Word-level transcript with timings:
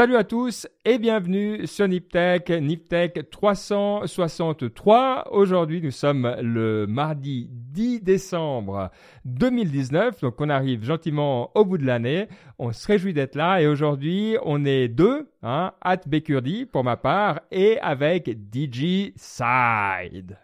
Salut 0.00 0.16
à 0.16 0.24
tous 0.24 0.66
et 0.86 0.96
bienvenue 0.96 1.66
sur 1.66 1.86
Niptech, 1.86 2.48
Niptech 2.48 3.28
363. 3.28 5.28
Aujourd'hui, 5.30 5.82
nous 5.82 5.90
sommes 5.90 6.36
le 6.40 6.86
mardi 6.86 7.50
10 7.50 8.00
décembre 8.00 8.90
2019, 9.26 10.22
donc 10.22 10.40
on 10.40 10.48
arrive 10.48 10.84
gentiment 10.84 11.50
au 11.54 11.66
bout 11.66 11.76
de 11.76 11.84
l'année. 11.84 12.28
On 12.58 12.72
se 12.72 12.86
réjouit 12.86 13.12
d'être 13.12 13.34
là 13.34 13.60
et 13.60 13.66
aujourd'hui, 13.66 14.38
on 14.42 14.64
est 14.64 14.88
deux, 14.88 15.28
hein, 15.42 15.74
at 15.82 16.00
pour 16.72 16.82
ma 16.82 16.96
part 16.96 17.40
et 17.50 17.78
avec 17.80 18.30
DJ 18.30 19.12
Side. 19.16 20.38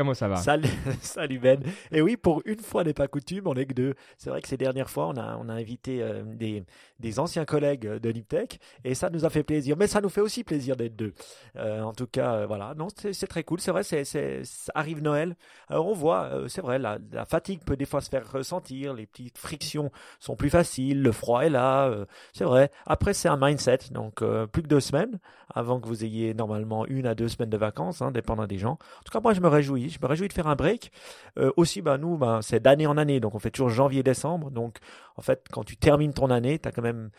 Comment 0.00 0.14
ça 0.14 0.28
va 0.28 0.36
Salut, 0.36 0.66
salut 1.02 1.38
Ben. 1.38 1.62
Et 1.92 2.00
oui, 2.00 2.16
pour 2.16 2.40
une 2.46 2.60
fois 2.60 2.84
n'est 2.84 2.94
pas 2.94 3.06
coutume, 3.06 3.46
on 3.46 3.54
est 3.54 3.66
que 3.66 3.74
deux. 3.74 3.94
C'est 4.16 4.30
vrai 4.30 4.40
que 4.40 4.48
ces 4.48 4.56
dernières 4.56 4.88
fois, 4.88 5.08
on 5.08 5.18
a, 5.18 5.52
invité 5.52 6.00
euh, 6.00 6.22
des, 6.24 7.18
anciens 7.18 7.44
collègues 7.44 7.86
de 7.86 8.10
Niptech 8.10 8.60
et 8.82 8.94
ça 8.94 9.10
nous 9.10 9.26
a 9.26 9.28
fait 9.28 9.42
plaisir. 9.42 9.76
Mais 9.76 9.86
ça 9.88 10.00
nous 10.00 10.08
fait 10.08 10.22
aussi 10.22 10.42
plaisir 10.42 10.74
d'être 10.74 10.96
deux. 10.96 11.12
Euh, 11.56 11.82
en 11.82 11.92
tout 11.92 12.06
cas, 12.06 12.32
euh, 12.32 12.46
voilà. 12.46 12.72
Non, 12.78 12.88
c'est 12.96 13.26
très 13.26 13.44
cool. 13.44 13.60
C'est 13.60 13.72
vrai, 13.72 13.82
arrive 14.74 15.02
Noël. 15.02 15.36
Alors 15.68 15.86
on 15.86 15.92
voit, 15.92 16.30
c'est 16.48 16.62
vrai, 16.62 16.78
la, 16.78 16.96
la, 17.12 17.26
fatigue 17.26 17.60
peut 17.62 17.76
des 17.76 17.84
fois 17.84 18.00
se 18.00 18.08
faire 18.08 18.32
ressentir. 18.32 18.94
Les 18.94 19.04
petites 19.04 19.36
frictions 19.36 19.92
sont 20.18 20.34
plus 20.34 20.48
faciles. 20.48 21.02
Le 21.02 21.12
froid 21.12 21.42
est 21.42 21.50
là. 21.50 21.94
c'est 22.32 22.44
vrai. 22.44 22.70
Après, 22.86 23.12
c'est 23.12 23.28
un 23.28 23.36
mindset. 23.38 23.90
Donc, 23.90 24.24
plus 24.46 24.62
que 24.62 24.68
deux 24.68 24.80
semaines 24.80 25.18
avant 25.54 25.80
que 25.80 25.86
vous 25.86 26.04
ayez 26.04 26.32
normalement 26.32 26.86
une 26.86 27.06
à 27.06 27.14
deux 27.14 27.28
semaines 27.28 27.50
de 27.50 27.56
vacances, 27.56 28.02
hein, 28.02 28.12
dépendant 28.12 28.46
des 28.46 28.58
gens. 28.58 28.72
En 28.72 29.02
tout 29.04 29.12
cas, 29.12 29.20
moi, 29.20 29.34
je 29.34 29.40
me 29.40 29.48
réjouis. 29.48 29.89
Je 29.90 29.98
me 30.00 30.06
réjouis 30.06 30.28
de 30.28 30.32
faire 30.32 30.46
un 30.46 30.56
break. 30.56 30.92
Euh, 31.38 31.52
aussi, 31.56 31.82
bah, 31.82 31.98
nous, 31.98 32.16
bah, 32.16 32.40
c'est 32.42 32.60
d'année 32.60 32.86
en 32.86 32.96
année. 32.96 33.20
Donc, 33.20 33.34
on 33.34 33.38
fait 33.38 33.50
toujours 33.50 33.70
janvier-décembre. 33.70 34.50
Donc, 34.50 34.78
en 35.16 35.22
fait, 35.22 35.46
quand 35.50 35.64
tu 35.64 35.76
termines 35.76 36.12
ton 36.12 36.30
année, 36.30 36.58
tu 36.58 36.68
as 36.68 36.72
quand 36.72 36.82
même 36.82 37.10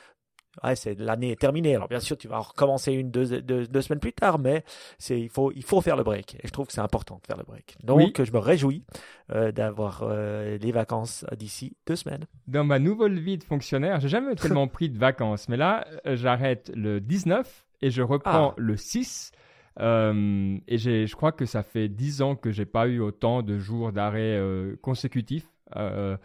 Ouais, 0.63 0.75
c'est 0.75 0.99
l'année 0.99 1.31
est 1.31 1.39
terminée. 1.39 1.75
Alors 1.75 1.87
bien 1.87 2.01
sûr, 2.01 2.17
tu 2.17 2.27
vas 2.27 2.39
recommencer 2.39 2.91
une 2.91 3.09
deux, 3.09 3.41
deux, 3.41 3.81
semaines 3.81 4.01
plus 4.01 4.11
tard, 4.11 4.37
mais 4.37 4.65
c'est 4.97 5.19
il 5.19 5.29
faut 5.29 5.51
il 5.53 5.63
faut 5.63 5.79
faire 5.79 5.95
le 5.95 6.03
break. 6.03 6.35
Et 6.35 6.47
je 6.47 6.51
trouve 6.51 6.67
que 6.67 6.73
c'est 6.73 6.81
important 6.81 7.19
de 7.21 7.25
faire 7.25 7.37
le 7.37 7.45
break. 7.45 7.77
Donc 7.83 8.21
je 8.21 8.31
me 8.33 8.37
réjouis 8.37 8.83
euh, 9.31 9.53
d'avoir 9.53 10.01
euh, 10.03 10.57
les 10.57 10.71
vacances 10.73 11.25
d'ici 11.37 11.77
deux 11.87 11.95
semaines. 11.95 12.25
Dans 12.47 12.65
ma 12.65 12.79
nouvelle 12.79 13.17
vie 13.17 13.37
de 13.37 13.45
fonctionnaire, 13.45 14.01
j'ai 14.01 14.09
jamais 14.09 14.35
tellement 14.35 14.67
pris 14.67 14.89
de 14.89 14.97
vacances, 14.97 15.47
mais 15.47 15.57
là 15.57 15.87
j'arrête 16.05 16.69
le 16.75 16.99
19 16.99 17.65
et 17.81 17.89
je 17.89 18.01
reprends 18.01 18.49
ah. 18.49 18.55
le 18.57 18.75
6. 18.75 19.31
Euh, 19.79 20.57
et 20.67 20.77
je 20.77 21.15
crois 21.15 21.31
que 21.31 21.45
ça 21.45 21.63
fait 21.63 21.87
10 21.87 22.21
ans 22.21 22.35
que 22.35 22.51
j'ai 22.51 22.65
pas 22.65 22.87
eu 22.87 22.99
autant 22.99 23.41
de 23.41 23.57
jours 23.57 23.91
d'arrêt 23.91 24.37
euh, 24.37 24.75
consécutifs. 24.81 25.47
Euh, 25.75 26.17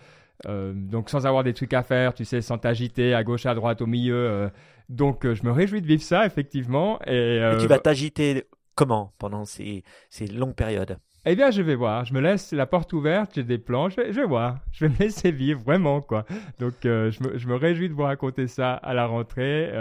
donc 0.75 1.09
sans 1.09 1.27
avoir 1.27 1.45
des 1.45 1.55
trucs 1.55 1.73
à 1.73 1.83
faire, 1.83 2.13
tu 2.13 2.25
sais, 2.25 2.43
sans 2.43 2.59
t'agiter 2.59 3.15
à 3.15 3.25
gauche, 3.25 3.47
à 3.47 3.55
droite, 3.55 3.81
au 3.81 3.87
milieu. 3.87 4.51
donc 4.91 5.31
je 5.33 5.43
me 5.45 5.51
réjouis 5.51 5.81
de 5.81 5.87
vivre 5.87 6.03
ça, 6.03 6.27
effectivement. 6.27 6.99
Et, 7.07 7.41
tu 7.61 7.67
vas 7.67 7.79
t'agiter 7.79 8.45
comment 8.75 9.15
pendant 9.19 9.45
ces, 9.45 9.83
ces 10.11 10.27
longues 10.27 10.55
périodes? 10.55 10.99
Eh 11.29 11.35
bien, 11.35 11.51
je 11.51 11.63
vais 11.63 11.75
voir. 11.75 12.05
Je 12.05 12.15
me 12.15 12.21
laisse 12.21 12.53
la 12.53 12.67
porte 12.67 12.93
ouverte, 12.93 13.33
j'ai 13.35 13.43
des 13.43 13.59
plans, 13.59 13.89
je 13.89 13.97
vais, 13.97 14.25
voir. 14.27 14.59
Je 14.73 14.85
vais 14.87 14.93
me 14.93 14.99
laisser 14.99 15.33
vivre, 15.33 15.61
vraiment, 15.65 16.01
quoi. 16.01 16.25
Donc, 16.61 16.75
je, 16.83 17.23
me, 17.25 17.39
je, 17.39 17.49
me, 17.49 17.57
réjouis 17.57 17.89
de 17.89 17.95
vous 17.95 18.03
raconter 18.03 18.47
ça 18.47 18.75
à 18.75 18.95
la 18.95 19.07
rentrée, 19.07 19.73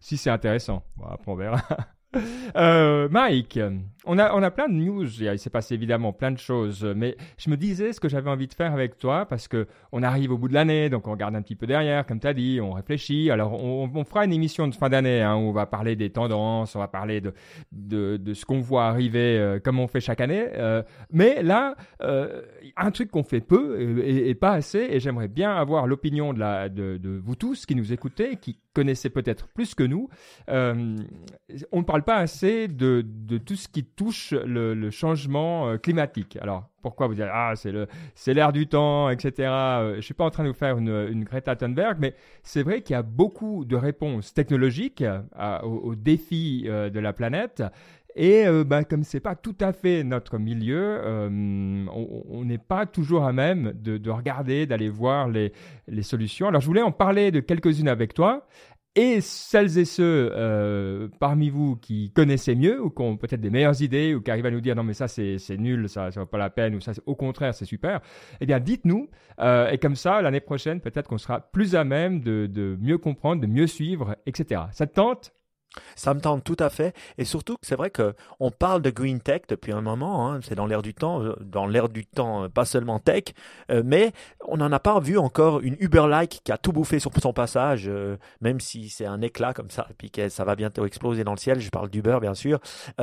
si 0.00 0.16
c'est 0.16 0.30
intéressant. 0.30 0.82
Bon, 0.96 1.04
après, 1.04 1.30
on 1.30 1.36
verra. 1.36 1.60
Euh, 2.54 3.08
Mike, 3.08 3.58
on 4.04 4.18
a, 4.18 4.34
on 4.34 4.42
a 4.42 4.50
plein 4.50 4.68
de 4.68 4.74
news. 4.74 5.22
Il 5.22 5.38
s'est 5.38 5.50
passé 5.50 5.74
évidemment 5.74 6.12
plein 6.12 6.30
de 6.30 6.38
choses, 6.38 6.84
mais 6.84 7.16
je 7.38 7.48
me 7.50 7.56
disais 7.56 7.92
ce 7.92 8.00
que 8.00 8.08
j'avais 8.08 8.30
envie 8.30 8.46
de 8.46 8.52
faire 8.52 8.72
avec 8.72 8.98
toi 8.98 9.26
parce 9.26 9.48
que 9.48 9.66
on 9.92 10.02
arrive 10.02 10.32
au 10.32 10.38
bout 10.38 10.48
de 10.48 10.54
l'année, 10.54 10.90
donc 10.90 11.06
on 11.06 11.12
regarde 11.12 11.34
un 11.34 11.42
petit 11.42 11.54
peu 11.54 11.66
derrière, 11.66 12.04
comme 12.04 12.20
tu 12.20 12.26
as 12.26 12.34
dit, 12.34 12.60
on 12.60 12.72
réfléchit. 12.72 13.30
Alors, 13.30 13.52
on, 13.54 14.04
fera 14.04 14.24
une 14.24 14.32
émission 14.32 14.68
de 14.68 14.74
fin 14.74 14.88
d'année 14.88 15.22
hein, 15.22 15.36
où 15.36 15.48
on 15.48 15.52
va 15.52 15.66
parler 15.66 15.96
des 15.96 16.10
tendances, 16.10 16.74
on 16.74 16.80
va 16.80 16.88
parler 16.88 17.20
de, 17.20 17.32
de, 17.72 18.34
ce 18.34 18.44
qu'on 18.44 18.60
voit 18.60 18.84
arriver 18.86 19.38
euh, 19.38 19.60
comme 19.60 19.78
on 19.78 19.86
fait 19.86 20.00
chaque 20.00 20.20
année. 20.20 20.48
Euh, 20.54 20.82
mais 21.10 21.42
là, 21.42 21.76
un 22.00 22.90
truc 22.90 23.10
qu'on 23.10 23.22
fait 23.22 23.40
peu 23.40 24.02
et, 24.04 24.34
pas 24.34 24.52
assez, 24.52 24.86
et 24.90 25.00
j'aimerais 25.00 25.28
bien 25.28 25.54
avoir 25.54 25.86
l'opinion 25.86 26.34
de, 26.34 26.68
de, 26.68 27.20
vous 27.22 27.36
tous 27.36 27.66
qui 27.66 27.74
nous 27.74 27.92
écoutez, 27.92 28.36
qui 28.36 28.58
connaissez 28.74 29.10
peut-être 29.10 29.48
plus 29.48 29.74
que 29.74 29.84
nous. 29.84 30.08
On 30.48 31.78
ne 31.78 31.84
pas 32.02 32.16
assez 32.16 32.68
de, 32.68 33.04
tout 33.44 33.56
ce 33.56 33.68
qui 33.68 33.84
touche 33.84 34.32
le, 34.32 34.90
changement 34.90 35.68
euh, 35.68 35.78
climatique. 35.78 36.36
Alors, 36.40 36.68
pourquoi 36.82 37.06
vous 37.06 37.14
dire 37.14 37.30
ah 37.32 37.52
c'est 37.54 37.70
le 37.70 37.86
c'est 38.14 38.34
l'air 38.34 38.52
du 38.52 38.66
temps, 38.66 39.08
etc. 39.08 39.48
Euh, 39.48 39.96
je 39.96 40.00
suis 40.00 40.14
pas 40.14 40.24
en 40.24 40.30
train 40.30 40.42
de 40.42 40.48
vous 40.48 40.54
faire 40.54 40.76
une, 40.78 41.24
Greta 41.24 41.56
Thunberg, 41.56 41.96
mais 42.00 42.14
c'est 42.42 42.62
vrai 42.62 42.82
qu'il 42.82 42.94
y 42.94 42.96
a 42.96 43.02
beaucoup 43.02 43.64
de 43.64 43.76
réponses 43.76 44.34
technologiques 44.34 45.04
aux, 45.62 45.66
aux, 45.66 45.94
défis 45.94 46.64
de 46.64 47.00
la 47.00 47.12
planète 47.12 47.62
et 48.14 48.46
euh, 48.46 48.64
bah, 48.64 48.84
comme 48.84 49.04
c'est 49.04 49.20
pas 49.20 49.34
tout 49.34 49.56
à 49.60 49.72
fait 49.72 50.04
notre 50.04 50.38
milieu, 50.38 51.00
euh, 51.02 51.86
on 51.90 52.44
n'est 52.44 52.58
pas 52.58 52.84
toujours 52.84 53.24
à 53.24 53.32
même 53.32 53.72
de, 53.74 53.96
de 53.96 54.10
regarder, 54.10 54.66
d'aller 54.66 54.90
voir 54.90 55.28
les, 55.28 55.52
solutions. 56.02 56.48
Alors 56.48 56.60
je 56.60 56.66
voulais 56.66 56.82
en 56.82 56.92
parler 56.92 57.30
de 57.30 57.40
quelques-unes 57.40 57.88
avec 57.88 58.12
toi. 58.12 58.46
Et 58.94 59.22
celles 59.22 59.78
et 59.78 59.86
ceux 59.86 60.30
euh, 60.34 61.08
parmi 61.18 61.48
vous 61.48 61.76
qui 61.76 62.12
connaissez 62.12 62.54
mieux 62.54 62.78
ou 62.78 62.90
qui 62.90 63.00
ont 63.00 63.16
peut-être 63.16 63.40
des 63.40 63.48
meilleures 63.48 63.80
idées 63.80 64.14
ou 64.14 64.20
qui 64.20 64.30
arrivent 64.30 64.44
à 64.44 64.50
nous 64.50 64.60
dire 64.60 64.76
non 64.76 64.82
mais 64.82 64.92
ça 64.92 65.08
c'est 65.08 65.38
nul, 65.56 65.88
ça 65.88 66.08
ne 66.08 66.12
vaut 66.12 66.26
pas 66.26 66.36
la 66.36 66.50
peine 66.50 66.74
ou 66.74 66.80
ça 66.80 66.92
au 67.06 67.14
contraire 67.14 67.54
c'est 67.54 67.64
super, 67.64 68.02
eh 68.42 68.44
bien 68.44 68.60
dites-nous 68.60 69.08
euh, 69.40 69.70
et 69.70 69.78
comme 69.78 69.96
ça 69.96 70.20
l'année 70.20 70.40
prochaine 70.40 70.82
peut-être 70.82 71.08
qu'on 71.08 71.16
sera 71.16 71.40
plus 71.40 71.74
à 71.74 71.84
même 71.84 72.20
de, 72.20 72.46
de 72.46 72.76
mieux 72.82 72.98
comprendre, 72.98 73.40
de 73.40 73.46
mieux 73.46 73.66
suivre, 73.66 74.14
etc. 74.26 74.64
Ça 74.72 74.86
te 74.86 74.92
tente? 74.92 75.32
Ça 75.96 76.14
me 76.14 76.20
tente 76.20 76.44
tout 76.44 76.56
à 76.58 76.70
fait. 76.70 76.94
Et 77.18 77.24
surtout, 77.24 77.56
c'est 77.62 77.76
vrai 77.76 77.90
que 77.90 78.14
on 78.40 78.50
parle 78.50 78.82
de 78.82 78.90
green 78.90 79.20
tech 79.20 79.42
depuis 79.48 79.72
un 79.72 79.80
moment. 79.80 80.30
Hein. 80.30 80.40
C'est 80.42 80.54
dans 80.54 80.66
l'air 80.66 80.82
du 80.82 80.94
temps, 80.94 81.22
euh, 81.22 81.34
dans 81.40 81.66
l'air 81.66 81.88
du 81.88 82.04
temps, 82.04 82.44
euh, 82.44 82.48
pas 82.48 82.64
seulement 82.64 82.98
tech, 82.98 83.24
euh, 83.70 83.82
mais 83.84 84.12
on 84.46 84.56
n'en 84.56 84.70
a 84.72 84.80
pas 84.80 84.98
vu 85.00 85.18
encore 85.18 85.60
une 85.60 85.76
Uber-like 85.80 86.40
qui 86.44 86.52
a 86.52 86.58
tout 86.58 86.72
bouffé 86.72 86.98
sur 86.98 87.12
son 87.20 87.32
passage, 87.32 87.90
même 88.40 88.58
si 88.58 88.88
c'est 88.88 89.06
un 89.06 89.20
éclat 89.20 89.52
comme 89.52 89.70
ça, 89.70 89.86
et 89.90 89.94
puis 89.94 90.10
que 90.10 90.28
ça 90.28 90.44
va 90.44 90.56
bientôt 90.56 90.86
exploser 90.86 91.24
dans 91.24 91.32
le 91.32 91.38
ciel. 91.38 91.60
Je 91.60 91.70
parle 91.70 91.90
d'Uber, 91.90 92.18
bien 92.20 92.34
sûr. 92.34 92.58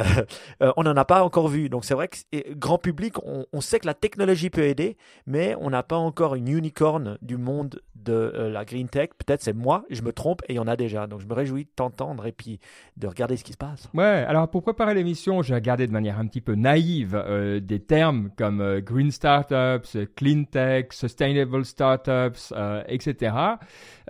on 0.59 0.84
n'en 0.84 0.96
a 0.96 1.06
pas 1.06 1.24
encore 1.24 1.47
vu. 1.47 1.69
Donc 1.69 1.86
c'est 1.86 1.94
vrai 1.94 2.07
que 2.07 2.53
grand 2.53 2.78
public, 2.78 3.18
on, 3.24 3.46
on, 3.53 3.62
sait 3.62 3.80
que 3.80 3.86
la 3.86 3.94
technologie 3.94 4.50
peut 4.50 4.63
aider, 4.63 4.97
mais 5.25 5.56
on 5.59 5.69
n'a 5.69 5.84
pas 5.84 5.96
encore 5.96 6.36
une 6.36 6.47
unicorn 6.47 7.18
du 7.22 7.38
monde 7.38 7.81
de 7.96 8.50
la 8.51 8.66
green 8.66 8.90
tech. 8.90 9.09
Peut-être 9.18 9.41
c'est 9.41 9.53
moi, 9.53 9.86
je 9.90 10.01
me 10.01 10.12
trompe, 10.12 10.41
et 10.47 10.53
il 10.53 10.56
y 10.56 10.59
en 10.59 10.68
a 10.68 10.75
déjà. 10.75 11.07
Donc 11.07 11.22
je 11.22 11.28
me 11.28 11.34
réjouis 11.34 11.66
de 11.66 11.72
t'entendre 11.75 12.25
et 12.25 12.31
puis 12.31 12.59
de 12.97 13.08
regarder 13.08 13.38
ce 13.38 13.44
qui 13.44 13.53
se 13.53 13.58
passe. 13.58 13.90
Ouais, 13.94 14.03
alors 14.28 14.50
pour 14.50 14.62
préparer 14.62 14.94
l'émission, 14.94 15.42
j'ai 15.42 15.53
regardé 15.56 15.88
de 15.88 15.92
manière 15.92 16.20
un 16.20 16.28
petit 16.28 16.42
peu 16.42 16.56
naïve 16.56 17.16
euh, 17.16 17.59
des 17.59 17.80
termes 17.80 18.30
comme 18.38 18.59
euh, 18.62 18.81
green 18.81 19.12
startups, 19.12 20.08
clean 20.16 20.44
tech, 20.44 20.88
sustainable 20.92 21.66
startups, 21.66 22.52
euh, 22.52 22.84
etc. 22.88 23.36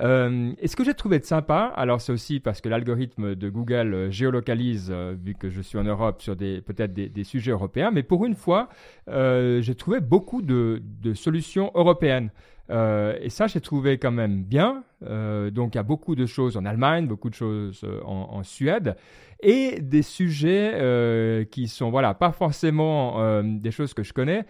et 0.02 0.68
ce 0.68 0.76
que 0.76 0.84
j'ai 0.84 0.94
trouvé 0.94 1.20
de 1.20 1.26
sympa, 1.26 1.74
alors 1.76 2.02
c'est 2.02 2.12
aussi 2.12 2.40
parce 2.40 2.62
que 2.62 2.70
l'algorithme 2.70 3.36
de 3.36 3.50
Google 3.50 4.08
géolocalise, 4.12 4.92
vu 4.92 5.36
que 5.36 5.50
je 5.50 5.62
suis 5.62 5.78
en 5.78 5.84
Europe, 5.84 6.22
sur 6.22 6.38
peut-être 6.38 6.94
des, 6.94 7.24
sujets 7.24 7.52
européens, 7.52 7.92
mais 7.92 8.04
pour 8.04 8.26
une 8.26 8.36
fois, 8.36 8.70
j'ai 9.08 9.76
trouvé 9.76 10.00
beaucoup 10.00 10.42
de 10.42 11.14
solutions 11.14 11.72
européennes. 11.76 12.32
Euh, 12.69 13.18
et 13.22 13.30
ça, 13.30 13.47
j'ai 13.47 13.62
trouvé 13.62 13.97
quand 13.97 14.12
même 14.12 14.44
bien. 14.44 14.84
Euh, 15.03 15.50
donc, 15.50 15.75
il 15.75 15.78
y 15.78 15.80
a 15.80 15.84
beaucoup 15.84 16.16
de 16.16 16.25
choses 16.25 16.57
en 16.57 16.66
Allemagne, 16.66 17.07
beaucoup 17.07 17.30
de 17.30 17.35
choses 17.35 17.81
euh, 17.84 18.02
en, 18.03 18.30
en 18.31 18.44
Suède, 18.44 18.96
et 19.41 19.79
des 19.82 20.02
sujets 20.02 20.72
euh, 20.76 21.46
qui 21.46 21.67
sont, 21.67 21.90
voilà, 21.90 22.14
pas 22.14 22.32
forcément 22.32 23.41
des 23.44 23.72
choses 23.72 23.94
que 23.94 24.03
je 24.03 24.14
connais. 24.14 24.46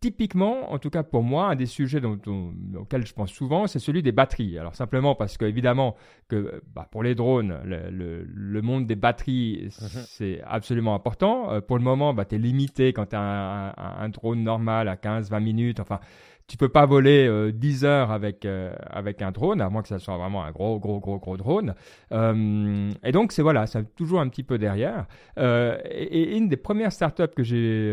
Typiquement, 0.00 0.70
en 0.70 0.78
tout 0.78 0.90
cas 0.90 1.02
pour 1.02 1.22
moi, 1.22 1.46
un 1.46 1.56
des 1.56 1.64
sujets 1.64 1.98
dont, 1.98 2.20
dont, 2.22 2.52
auxquels 2.76 3.06
je 3.06 3.14
pense 3.14 3.32
souvent, 3.32 3.66
c'est 3.66 3.78
celui 3.78 4.02
des 4.02 4.12
batteries. 4.12 4.58
Alors 4.58 4.74
simplement 4.74 5.14
parce 5.14 5.38
que 5.38 5.46
évidemment 5.46 5.96
que 6.28 6.62
bah, 6.74 6.86
pour 6.90 7.02
les 7.02 7.14
drones, 7.14 7.58
le, 7.64 7.88
le, 7.90 8.22
le, 8.22 8.62
monde 8.62 8.86
des 8.86 8.96
batteries, 8.96 9.70
mhm. 9.80 9.88
c'est 10.06 10.42
absolument 10.46 10.94
important. 10.94 11.58
pour 11.62 11.78
le 11.78 11.84
moment, 11.84 12.12
bah, 12.12 12.26
tu 12.26 12.34
es 12.34 12.38
limité 12.38 12.92
quand 12.92 13.06
tu 13.06 13.16
as 13.16 13.20
un, 13.20 13.68
un, 13.68 14.04
un, 14.04 14.08
drone 14.10 14.42
normal 14.42 14.88
à 14.88 14.96
15-20 14.96 15.42
minutes. 15.42 15.80
Enfin, 15.80 16.00
tu 16.46 16.58
peux 16.58 16.68
pas 16.68 16.84
voler 16.84 17.26
euh, 17.26 17.52
10 17.52 17.84
heures 17.84 18.10
avec 18.10 18.44
euh, 18.44 18.74
avec 18.90 19.22
un 19.22 19.32
drone, 19.32 19.60
à 19.60 19.70
moins 19.70 19.82
que 19.82 19.88
ça 19.88 19.98
soit 19.98 20.16
vraiment 20.18 20.44
un 20.44 20.50
gros 20.50 20.78
gros 20.78 21.00
gros 21.00 21.18
gros 21.18 21.36
drone. 21.36 21.74
Euh, 22.12 22.90
et 23.02 23.12
donc 23.12 23.32
c'est 23.32 23.42
voilà, 23.42 23.66
c'est 23.66 23.94
toujours 23.94 24.20
un 24.20 24.28
petit 24.28 24.42
peu 24.42 24.58
derrière. 24.58 25.06
Euh, 25.38 25.78
et, 25.90 26.36
une 26.36 26.48
des 26.48 26.56
premières 26.56 26.92
startups 26.92 27.34
que 27.34 27.42
j'ai 27.42 27.92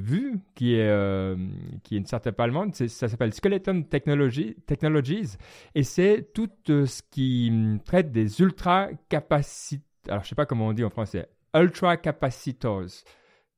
vues, 0.00 0.40
qui 0.54 0.74
est 0.74 1.36
qui 1.84 1.94
est 1.94 1.98
une 1.98 2.06
startup 2.06 2.38
allemande, 2.40 2.74
ça 2.74 3.08
s'appelle 3.08 3.32
Skeleton 3.32 3.82
Technologies, 3.82 5.36
et 5.74 5.82
c'est 5.84 6.32
tout 6.34 6.48
ce 6.66 7.02
qui 7.10 7.52
traite 7.84 8.10
des 8.10 8.40
ultra 8.40 8.88
capaciteurs. 9.08 9.86
Alors 10.08 10.24
je 10.24 10.28
sais 10.28 10.34
pas 10.34 10.46
comment 10.46 10.66
on 10.66 10.72
dit 10.72 10.84
en 10.84 10.90
français, 10.90 11.28
ultra 11.54 11.96
capacitors. 11.96 13.04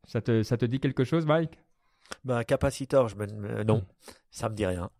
Ça 0.06 0.20
te 0.20 0.42
ça 0.42 0.58
te 0.58 0.66
dit 0.66 0.80
quelque 0.80 1.04
chose, 1.04 1.24
Mike? 1.24 1.63
Ben, 2.24 2.44
capacitor, 2.44 3.08
je 3.08 3.16
me... 3.16 3.64
non, 3.64 3.84
ça 4.30 4.48
me 4.48 4.54
dit 4.54 4.66
rien. 4.66 4.90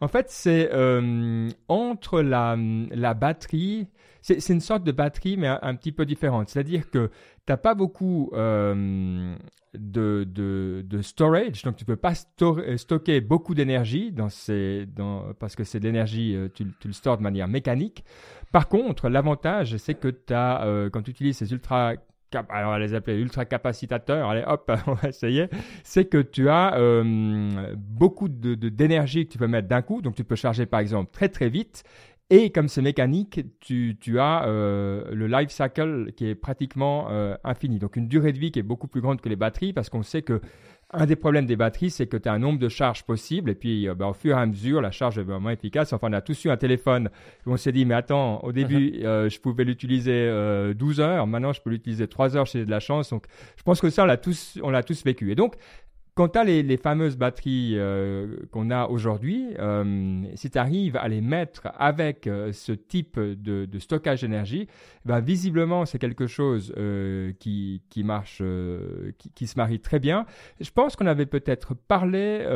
En 0.00 0.08
fait, 0.08 0.26
c'est 0.30 0.70
euh, 0.72 1.50
entre 1.68 2.22
la, 2.22 2.56
la 2.90 3.14
batterie, 3.14 3.88
c'est 4.22 4.48
une 4.48 4.60
sorte 4.60 4.82
de 4.82 4.90
batterie, 4.90 5.36
mais 5.36 5.46
un, 5.46 5.74
petit 5.76 5.92
peu 5.92 6.04
différente. 6.04 6.48
C'est-à-dire 6.48 6.90
que 6.90 7.08
tu 7.08 7.12
n'as 7.52 7.56
pas 7.56 7.74
beaucoup 7.76 8.30
euh, 8.32 9.36
de, 9.74 10.26
de, 10.28 10.82
de, 10.84 11.02
storage, 11.02 11.62
donc 11.62 11.76
tu 11.76 11.84
ne 11.84 11.86
peux 11.86 11.96
pas 11.96 12.14
stocker 12.14 13.20
beaucoup 13.20 13.54
d'énergie 13.54 14.10
dans 14.10 14.28
ces, 14.28 14.86
dans, 14.86 15.32
parce 15.34 15.54
que 15.54 15.62
c'est 15.62 15.78
de 15.78 15.84
l'énergie, 15.84 16.36
tu, 16.54 16.66
tu, 16.80 16.88
le 16.88 16.94
stores 16.94 17.18
de 17.18 17.22
manière 17.22 17.46
mécanique. 17.46 18.04
Par 18.50 18.68
contre, 18.68 19.08
l'avantage, 19.08 19.76
c'est 19.76 19.94
que 19.94 20.08
as, 20.32 20.88
quand 20.90 21.02
tu 21.02 21.12
utilises 21.12 21.36
ces 21.36 21.52
ultra 21.52 21.92
alors 22.32 22.72
on 22.74 22.76
les 22.76 22.94
appeler 22.94 23.18
ultra 23.18 23.44
capacitateurs, 23.44 24.28
allez 24.28 24.44
hop, 24.46 24.70
on 24.86 24.94
va 24.94 25.08
essayer, 25.08 25.48
c'est 25.84 26.06
que 26.06 26.18
tu 26.18 26.48
as 26.48 26.76
euh, 26.76 27.74
beaucoup 27.76 28.28
d'énergie 28.28 29.20
de, 29.20 29.24
que 29.24 29.32
tu 29.32 29.38
peux 29.38 29.46
mettre 29.46 29.68
d'un 29.68 29.82
coup, 29.82 30.02
donc 30.02 30.14
tu 30.14 30.24
peux 30.24 30.36
charger 30.36 30.66
par 30.66 30.80
exemple 30.80 31.10
très 31.12 31.28
très 31.28 31.48
vite, 31.48 31.84
et 32.28 32.50
comme 32.50 32.68
c'est 32.68 32.82
mécanique, 32.82 33.40
tu, 33.60 33.96
tu 34.00 34.18
as 34.18 34.46
euh, 34.46 35.04
le 35.12 35.28
life 35.28 35.50
cycle 35.50 36.12
qui 36.16 36.26
est 36.26 36.34
pratiquement 36.34 37.06
euh, 37.10 37.36
infini, 37.44 37.78
donc 37.78 37.94
une 37.94 38.08
durée 38.08 38.32
de 38.32 38.38
vie 38.38 38.50
qui 38.50 38.58
est 38.58 38.64
beaucoup 38.64 38.88
plus 38.88 39.00
grande 39.00 39.20
que 39.20 39.28
les 39.28 39.36
batteries, 39.36 39.72
parce 39.72 39.90
qu'on 39.90 40.02
sait 40.02 40.22
que 40.22 40.40
un 40.92 41.06
des 41.06 41.16
problèmes 41.16 41.46
des 41.46 41.56
batteries, 41.56 41.90
c'est 41.90 42.06
que 42.06 42.16
tu 42.16 42.28
as 42.28 42.32
un 42.32 42.38
nombre 42.38 42.58
de 42.60 42.68
charges 42.68 43.02
possibles 43.02 43.50
et 43.50 43.54
puis 43.54 43.88
euh, 43.88 43.94
ben, 43.94 44.06
au 44.06 44.12
fur 44.12 44.36
et 44.36 44.40
à 44.40 44.46
mesure, 44.46 44.80
la 44.80 44.92
charge 44.92 45.18
est 45.18 45.22
vraiment 45.22 45.50
efficace. 45.50 45.92
Enfin, 45.92 46.08
on 46.10 46.12
a 46.12 46.20
tous 46.20 46.44
eu 46.44 46.50
un 46.50 46.56
téléphone 46.56 47.10
où 47.44 47.52
on 47.52 47.56
s'est 47.56 47.72
dit, 47.72 47.84
mais 47.84 47.94
attends, 47.94 48.38
au 48.44 48.52
début, 48.52 48.90
uh-huh. 48.90 49.04
euh, 49.04 49.28
je 49.28 49.40
pouvais 49.40 49.64
l'utiliser 49.64 50.26
12 50.74 51.00
euh, 51.00 51.02
heures, 51.02 51.26
maintenant 51.26 51.52
je 51.52 51.60
peux 51.60 51.70
l'utiliser 51.70 52.06
3 52.06 52.36
heures, 52.36 52.46
j'ai 52.46 52.64
de 52.64 52.70
la 52.70 52.80
chance. 52.80 53.10
Donc, 53.10 53.24
je 53.56 53.62
pense 53.64 53.80
que 53.80 53.90
ça, 53.90 54.04
on 54.04 54.06
l'a 54.06 54.16
tous, 54.16 54.58
on 54.62 54.70
l'a 54.70 54.84
tous 54.84 55.04
vécu. 55.04 55.32
Et 55.32 55.34
donc, 55.34 55.54
Quant 56.16 56.28
à 56.28 56.44
les, 56.44 56.78
fameuses 56.78 57.18
batteries 57.18 57.74
euh, 57.74 58.38
qu'on 58.50 58.70
a 58.70 58.86
aujourd'hui, 58.86 59.48
euh, 59.58 60.22
si 60.34 60.48
tu 60.48 60.56
arrives 60.56 60.96
à 60.96 61.08
les 61.08 61.20
mettre 61.20 61.68
avec 61.76 62.26
euh, 62.26 62.52
ce 62.52 62.72
type 62.72 63.20
de, 63.20 63.68
stockage 63.78 64.22
d'énergie, 64.22 64.66
ben, 65.04 65.20
visiblement 65.20 65.84
c'est 65.84 65.98
quelque 65.98 66.26
chose 66.26 66.74
qui, 67.38 67.82
qui, 67.90 68.02
marche, 68.02 68.42
qui, 69.18 69.30
qui, 69.30 69.46
se 69.46 69.58
marie 69.58 69.78
très 69.78 69.98
bien. 69.98 70.24
Je 70.58 70.70
pense 70.70 70.96
qu'on 70.96 71.06
avait 71.06 71.26
peut-être 71.26 71.74
parlé 71.74 72.46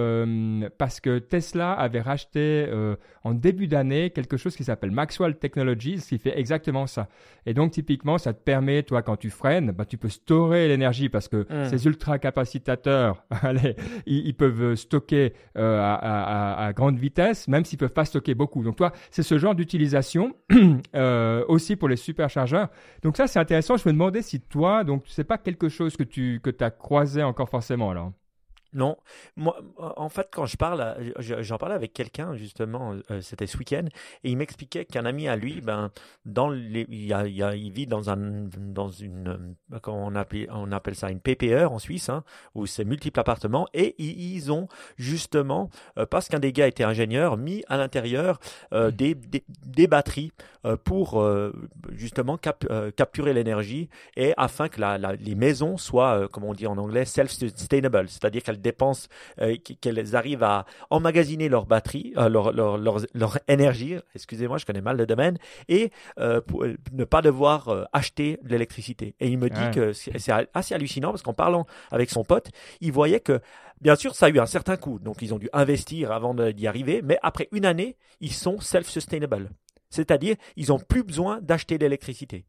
parce 0.78 0.98
que 1.00 1.18
Tesla 1.18 1.72
avait 1.74 2.00
racheté 2.00 2.66
en 3.24 3.34
début 3.34 3.66
d'année 3.66 4.08
quelque 4.08 4.38
chose 4.38 4.56
qui 4.56 4.64
s'appelle 4.64 4.90
Maxwell 4.90 5.36
Technologies, 5.36 5.98
qui 5.98 6.18
fait 6.18 6.38
exactement 6.38 6.86
ça. 6.86 7.08
Et 7.44 7.52
donc 7.52 7.72
typiquement, 7.72 8.16
ça 8.16 8.32
te 8.32 8.42
permet, 8.42 8.82
toi, 8.82 9.02
quand 9.02 9.16
tu 9.16 9.28
freines, 9.28 9.72
ben, 9.72 9.84
tu 9.84 9.98
peux 9.98 10.08
storer 10.08 10.66
l'énergie 10.66 11.10
parce 11.10 11.28
que 11.28 11.46
mmh. 11.48 11.68
ces 11.68 11.86
ultra 11.86 12.18
capacitateurs 12.18 13.26
ils, 14.06 14.34
peuvent 14.34 14.74
stocker 14.74 15.34
euh, 15.56 15.80
à, 15.82 16.72
grande 16.74 16.98
vitesse, 16.98 17.48
même 17.48 17.64
s'ils 17.64 17.78
peuvent 17.78 17.92
pas 17.92 18.04
stocker 18.04 18.34
beaucoup. 18.34 18.62
Donc 18.62 18.76
toi, 18.76 18.92
c'est 19.10 19.22
ce 19.22 19.38
genre 19.38 19.54
d'utilisation 19.54 20.34
euh, 20.94 21.44
aussi 21.48 21.76
pour 21.76 21.88
les 21.88 21.96
superchargeurs. 21.96 22.68
Donc 23.02 23.16
ça, 23.16 23.26
c'est 23.26 23.38
intéressant. 23.38 23.76
Je 23.76 23.88
me 23.88 23.92
demandais 23.92 24.22
si 24.22 24.40
toi, 24.40 24.84
donc 24.84 25.04
c'est 25.06 25.24
pas 25.24 25.38
quelque 25.38 25.68
chose 25.68 25.96
que 25.96 26.04
tu 26.04 26.40
que 26.42 26.50
as 26.60 26.70
croisé 26.70 27.22
encore 27.22 27.48
forcément 27.48 27.90
alors. 27.90 28.12
Non, 28.72 28.96
moi, 29.36 29.60
en 29.78 30.08
fait, 30.08 30.28
quand 30.32 30.46
je 30.46 30.56
parle, 30.56 31.12
j'en 31.18 31.58
parlais 31.58 31.74
avec 31.74 31.92
quelqu'un 31.92 32.34
justement, 32.34 32.94
euh, 33.10 33.20
c'était 33.20 33.46
ce 33.46 33.58
week-end, 33.58 33.86
et 34.22 34.30
il 34.30 34.36
m'expliquait 34.36 34.84
qu'un 34.84 35.04
ami 35.04 35.26
à 35.28 35.34
lui, 35.34 35.60
ben, 35.60 35.90
dans 36.24 36.48
les, 36.48 36.86
il, 36.88 37.12
a, 37.12 37.26
il, 37.26 37.72
vit 37.72 37.86
dans 37.86 38.10
un, 38.10 38.16
dans 38.56 38.88
une, 38.88 39.56
comment 39.82 40.06
on 40.06 40.14
appelle, 40.14 40.48
on 40.52 40.70
appelle 40.70 40.94
ça 40.94 41.10
une 41.10 41.20
PPE 41.20 41.66
en 41.68 41.78
Suisse, 41.80 42.08
hein, 42.08 42.22
où 42.54 42.66
c'est 42.66 42.84
multiples 42.84 43.18
appartements, 43.18 43.66
et 43.74 43.96
ils, 43.98 44.52
ont 44.52 44.68
justement, 44.96 45.68
euh, 45.98 46.06
parce 46.06 46.28
qu'un 46.28 46.38
des 46.38 46.52
gars 46.52 46.68
était 46.68 46.84
ingénieur, 46.84 47.36
mis 47.36 47.64
à 47.68 47.76
l'intérieur 47.76 48.38
euh, 48.72 48.88
mmh. 48.88 48.92
des, 48.92 49.14
des, 49.14 49.44
des, 49.66 49.86
batteries 49.86 50.32
pour 50.84 51.26
justement 51.90 52.36
capturer 52.36 53.32
l'énergie 53.32 53.88
et 54.16 54.34
afin 54.36 54.68
que 54.68 54.78
la, 54.78 54.98
les 54.98 55.34
maisons 55.34 55.78
soient, 55.78 56.28
comme 56.30 56.44
on 56.44 56.52
dit 56.52 56.66
en 56.66 56.76
anglais, 56.76 57.06
self-sustainable, 57.06 58.08
c'est-à-dire 58.08 58.42
qu'elles 58.42 58.59
dépenses, 58.60 59.08
euh, 59.40 59.56
qu'elles 59.80 60.16
arrivent 60.16 60.42
à 60.42 60.66
emmagasiner 60.90 61.48
leur 61.48 61.66
batterie, 61.66 62.12
euh, 62.16 62.28
leur, 62.28 62.52
leur, 62.52 62.78
leur, 62.78 63.38
énergie, 63.48 63.96
excusez-moi, 64.14 64.58
je 64.58 64.66
connais 64.66 64.80
mal 64.80 64.96
le 64.96 65.06
domaine, 65.06 65.38
et 65.68 65.90
euh, 66.18 66.40
pour 66.40 66.64
ne 66.92 67.04
pas 67.04 67.22
devoir 67.22 67.88
acheter 67.92 68.38
de 68.42 68.48
l'électricité. 68.50 69.14
Et 69.20 69.28
il 69.28 69.38
me 69.38 69.48
dit 69.48 69.70
que 69.74 69.92
c'est 69.92 70.32
assez 70.54 70.74
hallucinant 70.74 71.10
parce 71.10 71.22
qu'en 71.22 71.34
parlant 71.34 71.66
avec 71.90 72.10
son 72.10 72.24
pote, 72.24 72.48
il 72.80 72.92
voyait 72.92 73.20
que 73.20 73.40
Bien 73.80 73.96
sûr, 73.96 74.14
ça 74.14 74.26
a 74.26 74.28
eu 74.28 74.38
un 74.38 74.44
certain 74.44 74.76
coût, 74.76 74.98
donc 74.98 75.22
ils 75.22 75.32
ont 75.32 75.38
dû 75.38 75.48
investir 75.54 76.12
avant 76.12 76.34
d'y 76.34 76.66
arriver, 76.66 77.00
mais 77.02 77.18
après 77.22 77.48
une 77.50 77.64
année, 77.64 77.96
ils 78.20 78.32
sont 78.34 78.60
self-sustainable. 78.60 79.48
C'est-à-dire, 79.88 80.36
ils 80.56 80.68
n'ont 80.68 80.78
plus 80.78 81.02
besoin 81.02 81.40
d'acheter 81.40 81.78
de 81.78 81.84
l'électricité 81.84 82.44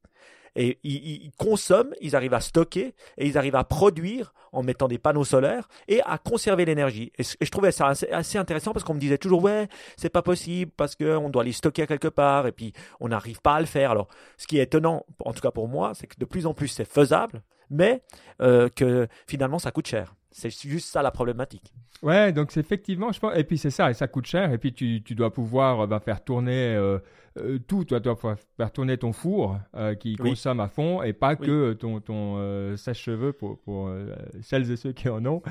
et 0.55 0.79
ils, 0.83 1.31
consomment, 1.37 1.93
ils 2.01 2.15
arrivent 2.15 2.33
à 2.33 2.41
stocker 2.41 2.93
et 3.17 3.27
ils 3.27 3.37
arrivent 3.37 3.55
à 3.55 3.63
produire 3.63 4.33
en 4.51 4.63
mettant 4.63 4.87
des 4.87 4.97
panneaux 4.97 5.23
solaires 5.23 5.67
et 5.87 6.01
à 6.01 6.17
conserver 6.17 6.65
l'énergie. 6.65 7.11
Et, 7.17 7.23
je 7.23 7.49
trouvais 7.49 7.71
ça 7.71 7.87
assez, 7.87 8.37
intéressant 8.37 8.73
parce 8.73 8.83
qu'on 8.83 8.93
me 8.93 8.99
disait 8.99 9.17
toujours 9.17 9.43
ouais 9.43 9.67
c'est 9.97 10.09
pas 10.09 10.21
possible 10.21 10.71
parce 10.75 10.95
qu'on 10.95 11.29
doit 11.29 11.43
les 11.43 11.53
stocker 11.53 11.87
quelque 11.87 12.07
part 12.07 12.47
et 12.47 12.51
puis 12.51 12.73
on 12.99 13.09
n'arrive 13.09 13.41
pas 13.41 13.55
à 13.55 13.59
le 13.59 13.65
faire. 13.65 13.91
Alors 13.91 14.07
ce 14.37 14.47
qui 14.47 14.57
est 14.57 14.63
étonnant, 14.63 15.05
en 15.23 15.33
tout 15.33 15.41
cas 15.41 15.51
pour 15.51 15.67
moi, 15.67 15.93
c'est 15.93 16.07
que 16.07 16.15
de 16.17 16.25
plus 16.25 16.45
en 16.45 16.53
plus 16.53 16.67
c'est 16.67 16.85
faisable, 16.85 17.41
mais 17.69 18.03
euh, 18.41 18.69
que 18.69 19.07
finalement 19.27 19.59
ça 19.59 19.71
coûte 19.71 19.87
cher. 19.87 20.15
C'est 20.31 20.49
juste 20.49 20.87
ça 20.87 21.01
la 21.01 21.11
problématique. 21.11 21.73
Ouais, 22.01 22.31
donc 22.31 22.51
c'est 22.51 22.61
effectivement, 22.61 23.11
je 23.11 23.19
pense, 23.19 23.33
et 23.35 23.43
puis 23.43 23.57
c'est 23.57 23.69
ça, 23.69 23.91
et 23.91 23.93
ça 23.93 24.07
coûte 24.07 24.25
cher, 24.25 24.51
et 24.51 24.57
puis 24.57 24.73
tu, 24.73 25.03
tu 25.03 25.13
dois 25.13 25.31
pouvoir 25.31 25.87
bah, 25.87 25.99
faire 25.99 26.23
tourner 26.23 26.73
euh, 26.75 26.97
euh, 27.37 27.59
tout, 27.59 27.85
tu 27.85 27.99
dois 27.99 28.17
faire 28.57 28.71
tourner 28.71 28.97
ton 28.97 29.13
four 29.13 29.59
euh, 29.75 29.93
qui 29.93 30.15
consomme 30.15 30.61
à 30.61 30.67
fond, 30.67 31.03
et 31.03 31.13
pas 31.13 31.35
que 31.35 31.73
ton, 31.73 31.99
ton 31.99 32.75
sèche-cheveux 32.75 33.33
pour, 33.33 33.59
pour 33.59 33.93
celles 34.41 34.71
et 34.71 34.77
ceux 34.77 34.93
qui 34.93 35.09
en 35.09 35.23
ont. 35.25 35.43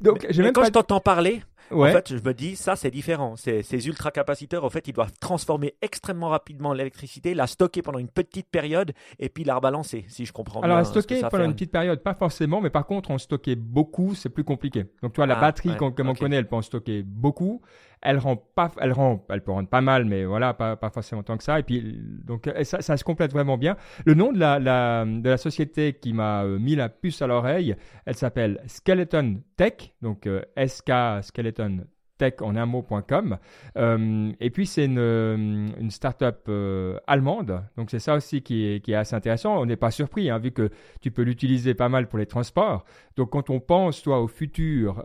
donc, 0.00 0.26
mais, 0.28 0.44
même 0.44 0.52
quand 0.54 0.64
je 0.64 0.70
t'entends 0.70 1.00
parler, 1.00 1.42
en 1.70 1.84
fait, 1.86 2.16
je 2.16 2.22
me 2.22 2.32
dis, 2.32 2.56
ça, 2.56 2.76
c'est 2.76 2.90
différent. 2.90 3.36
Ces, 3.36 3.62
ces 3.62 3.86
ultra-capaciteurs, 3.86 4.64
en 4.64 4.70
fait, 4.70 4.88
ils 4.88 4.92
doivent 4.92 5.12
transformer 5.20 5.74
extrêmement 5.82 6.28
rapidement 6.28 6.72
l'électricité, 6.72 7.34
la 7.34 7.46
stocker 7.46 7.82
pendant 7.82 7.98
une 7.98 8.08
petite 8.08 8.48
période 8.48 8.92
et 9.18 9.28
puis 9.28 9.44
la 9.44 9.56
rebalancer, 9.56 10.04
si 10.08 10.26
je 10.26 10.32
comprends 10.32 10.60
bien. 10.60 10.70
Alors, 10.70 10.86
stocker 10.86 11.22
pendant 11.30 11.44
une 11.44 11.54
petite 11.54 11.72
période, 11.72 12.02
pas 12.02 12.14
forcément, 12.14 12.60
mais 12.60 12.70
par 12.70 12.86
contre, 12.86 13.10
en 13.10 13.18
stocker 13.18 13.56
beaucoup, 13.56 14.14
c'est 14.14 14.28
plus 14.28 14.44
compliqué. 14.44 14.84
Donc, 15.02 15.12
tu 15.12 15.16
vois, 15.16 15.26
la 15.26 15.38
ah, 15.38 15.40
batterie, 15.40 15.76
comme 15.76 16.08
on 16.08 16.14
connaît, 16.14 16.36
elle 16.36 16.48
peut 16.48 16.56
en 16.56 16.62
stocker 16.62 17.02
beaucoup 17.02 17.62
elle 18.06 18.18
rend 18.18 18.36
pas, 18.36 18.70
elle 18.80 18.92
rend, 18.92 19.24
elle 19.28 19.42
peut 19.42 19.50
rendre 19.50 19.68
pas 19.68 19.80
mal, 19.80 20.04
mais 20.04 20.24
voilà, 20.24 20.54
pas, 20.54 20.76
pas 20.76 20.90
forcément 20.90 21.22
tant 21.22 21.36
que 21.36 21.42
ça. 21.42 21.58
Et 21.58 21.62
puis, 21.64 22.00
donc, 22.24 22.48
ça, 22.62 22.96
se 22.96 23.04
complète 23.04 23.32
vraiment 23.32 23.58
bien. 23.58 23.76
Le 24.04 24.14
nom 24.14 24.32
de 24.32 24.38
la, 24.38 24.58
la 24.58 25.04
de 25.04 25.28
la 25.28 25.36
société 25.36 25.94
qui 25.94 26.12
m'a 26.12 26.44
euh, 26.44 26.58
mis 26.58 26.76
la 26.76 26.88
puce 26.88 27.20
à 27.20 27.26
l'oreille, 27.26 27.76
elle 28.04 28.14
s'appelle 28.14 28.60
Skeleton 28.66 29.42
Tech, 29.56 29.94
donc 30.02 30.26
euh, 30.26 30.42
SK 30.56 30.92
Skeleton 31.22 31.84
tech 32.18 32.34
en 32.40 32.56
un 32.56 32.66
mot.com. 32.66 33.38
Euh, 33.76 34.32
et 34.40 34.50
puis, 34.50 34.66
c'est 34.66 34.84
une, 34.84 34.98
euh, 34.98 35.36
une 35.78 35.90
start-up 35.90 36.44
euh, 36.48 36.98
allemande. 37.06 37.62
Donc, 37.76 37.90
c'est 37.90 37.98
ça 37.98 38.14
aussi 38.14 38.42
qui 38.42 38.66
est, 38.66 38.80
qui 38.80 38.92
est 38.92 38.96
assez 38.96 39.14
intéressant. 39.14 39.60
On 39.60 39.66
n'est 39.66 39.76
pas 39.76 39.90
surpris, 39.90 40.30
hein, 40.30 40.38
vu 40.38 40.50
que 40.50 40.70
tu 41.00 41.10
peux 41.10 41.22
l'utiliser 41.22 41.74
pas 41.74 41.88
mal 41.88 42.08
pour 42.08 42.18
les 42.18 42.26
transports. 42.26 42.84
Donc, 43.16 43.30
quand 43.30 43.50
on 43.50 43.60
pense, 43.60 44.02
toi, 44.02 44.20
au 44.20 44.28
futur 44.28 45.02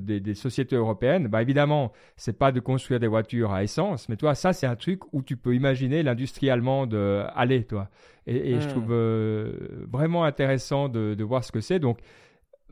des, 0.00 0.20
des, 0.20 0.34
sociétés 0.34 0.76
européennes, 0.76 1.28
bah, 1.28 1.42
évidemment, 1.42 1.92
c'est 2.16 2.38
pas 2.38 2.52
de 2.52 2.60
construire 2.60 3.00
des 3.00 3.06
voitures 3.06 3.52
à 3.52 3.62
essence, 3.62 4.08
mais 4.08 4.16
toi, 4.16 4.34
ça, 4.34 4.52
c'est 4.52 4.66
un 4.66 4.76
truc 4.76 5.12
où 5.12 5.22
tu 5.22 5.36
peux 5.36 5.54
imaginer 5.54 6.02
l'industrie 6.02 6.50
allemande 6.50 6.94
aller, 7.34 7.64
toi. 7.64 7.88
Et, 8.26 8.52
et 8.52 8.60
je 8.60 8.66
hmm. 8.66 8.70
trouve 8.70 9.86
vraiment 9.90 10.24
intéressant 10.24 10.88
de, 10.88 11.14
de 11.14 11.24
voir 11.24 11.44
ce 11.44 11.52
que 11.52 11.60
c'est. 11.60 11.78
Donc, 11.78 11.98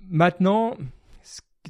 maintenant, 0.09 0.76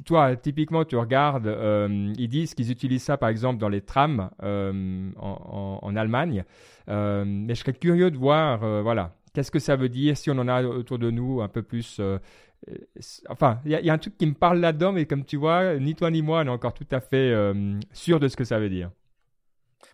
toi, 0.05 0.35
typiquement, 0.35 0.85
tu 0.85 0.95
regardes, 0.95 1.47
euh, 1.47 2.13
ils 2.17 2.29
disent 2.29 2.53
qu'ils 2.53 2.71
utilisent 2.71 3.03
ça, 3.03 3.17
par 3.17 3.29
exemple, 3.29 3.59
dans 3.59 3.69
les 3.69 3.81
trams 3.81 4.29
euh, 4.43 5.11
en, 5.17 5.95
Allemagne. 5.95 6.45
Euh, 6.89 7.23
mais 7.25 7.55
je 7.55 7.59
serais 7.59 7.73
curieux 7.73 8.09
de 8.09 8.17
voir, 8.17 8.59
voilà, 8.81 9.15
qu'est-ce 9.33 9.51
que 9.51 9.59
ça 9.59 9.75
veut 9.75 9.89
dire 9.89 10.17
si 10.17 10.31
on 10.31 10.37
en 10.37 10.47
a 10.47 10.63
autour 10.63 10.97
de 10.99 11.11
nous 11.11 11.41
un 11.41 11.47
peu 11.47 11.61
plus. 11.61 12.01
enfin, 13.29 13.59
il 13.65 13.71
y, 13.71 13.89
a 13.89 13.93
un 13.93 13.97
truc 13.97 14.17
qui 14.17 14.25
me 14.25 14.33
parle 14.33 14.59
là-dedans, 14.59 14.93
mais 14.93 15.05
comme 15.05 15.25
tu 15.25 15.37
vois, 15.37 15.77
ni 15.77 15.95
toi 15.95 16.09
ni 16.09 16.21
moi, 16.21 16.41
on 16.43 16.47
est 16.47 16.49
encore 16.49 16.73
tout 16.73 16.87
à 16.91 16.99
fait 16.99 17.33
sûr 17.91 18.19
de 18.19 18.27
ce 18.27 18.37
que 18.37 18.45
ça 18.45 18.59
veut 18.59 18.69
dire. 18.69 18.91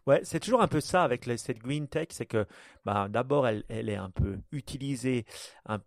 Ouais, 0.06 0.22
c'est 0.24 0.40
toujours 0.40 0.62
un 0.62 0.68
peu 0.68 0.80
ça 0.80 1.04
avec 1.04 1.26
cette 1.38 1.60
green 1.60 1.88
tech, 1.88 2.08
c'est 2.12 2.26
que 2.26 2.46
bah, 2.86 3.08
d'abord 3.10 3.48
elle, 3.48 3.64
elle, 3.70 3.90
est 3.90 3.96
un 3.96 4.10
peu 4.10 4.38
utilisée 4.52 5.26
un, 5.66 5.80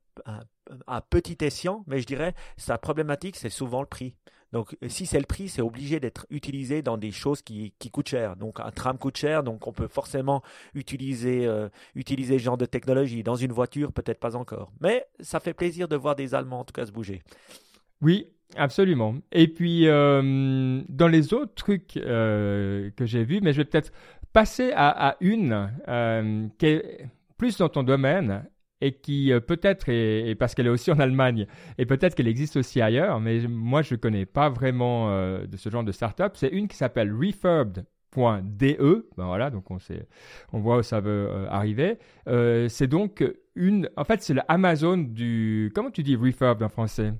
à 0.86 1.00
petit 1.00 1.38
escient, 1.40 1.84
mais 1.86 2.00
je 2.00 2.06
dirais 2.06 2.34
sa 2.56 2.78
problématique 2.78 3.36
c'est 3.36 3.50
souvent 3.50 3.80
le 3.80 3.86
prix. 3.86 4.16
Donc 4.52 4.76
si 4.88 5.06
c'est 5.06 5.18
le 5.18 5.26
prix, 5.26 5.48
c'est 5.48 5.62
obligé 5.62 6.00
d'être 6.00 6.26
utilisé 6.28 6.82
dans 6.82 6.98
des 6.98 7.12
choses 7.12 7.40
qui, 7.42 7.72
qui, 7.78 7.90
coûtent 7.90 8.08
cher. 8.08 8.36
Donc 8.36 8.58
un 8.58 8.70
tram 8.72 8.98
coûte 8.98 9.16
cher, 9.16 9.44
donc 9.44 9.66
on 9.66 9.72
peut 9.72 9.86
forcément 9.86 10.42
utiliser, 10.74 11.46
euh, 11.46 11.68
utiliser 11.94 12.38
ce 12.38 12.42
genre 12.44 12.58
de 12.58 12.66
technologie. 12.66 13.22
Dans 13.22 13.36
une 13.36 13.52
voiture, 13.52 13.92
peut-être 13.92 14.18
pas 14.18 14.34
encore. 14.34 14.72
Mais 14.80 15.06
ça 15.20 15.38
fait 15.38 15.54
plaisir 15.54 15.86
de 15.86 15.96
voir 15.96 16.16
des 16.16 16.34
Allemands 16.34 16.60
en 16.60 16.64
tout 16.64 16.72
cas 16.72 16.86
se 16.86 16.92
bouger. 16.92 17.22
Oui, 18.02 18.32
Absolument. 18.56 19.14
Et 19.32 19.48
puis, 19.48 19.86
euh, 19.86 20.82
dans 20.88 21.08
les 21.08 21.32
autres 21.34 21.54
trucs 21.54 21.96
euh, 21.96 22.90
que 22.96 23.06
j'ai 23.06 23.24
vus, 23.24 23.40
mais 23.42 23.52
je 23.52 23.58
vais 23.58 23.64
peut-être 23.64 23.92
passer 24.32 24.72
à, 24.74 25.16
une 25.20 25.70
euh, 25.88 26.46
qui 26.58 26.66
est 26.66 27.06
plus 27.36 27.58
dans 27.58 27.68
ton 27.68 27.82
domaine 27.82 28.44
et 28.80 28.92
qui 28.92 29.32
peut-être 29.46 29.88
est, 29.88 30.34
parce 30.36 30.54
qu'elle 30.54 30.66
est 30.66 30.70
aussi 30.70 30.90
en 30.90 30.98
Allemagne 30.98 31.46
et 31.78 31.84
peut-être 31.84 32.14
qu'elle 32.14 32.28
existe 32.28 32.56
aussi 32.56 32.80
ailleurs, 32.80 33.20
mais 33.20 33.40
moi 33.46 33.82
je 33.82 33.94
ne 33.94 33.98
connais 33.98 34.24
pas 34.24 34.48
vraiment 34.48 35.10
de 35.10 35.56
ce 35.56 35.68
genre 35.68 35.84
de 35.84 35.92
startup. 35.92 36.32
C'est 36.34 36.48
une 36.48 36.66
qui 36.66 36.76
s'appelle 36.76 37.12
Refurbed 37.12 37.84
ben 38.16 39.06
voilà, 39.16 39.50
donc 39.50 39.70
on, 39.70 40.58
voit 40.58 40.78
où 40.78 40.82
ça 40.82 41.00
veut 41.00 41.46
arriver. 41.48 41.98
c'est 42.26 42.88
donc 42.88 43.22
une, 43.54 43.88
en 43.96 44.04
fait, 44.04 44.22
c'est 44.22 44.34
l'Amazon 44.34 44.98
du, 44.98 45.70
comment 45.74 45.90
tu 45.90 46.02
dis 46.02 46.16
refurb 46.16 46.62
en 46.62 46.68
français? 46.68 47.12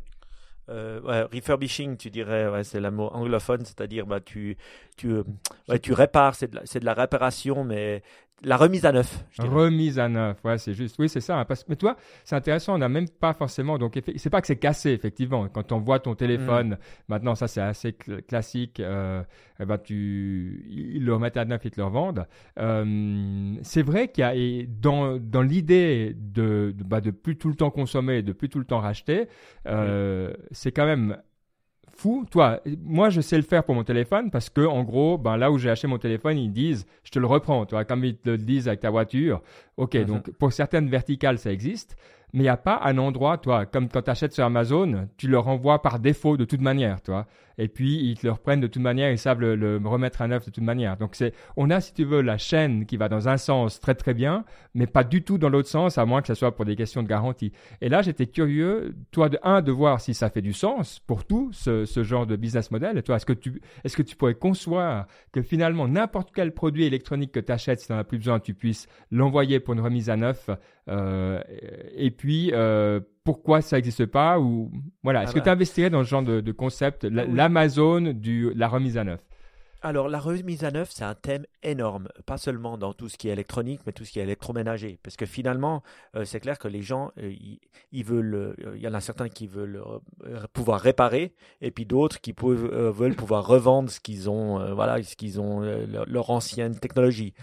Euh, 0.71 1.27
refurbishing, 1.33 1.97
tu 1.97 2.11
dirais, 2.11 2.49
ouais, 2.49 2.65
c'est 2.65 2.81
le 2.81 2.91
mot 2.91 3.09
anglophone, 3.09 3.65
c'est-à-dire 3.65 4.07
bah, 4.07 4.21
tu, 4.21 4.57
tu, 4.97 5.09
euh, 5.09 5.25
ouais, 5.69 5.79
tu 5.79 5.93
répares, 5.93 6.35
c'est 6.35 6.49
de, 6.51 6.57
la, 6.57 6.63
de 6.63 6.85
la 6.85 6.95
réparation, 6.95 7.65
mais 7.65 8.03
la 8.43 8.57
remise 8.57 8.85
à 8.85 8.93
neuf. 8.93 9.25
Remise 9.39 9.99
à 9.99 10.09
neuf, 10.09 10.39
ouais, 10.45 10.59
c'est 10.59 10.75
juste. 10.75 10.97
Oui, 10.99 11.09
c'est 11.09 11.21
ça. 11.21 11.41
Hein, 11.41 11.45
parce... 11.45 11.67
Mais 11.69 11.77
toi, 11.77 11.97
c'est 12.25 12.37
intéressant, 12.37 12.75
on 12.75 12.79
n'a 12.79 12.89
même 12.89 13.09
pas 13.09 13.33
forcément. 13.35 13.79
Donc, 13.79 14.01
c'est 14.17 14.31
pas 14.31 14.41
que 14.41 14.47
c'est 14.47 14.57
cassé, 14.57 14.91
effectivement. 14.91 15.49
Quand 15.49 15.73
on 15.73 15.79
voit 15.79 16.01
ton 16.01 16.15
téléphone, 16.15 16.71
mm. 16.71 16.79
maintenant, 17.09 17.35
ça, 17.35 17.49
c'est 17.49 17.61
assez 17.61 17.93
classique. 17.93 18.81
Euh, 18.81 19.23
eh 19.61 19.65
ben, 19.65 19.79
tu... 19.79 20.65
Ils 20.69 21.05
le 21.05 21.15
remettent 21.15 21.37
à 21.37 21.45
neuf, 21.45 21.61
ils 21.65 21.71
te 21.71 21.81
le 21.81 21.85
revendent. 21.85 22.27
Euh, 22.59 23.55
c'est 23.63 23.83
vrai 23.83 24.09
qu'il 24.09 24.25
y 24.25 24.63
a, 24.63 24.67
dans, 24.69 25.19
dans 25.19 25.43
l'idée 25.43 26.15
de, 26.17 26.75
de, 26.77 26.85
bah, 26.85 27.01
de 27.01 27.11
plus 27.11 27.37
tout 27.37 27.49
le 27.49 27.55
temps 27.57 27.71
consommer, 27.71 28.23
de 28.23 28.33
plus 28.33 28.49
tout 28.49 28.59
le 28.59 28.65
temps 28.65 28.81
racheter, 28.81 29.29
euh, 29.67 30.33
c'est 30.51 30.73
quand 30.73 30.87
même 30.87 31.19
fou. 32.01 32.25
Toi, 32.31 32.61
moi, 32.85 33.11
je 33.11 33.21
sais 33.21 33.37
le 33.37 33.43
faire 33.43 33.65
pour 33.65 33.75
mon 33.75 33.85
téléphone 33.85 34.31
parce 34.31 34.49
que, 34.49 34.63
en 34.63 34.83
gros, 34.83 35.19
ben, 35.19 35.37
là 35.37 35.51
où 35.51 35.59
j'ai 35.59 35.71
acheté 35.71 35.87
mon 35.87 35.99
téléphone, 35.99 36.39
ils 36.39 36.53
disent, 36.53 36.87
je 37.05 37.11
te 37.11 37.19
le 37.19 37.27
reprends. 37.27 37.67
Toi, 37.67 37.85
comme 37.85 38.05
ils 38.05 38.17
te 38.17 38.31
le 38.31 38.39
disent 38.39 38.69
avec 38.69 38.81
ta 38.81 38.91
voiture. 38.91 39.43
OK, 39.77 39.95
mhm. 39.95 40.05
donc 40.05 40.31
pour 40.33 40.53
certaines 40.53 40.89
verticales, 40.89 41.39
ça 41.39 41.53
existe 41.53 41.97
mais 42.33 42.41
il 42.41 42.43
n'y 42.43 42.49
a 42.49 42.57
pas 42.57 42.81
un 42.85 42.99
endroit, 42.99 43.39
toi, 43.39 43.67
comme 43.67 43.89
quand 43.89 44.03
tu 44.03 44.11
achètes 44.11 44.33
sur 44.33 44.45
Amazon, 44.45 45.09
tu 45.17 45.29
leur 45.29 45.49
envoies 45.49 45.83
par 45.83 45.99
défaut 45.99 46.37
de 46.37 46.45
toute 46.45 46.61
manière, 46.61 47.03
toi. 47.03 47.27
Et 47.61 47.69
puis, 47.69 48.03
ils 48.03 48.19
te 48.19 48.27
le 48.27 48.33
reprennent 48.33 48.61
de 48.61 48.67
toute 48.67 48.81
manière, 48.81 49.11
ils 49.11 49.19
savent 49.19 49.41
le, 49.41 49.81
remettre 49.85 50.23
à 50.23 50.29
neuf 50.29 50.47
de 50.47 50.51
toute 50.51 50.65
manière. 50.65 50.97
Donc, 50.97 51.15
c'est, 51.15 51.35
on 51.59 51.69
a, 51.69 51.83
si 51.83 51.93
tu 51.93 52.05
veux, 52.05 52.23
la 52.23 52.39
chaîne 52.39 52.87
qui 52.87 52.97
va 52.97 53.11
dans 53.11 53.29
un 53.29 53.37
sens 53.37 53.81
très 53.81 53.95
très 53.95 54.15
bien, 54.15 54.47
mais 54.75 54.87
pas 54.87 55.05
du 55.05 55.23
tout 55.23 55.37
dans 55.37 55.51
l'autre 55.51 55.69
sens, 55.69 55.99
à 55.99 56.07
moins 56.07 56.23
que 56.23 56.29
ce 56.29 56.35
soit 56.35 56.57
pour 56.57 56.65
des 56.65 56.75
questions 56.75 57.03
de 57.03 57.09
garantie. 57.09 57.53
Et 57.83 57.91
là, 57.91 58.01
j'étais 58.01 58.27
curieux, 58.27 58.95
toi, 59.11 59.29
de 59.29 59.39
un, 59.43 59.61
de 59.61 59.73
voir 59.73 60.01
si 60.01 60.15
ça 60.15 60.31
fait 60.31 60.41
du 60.41 60.55
sens 60.55 61.01
pour 61.01 61.27
tout 61.27 61.51
ce, 61.53 61.85
genre 62.03 62.27
de 62.27 62.37
business 62.37 62.71
model. 62.71 62.97
Et 62.97 63.03
toi, 63.03 63.17
est-ce 63.17 63.27
que 63.27 63.35
tu, 63.35 63.61
est-ce 63.85 63.95
que 63.95 64.03
tu 64.03 64.17
pourrais 64.17 64.35
concevoir 64.35 65.07
que 65.31 65.43
finalement, 65.43 65.87
n'importe 65.87 66.31
quel 66.35 66.53
produit 66.53 66.87
électronique 66.87 67.33
que 67.33 67.41
tu 67.41 67.53
achètes, 67.53 67.81
si 67.81 67.89
tu 67.89 67.93
n'en 67.93 67.99
as 67.99 68.05
plus 68.05 68.17
besoin, 68.17 68.41
tu 68.41 68.55
puisses 68.55 68.87
l'envoyer 69.11 69.61
pour 69.61 69.75
une 69.75 69.81
remise 69.81 70.09
à 70.09 70.17
neuf 70.17 70.49
et 70.89 72.11
puis, 72.11 72.51
euh, 72.53 73.01
pourquoi 73.25 73.61
ça 73.61 73.77
n'existe 73.77 74.07
pas 74.07 74.41
ou 74.41 74.71
voilà. 75.03 75.23
Est-ce 75.23 75.31
ah 75.31 75.35
que 75.35 75.39
bah. 75.39 75.45
tu 75.45 75.51
investirais 75.51 75.91
dans 75.91 76.03
ce 76.05 76.09
genre 76.09 76.23
de, 76.23 76.53
concept, 76.53 77.05
l'Amazon 77.05 78.01
de 78.01 78.53
la 78.57 78.69
remise 78.69 78.97
à 78.97 79.05
neuf 79.05 79.21
alors 79.83 80.09
la 80.09 80.19
remise 80.19 80.65
à 80.65 80.71
neuf, 80.71 80.91
c'est 80.93 81.05
un 81.05 81.15
thème 81.15 81.47
énorme, 81.63 82.09
pas 82.27 82.39
seulement 82.39 82.77
dans 82.77 82.93
tout 82.93 83.09
ce 83.09 83.17
qui 83.17 83.29
est 83.29 83.33
électronique, 83.33 83.81
mais 83.87 83.93
tout 83.93 84.05
ce 84.05 84.13
qui 84.13 84.21
est 84.21 84.23
électroménager. 84.23 84.99
Parce 85.03 85.17
que 85.17 85.27
finalement, 85.27 85.83
euh, 86.17 86.25
c'est 86.25 86.41
clair 86.41 86.59
que 86.59 86.69
les 86.69 86.83
gens, 86.83 87.13
euh, 87.19 87.33
ils, 87.93 88.05
veulent, 88.05 88.35
euh, 88.35 88.75
il 88.77 88.83
y 88.83 88.89
en 88.89 88.95
a 88.95 89.01
certains 89.01 89.29
qui 89.29 89.47
veulent 89.47 89.83
pouvoir 90.53 90.81
réparer, 90.81 91.35
et 91.61 91.71
puis 91.71 91.87
d'autres 91.87 92.21
qui 92.21 92.35
veulent 92.39 93.17
pouvoir 93.17 93.47
revendre 93.47 93.91
ce 93.91 94.01
qu'ils 94.01 94.29
ont, 94.29 94.75
voilà, 94.75 95.03
ce 95.03 95.17
qu'ils 95.17 95.41
ont 95.41 95.61
leur, 95.61 96.31
ancienne 96.31 96.79
technologie. 96.79 97.35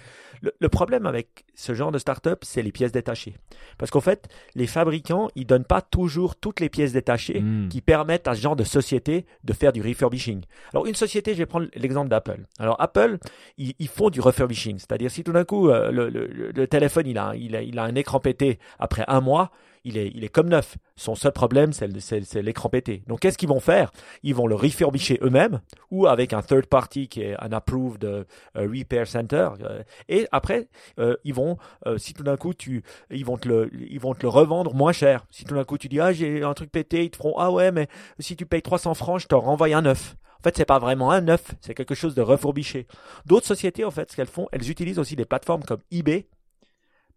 Le, 0.41 0.69
problème 0.69 1.07
avec 1.07 1.45
ce 1.55 1.73
genre 1.73 1.91
de 1.91 1.97
start-up, 1.97 2.43
c'est 2.43 2.61
les 2.61 2.71
pièces 2.71 2.91
détachées. 2.91 3.35
Parce 3.77 3.89
qu'en 3.89 4.01
fait, 4.01 4.29
les 4.53 4.67
fabricants, 4.67 5.29
ils 5.35 5.45
donnent 5.45 5.65
pas 5.65 5.81
toujours 5.81 6.35
toutes 6.35 6.59
les 6.59 6.69
pièces 6.69 6.93
détachées 6.93 7.41
hmm. 7.41 7.69
qui 7.69 7.81
permettent 7.81 8.27
à 8.27 8.35
ce 8.35 8.41
genre 8.41 8.55
de 8.55 8.63
société 8.63 9.25
de 9.43 9.53
faire 9.53 9.73
du 9.73 9.81
refurbishing. 9.81 10.43
Alors 10.73 10.85
une 10.85 10.95
société, 10.95 11.33
je 11.33 11.39
vais 11.39 11.45
prendre 11.47 11.67
l'exemple 11.75 12.09
d'Apple. 12.09 12.26
Alors 12.59 12.79
Apple, 12.79 13.17
ils, 13.57 13.87
font 13.87 14.09
du 14.09 14.21
refurbishing, 14.21 14.79
c'est-à-dire 14.79 15.11
si 15.11 15.23
tout 15.23 15.31
d'un 15.31 15.45
coup 15.45 15.69
euh, 15.69 15.91
le, 15.91 16.67
téléphone 16.67 17.07
il 17.07 17.17
a, 17.17 17.83
un 17.83 17.95
écran 17.95 18.19
pété 18.19 18.59
après 18.79 19.03
un 19.07 19.21
mois, 19.21 19.51
il 19.83 19.97
est, 19.97 20.29
comme 20.29 20.49
neuf. 20.49 20.77
Son 20.97 21.15
seul 21.15 21.31
problème, 21.31 21.71
c'est 21.71 22.41
l'écran 22.41 22.67
pété. 22.67 23.03
Donc, 23.07 23.21
qu'est-ce 23.21 23.37
qu'ils 23.37 23.47
vont 23.47 23.61
faire? 23.61 23.91
Ils 24.21 24.35
vont 24.35 24.45
le 24.45 24.55
refurbisher 24.55 25.17
eux-mêmes 25.21 25.61
ou 25.91 26.07
avec 26.07 26.33
un 26.33 26.41
third 26.41 26.65
party 26.65 27.07
qui 27.07 27.21
est 27.21 27.41
un 27.41 27.53
approved 27.53 28.03
uh, 28.03 28.59
repair 28.59 29.07
center. 29.07 29.49
Euh, 29.61 29.83
et 30.09 30.27
après, 30.33 30.67
ils 31.23 31.33
vont, 31.33 31.57
si 31.97 32.13
tout 32.13 32.23
d'un 32.23 32.35
coup, 32.35 32.53
tu, 32.53 32.83
ils 33.11 33.23
vont 33.23 33.37
te 33.37 33.47
le, 33.47 33.71
ils 33.89 33.99
vont 33.99 34.13
te 34.13 34.23
le 34.23 34.27
revendre 34.27 34.73
moins 34.73 34.91
cher. 34.91 35.25
Si 35.31 35.45
tout 35.45 35.55
d'un 35.55 35.63
coup, 35.63 35.77
tu 35.77 35.87
dis 35.87 36.01
ah 36.01 36.11
j'ai 36.11 36.43
un 36.43 36.53
truc 36.53 36.71
pété, 36.71 37.05
ils 37.05 37.09
te 37.09 37.17
feront 37.17 37.35
ah 37.37 37.51
ouais 37.51 37.71
mais 37.71 37.87
si 38.19 38.35
tu 38.35 38.45
payes 38.45 38.61
300 38.61 38.93
francs, 38.93 39.21
je 39.21 39.27
te 39.27 39.35
renvoie 39.35 39.67
un 39.67 39.83
neuf. 39.83 40.17
En 40.39 40.43
fait, 40.43 40.57
c'est 40.57 40.65
pas 40.65 40.79
vraiment 40.79 41.11
un 41.11 41.21
neuf, 41.21 41.55
c'est 41.61 41.73
quelque 41.73 41.95
chose 41.95 42.15
de 42.15 42.21
refourbiché. 42.21 42.87
D'autres 43.25 43.47
sociétés, 43.47 43.85
en 43.85 43.91
fait, 43.91 44.11
ce 44.11 44.15
qu'elles 44.15 44.27
font, 44.27 44.47
elles 44.51 44.69
utilisent 44.69 44.99
aussi 44.99 45.15
des 45.15 45.25
plateformes 45.25 45.63
comme 45.63 45.81
eBay 45.91 46.27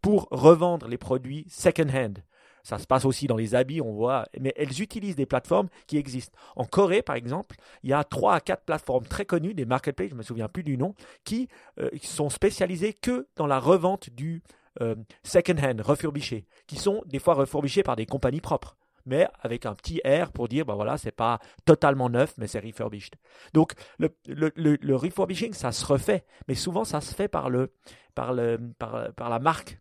pour 0.00 0.28
revendre 0.30 0.88
les 0.88 0.98
produits 0.98 1.46
second-hand. 1.48 2.22
Ça 2.62 2.78
se 2.78 2.86
passe 2.86 3.04
aussi 3.04 3.26
dans 3.26 3.36
les 3.36 3.54
habits, 3.54 3.80
on 3.80 3.92
voit, 3.92 4.26
mais 4.38 4.52
elles 4.56 4.82
utilisent 4.82 5.16
des 5.16 5.26
plateformes 5.26 5.68
qui 5.86 5.96
existent. 5.96 6.36
En 6.56 6.64
Corée, 6.64 7.02
par 7.02 7.16
exemple, 7.16 7.56
il 7.82 7.90
y 7.90 7.92
a 7.92 8.04
trois 8.04 8.34
à 8.34 8.40
quatre 8.40 8.64
plateformes 8.64 9.06
très 9.06 9.24
connues, 9.24 9.54
des 9.54 9.64
marketplaces, 9.64 10.10
je 10.10 10.14
me 10.14 10.22
souviens 10.22 10.48
plus 10.48 10.62
du 10.62 10.76
nom, 10.76 10.94
qui 11.24 11.48
euh, 11.78 11.88
sont 12.02 12.28
spécialisées 12.28 12.92
que 12.92 13.28
dans 13.36 13.46
la 13.46 13.58
revente 13.58 14.10
du 14.10 14.42
euh, 14.80 14.94
second-hand, 15.22 15.80
refurbiché, 15.80 16.46
qui 16.66 16.76
sont 16.76 17.02
des 17.06 17.18
fois 17.18 17.34
refurbichés 17.34 17.82
par 17.82 17.96
des 17.96 18.06
compagnies 18.06 18.40
propres 18.40 18.76
mais 19.06 19.26
avec 19.40 19.66
un 19.66 19.74
petit 19.74 20.00
R 20.04 20.32
pour 20.32 20.48
dire, 20.48 20.64
ben 20.64 20.74
voilà, 20.74 20.98
c'est 20.98 21.10
pas 21.10 21.38
totalement 21.64 22.08
neuf, 22.08 22.34
mais 22.38 22.46
c'est 22.46 22.60
refurbished. 22.60 23.14
Donc, 23.54 23.72
le, 23.98 24.10
le, 24.26 24.52
le, 24.56 24.96
refurbishing, 24.96 25.52
ça 25.52 25.72
se 25.72 25.84
refait, 25.84 26.24
mais 26.48 26.54
souvent, 26.54 26.84
ça 26.84 27.00
se 27.00 27.14
fait 27.14 27.28
par, 27.28 27.50
le, 27.50 27.72
par, 28.14 28.32
le, 28.32 28.58
par, 28.78 29.12
par 29.14 29.30
la 29.30 29.38
marque. 29.38 29.78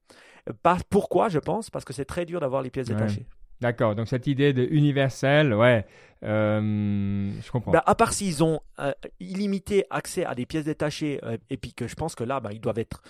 pourquoi, 0.90 1.30
je 1.30 1.40
pense 1.40 1.70
Parce 1.70 1.86
que 1.86 1.94
c'est 1.94 2.06
très 2.06 2.26
dur 2.26 2.40
d'avoir 2.40 2.62
les 2.62 2.70
pièces 2.70 2.88
détachées. 2.88 3.26
D'accord, 3.62 3.94
donc 3.94 4.08
cette 4.08 4.26
idée 4.28 4.54
de 4.54 4.66
universel, 4.72 5.54
ouais, 5.54 5.86
euh, 6.24 7.32
je 7.42 7.52
comprends. 7.52 7.72
Ben, 7.72 7.82
à 7.86 7.94
part 7.94 8.14
s'ils 8.14 8.42
ont 8.42 8.62
euh, 8.80 8.94
illimité 9.20 9.86
accès 9.90 10.24
à 10.24 10.34
des 10.34 10.46
pièces 10.46 10.64
détachées, 10.64 11.20
euh, 11.24 11.38
et 11.50 11.58
puis 11.58 11.74
que 11.74 11.86
je 11.86 11.96
pense 11.96 12.16
que 12.16 12.24
là, 12.24 12.40
ben, 12.40 12.52
ils 12.54 12.62
doivent 12.62 12.80
être 12.80 13.02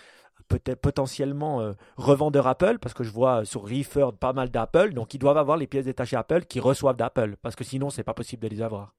peut-être 0.50 0.82
potentiellement 0.82 1.62
euh, 1.62 1.74
revendeur 1.96 2.48
Apple, 2.48 2.80
parce 2.80 2.94
que 2.94 3.04
je 3.06 3.12
vois 3.12 3.46
sur 3.46 3.62
Refer 3.62 4.10
pas 4.20 4.34
mal 4.34 4.50
d'Apple, 4.50 4.94
donc 4.94 5.14
ils 5.14 5.20
doivent 5.20 5.38
avoir 5.38 5.56
les 5.56 5.68
pièces 5.68 5.86
détachées 5.86 6.18
Apple 6.18 6.42
qui 6.42 6.60
reçoivent 6.60 6.98
d'Apple, 6.98 7.38
parce 7.42 7.56
que 7.56 7.64
sinon 7.64 7.90
c'est 7.90 8.04
pas 8.04 8.14
possible 8.14 8.44
de 8.44 8.50
les 8.50 8.62
avoir. 8.62 8.94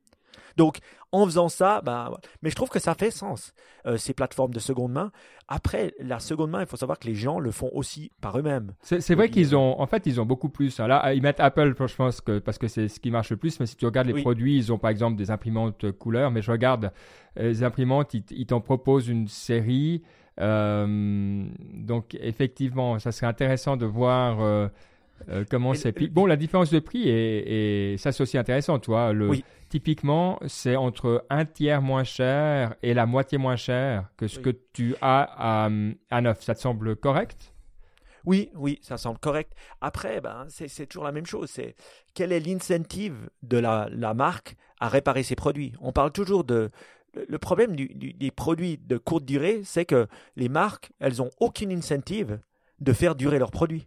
Donc, 0.57 0.79
en 1.13 1.25
faisant 1.25 1.49
ça, 1.49 1.81
bah, 1.85 2.19
mais 2.43 2.51
je 2.51 2.55
trouve 2.55 2.69
que 2.69 2.79
ça 2.79 2.95
fait 2.95 3.11
sens, 3.11 3.55
euh, 3.87 3.97
ces 3.97 4.15
plateformes 4.15 4.53
de 4.53 4.59
seconde 4.59 4.93
main. 4.93 5.13
Après, 5.49 5.95
la 6.01 6.21
seconde 6.21 6.51
main, 6.51 6.61
il 6.61 6.67
faut 6.67 6.77
savoir 6.77 6.99
que 6.99 7.07
les 7.07 7.15
gens 7.15 7.39
le 7.39 7.51
font 7.51 7.71
aussi 7.73 8.11
par 8.21 8.39
eux-mêmes. 8.39 8.73
C'est 8.83 9.15
vrai 9.15 9.31
qu'ils 9.31 9.57
ont, 9.57 9.81
en 9.81 9.87
fait, 9.87 10.07
ils 10.07 10.21
ont 10.21 10.27
beaucoup 10.27 10.49
plus. 10.49 10.79
Là, 10.79 11.13
ils 11.15 11.23
mettent 11.23 11.41
Apple, 11.41 11.75
je 11.79 11.97
pense, 11.97 12.21
que, 12.21 12.39
parce 12.39 12.59
que 12.59 12.69
c'est 12.69 12.89
ce 12.89 13.01
qui 13.01 13.11
marche 13.11 13.31
le 13.31 13.37
plus. 13.37 13.59
Mais 13.61 13.67
si 13.67 13.77
tu 13.77 13.87
regardes 13.87 14.09
les 14.09 14.23
produits, 14.23 14.57
ils 14.57 14.73
ont 14.73 14.79
par 14.79 14.91
exemple 14.91 15.17
des 15.17 15.31
imprimantes 15.31 15.91
couleurs. 15.93 16.31
Mais 16.31 16.43
je 16.43 16.51
regarde 16.51 16.93
euh, 17.39 17.49
les 17.49 17.65
imprimantes, 17.65 18.15
ils 18.15 18.47
t'en 18.47 18.61
proposent 18.61 19.09
une 19.09 19.29
série. 19.29 20.03
Euh, 20.41 21.45
donc 21.75 22.17
effectivement, 22.21 22.99
ça 22.99 23.13
serait 23.13 23.27
intéressant 23.27 23.77
de 23.77 23.87
voir 23.87 24.41
euh, 24.41 24.69
euh, 25.29 25.45
comment 25.51 25.75
c'est. 25.75 25.93
Bon, 26.11 26.27
la 26.27 26.37
différence 26.37 26.71
de 26.71 26.79
prix 26.79 27.09
et, 27.09 27.97
ça 27.99 28.13
c'est 28.13 28.23
aussi 28.23 28.39
intéressant, 28.39 28.79
toi. 28.79 29.13
Le, 29.13 29.31
Typiquement, 29.69 30.41
c'est 30.49 30.75
entre 30.75 31.25
un 31.31 31.45
tiers 31.45 31.81
moins 31.81 32.03
cher 32.03 32.75
et 32.83 32.93
la 32.93 33.07
moitié 33.07 33.39
moins 33.39 33.55
cher 33.55 34.11
que 34.17 34.27
ce 34.27 34.41
que 34.41 34.51
tu 34.73 34.97
as 35.01 35.23
à, 35.23 35.71
à 36.11 36.21
neuf. 36.21 36.43
Ça 36.43 36.57
te 36.57 36.61
semble 36.61 36.97
correct? 36.97 37.53
Oui, 38.25 38.51
oui, 38.57 38.81
ça 38.83 38.97
semble 38.97 39.21
correct. 39.21 39.53
Après, 39.81 40.21
ben, 40.21 40.47
c'est 40.49 40.87
toujours 40.87 41.05
la 41.05 41.13
même 41.13 41.25
chose. 41.25 41.51
C'est 41.51 41.77
quel 42.15 42.33
est 42.33 42.41
l'incentive 42.41 43.31
de 43.43 43.59
la, 43.59 43.89
la, 43.93 44.13
marque 44.13 44.57
à 44.81 44.89
réparer 44.89 45.23
ses 45.23 45.37
produits? 45.37 45.73
On 45.81 45.93
parle 45.93 46.11
toujours 46.11 46.43
de, 46.43 46.71
le 47.15 47.39
problème 47.39 47.77
des 47.77 48.31
produits 48.31 48.79
de 48.79 48.99
courte 48.99 49.25
durée, 49.25 49.63
c'est 49.65 49.85
que 49.85 50.07
les 50.37 50.49
marques, 50.49 50.93
elles 51.01 51.17
n'ont 51.17 51.31
aucune 51.41 51.73
incentive 51.73 52.41
de 52.81 52.93
faire 52.93 53.15
durer 53.15 53.39
leurs 53.39 53.51
produits. 53.51 53.87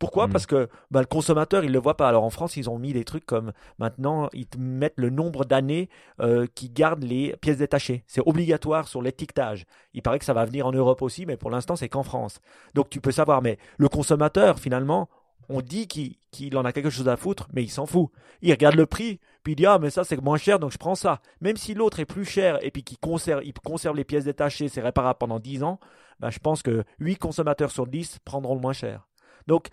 Pourquoi? 0.00 0.26
Hmm. 0.26 0.32
Parce 0.32 0.46
que 0.46 0.68
bah, 0.90 1.00
le 1.00 1.06
consommateur, 1.06 1.62
il 1.62 1.68
ne 1.68 1.74
le 1.74 1.78
voit 1.78 1.96
pas. 1.96 2.08
Alors 2.08 2.24
en 2.24 2.30
France, 2.30 2.56
ils 2.56 2.70
ont 2.70 2.78
mis 2.78 2.94
des 2.94 3.04
trucs 3.04 3.26
comme 3.26 3.52
maintenant, 3.78 4.28
ils 4.32 4.46
mettent 4.58 4.94
le 4.96 5.10
nombre 5.10 5.44
d'années 5.44 5.90
euh, 6.20 6.46
qui 6.54 6.70
gardent 6.70 7.04
les 7.04 7.36
pièces 7.36 7.58
détachées. 7.58 8.02
C'est 8.06 8.22
obligatoire 8.26 8.88
sur 8.88 9.02
l'étiquetage. 9.02 9.66
Il 9.92 10.02
paraît 10.02 10.18
que 10.18 10.24
ça 10.24 10.32
va 10.32 10.46
venir 10.46 10.66
en 10.66 10.72
Europe 10.72 11.02
aussi, 11.02 11.26
mais 11.26 11.36
pour 11.36 11.50
l'instant, 11.50 11.76
c'est 11.76 11.90
qu'en 11.90 12.02
France. 12.02 12.40
Donc 12.74 12.88
tu 12.88 13.00
peux 13.00 13.12
savoir, 13.12 13.42
mais 13.42 13.58
le 13.76 13.88
consommateur, 13.90 14.58
finalement, 14.58 15.10
on 15.50 15.60
dit 15.60 15.86
qu'il 15.86 16.14
qu'il 16.30 16.56
en 16.56 16.64
a 16.64 16.72
quelque 16.72 16.90
chose 16.90 17.08
à 17.08 17.16
foutre, 17.16 17.48
mais 17.52 17.62
il 17.62 17.68
s'en 17.70 17.84
fout. 17.84 18.08
Il 18.40 18.52
regarde 18.52 18.76
le 18.76 18.86
prix, 18.86 19.20
puis 19.42 19.52
il 19.54 19.56
dit 19.56 19.66
ah 19.66 19.78
mais 19.78 19.90
ça 19.90 20.04
c'est 20.04 20.20
moins 20.20 20.38
cher 20.38 20.58
donc 20.58 20.72
je 20.72 20.78
prends 20.78 20.94
ça. 20.94 21.20
Même 21.40 21.56
si 21.56 21.74
l'autre 21.74 22.00
est 22.00 22.06
plus 22.06 22.24
cher 22.24 22.58
et 22.64 22.70
puis 22.70 22.82
qu'il 22.84 22.98
conserve, 22.98 23.42
il 23.44 23.52
conserve 23.52 23.96
les 23.96 24.04
pièces 24.04 24.24
détachées, 24.24 24.68
c'est 24.68 24.80
réparable 24.80 25.18
pendant 25.18 25.38
10 25.38 25.62
ans, 25.62 25.80
ben, 26.18 26.30
je 26.30 26.38
pense 26.38 26.62
que 26.62 26.84
8 26.98 27.16
consommateurs 27.16 27.70
sur 27.70 27.86
10 27.86 28.18
prendront 28.24 28.54
le 28.54 28.60
moins 28.60 28.72
cher. 28.72 29.08
Donc 29.46 29.68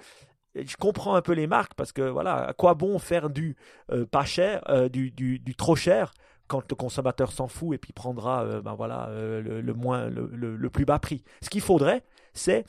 je 0.65 0.75
comprends 0.77 1.15
un 1.15 1.21
peu 1.21 1.33
les 1.33 1.47
marques 1.47 1.73
parce 1.75 1.91
que 1.91 2.01
voilà, 2.01 2.47
à 2.47 2.53
quoi 2.53 2.73
bon 2.73 2.99
faire 2.99 3.29
du 3.29 3.55
euh, 3.91 4.05
pas 4.05 4.25
cher, 4.25 4.61
euh, 4.69 4.89
du, 4.89 5.13
trop 5.57 5.75
cher 5.75 6.13
quand 6.47 6.63
le 6.69 6.75
consommateur 6.75 7.31
s'en 7.31 7.47
fout 7.47 7.75
et 7.75 7.77
puis 7.77 7.93
prendra 7.93 8.43
euh, 8.43 8.61
ben 8.61 8.73
voilà, 8.73 9.09
le, 9.11 9.73
moins, 9.73 10.07
le, 10.07 10.69
plus 10.69 10.85
bas 10.85 10.99
prix. 10.99 11.23
Ce 11.41 11.49
qu'il 11.49 11.61
faudrait, 11.61 12.03
c'est 12.33 12.65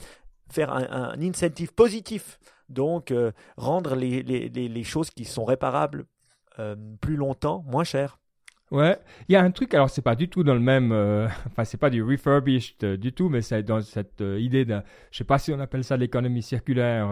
faire 0.51 0.73
un, 0.73 1.21
incentive 1.21 1.73
positif, 1.73 2.39
donc 2.69 3.13
rendre 3.57 3.95
les, 3.95 4.85
choses 4.85 5.11
qui 5.11 5.25
sont 5.25 5.45
réparables 5.45 6.07
plus 7.01 7.17
longtemps 7.17 7.65
moins 7.67 7.85
chères. 7.85 8.19
Ouais, 8.71 8.99
il 9.29 9.33
y 9.33 9.37
a 9.37 9.43
un 9.43 9.51
truc, 9.51 9.73
alors 9.73 9.89
c'est 9.89 10.03
pas 10.03 10.15
du 10.15 10.29
tout 10.29 10.45
dans 10.45 10.53
le 10.53 10.61
même, 10.61 10.93
euh, 10.93 11.27
enfin 11.47 11.65
c'est 11.65 11.79
pas 11.79 11.89
du 11.89 12.03
refurbished 12.03 12.85
euh, 12.85 12.97
du 12.99 13.15
tout, 13.15 13.31
mais 13.31 13.41
c'est 13.41 13.63
dans 13.63 13.81
cette 13.81 14.21
euh, 14.21 14.39
idée 14.39 14.67
de, 14.67 14.79
je 15.11 15.19
sais 15.19 15.25
pas 15.25 15.39
si 15.39 15.53
on 15.55 15.61
appelle 15.61 15.85
ça 15.85 15.97
l'économie 15.97 16.43
circulaire, 16.43 17.11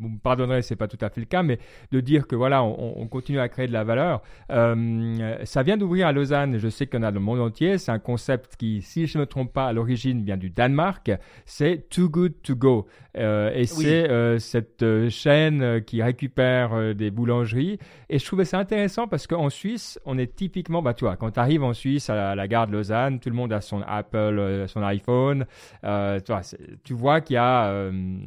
vous 0.00 0.08
me 0.08 0.18
pardonnerez, 0.18 0.62
c'est 0.62 0.76
pas 0.76 0.88
tout 0.88 0.98
à 1.00 1.10
fait 1.10 1.20
le 1.20 1.26
cas, 1.26 1.42
mais 1.42 1.58
de 1.92 2.00
dire 2.00 2.26
que 2.26 2.36
voilà, 2.36 2.62
on, 2.62 3.00
on 3.00 3.06
continue 3.06 3.40
à 3.40 3.48
créer 3.48 3.66
de 3.66 3.72
la 3.72 3.84
valeur. 3.84 4.22
ça 4.48 5.62
vient 5.62 5.76
d'ouvrir 5.76 6.06
à 6.06 6.12
Lausanne, 6.12 6.58
je 6.58 6.68
sais 6.68 6.86
qu'on 6.86 7.02
a 7.02 7.10
dans 7.10 7.20
le 7.20 7.24
monde 7.24 7.40
entier, 7.40 7.78
c'est 7.78 7.92
un 7.92 7.98
concept 7.98 8.56
qui, 8.56 8.82
si 8.82 9.06
je 9.06 9.18
ne 9.18 9.22
me 9.22 9.26
trompe 9.26 9.52
pas, 9.52 9.66
à 9.66 9.72
l'origine 9.72 10.22
vient 10.22 10.36
du 10.36 10.50
Danemark, 10.50 11.10
c'est 11.44 11.88
Too 11.90 12.08
Good 12.08 12.42
To 12.42 12.56
Go. 12.56 12.86
et 13.14 13.64
c'est 13.66 14.38
cette 14.38 14.84
chaîne 15.08 15.82
qui 15.84 16.02
récupère 16.02 16.94
des 16.94 17.10
boulangeries. 17.10 17.78
Et 18.08 18.18
je 18.18 18.24
trouvais 18.24 18.44
ça 18.44 18.58
intéressant 18.58 19.06
parce 19.06 19.26
qu'en 19.26 19.50
Suisse, 19.50 19.98
on 20.04 20.18
est 20.18 20.34
typiquement, 20.34 20.82
bah, 20.82 20.94
tu 20.94 21.04
vois, 21.04 21.16
quand 21.16 21.30
tu 21.30 21.40
arrives 21.40 21.62
en 21.62 21.74
Suisse 21.74 22.10
à 22.10 22.34
la, 22.34 22.48
gare 22.48 22.66
de 22.66 22.72
Lausanne, 22.72 23.20
tout 23.20 23.28
le 23.28 23.36
monde 23.36 23.52
a 23.52 23.60
son 23.60 23.82
Apple, 23.86 24.16
euh, 24.16 24.66
son 24.66 24.82
iPhone. 24.82 25.46
Euh, 25.84 26.18
tu, 26.20 26.32
vois, 26.32 26.42
tu 26.84 26.94
vois 26.94 27.20
qu'il 27.20 27.34
y 27.34 27.36
a, 27.38 27.66
euh, 27.66 28.18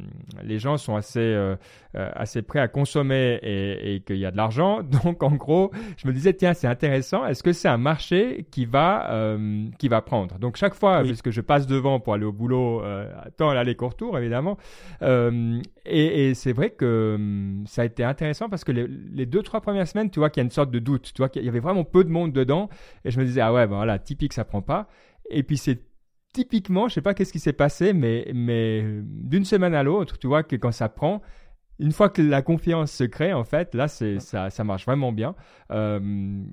les 0.42 0.58
gens 0.58 0.76
sont 0.76 0.96
assez, 0.96 1.54
assez 1.94 2.42
prêts 2.42 2.58
à 2.58 2.66
consommer 2.66 3.38
et, 3.42 3.94
et 3.94 4.00
qu'il 4.00 4.16
y 4.16 4.26
a 4.26 4.32
de 4.32 4.36
l'argent. 4.36 4.82
Donc, 5.04 5.22
en 5.22 5.32
gros, 5.32 5.70
je 5.96 6.08
me 6.08 6.12
disais, 6.12 6.32
tiens, 6.32 6.52
c'est 6.52 6.66
intéressant. 6.66 7.24
Est-ce 7.24 7.42
que 7.42 7.52
c'est 7.52 7.68
un 7.68 7.78
marché 7.78 8.46
qui 8.50 8.64
va, 8.64 9.36
qui 9.78 9.88
va 9.88 10.02
prendre? 10.02 10.38
Donc, 10.38 10.56
chaque 10.56 10.74
fois, 10.74 11.02
puisque 11.02 11.30
je 11.30 11.40
passe 11.40 11.66
devant 11.66 12.00
pour 12.00 12.14
aller 12.14 12.24
au 12.24 12.32
boulot, 12.32 12.82
tant 13.36 13.52
l'aller-retour, 13.52 14.18
évidemment. 14.18 14.58
et, 15.02 15.60
et 15.86 16.34
c'est 16.34 16.52
vrai 16.52 16.70
que 16.70 17.16
ça 17.66 17.82
a 17.82 17.84
été 17.84 18.02
intéressant 18.02 18.48
parce 18.48 18.64
que 18.64 18.72
les, 18.72 18.86
les 18.88 19.26
deux, 19.26 19.42
trois 19.42 19.60
premières 19.60 19.86
semaines, 19.86 20.10
tu 20.10 20.18
vois 20.18 20.30
qu'il 20.30 20.40
y 20.40 20.44
a 20.44 20.46
une 20.46 20.50
sorte 20.50 20.70
de 20.70 20.78
doute. 20.78 21.12
Tu 21.14 21.18
vois 21.18 21.28
qu'il 21.28 21.44
y 21.44 21.48
avait 21.48 21.60
vraiment 21.60 21.84
peu 21.84 22.04
de 22.04 22.10
monde 22.10 22.32
dedans. 22.32 22.68
Et 23.04 23.10
je 23.10 23.18
me 23.18 23.24
disais, 23.24 23.40
ah 23.40 23.52
ouais, 23.52 23.66
ben 23.66 23.76
voilà, 23.76 23.98
typique, 23.98 24.32
ça 24.32 24.44
prend 24.44 24.62
pas. 24.62 24.88
Et 25.30 25.42
puis 25.42 25.56
c'est 25.56 25.82
typiquement, 26.32 26.88
je 26.88 26.94
sais 26.94 27.00
pas 27.00 27.14
qu'est-ce 27.14 27.32
qui 27.32 27.38
s'est 27.38 27.52
passé, 27.52 27.92
mais, 27.92 28.30
mais 28.34 28.84
d'une 29.04 29.44
semaine 29.44 29.74
à 29.74 29.82
l'autre, 29.82 30.18
tu 30.18 30.26
vois 30.26 30.42
que 30.42 30.56
quand 30.56 30.72
ça 30.72 30.88
prend, 30.88 31.22
une 31.78 31.92
fois 31.92 32.08
que 32.08 32.22
la 32.22 32.42
confiance 32.42 32.92
se 32.92 33.04
crée, 33.04 33.32
en 33.32 33.44
fait, 33.44 33.74
là, 33.74 33.88
c'est, 33.88 34.20
ça, 34.20 34.50
ça 34.50 34.62
marche 34.62 34.86
vraiment 34.86 35.12
bien. 35.12 35.34
Euh, 35.72 35.98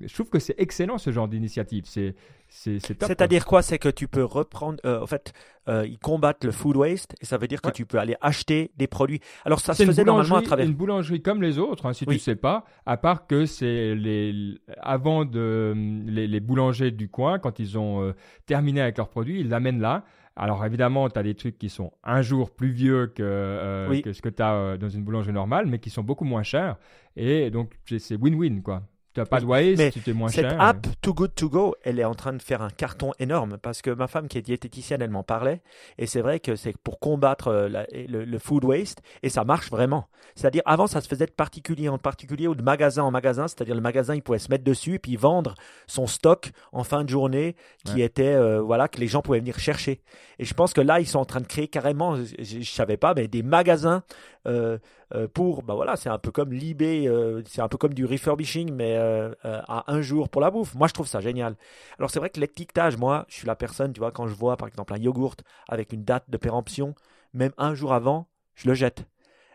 je 0.00 0.12
trouve 0.12 0.30
que 0.30 0.40
c'est 0.40 0.54
excellent 0.58 0.98
ce 0.98 1.12
genre 1.12 1.28
d'initiative. 1.28 1.84
C'est, 1.86 2.16
c'est, 2.48 2.80
C'est-à-dire 2.80 3.46
quoi? 3.46 3.62
C'est 3.62 3.78
que 3.78 3.88
tu 3.88 4.08
peux 4.08 4.24
reprendre. 4.24 4.78
Euh, 4.84 5.00
en 5.00 5.06
fait, 5.06 5.32
euh, 5.68 5.86
ils 5.86 5.98
combattent 5.98 6.44
le 6.44 6.50
food 6.50 6.76
waste 6.76 7.14
et 7.20 7.24
ça 7.24 7.38
veut 7.38 7.46
dire 7.46 7.62
que 7.62 7.70
tu 7.70 7.86
peux 7.86 7.98
aller 7.98 8.16
acheter 8.20 8.72
des 8.76 8.88
produits. 8.88 9.20
Alors 9.44 9.60
ça 9.60 9.74
se 9.74 9.84
faisait 9.84 10.04
normalement 10.04 10.36
à 10.36 10.42
travers. 10.42 10.66
Une 10.66 10.74
boulangerie 10.74 11.22
comme 11.22 11.40
les 11.40 11.58
autres, 11.58 11.86
hein, 11.86 11.92
si 11.92 12.04
tu 12.04 12.12
ne 12.12 12.18
sais 12.18 12.36
pas, 12.36 12.64
à 12.84 12.96
part 12.96 13.26
que 13.26 13.46
c'est 13.46 13.94
les 13.94 14.58
avant 14.80 15.24
de 15.24 15.72
les, 16.04 16.26
les, 16.26 16.40
boulangers 16.40 16.90
du 16.90 17.08
coin 17.08 17.38
quand 17.38 17.58
ils 17.58 17.78
ont 17.78 18.12
terminé 18.44 18.82
avec 18.82 18.98
leurs 18.98 19.08
produits, 19.08 19.40
ils 19.40 19.48
l'amènent 19.48 19.80
là. 19.80 20.04
Alors 20.36 20.64
évidemment, 20.64 21.08
tu 21.10 21.18
as 21.18 21.22
des 21.22 21.34
trucs 21.34 21.58
qui 21.58 21.68
sont 21.68 21.92
un 22.04 22.22
jour 22.22 22.50
plus 22.50 22.70
vieux 22.70 23.06
que, 23.08 23.22
euh, 23.22 24.00
que 24.00 24.12
ce 24.12 24.22
que 24.22 24.30
tu 24.30 24.42
as 24.42 24.54
euh, 24.54 24.76
dans 24.78 24.88
une 24.88 25.04
boulangerie 25.04 25.32
normale, 25.32 25.66
mais 25.66 25.78
qui 25.78 25.90
sont 25.90 26.02
beaucoup 26.02 26.24
moins 26.24 26.42
chers. 26.42 26.76
Et 27.16 27.50
donc, 27.50 27.78
c'est 27.86 28.16
win-win, 28.16 28.62
quoi. 28.62 28.82
Tu 29.14 29.20
n'as 29.20 29.26
pas 29.26 29.40
de 29.40 29.44
waste, 29.44 30.02
tu 30.02 30.10
es 30.10 30.12
moins 30.14 30.28
cette 30.28 30.44
cher. 30.44 30.52
Cette 30.52 30.60
app 30.60 30.86
Too 31.02 31.12
Good 31.12 31.34
To 31.34 31.50
Go, 31.50 31.74
elle 31.82 32.00
est 32.00 32.04
en 32.04 32.14
train 32.14 32.32
de 32.32 32.40
faire 32.40 32.62
un 32.62 32.70
carton 32.70 33.12
énorme 33.18 33.58
parce 33.60 33.82
que 33.82 33.90
ma 33.90 34.06
femme 34.06 34.26
qui 34.26 34.38
est 34.38 34.42
diététicienne, 34.42 35.02
elle 35.02 35.10
m'en 35.10 35.22
parlait. 35.22 35.60
Et 35.98 36.06
c'est 36.06 36.22
vrai 36.22 36.40
que 36.40 36.56
c'est 36.56 36.74
pour 36.78 36.98
combattre 36.98 37.48
euh, 37.48 37.84
le, 38.08 38.38
food 38.38 38.64
waste 38.64 39.02
et 39.22 39.28
ça 39.28 39.44
marche 39.44 39.70
vraiment. 39.70 40.08
C'est-à-dire, 40.34 40.62
avant, 40.64 40.86
ça 40.86 41.02
se 41.02 41.08
faisait 41.08 41.26
de 41.26 41.32
particulier 41.32 41.90
en 41.90 41.98
particulier 41.98 42.48
ou 42.48 42.54
de 42.54 42.62
magasin 42.62 43.02
en 43.02 43.10
magasin. 43.10 43.48
C'est-à-dire, 43.48 43.74
le 43.74 43.82
magasin, 43.82 44.14
il 44.14 44.22
pouvait 44.22 44.38
se 44.38 44.50
mettre 44.50 44.64
dessus 44.64 44.94
et 44.94 44.98
puis 44.98 45.16
vendre 45.16 45.56
son 45.86 46.06
stock 46.06 46.50
en 46.72 46.82
fin 46.82 47.04
de 47.04 47.10
journée 47.10 47.54
qui 47.84 48.00
était, 48.00 48.34
euh, 48.34 48.62
voilà, 48.62 48.88
que 48.88 48.98
les 48.98 49.08
gens 49.08 49.20
pouvaient 49.20 49.40
venir 49.40 49.58
chercher. 49.58 50.00
Et 50.38 50.46
je 50.46 50.54
pense 50.54 50.72
que 50.72 50.80
là, 50.80 51.00
ils 51.00 51.06
sont 51.06 51.18
en 51.18 51.26
train 51.26 51.40
de 51.40 51.46
créer 51.46 51.68
carrément, 51.68 52.16
je, 52.16 52.58
ne 52.58 52.64
savais 52.64 52.96
pas, 52.96 53.12
mais 53.14 53.28
des 53.28 53.42
magasins 53.42 54.02
pour, 55.34 55.62
bah 55.62 55.74
voilà, 55.74 55.96
c'est 55.96 56.08
un 56.08 56.18
peu 56.18 56.30
comme 56.30 56.52
l'eBay, 56.52 57.06
euh, 57.06 57.42
c'est 57.46 57.62
un 57.62 57.68
peu 57.68 57.78
comme 57.78 57.94
du 57.94 58.04
refurbishing, 58.04 58.72
mais 58.72 58.96
à 59.44 59.84
un 59.86 60.02
jour 60.02 60.28
pour 60.28 60.40
la 60.40 60.50
bouffe. 60.50 60.74
Moi, 60.74 60.88
je 60.88 60.94
trouve 60.94 61.06
ça 61.06 61.20
génial. 61.20 61.56
Alors, 61.98 62.10
c'est 62.10 62.18
vrai 62.18 62.30
que 62.30 62.40
l'étiquetage, 62.40 62.96
moi, 62.96 63.24
je 63.28 63.36
suis 63.36 63.46
la 63.46 63.56
personne, 63.56 63.92
tu 63.92 64.00
vois, 64.00 64.10
quand 64.12 64.26
je 64.26 64.34
vois 64.34 64.56
par 64.56 64.68
exemple 64.68 64.92
un 64.94 64.98
yogourt 64.98 65.36
avec 65.68 65.92
une 65.92 66.04
date 66.04 66.24
de 66.28 66.36
péremption, 66.36 66.94
même 67.34 67.52
un 67.58 67.74
jour 67.74 67.92
avant, 67.92 68.28
je 68.54 68.68
le 68.68 68.74
jette. 68.74 69.06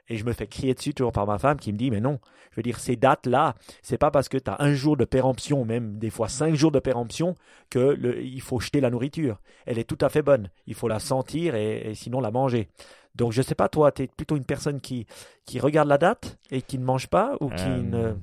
Et 0.09 0.17
je 0.17 0.25
me 0.25 0.33
fais 0.33 0.47
crier 0.47 0.73
dessus 0.73 0.93
toujours 0.93 1.11
par 1.11 1.27
ma 1.27 1.37
femme 1.37 1.57
qui 1.57 1.73
me 1.73 1.77
dit 1.77 1.91
Mais 1.91 1.99
non, 1.99 2.19
je 2.51 2.55
veux 2.57 2.63
dire, 2.63 2.79
ces 2.79 2.95
dates-là, 2.95 3.55
c'est 3.81 3.97
pas 3.97 4.11
parce 4.11 4.29
que 4.29 4.37
tu 4.37 4.49
as 4.49 4.55
un 4.59 4.73
jour 4.73 4.95
de 4.95 5.05
péremption, 5.05 5.65
même 5.65 5.97
des 5.99 6.09
fois 6.09 6.29
cinq 6.29 6.55
jours 6.55 6.71
de 6.71 6.79
péremption, 6.79 7.35
que 7.69 7.97
il 8.21 8.41
faut 8.41 8.59
jeter 8.59 8.79
la 8.79 8.89
nourriture. 8.89 9.39
Elle 9.65 9.79
est 9.79 9.83
tout 9.83 9.97
à 10.01 10.09
fait 10.09 10.21
bonne. 10.21 10.49
Il 10.65 10.75
faut 10.75 10.87
la 10.87 10.99
sentir 10.99 11.55
et 11.55 11.93
sinon 11.93 12.21
la 12.21 12.31
manger. 12.31 12.69
Donc 13.17 13.33
je 13.33 13.41
sais 13.41 13.55
pas, 13.55 13.67
toi, 13.67 13.91
tu 13.91 14.03
es 14.03 14.07
plutôt 14.07 14.37
une 14.37 14.45
personne 14.45 14.79
qui, 14.79 15.07
qui 15.45 15.59
regarde 15.59 15.89
la 15.89 15.97
date 15.97 16.37
et 16.51 16.61
qui 16.61 16.77
ne 16.77 16.85
mange 16.85 17.07
pas 17.07 17.35
ou 17.41 17.49
qui 17.49 17.63
euh, 17.65 17.81
ne... 17.81 18.13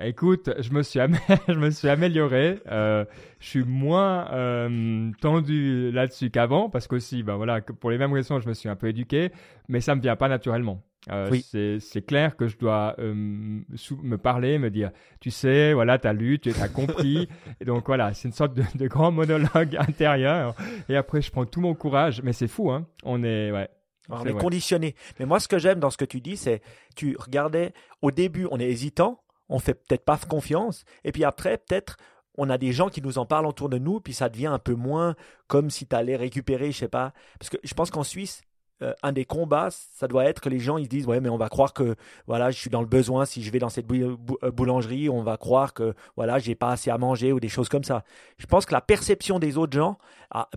Écoute, 0.00 0.50
je 0.58 0.70
me 0.72 0.82
suis, 0.82 1.00
je 1.48 1.54
me 1.58 1.70
suis 1.70 1.88
amélioré. 1.88 2.58
Euh, 2.70 3.04
je 3.40 3.48
suis 3.48 3.64
moins 3.64 4.30
euh, 4.32 5.10
tendu 5.20 5.90
là-dessus 5.92 6.30
qu'avant 6.30 6.68
parce 6.68 6.86
qu'aussi, 6.86 7.22
ben 7.22 7.36
voilà, 7.36 7.60
pour 7.62 7.90
les 7.90 7.98
mêmes 7.98 8.12
raisons, 8.12 8.38
je 8.38 8.48
me 8.48 8.54
suis 8.54 8.68
un 8.68 8.76
peu 8.76 8.88
éduqué, 8.88 9.30
mais 9.68 9.80
ça 9.80 9.94
me 9.94 10.00
vient 10.00 10.16
pas 10.16 10.28
naturellement. 10.28 10.82
oui. 11.30 11.42
C'est 11.80 12.06
clair 12.06 12.36
que 12.36 12.46
je 12.46 12.58
dois 12.58 12.96
me 12.98 14.16
parler, 14.16 14.58
me 14.58 14.70
dire, 14.70 14.90
tu 15.20 15.30
sais, 15.30 15.72
voilà, 15.72 15.98
tu 15.98 16.06
as 16.06 16.12
lu, 16.12 16.38
tu 16.38 16.50
as 16.60 16.68
compris. 16.68 17.28
et 17.60 17.64
donc 17.64 17.86
voilà, 17.86 18.12
c'est 18.12 18.28
une 18.28 18.34
sorte 18.34 18.54
de, 18.54 18.64
de, 18.74 18.86
grand 18.88 19.10
monologue 19.10 19.76
intérieur. 19.78 20.54
Et 20.90 20.96
après, 20.96 21.22
je 21.22 21.30
prends 21.30 21.46
tout 21.46 21.60
mon 21.60 21.74
courage. 21.74 22.20
Mais 22.22 22.34
c'est 22.34 22.48
fou, 22.48 22.70
hein. 22.70 22.86
On 23.04 23.22
est, 23.22 23.52
ouais, 23.52 23.68
on 24.08 24.24
est, 24.24 24.32
conditionné. 24.34 24.94
Mais 25.18 25.26
moi, 25.26 25.40
ce 25.40 25.48
que 25.48 25.58
j'aime 25.58 25.80
dans 25.80 25.90
ce 25.90 25.96
que 25.96 26.04
tu 26.04 26.20
dis, 26.20 26.36
c'est 26.36 26.62
tu 26.96 27.16
regardais 27.18 27.72
au 28.02 28.10
début, 28.10 28.46
on 28.50 28.58
est 28.58 28.68
hésitant, 28.68 29.22
on 29.48 29.58
fait 29.58 29.74
peut-être 29.74 30.04
pas 30.04 30.18
confiance, 30.18 30.84
et 31.04 31.12
puis 31.12 31.24
après, 31.24 31.58
peut-être 31.58 31.96
on 32.36 32.50
a 32.50 32.58
des 32.58 32.72
gens 32.72 32.88
qui 32.88 33.00
nous 33.00 33.18
en 33.18 33.26
parlent 33.26 33.46
autour 33.46 33.68
de 33.68 33.78
nous, 33.78 34.00
puis 34.00 34.12
ça 34.12 34.28
devient 34.28 34.48
un 34.48 34.58
peu 34.58 34.74
moins 34.74 35.14
comme 35.46 35.70
si 35.70 35.86
tu 35.86 35.94
allais 35.94 36.16
récupérer, 36.16 36.72
je 36.72 36.78
sais 36.78 36.88
pas. 36.88 37.12
Parce 37.38 37.50
que 37.50 37.58
je 37.62 37.74
pense 37.74 37.90
qu'en 37.90 38.02
Suisse, 38.02 38.42
euh, 38.82 38.92
un 39.02 39.12
des 39.12 39.24
combats, 39.24 39.68
ça 39.70 40.08
doit 40.08 40.24
être 40.24 40.40
que 40.40 40.48
les 40.48 40.58
gens 40.58 40.78
ils 40.78 40.84
se 40.84 40.88
disent 40.88 41.06
ouais 41.06 41.20
mais 41.20 41.28
on 41.28 41.36
va 41.36 41.48
croire 41.48 41.72
que 41.72 41.94
voilà 42.26 42.50
je 42.50 42.58
suis 42.58 42.70
dans 42.70 42.80
le 42.80 42.88
besoin 42.88 43.24
si 43.24 43.42
je 43.42 43.50
vais 43.52 43.60
dans 43.60 43.68
cette 43.68 43.90
euh, 43.90 44.16
boulangerie 44.50 45.08
on 45.08 45.22
va 45.22 45.36
croire 45.36 45.74
que 45.74 45.94
voilà 46.16 46.40
j'ai 46.40 46.56
pas 46.56 46.70
assez 46.70 46.90
à 46.90 46.98
manger 46.98 47.32
ou 47.32 47.38
des 47.38 47.48
choses 47.48 47.68
comme 47.68 47.84
ça. 47.84 48.02
Je 48.38 48.46
pense 48.46 48.66
que 48.66 48.72
la 48.72 48.80
perception 48.80 49.38
des 49.38 49.58
autres 49.58 49.76
gens 49.76 49.98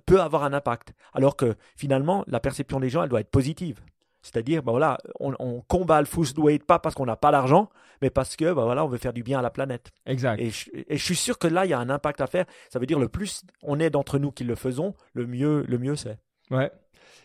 peut 0.06 0.20
avoir 0.20 0.44
un 0.44 0.54
impact 0.54 0.94
alors 1.14 1.36
que 1.36 1.56
finalement 1.76 2.24
la 2.28 2.40
perception 2.40 2.80
des 2.80 2.90
gens 2.90 3.04
elle 3.04 3.10
doit 3.10 3.22
être 3.22 3.30
positive. 3.30 3.82
C'est-à-dire, 4.24 4.62
ben 4.62 4.72
voilà, 4.72 4.98
on, 5.22 5.62
combat 5.70 6.02
le 6.02 6.06
food 6.06 6.38
waste 6.38 6.66
pas 6.66 6.80
parce 6.80 6.96
qu'on 6.96 7.06
n'a 7.06 7.16
pas 7.16 7.32
l'argent, 7.32 7.70
mais 8.02 8.10
parce 8.10 8.36
que 8.36 8.52
ben 8.52 8.64
voilà, 8.66 8.84
on 8.84 8.90
veut 8.90 8.98
faire 8.98 9.14
du 9.14 9.24
bien 9.24 9.40
à 9.40 9.42
la 9.42 9.50
planète. 9.50 9.92
Exact. 10.06 10.42
Et 10.42 10.50
je, 10.50 10.70
et 10.74 10.98
je, 10.98 11.04
suis 11.04 11.16
sûr 11.16 11.38
que 11.38 11.48
là, 11.48 11.66
il 11.66 11.70
y 11.70 11.74
a 11.74 11.80
un 11.80 11.90
impact 11.90 12.20
à 12.20 12.28
faire. 12.28 12.46
Ça 12.70 12.78
veut 12.78 12.86
dire 12.86 13.00
le 13.00 13.08
plus 13.08 13.44
on 13.64 13.80
est 13.80 13.90
d'entre 13.90 14.20
nous 14.20 14.32
qui 14.32 14.44
le 14.44 14.56
faisons, 14.56 14.96
le 15.14 15.28
mieux, 15.28 15.64
le 15.66 15.78
mieux 15.78 15.96
c'est. 15.96 16.18
Ouais. 16.52 16.70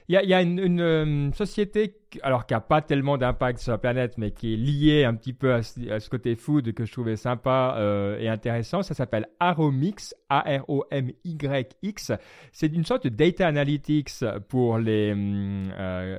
Il 0.08 0.14
y 0.14 0.34
a, 0.34 0.42
une, 0.42 0.80
euh, 0.80 1.32
société, 1.32 1.94
alors 2.22 2.46
qui 2.46 2.54
n'a 2.54 2.60
pas 2.60 2.82
tellement 2.82 3.16
d'impact 3.16 3.60
sur 3.60 3.72
la 3.72 3.78
planète, 3.78 4.18
mais 4.18 4.30
qui 4.32 4.54
est 4.54 4.56
liée 4.56 5.04
un 5.04 5.14
petit 5.14 5.32
peu 5.32 5.54
à 5.54 5.62
ce, 5.62 6.08
côté 6.10 6.34
food 6.34 6.72
que 6.74 6.84
je 6.84 6.92
trouvais 6.92 7.16
sympa 7.16 7.76
euh, 7.78 8.18
et 8.18 8.28
intéressant. 8.28 8.82
Ça 8.82 8.94
s'appelle 8.94 9.28
Aromix, 9.40 10.14
A-R-O-M-Y-X. 10.28 12.12
C'est 12.52 12.74
une 12.74 12.84
sorte 12.84 13.04
de 13.04 13.08
data 13.08 13.46
analytics 13.46 14.24
pour, 14.48 14.78
les, 14.78 15.14
euh, 15.16 16.18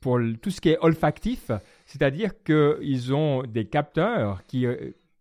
pour 0.00 0.20
tout 0.40 0.50
ce 0.50 0.60
qui 0.60 0.70
est 0.70 0.78
olfactif. 0.80 1.50
C'est-à-dire 1.86 2.30
qu'ils 2.44 3.12
ont 3.12 3.42
des 3.42 3.66
capteurs 3.66 4.42
qui 4.44 4.66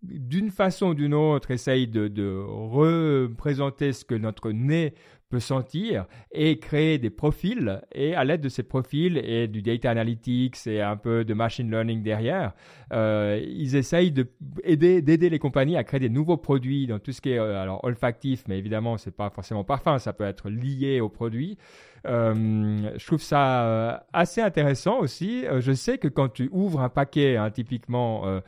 d'une 0.04 0.52
façon 0.52 0.88
ou 0.88 0.94
d'une 0.94 1.14
autre, 1.14 1.52
essayent 1.52 1.88
de, 1.88 2.08
de, 2.08 2.38
représenter 2.38 3.94
ce 3.94 4.06
que 4.06 4.16
notre 4.16 4.52
nez 4.52 4.94
peut 5.30 5.40
sentir 5.40 6.06
et 6.32 6.60
créer 6.60 6.98
des 6.98 7.10
profils. 7.10 7.82
Et 7.94 8.16
à 8.16 8.24
l'aide 8.24 8.42
de 8.42 8.50
ces 8.50 8.64
profils 8.64 9.18
et 9.18 9.48
du 9.48 9.62
data 9.62 9.90
analytics 9.90 10.68
et 10.68 10.82
un 10.82 10.96
peu 10.96 11.26
de 11.26 11.34
machine 11.34 11.70
learning 11.70 12.04
derrière, 12.04 12.54
euh, 12.94 13.42
ils 13.46 13.76
essayent 13.76 14.12
d'aider 14.12 15.30
les 15.30 15.40
compagnies 15.40 15.78
à 15.78 15.84
créer 15.84 16.00
des 16.00 16.10
nouveaux 16.10 16.38
produits 16.38 16.88
dans 16.88 17.00
tout 17.00 17.12
ce 17.12 17.22
qui 17.22 17.32
est 17.32 17.40
euh, 17.40 17.62
alors 17.62 17.84
olfactif, 17.84 18.44
mais 18.48 18.58
évidemment, 18.58 18.98
c'est 18.98 19.16
pas 19.16 19.30
forcément 19.30 19.64
parfum, 19.64 20.00
ça 20.00 20.14
peut 20.14 20.24
être 20.24 20.50
lié 20.50 21.02
au 21.02 21.10
produit. 21.10 21.58
Euh, 22.06 22.92
je 22.96 23.06
trouve 23.06 23.22
ça 23.22 24.06
assez 24.14 24.42
intéressant 24.42 25.00
aussi. 25.00 25.44
Je 25.60 25.72
sais 25.74 25.98
que 25.98 26.08
quand 26.08 26.30
tu 26.30 26.48
ouvres 26.52 26.82
un 26.82 26.90
paquet, 26.90 27.36
hein, 27.36 27.50
typiquement, 27.52 28.42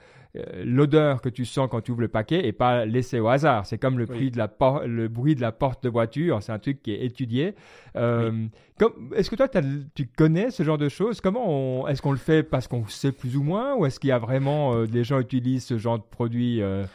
l'odeur 0.63 1.21
que 1.21 1.29
tu 1.29 1.43
sens 1.45 1.67
quand 1.71 1.81
tu 1.81 1.91
ouvres 1.91 2.01
le 2.01 2.07
paquet 2.07 2.45
est 2.47 2.51
pas 2.51 2.85
laissée 2.85 3.19
au 3.19 3.27
hasard. 3.29 3.65
C'est 3.65 3.77
comme 3.79 3.97
le, 3.97 4.05
Oui. 4.09 4.15
prix 4.15 4.31
de 4.31 4.37
la 4.37 4.49
le 4.85 5.07
bruit 5.07 5.33
de 5.35 5.41
la 5.41 5.51
porte 5.51 5.83
de 5.83 5.89
voiture. 5.89 6.41
C'est 6.43 6.51
un 6.51 6.59
truc 6.59 6.81
qui 6.83 6.91
est 6.91 7.03
étudié. 7.03 7.55
Euh, 7.95 8.45
Est-ce 9.15 9.29
que 9.29 9.35
toi, 9.35 9.47
tu 9.95 10.07
connais 10.15 10.51
ce 10.51 10.63
genre 10.63 10.77
de 10.77 10.87
choses? 10.87 11.19
Comment 11.19 11.81
on- 11.81 11.87
est-ce 11.87 12.01
qu'on 12.01 12.11
le 12.11 12.17
fait 12.17 12.43
parce 12.43 12.67
qu'on 12.67 12.87
sait 12.87 13.11
plus 13.11 13.35
ou 13.35 13.43
moins, 13.43 13.75
ou 13.75 13.85
est-ce 13.85 13.99
qu'il 13.99 14.09
y 14.09 14.13
a 14.13 14.19
vraiment 14.19 14.73
euh, 14.75 14.85
des 14.85 15.03
gens 15.03 15.19
utilisent 15.19 15.65
ce 15.65 15.77
genre 15.77 15.97
de 15.97 16.03
produit 16.09 16.61
euh, 16.61 16.85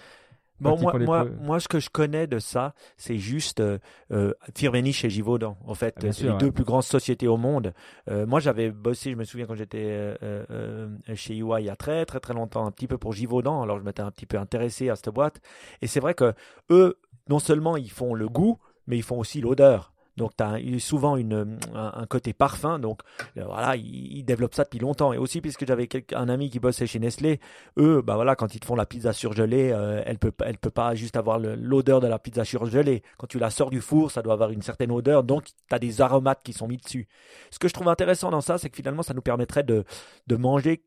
Bon, 0.60 0.78
moi, 0.78 0.98
moi, 0.98 1.24
moi, 1.40 1.60
ce 1.60 1.68
que 1.68 1.80
je 1.80 1.90
connais 1.90 2.26
de 2.26 2.38
ça, 2.38 2.74
c'est 2.96 3.18
juste 3.18 3.60
euh, 3.60 3.78
euh, 4.12 4.32
Firmenich 4.54 5.04
et 5.04 5.10
Givaudan. 5.10 5.58
En 5.66 5.74
fait, 5.74 5.96
Ah, 6.06 6.12
sûr, 6.12 6.26
les 6.26 6.32
ouais. 6.32 6.38
deux 6.38 6.52
plus 6.52 6.64
grandes 6.64 6.84
sociétés 6.84 7.26
au 7.26 7.36
monde. 7.36 7.74
Euh, 8.08 8.24
moi, 8.26 8.38
j'avais 8.40 8.70
bossé, 8.70 9.10
je 9.10 9.16
me 9.16 9.24
souviens 9.24 9.46
quand 9.46 9.56
j'étais 9.56 9.82
euh, 9.84 10.44
euh, 10.50 10.88
chez 11.14 11.34
EY 11.36 11.44
il 11.60 11.64
y 11.64 11.70
a 11.70 11.76
très 11.76 12.04
très 12.06 12.20
très 12.20 12.34
longtemps, 12.34 12.66
un 12.66 12.70
petit 12.70 12.86
peu 12.86 12.98
pour 12.98 13.12
Givaudan. 13.12 13.62
Alors, 13.62 13.78
je 13.78 13.84
m'étais 13.84 14.02
un 14.02 14.10
petit 14.10 14.26
peu 14.26 14.38
intéressé 14.38 14.90
à 14.90 14.96
cette 14.96 15.10
boîte. 15.10 15.40
Et 15.82 15.86
c'est 15.86 16.00
vrai 16.00 16.14
que 16.14 16.34
eux, 16.70 16.98
non 17.28 17.38
seulement 17.38 17.76
ils 17.76 17.90
font 17.90 18.14
le 18.14 18.28
goût, 18.28 18.58
mais 18.86 18.96
ils 18.96 19.02
font 19.02 19.18
aussi 19.18 19.40
l'odeur. 19.40 19.93
Donc, 20.16 20.36
tu 20.36 20.44
as 20.44 20.58
souvent 20.78 21.16
une, 21.16 21.58
un, 21.74 22.06
côté 22.06 22.32
parfum. 22.32 22.78
Donc, 22.78 23.00
euh, 23.36 23.44
voilà, 23.44 23.76
ils, 23.76 24.24
développent 24.24 24.54
ça 24.54 24.64
depuis 24.64 24.78
longtemps. 24.78 25.12
Et 25.12 25.18
aussi, 25.18 25.40
puisque 25.40 25.66
j'avais 25.66 25.88
un 26.14 26.28
ami 26.28 26.50
qui 26.50 26.60
bossait 26.60 26.86
chez 26.86 26.98
Nestlé, 26.98 27.40
eux, 27.78 28.02
bah 28.02 28.14
voilà, 28.14 28.36
quand 28.36 28.54
ils 28.54 28.60
te 28.60 28.66
font 28.66 28.76
la 28.76 28.86
pizza 28.86 29.12
surgelée, 29.12 29.70
euh, 29.72 30.02
elle 30.06 30.18
peut, 30.18 30.32
elle 30.44 30.58
peut 30.58 30.70
pas 30.70 30.94
juste 30.94 31.16
avoir 31.16 31.38
l'odeur 31.38 32.00
de 32.00 32.06
la 32.06 32.18
pizza 32.18 32.44
surgelée. 32.44 33.02
Quand 33.18 33.26
tu 33.26 33.38
la 33.38 33.50
sors 33.50 33.70
du 33.70 33.80
four, 33.80 34.10
ça 34.10 34.22
doit 34.22 34.34
avoir 34.34 34.50
une 34.50 34.62
certaine 34.62 34.90
odeur. 34.90 35.24
Donc, 35.24 35.44
tu 35.44 35.74
as 35.74 35.78
des 35.78 36.00
aromates 36.00 36.42
qui 36.42 36.52
sont 36.52 36.68
mis 36.68 36.76
dessus. 36.76 37.08
Ce 37.50 37.58
que 37.58 37.68
je 37.68 37.74
trouve 37.74 37.88
intéressant 37.88 38.30
dans 38.30 38.40
ça, 38.40 38.58
c'est 38.58 38.70
que 38.70 38.76
finalement, 38.76 39.02
ça 39.02 39.14
nous 39.14 39.22
permettrait 39.22 39.64
de, 39.64 39.84
de 40.26 40.36
manger, 40.36 40.84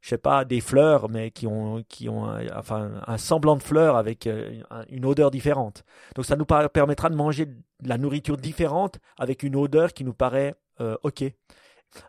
je 0.00 0.08
sais 0.10 0.18
pas, 0.18 0.44
des 0.44 0.60
fleurs, 0.60 1.08
mais 1.10 1.30
qui 1.30 1.46
ont, 1.46 1.82
qui 1.88 2.08
ont 2.08 2.24
un, 2.24 2.46
enfin, 2.56 2.90
un 3.06 3.18
semblant 3.18 3.56
de 3.56 3.62
fleurs 3.62 3.96
avec 3.96 4.26
euh, 4.26 4.60
un- 4.70 4.84
une 4.88 5.04
odeur 5.04 5.30
différente. 5.30 5.84
Donc, 6.16 6.24
ça 6.24 6.36
nous 6.36 6.46
permettra 6.46 7.10
de 7.10 7.14
manger 7.16 7.46
de 7.46 7.88
la 7.88 7.98
nourriture 7.98 8.36
différente 8.36 8.98
avec 9.18 9.42
une 9.42 9.56
odeur 9.56 9.92
qui 9.92 10.04
nous 10.04 10.14
paraît 10.14 10.54
euh, 10.80 10.96
OK. 11.02 11.24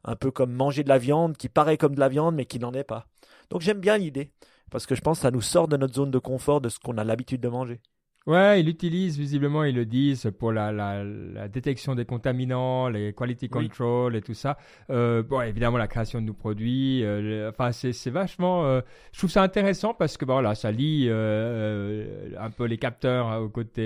Un 0.04 0.16
peu 0.16 0.32
comme 0.32 0.54
manger 0.54 0.84
de 0.84 0.90
la 0.90 1.00
viande 1.00 1.36
qui 1.38 1.50
paraît 1.50 1.78
comme 1.78 1.96
de 1.96 2.00
la 2.00 2.10
viande, 2.10 2.36
mais 2.36 2.46
qui 2.46 2.60
n'en 2.60 2.74
est 2.74 2.84
pas. 2.84 3.08
Donc, 3.50 3.62
j'aime 3.62 3.80
bien 3.80 3.98
l'idée. 3.98 4.32
Parce 4.70 4.86
que 4.86 4.96
je 4.96 5.02
pense 5.02 5.18
que 5.18 5.24
ça 5.24 5.32
nous 5.32 5.42
sort 5.42 5.68
de 5.68 5.76
notre 5.76 5.96
zone 5.96 6.12
de 6.12 6.20
confort, 6.20 6.62
de 6.62 6.70
ce 6.70 6.80
qu'on 6.80 6.98
a 6.98 7.04
l'habitude 7.04 7.42
de 7.42 7.50
manger. 7.50 7.82
Ouais, 8.28 8.60
ils 8.60 8.68
l'utilisent 8.68 9.18
visiblement, 9.18 9.64
ils 9.64 9.74
le 9.74 9.84
disent 9.84 10.32
pour 10.38 10.52
la, 10.52 10.72
la, 10.72 11.04
la 11.04 11.48
détection 11.48 11.96
des 11.96 12.06
contaminants, 12.06 12.88
les 12.88 13.14
quality 13.14 13.50
Oui. 13.52 13.68
control 13.68 14.16
et 14.16 14.22
tout 14.22 14.36
ça. 14.36 14.60
Euh, 14.92 15.24
bon, 15.24 15.42
évidemment, 15.42 15.80
la 15.80 15.88
création 15.88 16.22
de 16.22 16.28
nos 16.28 16.34
produits. 16.34 17.04
euh, 17.04 17.50
enfin, 17.50 17.72
c'est 17.72 17.94
c'est 17.94 18.12
vachement. 18.12 18.64
euh, 18.66 18.82
je 19.12 19.18
trouve 19.18 19.32
ça 19.32 19.42
intéressant 19.42 19.96
parce 19.96 20.18
que 20.18 20.26
bon, 20.26 20.34
voilà, 20.34 20.54
ça 20.54 20.72
lie 20.72 21.10
un 21.10 22.50
peu 22.52 22.66
les 22.66 22.78
capteurs 22.78 23.26
hein, 23.26 23.40
au 23.40 23.50
côté 23.50 23.82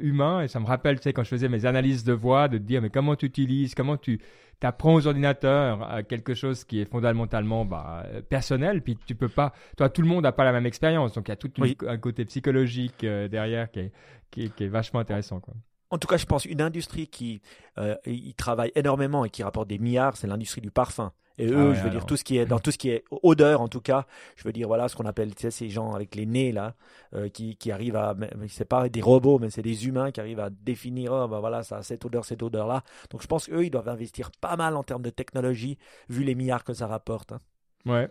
humain 0.00 0.40
et 0.40 0.48
ça 0.48 0.58
me 0.58 0.64
rappelle, 0.66 0.96
tu 0.96 1.02
sais, 1.02 1.12
quand 1.12 1.24
je 1.24 1.28
faisais 1.28 1.50
mes 1.50 1.66
analyses 1.66 2.02
de 2.02 2.14
voix, 2.14 2.48
de 2.48 2.56
te 2.56 2.62
dire 2.62 2.80
mais 2.80 2.88
comment 2.90 3.14
tu 3.14 3.26
utilises, 3.26 3.74
comment 3.74 3.98
tu 3.98 4.18
t'apprends 4.60 4.94
aux 4.94 5.06
ordinateurs 5.06 5.90
euh, 5.92 6.02
quelque 6.02 6.34
chose 6.34 6.64
qui 6.64 6.80
est 6.80 6.84
fondamentalement 6.90 7.64
bah, 7.64 8.04
personnel, 8.28 8.82
puis 8.82 8.98
tu 9.06 9.14
peux 9.14 9.28
pas. 9.28 9.52
Toi, 9.76 9.88
tout 9.88 10.02
le 10.02 10.08
monde 10.08 10.22
n'a 10.24 10.32
pas 10.32 10.44
la 10.44 10.52
même 10.52 10.66
expérience, 10.66 11.12
donc 11.12 11.28
il 11.28 11.30
y 11.30 11.32
a 11.32 11.36
tout 11.36 11.50
Oui. 11.58 11.76
un 11.86 11.98
côté 11.98 12.24
psychologique 12.24 13.04
euh, 13.04 13.28
derrière 13.28 13.70
qui 13.70 13.80
est, 13.80 13.92
qui, 14.30 14.44
est, 14.44 14.54
qui 14.54 14.64
est 14.64 14.68
vachement 14.68 15.00
intéressant. 15.00 15.40
Quoi. 15.40 15.54
En 15.96 15.98
tout 15.98 16.08
cas, 16.08 16.18
je 16.18 16.26
pense 16.26 16.44
une 16.44 16.60
industrie 16.60 17.06
qui 17.08 17.40
euh, 17.78 17.96
y 18.04 18.34
travaille 18.34 18.70
énormément 18.74 19.24
et 19.24 19.30
qui 19.30 19.42
rapporte 19.42 19.66
des 19.66 19.78
milliards, 19.78 20.14
c'est 20.18 20.26
l'industrie 20.26 20.60
du 20.60 20.70
parfum. 20.70 21.10
Et 21.38 21.46
eux, 21.46 21.56
Ah 21.56 21.68
ouais, 21.70 21.74
je 21.74 21.80
veux 21.84 21.88
dire 21.88 22.04
tout 22.04 22.16
ce 22.18 22.24
qui 22.24 22.36
est 22.36 22.44
dans 22.44 22.58
tout 22.58 22.70
ce 22.70 22.76
qui 22.76 22.90
est 22.90 23.02
odeur, 23.22 23.62
en 23.62 23.68
tout 23.68 23.80
cas, 23.80 24.04
je 24.36 24.44
veux 24.44 24.52
dire 24.52 24.68
voilà 24.68 24.88
ce 24.88 24.96
qu'on 24.96 25.06
appelle 25.06 25.34
tu 25.34 25.40
sais, 25.40 25.50
ces 25.50 25.70
gens 25.70 25.92
avec 25.94 26.14
les 26.14 26.26
nez 26.26 26.52
là, 26.52 26.74
euh, 27.14 27.30
qui, 27.30 27.56
qui 27.56 27.72
arrivent 27.72 27.96
à, 27.96 28.14
c'est 28.48 28.66
pas 28.66 28.90
des 28.90 29.00
robots, 29.00 29.38
mais 29.38 29.48
c'est 29.48 29.62
des 29.62 29.86
humains 29.86 30.10
qui 30.10 30.20
arrivent 30.20 30.40
à 30.40 30.50
définir 30.50 31.12
oh, 31.12 31.28
ben 31.28 31.40
voilà 31.40 31.62
ça 31.62 31.82
cette 31.82 32.04
odeur, 32.04 32.26
cette 32.26 32.42
odeur 32.42 32.66
là. 32.66 32.82
Donc 33.10 33.22
je 33.22 33.26
pense 33.26 33.46
qu'eux 33.46 33.64
ils 33.64 33.70
doivent 33.70 33.88
investir 33.88 34.30
pas 34.38 34.56
mal 34.56 34.76
en 34.76 34.82
termes 34.82 35.02
de 35.02 35.10
technologie 35.10 35.78
vu 36.10 36.24
les 36.24 36.34
milliards 36.34 36.64
que 36.64 36.74
ça 36.74 36.86
rapporte. 36.86 37.32
hein. 37.32 37.38
Ouais. 37.86 38.08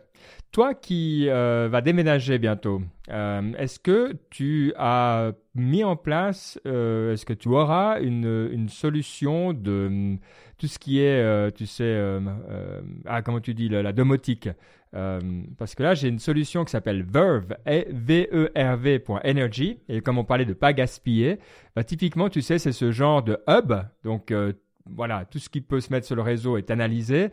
Toi 0.53 0.73
qui 0.73 1.27
euh, 1.27 1.67
vas 1.69 1.81
déménager 1.81 2.37
bientôt, 2.37 2.81
euh, 3.09 3.51
est-ce 3.57 3.77
que 3.77 4.13
tu 4.29 4.73
as 4.77 5.33
mis 5.53 5.83
en 5.83 5.97
place, 5.97 6.57
euh, 6.65 7.11
est-ce 7.11 7.25
que 7.25 7.33
tu 7.33 7.49
auras 7.49 7.99
une, 7.99 8.49
une 8.53 8.69
solution 8.69 9.51
de 9.51 9.87
hum, 9.87 10.19
tout 10.57 10.67
ce 10.67 10.79
qui 10.79 11.01
est, 11.01 11.21
euh, 11.21 11.51
tu 11.51 11.65
sais, 11.65 12.01
ah, 13.05 13.21
comment 13.21 13.41
tu 13.41 13.53
dis, 13.53 13.67
la, 13.67 13.91
domotique 13.91 14.47
Parce 14.93 15.75
que 15.75 15.83
là, 15.83 15.93
j'ai 15.93 16.07
une 16.07 16.19
solution 16.19 16.63
qui 16.63 16.71
s'appelle 16.71 17.03
Verve, 17.03 17.57
E 17.67 17.83
V-E-R-V.energy, 17.91 19.79
et 19.89 19.99
comme 19.99 20.17
on 20.17 20.23
parlait 20.23 20.45
de 20.45 20.53
pas 20.53 20.71
gaspiller, 20.71 21.37
bah, 21.75 21.83
typiquement, 21.83 22.29
tu 22.29 22.41
sais, 22.41 22.59
c'est 22.59 22.71
ce 22.71 22.93
genre 22.93 23.23
de 23.23 23.37
hub, 23.49 23.73
donc 24.05 24.33
voilà, 24.89 25.25
tout 25.25 25.39
ce 25.39 25.49
qui 25.49 25.59
peut 25.59 25.81
se 25.81 25.91
mettre 25.91 26.05
sur 26.05 26.15
le 26.15 26.21
réseau 26.21 26.55
est 26.55 26.71
analysé. 26.71 27.31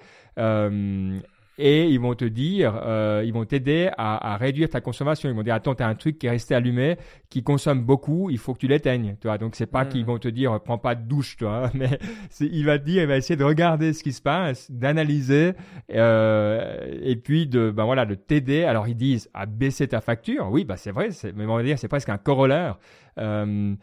Et 1.62 1.88
ils 1.88 2.00
vont 2.00 2.14
te 2.14 2.24
dire, 2.24 2.74
euh, 2.84 3.22
ils 3.24 3.32
vont 3.32 3.44
t'aider 3.44 3.88
à, 3.96 4.32
à 4.32 4.36
réduire 4.36 4.68
ta 4.68 4.80
consommation. 4.80 5.28
Ils 5.28 5.36
vont 5.36 5.44
dire, 5.44 5.54
attends, 5.54 5.76
tu 5.76 5.84
as 5.84 5.86
un 5.86 5.94
truc 5.94 6.18
qui 6.18 6.26
est 6.26 6.30
resté 6.30 6.56
allumé, 6.56 6.96
qui 7.30 7.44
consomme 7.44 7.84
beaucoup, 7.84 8.30
il 8.30 8.38
faut 8.38 8.52
que 8.52 8.58
tu 8.58 8.66
l'éteignes. 8.66 9.16
Tu 9.20 9.28
vois, 9.28 9.38
donc 9.38 9.54
c'est 9.54 9.66
pas 9.66 9.84
qu'ils 9.84 10.04
vont 10.04 10.18
te 10.18 10.26
dire, 10.26 10.58
prends 10.60 10.78
pas 10.78 10.96
de 10.96 11.06
douche, 11.06 11.36
toi, 11.36 11.70
mais 11.74 12.00
il 12.40 12.64
va 12.64 12.80
te 12.80 12.84
dire, 12.84 13.02
il 13.02 13.08
va 13.08 13.16
essayer 13.16 13.36
de 13.36 13.44
regarder 13.44 13.92
ce 13.92 14.02
qui 14.02 14.12
se 14.12 14.20
passe, 14.20 14.72
d'analyser, 14.72 15.52
euh, 15.94 16.98
et 17.00 17.14
puis 17.14 17.46
de, 17.46 17.70
ben 17.70 17.84
voilà, 17.84 18.06
de 18.06 18.16
t'aider. 18.16 18.64
Alors 18.64 18.88
ils 18.88 18.96
disent 18.96 19.30
à 19.32 19.46
baisser 19.46 19.86
ta 19.86 20.00
facture. 20.00 20.48
Oui, 20.50 20.64
bah 20.64 20.76
c'est 20.76 20.90
vrai, 20.90 21.10
mais 21.36 21.46
on 21.46 21.56
va 21.56 21.62
dire, 21.62 21.78
c'est 21.78 21.88
presque 21.88 22.08
un 22.08 22.18
corollaire. 22.18 22.78
Euh, 23.18 23.74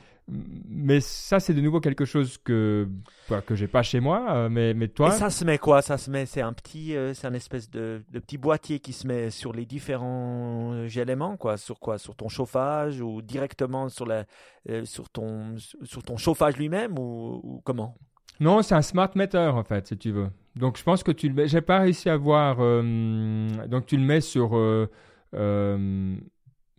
mais 0.68 1.00
ça, 1.02 1.40
c'est 1.40 1.54
de 1.54 1.62
nouveau 1.62 1.80
quelque 1.80 2.06
chose 2.06 2.38
que 2.38 2.88
bah, 3.30 3.42
que 3.42 3.56
j'ai 3.56 3.68
pas 3.68 3.84
chez 3.84 4.00
moi. 4.00 4.26
euh, 4.36 4.50
mais 4.50 4.74
mais 4.74 4.88
toi, 4.88 5.10
Et 5.10 5.12
ça 5.12 5.30
se 5.30 5.44
met 5.46 5.58
quoi? 5.58 5.82
Ça 5.82 5.98
se 5.98 6.10
met, 6.12 6.26
c'est 6.26 6.42
un 6.42 6.54
petit, 6.54 6.96
euh, 6.96 7.14
c'est 7.14 7.28
un 7.28 7.34
espèce 7.34 7.70
de, 7.70 8.04
de 8.12 8.20
petit 8.20 8.38
boîtier 8.38 8.80
qui 8.80 8.94
se 8.94 9.08
met 9.08 9.30
sur 9.32 9.54
les 9.54 9.66
différents 9.66 10.74
euh, 10.74 10.88
éléments, 10.88 11.38
quoi. 11.38 11.58
Sur 11.58 11.80
quoi? 11.80 11.98
Sur 11.98 12.16
ton 12.16 12.30
chauffage 12.30 13.02
ou 13.02 13.22
directement 13.22 13.90
sur 13.90 14.06
la, 14.06 14.26
euh, 14.70 14.86
sur 14.86 15.10
ton, 15.10 15.56
sur 15.58 16.04
ton 16.04 16.18
chauffage 16.18 16.58
lui-même 16.58 16.98
ou, 17.00 17.40
ou 17.44 17.62
comment? 17.64 17.96
Non, 18.40 18.62
c'est 18.62 18.76
un 18.76 18.82
smart 18.82 19.12
meter 19.16 19.52
en 19.54 19.64
fait, 19.64 19.88
si 19.88 19.98
tu 19.98 20.12
veux. 20.12 20.30
Donc 20.56 20.78
je 20.78 20.84
pense 20.84 21.04
que 21.04 21.12
tu 21.12 21.28
le 21.28 21.34
mets. 21.36 21.48
J'ai 21.48 21.62
pas 21.62 21.80
réussi 21.80 22.10
à 22.10 22.18
voir. 22.18 22.58
euh, 22.60 23.48
donc 23.68 23.86
tu 23.86 23.98
le 23.98 24.04
mets 24.04 24.22
sur. 24.22 24.52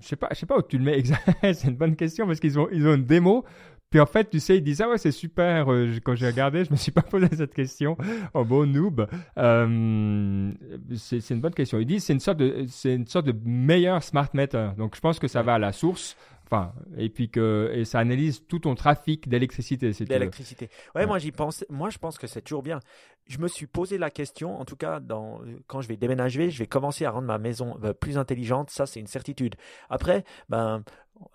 Je 0.01 0.07
sais 0.07 0.17
pas, 0.17 0.29
je 0.31 0.37
sais 0.39 0.47
pas 0.47 0.59
où 0.59 0.63
tu 0.63 0.79
le 0.79 0.85
mets 0.85 0.99
exactement. 0.99 1.37
c'est 1.55 1.69
une 1.69 1.77
bonne 1.77 1.97
question 1.97 2.27
parce 2.27 2.41
qu'ils 2.41 2.59
ont 2.59 2.69
ils 2.73 2.87
ont 2.87 2.95
une 2.95 3.05
démo. 3.05 3.45
Puis 3.91 3.99
en 3.99 4.07
fait, 4.07 4.31
tu 4.31 4.39
sais, 4.39 4.57
ils 4.57 4.63
disent 4.63 4.81
ah 4.81 4.89
ouais 4.89 4.99
c'est 4.99 5.11
super. 5.11 5.71
Euh, 5.73 5.97
quand 6.05 6.15
j'ai 6.15 6.27
regardé, 6.27 6.65
je 6.65 6.71
me 6.71 6.77
suis 6.77 6.93
pas 6.93 7.03
posé 7.11 7.27
cette 7.37 7.53
question. 7.53 7.97
Oh 8.35 8.45
bon 8.45 8.67
noob. 8.73 9.09
Euh, 9.37 10.53
c'est 10.97 11.21
c'est 11.21 11.35
une 11.35 11.41
bonne 11.41 11.55
question. 11.55 11.79
Ils 11.81 11.87
disent 11.87 12.05
c'est 12.05 12.13
une 12.13 12.21
sorte 12.21 12.39
de 12.39 12.65
c'est 12.69 12.95
une 12.95 13.07
sorte 13.07 13.27
de 13.27 13.35
meilleur 13.45 14.03
smart 14.03 14.29
meter. 14.33 14.71
Donc 14.79 14.95
je 14.95 15.01
pense 15.01 15.19
que 15.19 15.29
ça 15.29 15.43
va 15.43 15.55
à 15.55 15.59
la 15.59 15.73
source. 15.73 16.17
Enfin, 16.51 16.73
et 16.99 17.09
puis 17.11 17.31
que 17.31 17.71
et 17.73 17.85
ça 17.85 18.01
analyse 18.01 18.45
tout 18.49 18.59
ton 18.59 18.75
trafic 18.75 19.29
d'électricité. 19.29 19.93
Si. 19.93 20.03
Ouais, 20.03 20.69
Ouais. 20.97 21.07
moi 21.07 21.19
j'y 21.19 21.31
pense. 21.31 21.65
Moi 21.71 21.91
je 21.91 21.99
pense 21.99 22.19
que 22.19 22.27
c'est 22.27 22.43
toujours 22.43 22.63
bien. 22.65 22.81
Je 23.29 23.39
me 23.39 23.47
suis 23.47 23.69
posé 23.69 23.99
la 23.99 24.11
question, 24.11 24.59
en 24.61 24.65
tout 24.65 24.75
cas 24.75 24.99
dans, 24.99 25.41
quand 25.69 25.81
je 25.81 25.87
vais 25.87 25.97
déménager, 25.97 26.51
je 26.51 26.59
vais 26.59 26.67
commencer 26.67 27.05
à 27.05 27.11
rendre 27.13 27.29
ma 27.29 27.39
maison 27.39 27.79
euh, 27.85 27.93
plus 27.93 28.19
intelligente. 28.19 28.71
Ça 28.71 28.87
c'est 28.87 28.99
une 28.99 29.07
certitude. 29.07 29.55
Après, 29.89 30.25
ben 30.49 30.83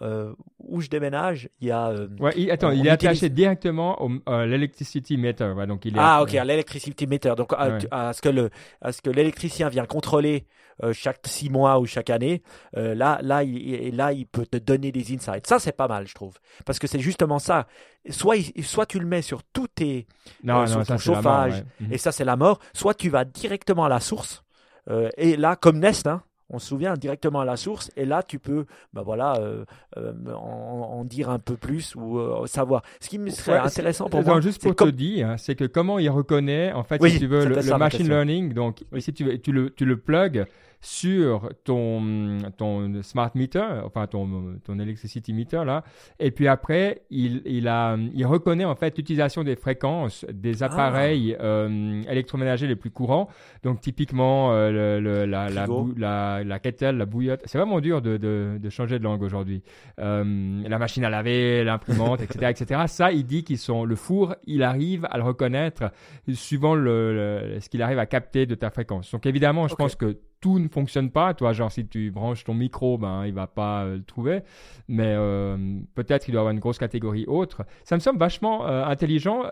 euh, 0.02 0.34
où 0.60 0.82
je 0.82 0.90
déménage, 0.90 1.50
il 1.62 1.68
y 1.68 1.72
a. 1.72 1.90
euh, 1.90 2.08
Ouais, 2.20 2.34
il- 2.36 2.50
attends, 2.52 2.70
On 2.70 2.72
il 2.72 2.86
est 2.88 2.90
attaché 2.90 3.30
directement 3.30 4.02
au 4.04 4.10
à 4.26 4.46
l'electricity 4.46 5.18
meter. 5.18 5.54
ouais, 5.56 5.68
donc 5.68 5.86
il 5.86 5.96
est, 5.96 6.00
Ah, 6.02 6.22
ok, 6.24 6.34
à 6.36 6.44
l'électricité 6.44 7.06
meter. 7.08 7.34
Donc, 7.36 7.54
à, 7.54 7.70
Ouais. 7.70 7.78
à 7.92 8.14
ce 8.14 8.22
que 8.22 8.30
le, 8.30 8.50
à 8.82 8.92
ce 8.92 9.02
que 9.02 9.10
l'électricien 9.10 9.70
vient 9.70 9.86
contrôler 9.86 10.46
euh, 10.84 10.92
chaque 10.92 11.20
six 11.26 11.50
mois 11.50 11.80
ou 11.80 11.86
chaque 11.86 12.10
année, 12.10 12.42
euh, 12.76 12.94
là, 12.96 13.20
là, 13.22 13.44
il, 13.44 13.96
là, 13.96 14.12
il 14.12 14.26
peut 14.28 14.46
te 14.46 14.58
donner 14.58 14.92
des 14.92 15.14
insights. 15.16 15.48
Ça, 15.48 15.58
c'est 15.60 15.72
pas 15.72 15.88
mal, 15.88 16.06
je 16.08 16.14
trouve, 16.14 16.34
parce 16.66 16.80
que 16.80 16.88
c'est 16.88 17.00
justement 17.00 17.40
ça. 17.40 17.68
Soit, 18.10 18.36
soit 18.62 18.86
tu 18.86 19.00
le 19.00 19.06
mets 19.06 19.22
sur 19.22 19.42
tous 19.44 19.68
tes, 19.70 20.06
Non, 20.44 20.62
euh, 20.64 20.66
sur 20.68 20.80
non, 20.80 20.84
ton 20.84 20.94
mort, 20.94 21.00
chauffage, 21.02 21.54
ouais. 21.54 21.64
Mhm. 21.80 21.94
et 21.94 21.98
ça, 21.98 22.12
c'est 22.12 22.26
la 22.26 22.36
mort. 22.36 22.60
Soit 22.74 22.94
tu 22.94 23.10
vas 23.10 23.24
directement 23.24 23.86
à 23.86 23.90
la 23.90 24.00
source. 24.02 24.44
euh, 24.90 25.10
et 25.18 25.38
là, 25.38 25.56
comme 25.56 25.80
Nest, 25.80 26.06
hein, 26.08 26.22
On 26.50 26.60
se 26.60 26.68
souvient 26.68 26.94
directement 26.94 27.40
à 27.40 27.46
la 27.46 27.56
source 27.56 27.92
et 27.98 28.06
là 28.06 28.22
tu 28.22 28.38
peux 28.38 28.66
bah 28.94 29.02
voilà, 29.04 29.38
euh, 29.40 29.66
euh, 29.98 30.14
en, 30.36 31.04
dire 31.04 31.30
un 31.30 31.40
peu 31.40 31.58
plus 31.58 31.96
ou 31.96 32.20
euh, 32.20 32.46
savoir. 32.46 32.84
Ce 33.00 33.10
qui 33.10 33.18
me 33.18 33.30
serait 33.32 33.58
intéressant 33.58 34.10
pour 34.10 34.24
moi. 34.24 34.40
Juste 34.42 34.62
pour 34.62 34.76
te 34.76 34.90
dire, 34.90 35.30
hein, 35.30 35.38
c'est 35.38 35.56
que 35.56 35.66
comment 35.66 35.98
il 35.98 36.10
reconnaît 36.10 36.72
en 36.74 36.84
fait 36.84 37.02
si 37.08 37.20
tu 37.20 37.28
veux 37.28 37.46
le, 37.46 37.78
machine 37.78 38.08
learning. 38.08 38.54
Donc 38.54 38.84
si 39.00 39.12
tu, 39.12 39.40
tu, 39.40 39.52
le, 39.52 39.72
tu 39.72 39.86
le 39.86 39.98
plugs 39.98 40.46
sur 40.86 41.50
ton, 41.64 42.38
ton 42.58 43.02
smart 43.02 43.32
meter, 43.34 43.82
enfin 43.84 44.06
ton, 44.06 44.60
ton 44.64 44.78
electricity 44.78 45.34
meter 45.34 45.64
là, 45.66 45.84
et 46.20 46.30
puis 46.30 46.48
après 46.48 47.02
il, 47.10 47.42
il, 47.46 47.68
a, 47.68 47.98
il 48.14 48.26
reconnaît 48.26 48.66
en 48.66 48.76
fait 48.76 48.96
l'utilisation 48.96 49.44
des 49.44 49.56
fréquences 49.56 50.26
des 50.32 50.62
ah. 50.62 50.68
appareils 50.68 51.36
euh, 51.40 52.04
électroménagers 52.08 52.68
les 52.68 52.76
plus 52.76 52.92
courants. 52.92 53.30
Donc 53.64 53.82
typiquement 53.82 54.52
euh, 54.54 55.00
le, 55.00 55.26
la, 55.26 55.50
la, 55.50 55.68
la, 55.98 56.44
la, 56.44 56.60
kettle, 56.60 56.98
la 56.98 57.06
bouillotte. 57.06 57.42
C'est 57.46 57.58
vraiment 57.58 57.80
dur 57.80 58.02
de, 58.02 58.18
de, 58.18 58.60
de 58.62 58.70
changer 58.70 59.00
de 59.00 59.04
langue 59.04 59.24
aujourd'hui. 59.24 59.64
Euh, 60.00 60.62
la 60.68 60.78
machine 60.78 61.04
à 61.04 61.10
laver, 61.10 61.64
l'imprimante, 61.64 62.22
etc., 62.22 62.52
etc. 62.52 62.82
Ça, 62.88 63.12
il 63.12 63.26
dit 63.26 63.44
qu'ils 63.44 63.58
sont 63.58 63.86
le 63.86 63.96
four, 63.96 64.36
il 64.46 64.62
arrive 64.62 65.08
à 65.10 65.18
le 65.18 65.24
reconnaître 65.24 65.92
suivant 66.34 66.76
le, 66.76 67.58
ce 67.60 67.70
qu'il 67.70 67.82
arrive 67.82 68.00
à 68.00 68.06
capter 68.06 68.46
de 68.46 68.56
ta 68.56 68.70
fréquence. 68.70 69.12
Donc 69.12 69.26
évidemment, 69.26 69.68
je 69.68 69.76
pense 69.76 69.96
que 69.96 70.18
tout 70.46 70.60
ne 70.60 70.68
fonctionne 70.68 71.10
pas. 71.10 71.34
Toi, 71.34 71.54
genre, 71.54 71.72
si 71.72 71.88
tu 71.88 72.12
branches 72.12 72.44
ton 72.44 72.54
micro, 72.54 73.00
ben, 73.00 73.26
il 73.26 73.34
va 73.34 73.48
pas 73.48 73.84
euh, 73.84 73.96
le 73.96 74.04
trouver. 74.04 74.42
Mais 74.88 75.16
euh, 75.18 75.58
peut-être 75.96 76.26
qu'il 76.26 76.34
doit 76.34 76.42
avoir 76.42 76.54
une 76.54 76.60
grosse 76.60 76.78
catégorie 76.78 77.26
autre. 77.26 77.66
Ça 77.84 77.96
me 77.96 78.00
semble 78.00 78.20
vachement 78.20 78.68
euh, 78.68 78.86
intelligent. 78.86 79.46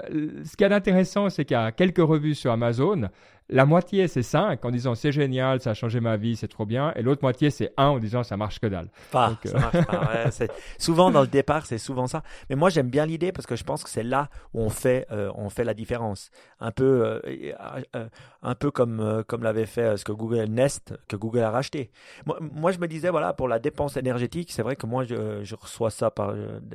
Ce 0.44 0.56
qui 0.56 0.64
est 0.64 0.72
intéressant, 0.72 1.32
c'est 1.32 1.46
qu'il 1.46 1.58
y 1.58 1.60
a 1.60 1.72
quelques 1.72 1.98
revues 1.98 2.36
sur 2.36 2.52
Amazon 2.52 3.10
la 3.50 3.66
moitié, 3.66 4.08
c'est 4.08 4.24
5 4.24 4.64
en 4.64 4.72
disant 4.72 4.96
c'est 4.96 5.12
génial, 5.12 5.60
ça 5.60 5.72
a 5.72 5.74
changé 5.74 6.00
ma 6.00 6.18
vie, 6.18 6.36
c'est 6.36 6.48
trop 6.48 6.66
bien. 6.66 6.94
Et 6.96 7.02
l'autre 7.02 7.22
moitié, 7.22 7.50
c'est 7.50 7.74
1 7.78 7.86
en 7.86 8.00
disant 8.00 8.24
ça 8.24 8.38
marche 8.38 8.60
que 8.60 8.68
dalle. 8.68 8.90
Pas, 9.12 9.38
ça 9.44 9.58
euh, 9.58 9.60
marche 9.60 9.86
pas. 9.86 10.32
souvent, 10.80 11.12
dans 11.12 11.22
le 11.22 11.28
départ, 11.28 11.66
c'est 11.66 11.78
souvent 11.78 12.08
ça. 12.08 12.24
Mais 12.50 12.56
moi, 12.56 12.70
j'aime 12.70 12.90
bien 12.90 13.06
l'idée 13.06 13.32
parce 13.32 13.46
que 13.46 13.56
je 13.56 13.64
pense 13.64 13.84
que 13.84 13.90
c'est 13.90 14.04
là 14.04 14.30
où 14.54 14.62
on 14.62 14.70
fait, 14.70 15.06
euh, 15.12 15.32
on 15.36 15.50
fait 15.50 15.64
la 15.64 15.74
différence. 15.74 16.32
Un 16.60 16.72
peu, 16.72 17.20
euh, 17.26 18.08
un 18.42 18.56
peu 18.56 18.72
comme, 18.72 19.24
comme 19.28 19.44
l'avait 19.44 19.66
fait 19.66 19.98
ce 19.98 20.06
que 20.06 20.14
Google 20.14 20.46
Nest, 20.46 20.94
que 21.08 21.16
Google 21.16 21.42
a 21.42 21.52
racheté. 21.52 21.92
Moi, 22.26 22.38
moi, 22.42 22.72
je 22.72 22.80
me 22.80 22.88
disais, 22.88 23.10
voilà, 23.10 23.34
pour 23.34 23.48
la 23.48 23.60
dépense 23.60 23.98
énergétique, 23.98 24.52
c'est 24.52 24.64
vrai 24.64 24.76
que 24.76 24.86
moi, 24.86 25.04
je, 25.04 25.44
je 25.44 25.56
reçois 25.56 25.90
ça 25.90 26.12
par. 26.12 26.34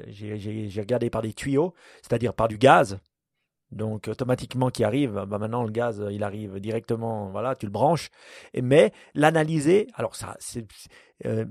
J'ai 0.08 0.80
regardé 0.80 1.10
par 1.10 1.22
des 1.22 1.32
tuyaux, 1.32 1.74
c'est-à-dire 2.02 2.34
par 2.34 2.48
du 2.48 2.58
gaz. 2.58 2.98
Donc 3.70 4.08
automatiquement 4.08 4.70
qui 4.70 4.82
arrive, 4.82 5.24
bah 5.26 5.38
maintenant 5.38 5.62
le 5.62 5.70
gaz 5.70 6.02
il 6.10 6.22
arrive 6.22 6.58
directement, 6.58 7.28
voilà, 7.30 7.54
tu 7.54 7.66
le 7.66 7.72
branches. 7.72 8.08
Mais 8.60 8.92
l'analyser, 9.14 9.88
alors 9.94 10.16
ça, 10.16 10.36
c'est, 10.38 10.66
euh, 11.26 11.44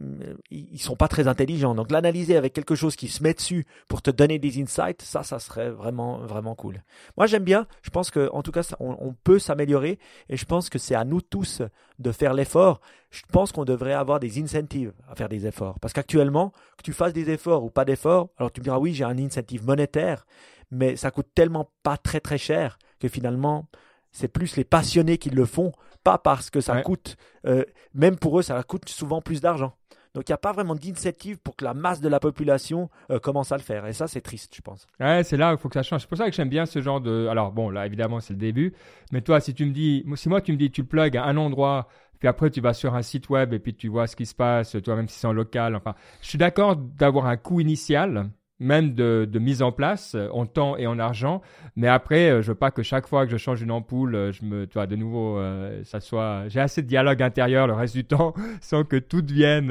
euh, 0.00 0.34
ils 0.50 0.80
sont 0.80 0.96
pas 0.96 1.08
très 1.08 1.28
intelligents. 1.28 1.74
Donc 1.74 1.90
l'analyser 1.90 2.36
avec 2.36 2.52
quelque 2.52 2.74
chose 2.74 2.96
qui 2.96 3.08
se 3.08 3.22
met 3.22 3.34
dessus 3.34 3.66
pour 3.88 4.00
te 4.00 4.10
donner 4.10 4.38
des 4.38 4.62
insights, 4.62 5.02
ça, 5.02 5.22
ça 5.24 5.38
serait 5.38 5.70
vraiment 5.70 6.18
vraiment 6.18 6.54
cool. 6.54 6.82
Moi 7.16 7.26
j'aime 7.26 7.44
bien. 7.44 7.66
Je 7.82 7.90
pense 7.90 8.10
que 8.10 8.30
en 8.32 8.42
tout 8.42 8.52
cas 8.52 8.62
on, 8.80 8.96
on 9.00 9.12
peut 9.12 9.38
s'améliorer 9.38 9.98
et 10.30 10.36
je 10.36 10.44
pense 10.46 10.70
que 10.70 10.78
c'est 10.78 10.94
à 10.94 11.04
nous 11.04 11.20
tous 11.20 11.62
de 11.98 12.12
faire 12.12 12.32
l'effort. 12.32 12.80
Je 13.10 13.22
pense 13.30 13.52
qu'on 13.52 13.64
devrait 13.64 13.92
avoir 13.92 14.20
des 14.20 14.40
incentives 14.42 14.92
à 15.06 15.14
faire 15.14 15.28
des 15.28 15.46
efforts 15.46 15.78
parce 15.80 15.92
qu'actuellement 15.92 16.52
que 16.78 16.82
tu 16.82 16.94
fasses 16.94 17.12
des 17.12 17.28
efforts 17.28 17.62
ou 17.62 17.70
pas 17.70 17.84
d'efforts, 17.84 18.30
alors 18.38 18.50
tu 18.52 18.60
me 18.60 18.64
diras 18.64 18.78
oui 18.78 18.94
j'ai 18.94 19.04
un 19.04 19.18
incentive 19.18 19.66
monétaire 19.66 20.24
mais 20.72 20.96
ça 20.96 21.10
coûte 21.10 21.28
tellement 21.34 21.70
pas 21.82 21.96
très 21.96 22.18
très 22.18 22.38
cher 22.38 22.78
que 22.98 23.06
finalement, 23.06 23.68
c'est 24.10 24.28
plus 24.28 24.56
les 24.56 24.64
passionnés 24.64 25.18
qui 25.18 25.30
le 25.30 25.44
font, 25.44 25.72
pas 26.02 26.18
parce 26.18 26.50
que 26.50 26.60
ça 26.60 26.82
coûte, 26.82 27.16
euh, 27.46 27.64
même 27.94 28.16
pour 28.16 28.38
eux, 28.38 28.42
ça 28.42 28.60
coûte 28.62 28.88
souvent 28.88 29.20
plus 29.20 29.40
d'argent. 29.40 29.74
Donc 30.14 30.28
il 30.28 30.32
n'y 30.32 30.34
a 30.34 30.38
pas 30.38 30.52
vraiment 30.52 30.74
d'initiative 30.74 31.38
pour 31.38 31.56
que 31.56 31.64
la 31.64 31.72
masse 31.72 32.00
de 32.00 32.08
la 32.08 32.20
population 32.20 32.90
euh, 33.10 33.18
commence 33.18 33.52
à 33.52 33.56
le 33.56 33.62
faire. 33.62 33.86
Et 33.86 33.92
ça, 33.92 34.06
c'est 34.06 34.20
triste, 34.20 34.54
je 34.54 34.60
pense. 34.60 34.86
Ouais, 35.00 35.24
c'est 35.24 35.38
là 35.38 35.52
où 35.52 35.56
il 35.56 35.58
faut 35.58 35.68
que 35.68 35.74
ça 35.74 35.82
change. 35.82 36.02
C'est 36.02 36.08
pour 36.08 36.18
ça 36.18 36.28
que 36.28 36.36
j'aime 36.36 36.50
bien 36.50 36.66
ce 36.66 36.82
genre 36.82 37.00
de. 37.00 37.26
Alors 37.28 37.52
bon, 37.52 37.70
là, 37.70 37.86
évidemment, 37.86 38.20
c'est 38.20 38.34
le 38.34 38.38
début. 38.38 38.74
Mais 39.10 39.22
toi, 39.22 39.40
si 39.40 39.54
tu 39.54 39.64
me 39.64 39.72
dis, 39.72 40.04
si 40.16 40.28
moi, 40.28 40.42
tu 40.42 40.52
me 40.52 40.58
dis, 40.58 40.70
tu 40.70 40.82
le 40.82 40.86
plugs 40.86 41.16
à 41.16 41.24
un 41.24 41.38
endroit, 41.38 41.88
puis 42.18 42.28
après, 42.28 42.50
tu 42.50 42.60
vas 42.60 42.74
sur 42.74 42.94
un 42.94 43.02
site 43.02 43.30
web 43.30 43.54
et 43.54 43.58
puis 43.58 43.74
tu 43.74 43.88
vois 43.88 44.06
ce 44.06 44.16
qui 44.16 44.26
se 44.26 44.34
passe, 44.34 44.76
toi, 44.84 44.96
même 44.96 45.08
si 45.08 45.18
c'est 45.18 45.26
en 45.26 45.32
local. 45.32 45.74
Enfin, 45.74 45.94
je 46.20 46.28
suis 46.28 46.38
d'accord 46.38 46.76
d'avoir 46.76 47.26
un 47.26 47.38
coût 47.38 47.60
initial 47.60 48.30
même 48.62 48.94
de, 48.94 49.38
mise 49.38 49.62
en 49.62 49.72
place 49.72 50.14
euh, 50.14 50.28
en 50.32 50.46
temps 50.46 50.76
et 50.76 50.86
en 50.86 50.98
argent. 50.98 51.42
Mais 51.76 51.88
après, 51.88 52.30
euh, 52.30 52.42
je 52.42 52.52
veux 52.52 52.56
pas 52.56 52.70
que 52.70 52.82
chaque 52.82 53.06
fois 53.06 53.26
que 53.26 53.32
je 53.32 53.36
change 53.36 53.60
une 53.60 53.70
ampoule, 53.70 54.14
euh, 54.14 54.32
je 54.32 54.44
me, 54.44 54.66
toi, 54.66 54.86
de 54.86 54.96
nouveau, 54.96 55.40
ça 55.84 56.00
soit, 56.00 56.48
j'ai 56.48 56.60
assez 56.60 56.82
de 56.82 56.86
dialogue 56.86 57.22
intérieur 57.22 57.66
le 57.66 57.74
reste 57.74 57.94
du 57.94 58.04
temps 58.04 58.34
sans 58.60 58.84
que 58.84 58.96
tout 58.96 59.22
devienne 59.22 59.68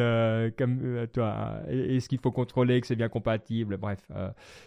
comme 0.58 1.08
toi. 1.14 1.62
Est-ce 1.70 2.10
qu'il 2.10 2.20
faut 2.20 2.32
contrôler 2.32 2.82
que 2.82 2.88
c'est 2.88 2.96
bien 2.96 3.10
compatible 3.10 3.78
Bref, 3.78 4.00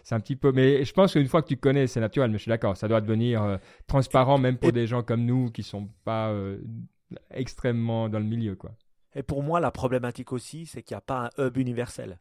c'est 0.03 0.15
un 0.15 0.21
petit 0.21 0.37
peu. 0.37 0.53
Mais 0.53 0.85
je 0.85 0.93
pense 0.93 1.13
qu'une 1.13 1.29
fois 1.29 1.43
que 1.43 1.49
tu 1.49 1.57
connais, 1.57 1.87
c'est 1.87 2.01
naturel. 2.01 2.31
Mais 2.31 2.39
je 2.39 2.43
suis 2.43 2.49
d'accord, 2.49 2.77
ça 2.77 2.89
doit 2.89 3.01
devenir 3.01 3.59
transparent 3.87 4.39
même 4.39 4.57
pour 4.57 4.73
des 4.73 4.87
gens 4.87 5.03
comme 5.03 5.25
nous 5.25 5.51
qui 5.51 5.63
sont 5.63 5.89
pas 6.05 6.33
extrêmement 7.31 8.09
dans 8.09 8.19
le 8.19 8.25
milieu, 8.25 8.57
quoi. 8.57 8.73
Et 9.15 9.23
pour 9.23 9.43
moi, 9.43 9.61
la 9.61 9.71
problématique 9.71 10.33
aussi, 10.33 10.67
c'est 10.67 10.83
qu'il 10.83 10.95
n'y 10.95 10.99
a 10.99 11.03
pas 11.03 11.31
un 11.37 11.47
hub 11.47 11.57
universel. 11.57 12.19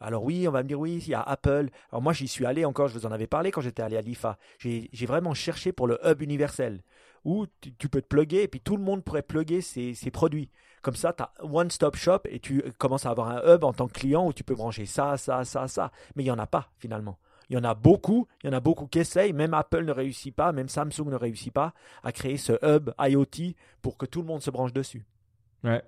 Alors 0.00 0.24
oui, 0.24 0.46
on 0.46 0.50
va 0.50 0.62
me 0.62 0.68
dire 0.68 0.78
oui, 0.78 1.02
il 1.06 1.08
y 1.08 1.14
a 1.14 1.22
Apple. 1.22 1.68
Alors 1.90 2.02
moi, 2.02 2.12
j'y 2.12 2.28
suis 2.28 2.44
allé 2.44 2.64
encore, 2.64 2.88
je 2.88 2.98
vous 2.98 3.06
en 3.06 3.12
avais 3.12 3.26
parlé 3.26 3.50
quand 3.50 3.60
j'étais 3.60 3.82
allé 3.82 3.96
à 3.96 4.00
l'IFA. 4.00 4.38
J'ai 4.58 5.06
vraiment 5.06 5.34
cherché 5.34 5.72
pour 5.72 5.86
le 5.86 5.98
hub 6.04 6.22
universel 6.22 6.82
où 7.24 7.46
tu, 7.60 7.88
peux 7.88 8.00
te 8.00 8.06
plugger 8.06 8.44
et 8.44 8.48
puis 8.48 8.60
tout 8.60 8.76
le 8.76 8.82
monde 8.82 9.02
pourrait 9.02 9.22
plugger 9.22 9.60
ses, 9.60 10.10
produits. 10.12 10.50
Comme 10.82 10.94
ça, 10.94 11.12
tu 11.12 11.22
as 11.22 11.32
one-stop 11.42 11.96
shop 11.96 12.20
et 12.28 12.38
tu 12.38 12.62
commences 12.78 13.06
à 13.06 13.10
avoir 13.10 13.28
un 13.28 13.54
hub 13.54 13.64
en 13.64 13.72
tant 13.72 13.88
que 13.88 13.94
client 13.94 14.26
où 14.26 14.32
tu 14.32 14.44
peux 14.44 14.54
brancher 14.54 14.86
ça, 14.86 15.16
ça, 15.16 15.44
ça, 15.44 15.66
ça. 15.66 15.90
Mais 16.14 16.22
il 16.22 16.26
n'y 16.26 16.30
en 16.30 16.38
a 16.38 16.46
pas 16.46 16.70
finalement. 16.78 17.18
Il 17.48 17.54
y 17.54 17.58
en 17.58 17.64
a 17.64 17.74
beaucoup, 17.74 18.26
il 18.42 18.48
y 18.48 18.50
en 18.50 18.56
a 18.56 18.60
beaucoup 18.60 18.86
qui 18.86 18.98
essayent, 18.98 19.32
même 19.32 19.54
Apple 19.54 19.84
ne 19.84 19.92
réussit 19.92 20.34
pas, 20.34 20.52
même 20.52 20.68
Samsung 20.68 21.06
ne 21.06 21.16
réussit 21.16 21.52
pas 21.52 21.74
à 22.02 22.12
créer 22.12 22.36
ce 22.36 22.52
hub 22.62 22.90
IoT 22.98 23.54
pour 23.82 23.96
que 23.96 24.06
tout 24.06 24.20
le 24.20 24.26
monde 24.26 24.42
se 24.42 24.50
branche 24.50 24.72
dessus. 24.72 25.04
Ouais, 25.64 25.82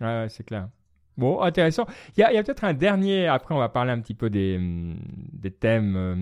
ouais 0.00 0.26
c'est 0.28 0.44
clair. 0.44 0.68
Bon, 1.16 1.40
intéressant. 1.40 1.86
Il 2.16 2.20
y 2.20 2.24
a, 2.24 2.42
peut-être 2.42 2.64
un 2.64 2.74
dernier, 2.74 3.28
après 3.28 3.54
on 3.54 3.58
va 3.58 3.68
parler 3.68 3.92
un 3.92 4.00
petit 4.00 4.14
peu 4.14 4.30
des, 4.30 4.56
hum, 4.56 4.96
des 5.32 5.52
thèmes 5.52 5.94
euh, 5.96 6.14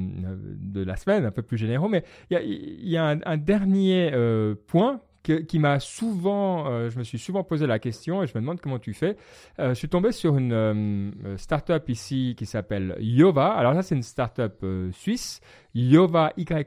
de 0.58 0.82
la 0.84 0.96
semaine, 0.96 1.24
un 1.24 1.30
peu 1.30 1.42
plus 1.42 1.56
généraux, 1.56 1.88
mais 1.88 2.04
il 2.30 2.88
y 2.88 2.96
a, 2.96 3.16
un, 3.24 3.36
dernier 3.38 4.10
euh, 4.12 4.54
point 4.66 5.00
qui 5.22 5.58
m'a 5.58 5.80
souvent, 5.80 6.66
euh, 6.66 6.90
je 6.90 6.98
me 6.98 7.04
suis 7.04 7.18
souvent 7.18 7.44
posé 7.44 7.66
la 7.66 7.78
question 7.78 8.22
et 8.22 8.26
je 8.26 8.32
me 8.34 8.40
demande 8.40 8.60
comment 8.60 8.78
tu 8.78 8.92
fais. 8.94 9.16
je 9.58 9.74
suis 9.74 9.88
tombé 9.88 10.12
sur 10.12 10.36
une 10.36 11.12
startup 11.36 11.88
ici 11.88 12.34
qui 12.36 12.46
s'appelle 12.46 12.96
Yova. 13.00 13.52
Alors 13.52 13.74
ça, 13.74 13.82
c'est 13.82 13.94
une 13.94 14.02
startup 14.02 14.64
suisse 14.92 15.40
yova.ch 15.74 16.58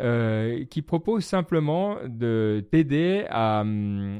euh, 0.00 0.64
qui 0.64 0.82
propose 0.82 1.24
simplement 1.24 1.96
de 2.06 2.64
t'aider 2.70 3.24
à, 3.30 3.64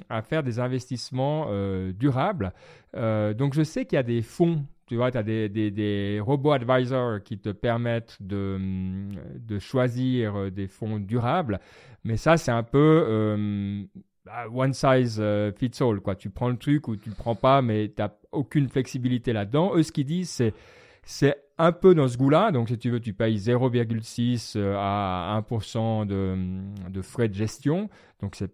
à, 0.09 0.23
faire 0.23 0.43
des 0.43 0.61
investissements 0.61 1.47
euh, 1.49 1.93
durables. 1.93 2.53
Euh, 2.97 3.35
donc 3.35 3.55
je 3.55 3.63
sais 3.63 3.85
qu'il 3.85 3.97
y 3.97 3.99
a 3.99 4.05
des 4.05 4.23
fonds 4.23 4.65
tu 4.93 4.97
vois, 4.97 5.11
tu 5.11 5.17
as 5.17 5.23
des, 5.23 5.49
des, 5.49 5.71
des, 5.71 6.21
robots 6.21 6.53
advisors 6.53 7.23
qui 7.23 7.39
te 7.39 7.49
permettent 7.49 8.19
de, 8.21 8.61
de 9.39 9.59
choisir 9.59 10.53
des 10.53 10.67
fonds 10.67 10.99
durables. 10.99 11.61
Mais 12.05 12.19
ça, 12.19 12.37
c'est 12.37 12.51
un 12.51 12.63
peu 12.63 13.87
bah, 14.27 14.45
one 14.53 14.75
size 14.75 15.23
fits 15.57 15.83
all. 15.83 16.01
Quoi. 16.01 16.15
Tu 16.15 16.29
prends 16.29 16.51
le 16.51 16.59
truc 16.59 16.89
ou 16.89 16.97
tu 16.97 17.09
ne 17.09 17.15
le 17.15 17.19
prends 17.19 17.35
pas, 17.35 17.63
mais 17.63 17.89
tu 17.89 18.03
n'as 18.03 18.11
aucune 18.33 18.69
flexibilité 18.69 19.33
là-dedans. 19.33 19.73
Eux, 19.75 19.83
ce 19.83 19.93
qu'ils 19.93 20.05
disent, 20.05 20.29
c'est 20.29 20.53
c'est 21.05 21.37
un 21.59 21.73
peu 21.73 21.95
dans 21.95 22.09
ce 22.09 22.17
goût-là. 22.17 22.51
Donc, 22.53 22.69
si 22.69 22.79
tu 22.79 22.91
veux, 22.91 23.01
tu 23.01 23.13
payes 23.13 23.37
0,6 23.37 24.55
euh, 24.57 24.77
à 24.77 25.43
1% 25.49 26.07
de, 26.07 26.91
de, 26.91 27.03
frais 27.03 27.29
de 27.29 27.35
gestion. 27.35 27.89
Donc, 28.21 28.37
c'est 28.37 28.53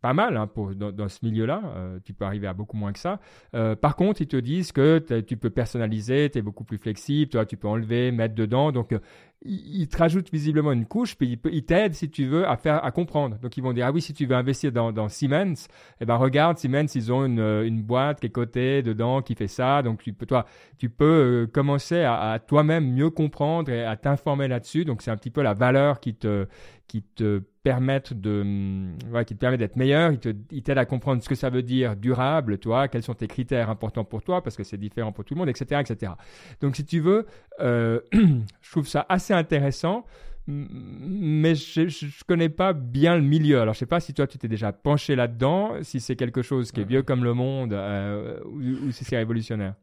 pas 0.00 0.14
mal 0.14 0.36
hein, 0.36 0.46
pour, 0.46 0.74
dans, 0.74 1.08
ce 1.08 1.18
milieu-là. 1.24 1.62
Euh, 1.76 1.98
tu 2.04 2.12
peux 2.12 2.24
arriver 2.24 2.46
à 2.46 2.54
beaucoup 2.54 2.76
moins 2.76 2.92
que 2.92 2.98
ça. 2.98 3.20
Euh, 3.54 3.76
par 3.76 3.96
contre, 3.96 4.22
ils 4.22 4.28
te 4.28 4.36
disent 4.36 4.72
que 4.72 4.98
tu 5.20 5.36
peux 5.36 5.50
personnaliser, 5.50 6.30
tu 6.30 6.38
es 6.38 6.42
beaucoup 6.42 6.64
plus 6.64 6.78
flexible, 6.78 7.30
toi, 7.30 7.44
tu 7.46 7.56
peux 7.56 7.68
enlever, 7.68 8.10
mettre 8.12 8.34
dedans. 8.34 8.72
Donc, 8.72 8.94
ils 9.42 9.88
te 9.88 9.96
rajoutent 9.96 10.30
visiblement 10.30 10.72
une 10.72 10.84
couche, 10.84 11.16
puis 11.16 11.38
ils 11.50 11.64
t'aident, 11.64 11.94
si 11.94 12.10
tu 12.10 12.26
veux, 12.26 12.46
à 12.46 12.56
faire, 12.56 12.84
à 12.84 12.90
comprendre. 12.90 13.38
Donc, 13.38 13.56
ils 13.56 13.62
vont 13.62 13.72
dire, 13.72 13.86
ah 13.86 13.92
oui, 13.92 14.02
si 14.02 14.12
tu 14.12 14.26
veux 14.26 14.36
investir 14.36 14.70
dans, 14.70 15.08
Siemens, 15.08 15.66
eh 16.00 16.04
ben, 16.04 16.16
regarde, 16.16 16.58
Siemens, 16.58 16.94
ils 16.94 17.10
ont 17.10 17.24
une, 17.24 17.40
une 17.40 17.82
boîte 17.82 18.20
qui 18.20 18.26
est 18.26 18.30
cotée 18.30 18.82
dedans, 18.82 19.22
qui 19.22 19.34
fait 19.34 19.48
ça. 19.48 19.82
Donc, 19.82 20.02
tu 20.02 20.12
peux, 20.12 20.26
toi, 20.26 20.44
tu 20.76 20.90
peux 20.90 21.04
euh, 21.04 21.46
commencer 21.46 22.02
à, 22.02 22.38
toi-même 22.38 22.92
mieux 22.92 23.10
comprendre 23.10 23.70
et 23.70 23.84
à 23.84 23.96
t'informer 23.96 24.46
là-dessus. 24.46 24.84
Donc, 24.84 25.00
c'est 25.00 25.10
un 25.10 25.16
petit 25.16 25.30
peu 25.30 25.42
la 25.42 25.54
valeur 25.54 26.00
qui 26.00 26.14
te, 26.14 26.46
qui 26.86 27.02
te 27.02 27.42
de, 27.64 29.12
ouais, 29.12 29.24
qui 29.24 29.34
te 29.34 29.38
permet 29.38 29.58
d'être 29.58 29.76
meilleur. 29.76 30.12
Ils 30.50 30.62
t'aident 30.62 30.78
à 30.78 30.84
comprendre 30.84 31.22
ce 31.22 31.28
que 31.28 31.34
ça 31.34 31.50
veut 31.50 31.62
dire 31.62 31.96
durable, 31.96 32.58
toi, 32.58 32.88
quels 32.88 33.02
sont 33.02 33.14
tes 33.14 33.26
critères 33.26 33.70
importants 33.70 34.04
pour 34.04 34.22
toi, 34.22 34.42
parce 34.42 34.56
que 34.56 34.64
c'est 34.64 34.78
différent 34.78 35.12
pour 35.12 35.24
tout 35.24 35.34
le 35.34 35.40
monde, 35.40 35.48
etc., 35.48 35.80
etc. 35.80 36.12
Donc, 36.60 36.76
si 36.76 36.84
tu 36.84 37.00
veux, 37.00 37.26
euh, 37.60 38.00
je 38.12 38.70
trouve 38.70 38.88
ça 38.88 39.04
assez 39.08 39.29
intéressant. 39.34 40.04
mais 40.46 41.54
je 41.54 41.82
ne 41.82 42.24
connais 42.26 42.48
pas 42.48 42.72
bien 42.72 43.16
le 43.16 43.22
milieu. 43.22 43.60
Alors, 43.60 43.74
je 43.74 43.80
sais 43.80 43.86
pas 43.86 44.00
si 44.00 44.14
toi, 44.14 44.26
tu 44.26 44.38
t'es 44.38 44.48
déjà 44.48 44.72
penché 44.72 45.14
là-dedans, 45.14 45.82
si 45.82 46.00
c'est 46.00 46.16
quelque 46.16 46.42
chose 46.42 46.72
qui 46.72 46.80
est 46.80 46.84
vieux 46.84 47.02
comme 47.02 47.24
le 47.24 47.34
monde 47.34 47.72
euh, 47.72 48.40
ou, 48.44 48.90
si 48.90 49.04
c'est 49.04 49.16
révolutionnaire. 49.16 49.74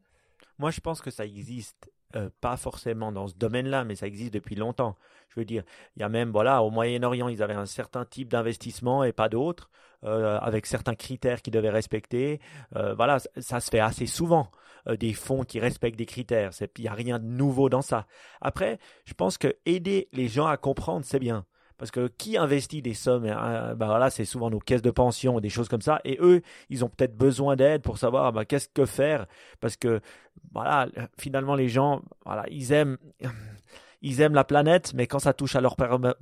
Moi, 0.60 0.72
je 0.72 0.80
pense 0.80 1.02
que 1.02 1.12
ça 1.12 1.26
existe, 1.26 1.90
euh, 2.16 2.30
pas 2.42 2.58
forcément 2.58 3.12
dans 3.12 3.28
ce 3.28 3.36
domaine-là, 3.36 3.84
mais 3.86 3.96
ça 3.96 4.08
existe 4.08 4.34
depuis 4.34 4.56
longtemps. 4.56 4.96
Je 5.30 5.40
veux 5.40 5.46
dire, 5.46 5.64
il 5.96 6.02
y 6.02 6.04
a 6.04 6.10
même, 6.10 6.32
voilà, 6.32 6.64
au 6.64 6.72
Moyen-Orient, 6.72 7.28
ils 7.30 7.44
avaient 7.44 7.54
un 7.54 7.68
certain 7.68 8.06
type 8.06 8.30
d'investissement 8.30 9.04
et 9.04 9.14
pas 9.14 9.30
d'autres, 9.30 9.70
euh, 10.04 10.40
avec 10.40 10.66
certains 10.66 10.96
critères 10.96 11.42
qu'ils 11.42 11.54
devaient 11.54 11.70
respecter. 11.70 12.42
voilà, 12.72 13.20
ça 13.38 13.60
se 13.60 13.70
fait 13.70 13.80
assez 13.80 14.08
souvent. 14.08 14.52
Euh, 14.88 14.98
des 14.98 15.14
fonds 15.14 15.44
qui 15.44 15.60
respectent 15.60 15.98
des 15.98 16.06
critères. 16.06 16.52
Il 16.78 16.82
n'y 16.82 16.88
a 16.88 16.94
rien 16.94 17.20
de 17.20 17.26
nouveau 17.26 17.70
dans 17.70 17.82
ça. 17.82 18.06
Après, 18.42 18.80
je 19.06 19.14
pense 19.14 19.38
que 19.38 19.56
aider 19.66 20.08
les 20.14 20.28
gens 20.28 20.48
à 20.48 20.58
comprendre, 20.58 21.06
c'est 21.06 21.20
bien. 21.20 21.46
Parce 21.78 21.92
que 21.92 22.08
qui 22.08 22.38
investit 22.38 22.82
des 22.82 22.94
sommes 22.94 23.26
hein, 23.26 23.76
ben 23.76 24.10
C'est 24.10 24.26
souvent 24.26 24.50
nos 24.50 24.60
caisses 24.60 24.82
de 24.82 24.90
pension, 24.90 25.40
des 25.40 25.50
choses 25.50 25.70
comme 25.70 25.82
ça. 25.82 26.00
Et 26.06 26.18
eux, 26.22 26.42
ils 26.70 26.84
ont 26.84 26.90
peut-être 26.90 27.16
besoin 27.16 27.56
d'aide 27.56 27.82
pour 27.84 27.98
savoir 27.98 28.34
ben, 28.34 28.46
qu'est-ce 28.46 28.70
que 28.70 28.86
faire? 28.86 29.28
Parce 29.60 29.76
que 29.76 30.00
voilà, 30.54 30.88
finalement, 31.20 31.56
les 31.56 31.70
gens, 31.70 32.02
voilà, 32.26 32.46
ils 32.50 32.72
aiment 32.72 32.98
ils 34.02 34.22
aiment 34.22 34.34
la 34.34 34.44
planète, 34.44 34.94
mais 34.94 35.08
quand 35.08 35.20
ça 35.20 35.34
touche 35.34 35.56
à 35.56 35.62
leur 35.62 35.76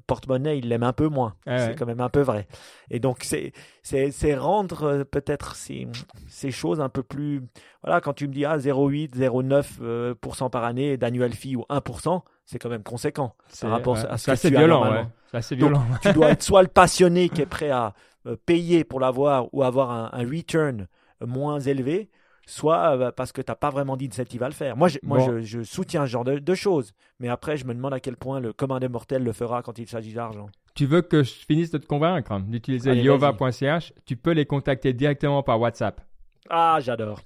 porte-monnaie, 0.08 0.58
ils 0.58 0.68
l'aiment 0.70 0.84
un 0.84 0.94
peu 0.94 1.08
moins. 1.08 1.36
c'est 1.46 1.78
quand 1.78 1.86
même 1.86 2.02
un 2.02 2.10
peu 2.10 2.22
vrai. 2.22 2.48
Et 2.90 3.00
donc, 3.00 3.24
c'est, 3.24 3.52
c'est, 3.84 4.36
rendre 4.36 4.84
euh, 4.84 5.04
peut-être 5.04 5.56
ces, 5.56 5.88
ces 6.28 6.52
choses 6.52 6.80
un 6.80 6.90
peu 6.90 7.04
plus. 7.04 7.42
Voilà, 7.84 8.02
quand 8.02 8.14
tu 8.14 8.28
me 8.28 8.34
dis 8.34 8.46
ah, 8.46 8.58
0,8, 8.58 9.16
0,9% 9.16 9.76
euh, 9.82 10.50
par 10.50 10.64
année 10.64 10.98
d'annual 10.98 11.34
fee 11.34 11.56
ou 11.56 11.66
1%, 11.70 12.22
c'est 12.46 12.60
quand 12.60 12.70
même 12.70 12.84
conséquent 12.84 13.36
par 13.62 13.72
rapport 13.72 13.98
à 13.98 14.18
ce 14.18 14.32
que 14.32 14.38
tu 14.40 14.50
violent, 14.50 15.08
C'est 15.32 15.38
assez 15.38 15.56
violent. 15.56 15.84
tu 16.02 16.14
dois 16.14 16.30
être 16.32 16.44
soit 16.44 16.62
le 16.62 16.68
passionné 16.68 17.30
qui 17.30 17.42
est 17.42 17.48
prêt 17.48 17.72
à 17.72 17.94
euh, 18.28 18.36
payer 18.46 18.84
pour 18.84 19.00
l'avoir 19.00 19.54
ou 19.54 19.64
avoir 19.64 19.92
un, 19.92 20.10
un 20.14 20.24
return 20.24 20.88
moins 21.26 21.60
élevé, 21.60 22.10
soit 22.46 22.98
euh, 22.98 23.12
parce 23.12 23.32
que 23.32 23.42
tu 23.42 23.52
n'as 23.52 23.56
pas 23.56 23.70
vraiment 23.70 23.98
d'initiative 23.98 24.44
à 24.44 24.48
le 24.48 24.54
faire. 24.54 24.78
Moi, 24.78 24.88
je, 24.88 25.00
moi 25.04 25.42
je, 25.42 25.64
soutiens 25.64 26.06
ce 26.06 26.12
genre 26.12 26.24
de, 26.24 26.56
choses, 26.56 26.94
mais 27.20 27.28
après, 27.28 27.58
je 27.58 27.66
me 27.66 27.74
demande 27.74 27.94
à 27.94 28.00
quel 28.00 28.18
point 28.18 28.40
le 28.40 28.54
commun 28.54 28.80
des 28.80 28.88
mortels 28.88 29.24
le 29.24 29.34
fera 29.34 29.62
quand 29.62 29.78
il 29.78 29.88
s'agit 29.88 30.14
d'argent. 30.14 30.48
Tu 30.74 30.86
veux 30.86 31.02
que 31.02 31.24
je 31.24 31.32
finisse 31.32 31.72
de 31.72 31.78
te 31.78 31.86
convaincre 31.86 32.40
d'utiliser 32.42 32.96
yova.ch 32.96 33.94
Tu 34.06 34.16
peux 34.18 34.32
les 34.32 34.46
contacter 34.46 34.94
directement 34.94 35.44
par 35.44 35.60
WhatsApp. 35.60 36.02
Ah, 36.50 36.80
j'adore. 36.82 37.22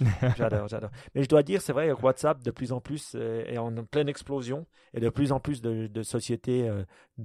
j'adore, 0.36 0.68
j'adore. 0.68 0.90
Mais 1.14 1.22
je 1.22 1.28
dois 1.28 1.42
dire, 1.42 1.60
c'est 1.60 1.72
vrai 1.72 1.88
que 1.88 2.02
WhatsApp, 2.02 2.42
de 2.42 2.50
plus 2.50 2.72
en 2.72 2.80
plus, 2.80 3.12
euh, 3.14 3.44
est 3.46 3.58
en 3.58 3.72
pleine 3.84 4.08
explosion 4.08 4.66
et 4.94 5.00
de 5.00 5.08
plus 5.08 5.32
en 5.32 5.40
plus 5.40 5.62
de, 5.62 6.02
sociétés 6.02 6.68
euh, 6.68 6.84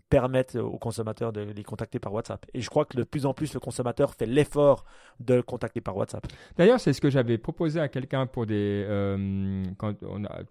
permettent 0.10 0.56
aux 0.56 0.78
consommateurs 0.78 1.34
de 1.34 1.42
les 1.42 1.64
contacter 1.64 2.00
par 2.00 2.14
WhatsApp. 2.14 2.46
Et 2.54 2.62
je 2.62 2.70
crois 2.70 2.86
que 2.86 2.98
de 2.98 3.04
plus 3.04 3.26
en 3.26 3.34
plus, 3.34 3.54
le 3.54 3.60
consommateur 3.60 4.14
fait 4.14 4.26
l'effort 4.26 4.86
de 5.20 5.36
le 5.36 5.44
contacter 5.44 5.82
par 5.82 5.98
WhatsApp. 5.98 6.26
D'ailleurs, 6.58 6.80
c'est 6.80 6.94
ce 6.94 7.02
que 7.02 7.10
j'avais 7.10 7.38
proposé 7.38 7.80
à 7.80 7.88
quelqu'un 7.88 8.26
pour 8.26 8.46
des, 8.46 8.86
euh, 8.88 9.64
quand 9.78 9.96
on 10.04 10.24
a, 10.26 10.42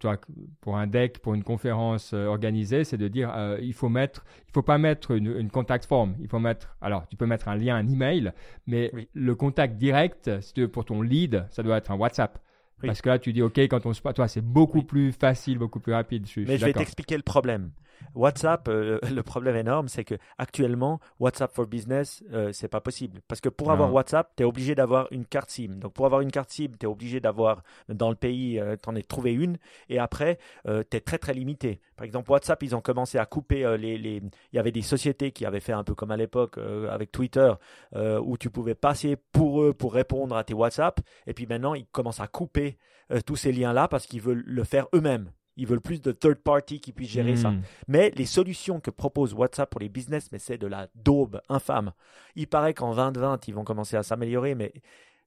pour 0.61 0.77
un 0.77 0.87
deck, 0.87 1.19
pour 1.21 1.35
une 1.35 1.45
conférence 1.45 2.13
organisée, 2.13 2.85
c'est 2.85 2.97
de 2.97 3.09
dire, 3.09 3.35
il 3.61 3.73
faut 3.73 3.89
mettre, 3.89 4.25
il 4.49 4.53
faut 4.53 4.63
pas 4.63 4.79
mettre 4.79 5.13
une, 5.13 5.51
contact 5.51 5.85
form. 5.85 6.15
Il 6.21 6.29
faut 6.29 6.39
mettre, 6.39 6.77
alors, 6.81 7.07
tu 7.09 7.17
peux 7.17 7.27
mettre 7.27 7.49
un 7.49 7.57
lien, 7.57 7.77
un 7.77 7.89
email, 7.89 8.33
mais 8.67 8.91
le 9.15 9.35
contact 9.35 9.77
direct, 9.77 10.31
pour 10.73 10.85
ton 10.85 11.03
lead, 11.03 11.47
ça 11.51 11.63
doit 11.63 11.77
être 11.77 11.86
un 11.91 11.97
WhatsApp. 11.97 12.39
Parce 12.83 13.01
que 13.01 13.09
là, 13.09 13.19
tu 13.19 13.33
dis, 13.33 13.43
OK, 13.43 13.59
quand 13.59 13.87
on 13.87 13.95
se 13.95 14.03
toi, 14.03 14.29
c'est 14.29 14.43
beaucoup 14.43 14.83
plus 14.83 15.13
facile, 15.13 15.59
beaucoup 15.59 15.81
plus 15.81 15.95
rapide. 15.95 16.27
Mais 16.37 16.59
je 16.59 16.65
vais 16.67 16.73
t'expliquer 16.73 17.17
le 17.17 17.23
problème. 17.23 17.71
WhatsApp, 18.15 18.69
euh, 18.69 18.99
le 19.15 19.23
problème 19.23 19.57
énorme, 19.57 19.89
c'est 19.89 20.05
que 20.05 20.15
actuellement, 20.39 21.01
WhatsApp 21.21 21.55
for 21.55 21.67
Business, 21.67 22.25
euh, 22.33 22.51
c'est 22.53 22.69
pas 22.69 22.81
possible. 22.81 23.21
Parce 23.29 23.41
que 23.41 23.49
pour 23.49 23.71
avoir 23.71 23.93
WhatsApp, 23.93 24.33
tu 24.37 24.43
es 24.43 24.47
obligé 24.47 24.75
d'avoir 24.75 25.09
une 25.11 25.27
carte 25.27 25.51
SIM. 25.51 25.79
Donc 25.79 25.93
pour 25.93 26.07
avoir 26.07 26.21
une 26.21 26.31
carte 26.31 26.51
SIM, 26.51 26.69
tu 26.79 26.87
es 26.87 26.89
obligé 26.89 27.21
d'avoir 27.21 27.63
dans 27.89 28.11
le 28.11 28.17
pays, 28.17 28.59
euh, 28.59 28.77
tu 28.83 28.89
en 28.89 28.97
es 28.97 29.03
trouvé 29.03 29.33
une. 29.33 29.59
Et 29.89 29.99
après, 29.99 30.39
tu 30.65 30.97
es 30.97 31.01
très 31.01 31.19
très 31.19 31.35
limité. 31.35 31.81
Par 31.97 32.05
exemple, 32.05 32.31
WhatsApp, 32.31 32.63
ils 32.63 32.75
ont 32.75 32.81
commencé 32.81 33.19
à 33.19 33.27
couper 33.27 33.77
les, 33.79 33.99
les, 33.99 34.17
Il 34.53 34.57
y 34.57 34.59
avait 34.59 34.73
des 34.73 34.83
sociétés 34.83 35.31
qui 35.31 35.45
avaient 35.45 35.61
fait 35.61 35.73
un 35.73 35.85
peu 35.85 35.95
comme 35.95 36.11
à 36.11 36.17
l'époque 36.17 36.59
avec 36.91 37.13
Twitter, 37.13 37.53
où 37.95 38.37
tu 38.39 38.51
pouvais 38.51 38.75
passer 38.75 39.17
pour 39.17 39.63
eux 39.63 39.73
pour 39.73 39.95
répondre 39.95 40.37
à 40.37 40.45
tes 40.45 40.55
WhatsApp. 40.55 41.01
Et 41.27 41.35
puis 41.35 41.47
maintenant, 41.47 41.75
ils 41.75 41.87
commencent 41.87 42.21
à 42.21 42.27
couper 42.27 42.79
tous 43.25 43.37
ces 43.37 43.53
liens-là 43.53 43.89
parce 43.89 44.07
qu'ils 44.07 44.21
veulent 44.21 44.45
le 44.47 44.65
faire 44.65 44.87
eux-mêmes. 44.95 45.31
Ils 45.57 45.67
veulent 45.67 45.81
plus 45.81 46.01
de 46.01 46.13
third 46.13 46.37
party 46.37 46.81
qui 46.81 46.93
puissent 46.93 47.11
gérer 47.11 47.37
ça. 47.37 47.51
Hmm. 47.51 47.63
Mais 47.89 48.11
les 48.17 48.27
solutions 48.27 48.81
que 48.81 48.91
propose 48.91 49.33
WhatsApp 49.35 49.71
pour 49.71 49.81
les 49.81 49.89
business, 49.89 50.31
mais 50.33 50.39
c'est 50.39 50.59
de 50.59 50.67
la 50.67 50.89
daube 50.95 51.41
infâme. 51.49 51.93
Il 52.35 52.47
paraît 52.47 52.75
qu'en 52.75 52.95
2020, 52.95 53.49
ils 53.49 53.55
vont 53.55 53.65
commencer 53.65 53.97
à 53.97 54.03
s'améliorer, 54.03 54.55
mais 54.55 54.73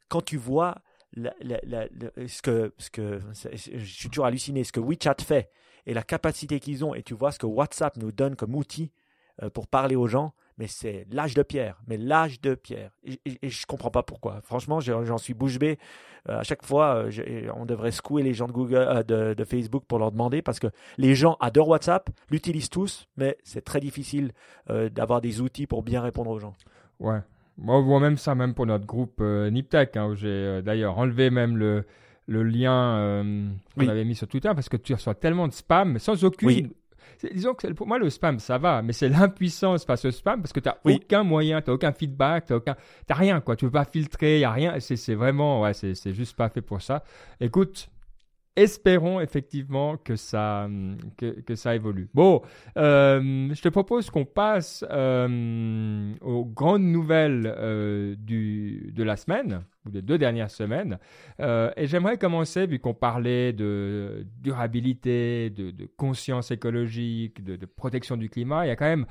quand 0.08 0.22
tu 0.22 0.38
vois 0.38 0.76
ce 1.16 2.42
que, 2.42 2.74
ce 2.78 2.90
que, 2.90 3.22
je 3.54 3.86
suis 3.86 4.10
toujours 4.10 4.26
halluciné, 4.26 4.64
ce 4.64 4.72
que 4.72 4.80
WeChat 4.80 5.16
fait 5.24 5.50
et 5.86 5.94
la 5.94 6.04
capacité 6.04 6.60
qu'ils 6.60 6.86
ont, 6.86 6.94
et 6.94 7.04
tu 7.04 7.14
vois 7.14 7.32
ce 7.32 7.40
que 7.40 7.48
WhatsApp 7.48 7.98
nous 7.98 8.12
donne 8.12 8.36
comme 8.36 8.56
outil 8.56 8.92
euh, 9.42 9.50
pour 9.50 9.68
parler 9.68 9.96
aux 9.96 10.08
gens, 10.08 10.34
mais 10.60 10.68
c'est 10.68 11.08
l'âge 11.10 11.34
de 11.34 11.42
pierre, 11.42 11.82
mais 11.88 11.98
l'âge 11.98 12.42
de 12.42 12.54
pierre. 12.54 12.92
Et, 13.06 13.20
je 13.26 13.62
ne 13.62 13.66
comprends 13.66 13.90
pas 13.90 14.04
pourquoi. 14.04 14.42
Franchement, 14.44 14.82
j'en 14.82 15.18
suis 15.18 15.34
bouche 15.34 15.58
bée. 15.58 15.80
Euh, 16.28 16.40
à 16.40 16.44
chaque 16.44 16.66
fois, 16.66 17.06
euh, 17.06 17.50
on 17.56 17.66
devrait 17.66 17.92
secouer 17.92 18.24
les 18.24 18.34
gens 18.34 18.46
de 18.46 18.52
Google, 18.52 18.76
euh, 19.10 19.34
de, 19.34 19.44
Facebook 19.46 19.86
pour 19.88 20.00
leur 20.00 20.12
demander 20.12 20.42
parce 20.42 20.60
que 20.60 20.68
les 20.98 21.16
gens 21.16 21.38
adorent 21.40 21.70
WhatsApp, 21.70 22.10
l'utilisent 22.30 22.70
tous, 22.70 23.08
mais 23.16 23.38
c'est 23.44 23.64
très 23.64 23.80
difficile 23.80 24.34
d'avoir 24.68 25.22
des 25.22 25.42
outils 25.42 25.66
pour 25.66 25.82
bien 25.82 26.02
répondre 26.02 26.30
aux 26.30 26.40
gens. 26.40 26.54
Ouais. 27.00 27.20
Moi, 27.58 27.78
on 27.78 27.82
voit 27.82 28.00
même 28.02 28.18
ça 28.18 28.36
même 28.36 28.54
pour 28.54 28.66
notre 28.66 28.86
groupe 28.86 29.22
Niptech, 29.22 29.96
hein, 29.96 30.08
où 30.08 30.16
j'ai 30.16 30.62
d'ailleurs 30.62 30.98
enlevé 30.98 31.30
même 31.30 31.58
le, 31.58 31.86
le 32.28 32.44
lien 32.44 33.24
qu'on 33.76 33.88
avait 33.88 34.06
mis 34.06 34.16
sur 34.16 34.28
Twitter 34.28 34.52
parce 34.54 34.70
que 34.70 34.78
tu 34.78 34.94
reçois 34.94 35.16
tellement 35.16 35.48
de 35.48 35.54
spam 35.54 35.98
sans 36.00 36.24
aucune 36.26 36.70
disons 37.34 37.54
que 37.54 37.68
pour 37.74 37.88
moi, 37.88 38.00
le 38.00 38.10
spam, 38.10 38.40
ça 38.40 38.58
va, 38.58 38.82
mais 38.82 38.94
c'est 38.94 39.10
l'impuissance 39.10 39.86
face 39.86 40.06
au 40.06 40.12
spam 40.12 40.42
parce 40.42 40.54
que 40.54 40.60
tu 40.60 40.70
n'as 40.70 40.78
aucun 40.84 41.24
moyen, 41.24 41.62
tu 41.62 41.70
n'as 41.70 41.76
aucun 41.76 41.92
feedback, 41.92 42.46
tu 42.46 42.54
n'as 42.54 42.58
aucun... 42.58 42.76
rien, 43.10 43.42
quoi. 43.42 43.56
Tu 43.56 43.66
ne 43.66 43.70
peux 43.70 43.74
pas 43.74 43.86
filtrer, 43.86 44.36
il 44.36 44.40
n'y 44.40 44.46
a 44.46 44.52
rien. 44.52 44.80
C'est 44.80 45.16
vraiment, 45.16 45.62
ouais, 45.62 45.74
c'est 45.74 46.14
juste 46.14 46.36
pas 46.36 46.50
fait 46.50 46.62
pour 46.62 46.82
ça. 46.82 47.04
Écoute, 47.40 47.90
espérons 48.60 49.22
effectivement 49.22 49.96
que 49.96 50.16
ça, 50.18 50.68
que, 51.18 51.40
que 51.42 51.56
ça 51.56 51.76
évolue. 51.76 52.10
Bon, 52.14 52.42
euh, 52.78 53.50
je 53.54 53.62
te 53.62 53.70
propose 53.70 54.10
qu'on 54.10 54.26
passe 54.26 54.84
euh, 54.90 56.14
aux 56.22 56.44
grandes 56.44 56.84
nouvelles 56.84 57.54
euh, 57.58 58.16
de 58.18 59.04
la 59.04 59.16
semaine, 59.16 59.64
ou 59.86 59.92
des 59.92 60.02
deux 60.02 60.18
dernières 60.18 60.52
semaines. 60.52 61.00
et 61.40 61.88
j'aimerais 61.88 62.18
commencer, 62.18 62.68
vu 62.68 62.80
qu'on 62.80 62.94
parlait 62.94 63.54
de 63.54 64.26
durabilité, 64.42 65.50
de, 65.50 65.74
conscience 65.96 66.52
écologique, 66.52 67.44
de, 67.44 67.66
protection 67.66 68.18
du 68.18 68.30
climat, 68.30 68.66
il 68.66 68.70
y 68.70 68.72
a 68.72 68.76
quand 68.76 68.86
même 68.86 69.06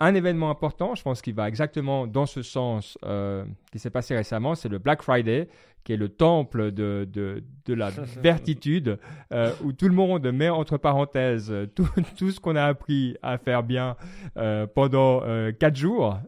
un 0.00 0.14
événement 0.14 0.50
important, 0.50 0.94
je 0.94 1.02
pense 1.02 1.22
qu'il 1.22 1.34
va 1.34 1.48
exactement 1.48 2.06
dans 2.06 2.26
ce 2.26 2.42
sens, 2.42 2.96
euh, 3.04 3.44
qui 3.72 3.78
s'est 3.78 3.90
passé 3.90 4.14
récemment, 4.14 4.54
c'est 4.54 4.68
le 4.68 4.78
Black 4.78 5.02
Friday, 5.02 5.48
qui 5.82 5.92
est 5.92 5.96
le 5.96 6.08
temple 6.08 6.70
de, 6.70 7.08
de, 7.10 7.42
de 7.64 7.74
la 7.74 7.90
vertitude, 8.22 8.98
euh, 9.32 9.50
où 9.64 9.72
tout 9.72 9.88
le 9.88 9.94
monde 9.94 10.30
met 10.30 10.50
entre 10.50 10.76
parenthèses 10.76 11.52
tout, 11.74 11.88
tout 12.18 12.30
ce 12.30 12.38
qu'on 12.38 12.54
a 12.54 12.64
appris 12.64 13.16
à 13.22 13.38
faire 13.38 13.64
bien 13.64 13.96
euh, 14.36 14.66
pendant 14.66 15.20
quatre 15.58 15.76
jours. 15.76 16.18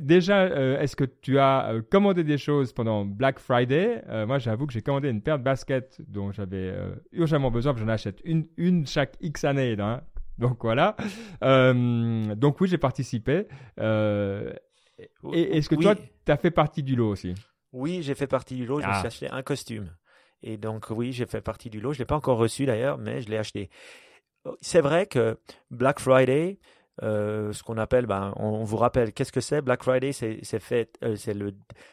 déjà, 0.00 0.46
est-ce 0.80 0.96
que 0.96 1.04
tu 1.04 1.38
as 1.38 1.74
commandé 1.90 2.24
des 2.24 2.38
choses 2.38 2.72
pendant 2.72 3.04
Black 3.04 3.38
Friday? 3.38 4.02
Moi, 4.26 4.38
j'avoue 4.38 4.66
que 4.66 4.72
j'ai 4.72 4.82
commandé 4.82 5.10
une 5.10 5.20
paire 5.20 5.38
de 5.38 5.44
baskets 5.44 6.00
dont 6.08 6.32
j'avais 6.32 6.74
urgemment 7.12 7.50
besoin, 7.50 7.74
j'en 7.76 7.88
achète 7.88 8.20
une, 8.24 8.46
une 8.56 8.86
chaque 8.86 9.16
X 9.20 9.44
années. 9.44 9.76
Hein, 9.78 10.00
donc 10.38 10.58
voilà. 10.62 10.96
Euh, 11.42 12.34
donc 12.34 12.60
oui, 12.60 12.68
j'ai 12.68 12.78
participé. 12.78 13.46
Euh, 13.80 14.52
est-ce 15.32 15.68
que 15.68 15.74
toi, 15.74 15.94
tu 15.94 16.32
as 16.32 16.36
fait 16.36 16.50
partie 16.50 16.82
du 16.82 16.96
lot 16.96 17.10
aussi? 17.10 17.34
Oui, 17.72 18.02
j'ai 18.02 18.14
fait 18.14 18.26
partie 18.26 18.54
du 18.54 18.66
lot. 18.66 18.80
Je 18.80 18.86
me 18.86 18.92
suis 18.92 19.02
ah. 19.02 19.06
acheté 19.06 19.30
un 19.30 19.42
costume. 19.42 19.90
Et 20.42 20.56
donc 20.56 20.90
oui, 20.90 21.12
j'ai 21.12 21.26
fait 21.26 21.40
partie 21.40 21.70
du 21.70 21.80
lot. 21.80 21.92
Je 21.92 21.98
ne 21.98 22.02
l'ai 22.02 22.06
pas 22.06 22.16
encore 22.16 22.38
reçu 22.38 22.66
d'ailleurs, 22.66 22.98
mais 22.98 23.22
je 23.22 23.28
l'ai 23.28 23.38
acheté. 23.38 23.70
C'est 24.60 24.80
vrai 24.80 25.06
que 25.06 25.38
Black 25.70 25.98
Friday, 25.98 26.58
euh, 27.02 27.52
ce 27.52 27.62
qu'on 27.62 27.78
appelle, 27.78 28.06
ben, 28.06 28.32
on, 28.36 28.62
vous 28.64 28.76
rappelle, 28.76 29.12
qu'est-ce 29.12 29.32
que 29.32 29.40
c'est? 29.40 29.60
Black 29.60 29.82
Friday, 29.82 30.12
c'est 30.12 30.60
fait, 30.60 30.98
c'est 31.16 31.34
le, 31.34 31.52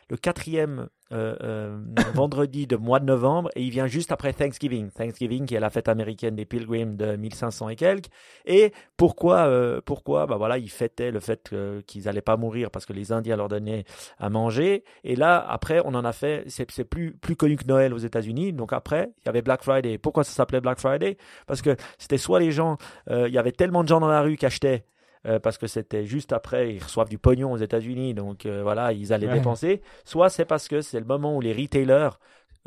le, 0.10 0.18
quatrième 0.18 0.88
euh, 1.14 1.36
euh, 1.44 1.78
vendredi 2.16 2.66
de 2.66 2.76
mois 2.76 3.00
de 3.00 3.06
novembre 3.06 3.50
et 3.56 3.62
il 3.62 3.70
vient 3.70 3.88
juste 3.88 4.12
après 4.12 4.34
Thanksgiving. 4.34 4.90
Thanksgiving 4.90 5.46
qui 5.46 5.56
est 5.56 5.60
la 5.60 5.70
fête 5.70 5.88
américaine 5.88 6.36
des 6.36 6.46
Pilgrims 6.46 6.96
de 6.96 7.16
1500 7.16 7.70
et 7.70 7.76
quelques. 7.76 8.08
Et 8.46 8.74
pourquoi, 8.98 9.48
euh, 9.48 9.80
pourquoi? 9.86 10.26
Bah 10.26 10.38
voilà, 10.38 10.58
ils 10.58 10.72
fêtaient 10.72 11.12
le 11.12 11.20
fait 11.20 11.54
qu'ils 11.86 12.06
n'allaient 12.06 12.22
pas 12.22 12.38
mourir 12.38 12.72
parce 12.72 12.86
que 12.86 12.94
les 12.94 13.12
Indiens 13.12 13.36
leur 13.36 13.48
donnaient 13.48 13.86
à 14.18 14.30
manger. 14.30 14.84
Et 15.04 15.16
là, 15.16 15.46
après, 15.48 15.82
on 15.86 15.94
en 15.94 16.06
a 16.06 16.14
fait, 16.14 16.46
c'est 16.48 16.84
plus, 16.84 17.14
plus 17.14 17.36
connu 17.36 17.58
que 17.58 17.68
Noël 17.68 17.94
aux 17.94 18.00
États-Unis. 18.00 18.54
Donc 18.54 18.74
après, 18.74 19.12
il 19.22 19.26
y 19.28 19.30
avait 19.30 19.42
Black 19.42 19.64
Friday. 19.64 19.98
Pourquoi 19.98 20.24
ça 20.24 20.32
s'appelait 20.32 20.62
Black 20.62 20.80
Friday? 20.80 21.18
Parce 21.48 21.62
que 21.62 21.76
c'était 21.98 22.18
soit 22.18 22.40
les 22.40 22.52
gens, 22.52 22.78
il 23.10 23.30
y 23.30 23.38
avait 23.38 23.52
tellement 23.52 23.84
de 23.84 23.88
gens 23.90 24.00
dans 24.00 24.08
la 24.08 24.22
rue 24.22 24.38
qui 24.38 24.46
achetaient 24.46 24.86
euh, 25.26 25.40
parce 25.40 25.58
que 25.58 25.68
c'était 25.68 26.06
juste 26.06 26.34
après, 26.34 26.76
ils 26.76 26.84
reçoivent 26.84 27.10
du 27.10 27.18
pognon 27.18 27.54
aux 27.54 27.58
États-Unis, 27.58 28.14
donc 28.14 28.46
euh, 28.46 28.62
voilà, 28.62 28.92
ils 28.92 29.14
allaient 29.14 29.28
dépenser. 29.28 29.82
Soit 30.04 30.30
c'est 30.30 30.46
parce 30.46 30.68
que 30.68 30.82
c'est 30.82 31.00
le 31.00 31.06
moment 31.06 31.36
où 31.36 31.42
les 31.42 31.54
retailers 31.54 32.20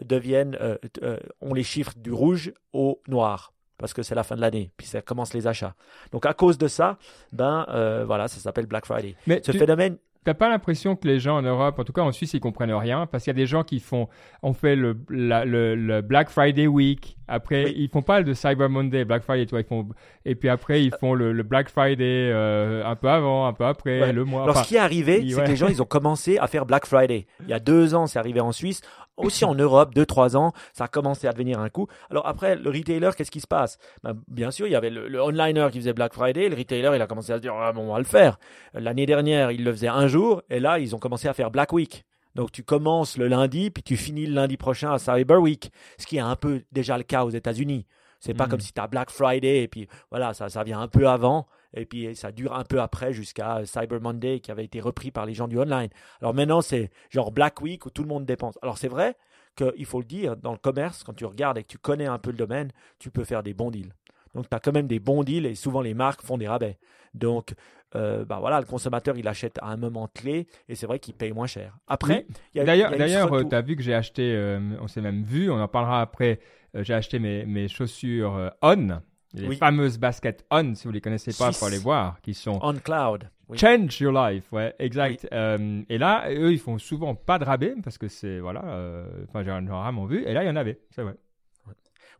deviennent, 0.02 0.56
euh, 0.60 1.18
ont 1.40 1.54
les 1.54 1.62
chiffres 1.62 1.92
du 1.96 2.12
rouge 2.12 2.52
au 2.72 3.00
noir 3.08 3.52
parce 3.78 3.92
que 3.92 4.02
c'est 4.02 4.14
la 4.14 4.22
fin 4.22 4.36
de 4.36 4.40
l'année, 4.40 4.70
puis 4.78 4.86
ça 4.86 5.02
commence 5.02 5.34
les 5.34 5.46
achats. 5.46 5.74
Donc 6.10 6.24
à 6.24 6.32
cause 6.32 6.56
de 6.56 6.66
ça, 6.66 6.96
ben 7.32 7.66
voilà, 8.06 8.26
ça 8.26 8.40
s'appelle 8.40 8.64
Black 8.64 8.86
Friday. 8.86 9.16
Mais 9.26 9.42
Ce 9.44 9.52
phénomène, 9.52 9.98
T'as 10.26 10.34
pas 10.34 10.48
l'impression 10.48 10.96
que 10.96 11.06
les 11.06 11.20
gens 11.20 11.36
en 11.36 11.42
Europe, 11.42 11.78
en 11.78 11.84
tout 11.84 11.92
cas 11.92 12.02
en 12.02 12.10
Suisse, 12.10 12.34
ils 12.34 12.40
comprennent 12.40 12.74
rien? 12.74 13.06
Parce 13.06 13.22
qu'il 13.22 13.30
y 13.30 13.36
a 13.36 13.40
des 13.40 13.46
gens 13.46 13.62
qui 13.62 13.78
font, 13.78 14.08
on 14.42 14.54
fait 14.54 14.74
le, 14.74 14.98
le, 15.08 16.00
Black 16.00 16.30
Friday 16.30 16.66
Week. 16.66 17.16
Après, 17.28 17.70
ils 17.70 17.88
font 17.88 18.02
pas 18.02 18.20
le 18.22 18.34
Cyber 18.34 18.68
Monday, 18.68 19.04
Black 19.04 19.22
Friday, 19.22 19.46
toi, 19.46 19.60
ils 19.60 19.66
font, 19.66 19.86
et 20.24 20.34
puis 20.34 20.48
après 20.48 20.82
ils 20.82 20.92
font 20.98 21.14
le, 21.14 21.40
Black 21.44 21.68
Friday 21.68 22.32
euh, 22.32 22.84
un 22.84 22.96
peu 22.96 23.08
avant, 23.08 23.46
un 23.46 23.52
peu 23.52 23.66
après, 23.66 24.12
le 24.12 24.24
mois. 24.24 24.42
Alors 24.42 24.64
ce 24.64 24.68
qui 24.68 24.74
est 24.74 24.80
arrivé, 24.80 25.24
c'est 25.30 25.44
que 25.44 25.48
les 25.48 25.54
gens 25.54 25.68
ils 25.68 25.80
ont 25.80 25.86
commencé 25.86 26.38
à 26.38 26.48
faire 26.48 26.66
Black 26.66 26.86
Friday. 26.86 27.28
Il 27.42 27.48
y 27.48 27.52
a 27.54 27.60
deux 27.60 27.94
ans, 27.94 28.08
c'est 28.08 28.18
arrivé 28.18 28.40
en 28.40 28.50
Suisse 28.50 28.80
aussi 29.16 29.44
en 29.44 29.54
Europe, 29.54 29.94
2-3 29.94 30.36
ans, 30.36 30.52
ça 30.72 30.84
a 30.84 30.88
commencé 30.88 31.26
à 31.26 31.32
devenir 31.32 31.60
un 31.60 31.68
coup. 31.68 31.86
Alors 32.10 32.26
après, 32.26 32.56
le 32.56 32.70
retailer, 32.70 33.10
qu'est-ce 33.16 33.30
qui 33.30 33.40
se 33.40 33.46
passe? 33.46 33.78
Ben, 34.02 34.14
Bien 34.28 34.50
sûr, 34.50 34.66
il 34.66 34.72
y 34.72 34.76
avait 34.76 34.90
le, 34.90 35.22
onliner 35.22 35.68
qui 35.72 35.78
faisait 35.78 35.92
Black 35.92 36.12
Friday, 36.12 36.48
le 36.48 36.56
retailer, 36.56 36.90
il 36.94 37.02
a 37.02 37.06
commencé 37.06 37.32
à 37.32 37.36
se 37.36 37.42
dire, 37.42 37.54
ah, 37.54 37.72
bon, 37.72 37.88
on 37.88 37.92
va 37.92 37.98
le 37.98 38.04
faire. 38.04 38.38
L'année 38.74 39.06
dernière, 39.06 39.50
il 39.50 39.64
le 39.64 39.72
faisait 39.72 39.88
un 39.88 40.06
jour, 40.06 40.42
et 40.50 40.60
là, 40.60 40.78
ils 40.78 40.94
ont 40.94 40.98
commencé 40.98 41.28
à 41.28 41.34
faire 41.34 41.50
Black 41.50 41.72
Week. 41.72 42.04
Donc 42.34 42.52
tu 42.52 42.62
commences 42.62 43.16
le 43.16 43.28
lundi, 43.28 43.70
puis 43.70 43.82
tu 43.82 43.96
finis 43.96 44.26
le 44.26 44.34
lundi 44.34 44.58
prochain 44.58 44.92
à 44.92 44.98
Cyber 44.98 45.40
Week, 45.40 45.72
ce 45.98 46.06
qui 46.06 46.18
est 46.18 46.20
un 46.20 46.36
peu 46.36 46.62
déjà 46.70 46.98
le 46.98 47.02
cas 47.02 47.24
aux 47.24 47.30
États-Unis. 47.30 47.86
C'est 48.20 48.34
pas 48.34 48.46
hmm. 48.46 48.50
comme 48.50 48.60
si 48.60 48.74
tu 48.74 48.80
as 48.80 48.86
Black 48.86 49.10
Friday 49.10 49.62
et 49.62 49.68
puis 49.68 49.88
voilà, 50.10 50.34
ça, 50.34 50.50
ça 50.50 50.62
vient 50.62 50.80
un 50.80 50.88
peu 50.88 51.08
avant 51.08 51.46
et 51.76 51.86
puis 51.86 52.16
ça 52.16 52.32
dure 52.32 52.54
un 52.54 52.64
peu 52.64 52.80
après 52.80 53.12
jusqu'à 53.12 53.64
Cyber 53.64 54.00
Monday 54.00 54.40
qui 54.40 54.50
avait 54.50 54.64
été 54.64 54.80
repris 54.80 55.10
par 55.10 55.26
les 55.26 55.34
gens 55.34 55.46
du 55.46 55.58
online. 55.58 55.90
Alors 56.20 56.34
maintenant, 56.34 56.62
c'est 56.62 56.90
genre 57.10 57.30
Black 57.30 57.60
Week 57.60 57.84
où 57.86 57.90
tout 57.90 58.02
le 58.02 58.08
monde 58.08 58.24
dépense. 58.24 58.58
Alors 58.62 58.78
c'est 58.78 58.88
vrai 58.88 59.16
qu'il 59.54 59.86
faut 59.86 60.00
le 60.00 60.06
dire, 60.06 60.36
dans 60.36 60.52
le 60.52 60.58
commerce, 60.58 61.04
quand 61.04 61.14
tu 61.14 61.24
regardes 61.24 61.58
et 61.58 61.62
que 61.62 61.68
tu 61.68 61.78
connais 61.78 62.06
un 62.06 62.18
peu 62.18 62.30
le 62.30 62.36
domaine, 62.36 62.72
tu 62.98 63.10
peux 63.10 63.24
faire 63.24 63.42
des 63.42 63.54
bons 63.54 63.70
deals. 63.70 63.92
Donc 64.34 64.48
tu 64.48 64.56
as 64.56 64.60
quand 64.60 64.72
même 64.72 64.86
des 64.86 64.98
bons 64.98 65.22
deals 65.22 65.46
et 65.46 65.54
souvent 65.54 65.80
les 65.80 65.94
marques 65.94 66.22
font 66.22 66.36
des 66.36 66.48
rabais. 66.48 66.78
Donc 67.14 67.54
euh, 67.94 68.24
bah 68.24 68.38
voilà, 68.40 68.60
le 68.60 68.66
consommateur 68.66 69.16
il 69.16 69.26
achète 69.28 69.58
à 69.62 69.68
un 69.68 69.76
moment 69.76 70.08
clé 70.12 70.46
et 70.68 70.74
c'est 70.74 70.86
vrai 70.86 70.98
qu'il 70.98 71.14
paye 71.14 71.32
moins 71.32 71.46
cher. 71.46 71.78
Après, 71.86 72.26
d'ailleurs, 72.54 72.90
d'ailleurs, 72.90 73.48
tu 73.48 73.54
as 73.54 73.62
vu 73.62 73.76
que 73.76 73.82
j'ai 73.82 73.94
acheté, 73.94 74.34
euh, 74.34 74.58
on 74.80 74.88
s'est 74.88 75.00
même 75.00 75.22
vu, 75.22 75.50
on 75.50 75.60
en 75.60 75.68
parlera 75.68 76.00
après. 76.00 76.40
Euh, 76.74 76.82
j'ai 76.82 76.94
acheté 76.94 77.18
mes, 77.18 77.46
mes 77.46 77.68
chaussures 77.68 78.52
On 78.60 79.00
les 79.36 79.56
fameuses 79.56 79.98
baskets 79.98 80.44
On, 80.50 80.74
si 80.74 80.86
vous 80.86 80.92
les 80.92 81.00
connaissez 81.00 81.32
pas, 81.32 81.48
il 81.48 81.54
faut 81.54 81.68
les 81.68 81.78
voir, 81.78 82.20
qui 82.20 82.34
sont 82.34 82.58
On 82.62 82.74
Cloud. 82.74 83.30
Change 83.54 84.00
your 84.00 84.12
life, 84.12 84.52
ouais, 84.52 84.74
exact. 84.78 85.28
Euh, 85.32 85.82
et 85.88 85.98
là, 85.98 86.28
eux, 86.30 86.52
ils 86.52 86.58
font 86.58 86.78
souvent 86.78 87.14
pas 87.14 87.38
de 87.38 87.44
rabais 87.44 87.74
parce 87.82 87.96
que 87.96 88.08
c'est 88.08 88.40
voilà, 88.40 88.64
euh, 88.64 89.06
enfin 89.28 89.44
j'ai 89.44 89.52
rarement 89.52 90.04
vu. 90.04 90.24
Et 90.24 90.32
là, 90.32 90.42
il 90.42 90.48
y 90.48 90.50
en 90.50 90.56
avait, 90.56 90.80
c'est 90.90 91.02
vrai. 91.02 91.14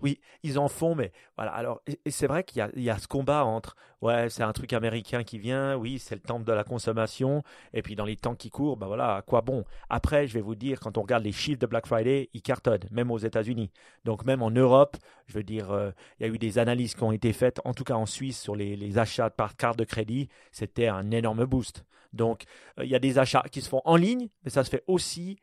Oui, 0.00 0.20
ils 0.42 0.58
en 0.58 0.68
font, 0.68 0.94
mais 0.94 1.12
voilà. 1.36 1.52
Alors, 1.52 1.82
c'est 2.06 2.26
vrai 2.26 2.44
qu'il 2.44 2.68
y, 2.76 2.90
a 2.90 2.98
ce 2.98 3.08
combat 3.08 3.44
entre, 3.44 3.76
ouais, 4.02 4.28
c'est 4.28 4.42
un 4.42 4.52
truc 4.52 4.72
américain 4.72 5.24
qui 5.24 5.38
vient, 5.38 5.76
oui, 5.76 5.98
c'est 5.98 6.14
le 6.14 6.20
temple 6.20 6.44
de 6.44 6.52
la 6.52 6.64
consommation, 6.64 7.42
et 7.72 7.82
puis 7.82 7.96
dans 7.96 8.04
les 8.04 8.16
temps 8.16 8.34
qui 8.34 8.50
courent, 8.50 8.76
ben 8.76 8.86
voilà, 8.86 9.16
à 9.16 9.22
quoi 9.22 9.40
bon? 9.40 9.64
Après, 9.90 10.26
je 10.26 10.34
vais 10.34 10.40
vous 10.40 10.54
dire, 10.54 10.80
quand 10.80 10.98
on 10.98 11.02
regarde 11.02 11.24
les 11.24 11.32
chiffres 11.32 11.58
de 11.58 11.66
Black 11.66 11.86
Friday, 11.86 12.30
ils 12.34 12.42
cartonnent, 12.42 12.88
même 12.90 13.10
aux 13.10 13.18
États-Unis. 13.18 13.70
Donc, 14.04 14.24
même 14.24 14.42
en 14.42 14.50
Europe, 14.50 14.96
je 15.26 15.34
veux 15.34 15.44
dire, 15.44 15.70
euh, 15.70 15.90
il 16.18 16.26
y 16.26 16.30
a 16.30 16.32
eu 16.32 16.38
des 16.38 16.58
analyses 16.58 16.94
qui 16.94 17.02
ont 17.02 17.12
été 17.12 17.32
faites, 17.32 17.60
en 17.64 17.74
tout 17.74 17.84
cas 17.84 17.94
en 17.94 18.06
Suisse, 18.06 18.40
sur 18.40 18.54
les, 18.54 18.98
achats 18.98 19.30
par 19.30 19.56
carte 19.56 19.78
de 19.78 19.84
crédit, 19.84 20.28
c'était 20.52 20.88
un 20.88 21.10
énorme 21.10 21.44
boost. 21.44 21.84
Donc, 22.12 22.44
euh, 22.78 22.84
il 22.84 22.90
y 22.90 22.94
a 22.94 22.98
des 22.98 23.18
achats 23.18 23.44
qui 23.50 23.60
se 23.60 23.68
font 23.68 23.82
en 23.84 23.96
ligne, 23.96 24.28
mais 24.44 24.50
ça 24.50 24.64
se 24.64 24.70
fait 24.70 24.84
aussi 24.86 25.38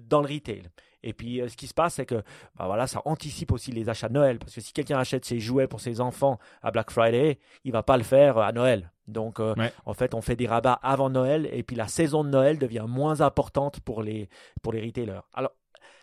dans 0.00 0.20
le 0.20 0.32
retail. 0.32 0.62
Et 1.02 1.12
puis, 1.12 1.40
euh, 1.40 1.48
ce 1.48 1.56
qui 1.56 1.66
se 1.66 1.74
passe, 1.74 1.94
c'est 1.94 2.06
que 2.06 2.22
bah 2.56 2.66
voilà, 2.66 2.86
ça 2.86 3.00
anticipe 3.04 3.52
aussi 3.52 3.72
les 3.72 3.88
achats 3.88 4.08
de 4.08 4.14
Noël. 4.14 4.38
Parce 4.38 4.54
que 4.54 4.60
si 4.60 4.72
quelqu'un 4.72 4.98
achète 4.98 5.24
ses 5.24 5.40
jouets 5.40 5.66
pour 5.66 5.80
ses 5.80 6.00
enfants 6.00 6.38
à 6.62 6.70
Black 6.70 6.90
Friday, 6.90 7.38
il 7.64 7.72
va 7.72 7.82
pas 7.82 7.96
le 7.96 8.02
faire 8.02 8.38
à 8.38 8.52
Noël. 8.52 8.92
Donc, 9.06 9.40
en 9.40 9.94
fait, 9.94 10.14
on 10.14 10.20
fait 10.20 10.36
des 10.36 10.46
rabats 10.46 10.78
avant 10.82 11.10
Noël 11.10 11.48
et 11.52 11.62
puis 11.64 11.74
la 11.74 11.88
saison 11.88 12.22
de 12.22 12.28
Noël 12.28 12.58
devient 12.58 12.84
moins 12.86 13.22
importante 13.22 13.80
pour 13.80 14.02
les, 14.02 14.28
pour 14.62 14.72
les 14.72 14.80
retailers. 14.80 15.22
Alors, 15.34 15.52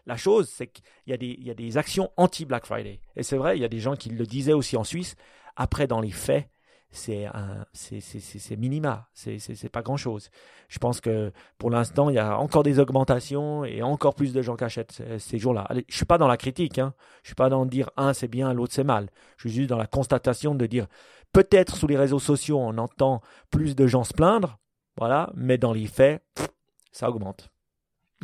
la 0.05 0.18
chose, 0.18 0.49
c'est 0.49 0.68
qu'il 0.68 0.84
y, 1.07 1.13
a 1.13 1.18
des, 1.18 1.38
il 1.39 1.45
y 1.45 1.51
a 1.51 1.53
des 1.53 1.78
actions 1.78 2.11
anti-Black 2.18 2.65
Friday. 2.65 2.99
Et 3.15 3.24
c'est 3.24 3.38
vrai, 3.38 3.57
il 3.57 3.61
y 3.61 3.65
a 3.65 3.70
des 3.70 3.80
gens 3.80 3.95
qui 3.95 4.09
le 4.09 4.26
disaient 4.26 4.53
aussi 4.53 4.76
en 4.78 4.84
Suisse. 4.84 5.15
Après, 5.55 5.88
dans 5.88 6.01
les 6.01 6.11
faits, 6.11 6.49
c'est 6.91 7.27
c'est 7.73 8.55
minima, 8.55 9.09
c'est 9.13 9.69
pas 9.71 9.81
grand 9.81 9.97
chose. 9.97 10.29
Je 10.69 10.79
pense 10.79 11.01
que 11.01 11.31
pour 11.57 11.69
l'instant, 11.69 12.09
il 12.09 12.15
y 12.15 12.19
a 12.19 12.38
encore 12.39 12.63
des 12.63 12.79
augmentations 12.79 13.65
et 13.65 13.81
encore 13.81 14.15
plus 14.15 14.33
de 14.33 14.41
gens 14.41 14.55
qui 14.55 14.63
achètent 14.63 15.01
ces, 15.19 15.38
jours-là. 15.38 15.67
Je 15.88 15.95
suis 15.95 16.05
pas 16.05 16.17
dans 16.17 16.27
la 16.27 16.38
critique, 16.38 16.79
hein. 16.79 16.93
je 17.23 17.29
suis 17.29 17.35
pas 17.35 17.49
dans 17.49 17.65
dire 17.65 17.89
un 17.97 18.13
c'est 18.13 18.27
bien, 18.27 18.53
l'autre 18.53 18.73
c'est 18.73 18.83
mal. 18.83 19.09
Je 19.38 19.47
suis 19.47 19.57
juste 19.57 19.69
dans 19.69 19.77
la 19.77 19.88
constatation 19.88 20.55
de 20.55 20.65
dire 20.65 20.88
peut-être 21.33 21.75
sous 21.75 21.88
les 21.88 21.97
réseaux 21.97 22.19
sociaux 22.19 22.59
on 22.59 22.77
entend 22.77 23.21
plus 23.51 23.75
de 23.75 23.88
gens 23.88 24.03
se 24.03 24.13
plaindre, 24.13 24.57
voilà, 24.97 25.31
mais 25.35 25.57
dans 25.57 25.73
les 25.73 25.88
faits, 25.88 26.23
ça 26.91 27.09
augmente. 27.09 27.49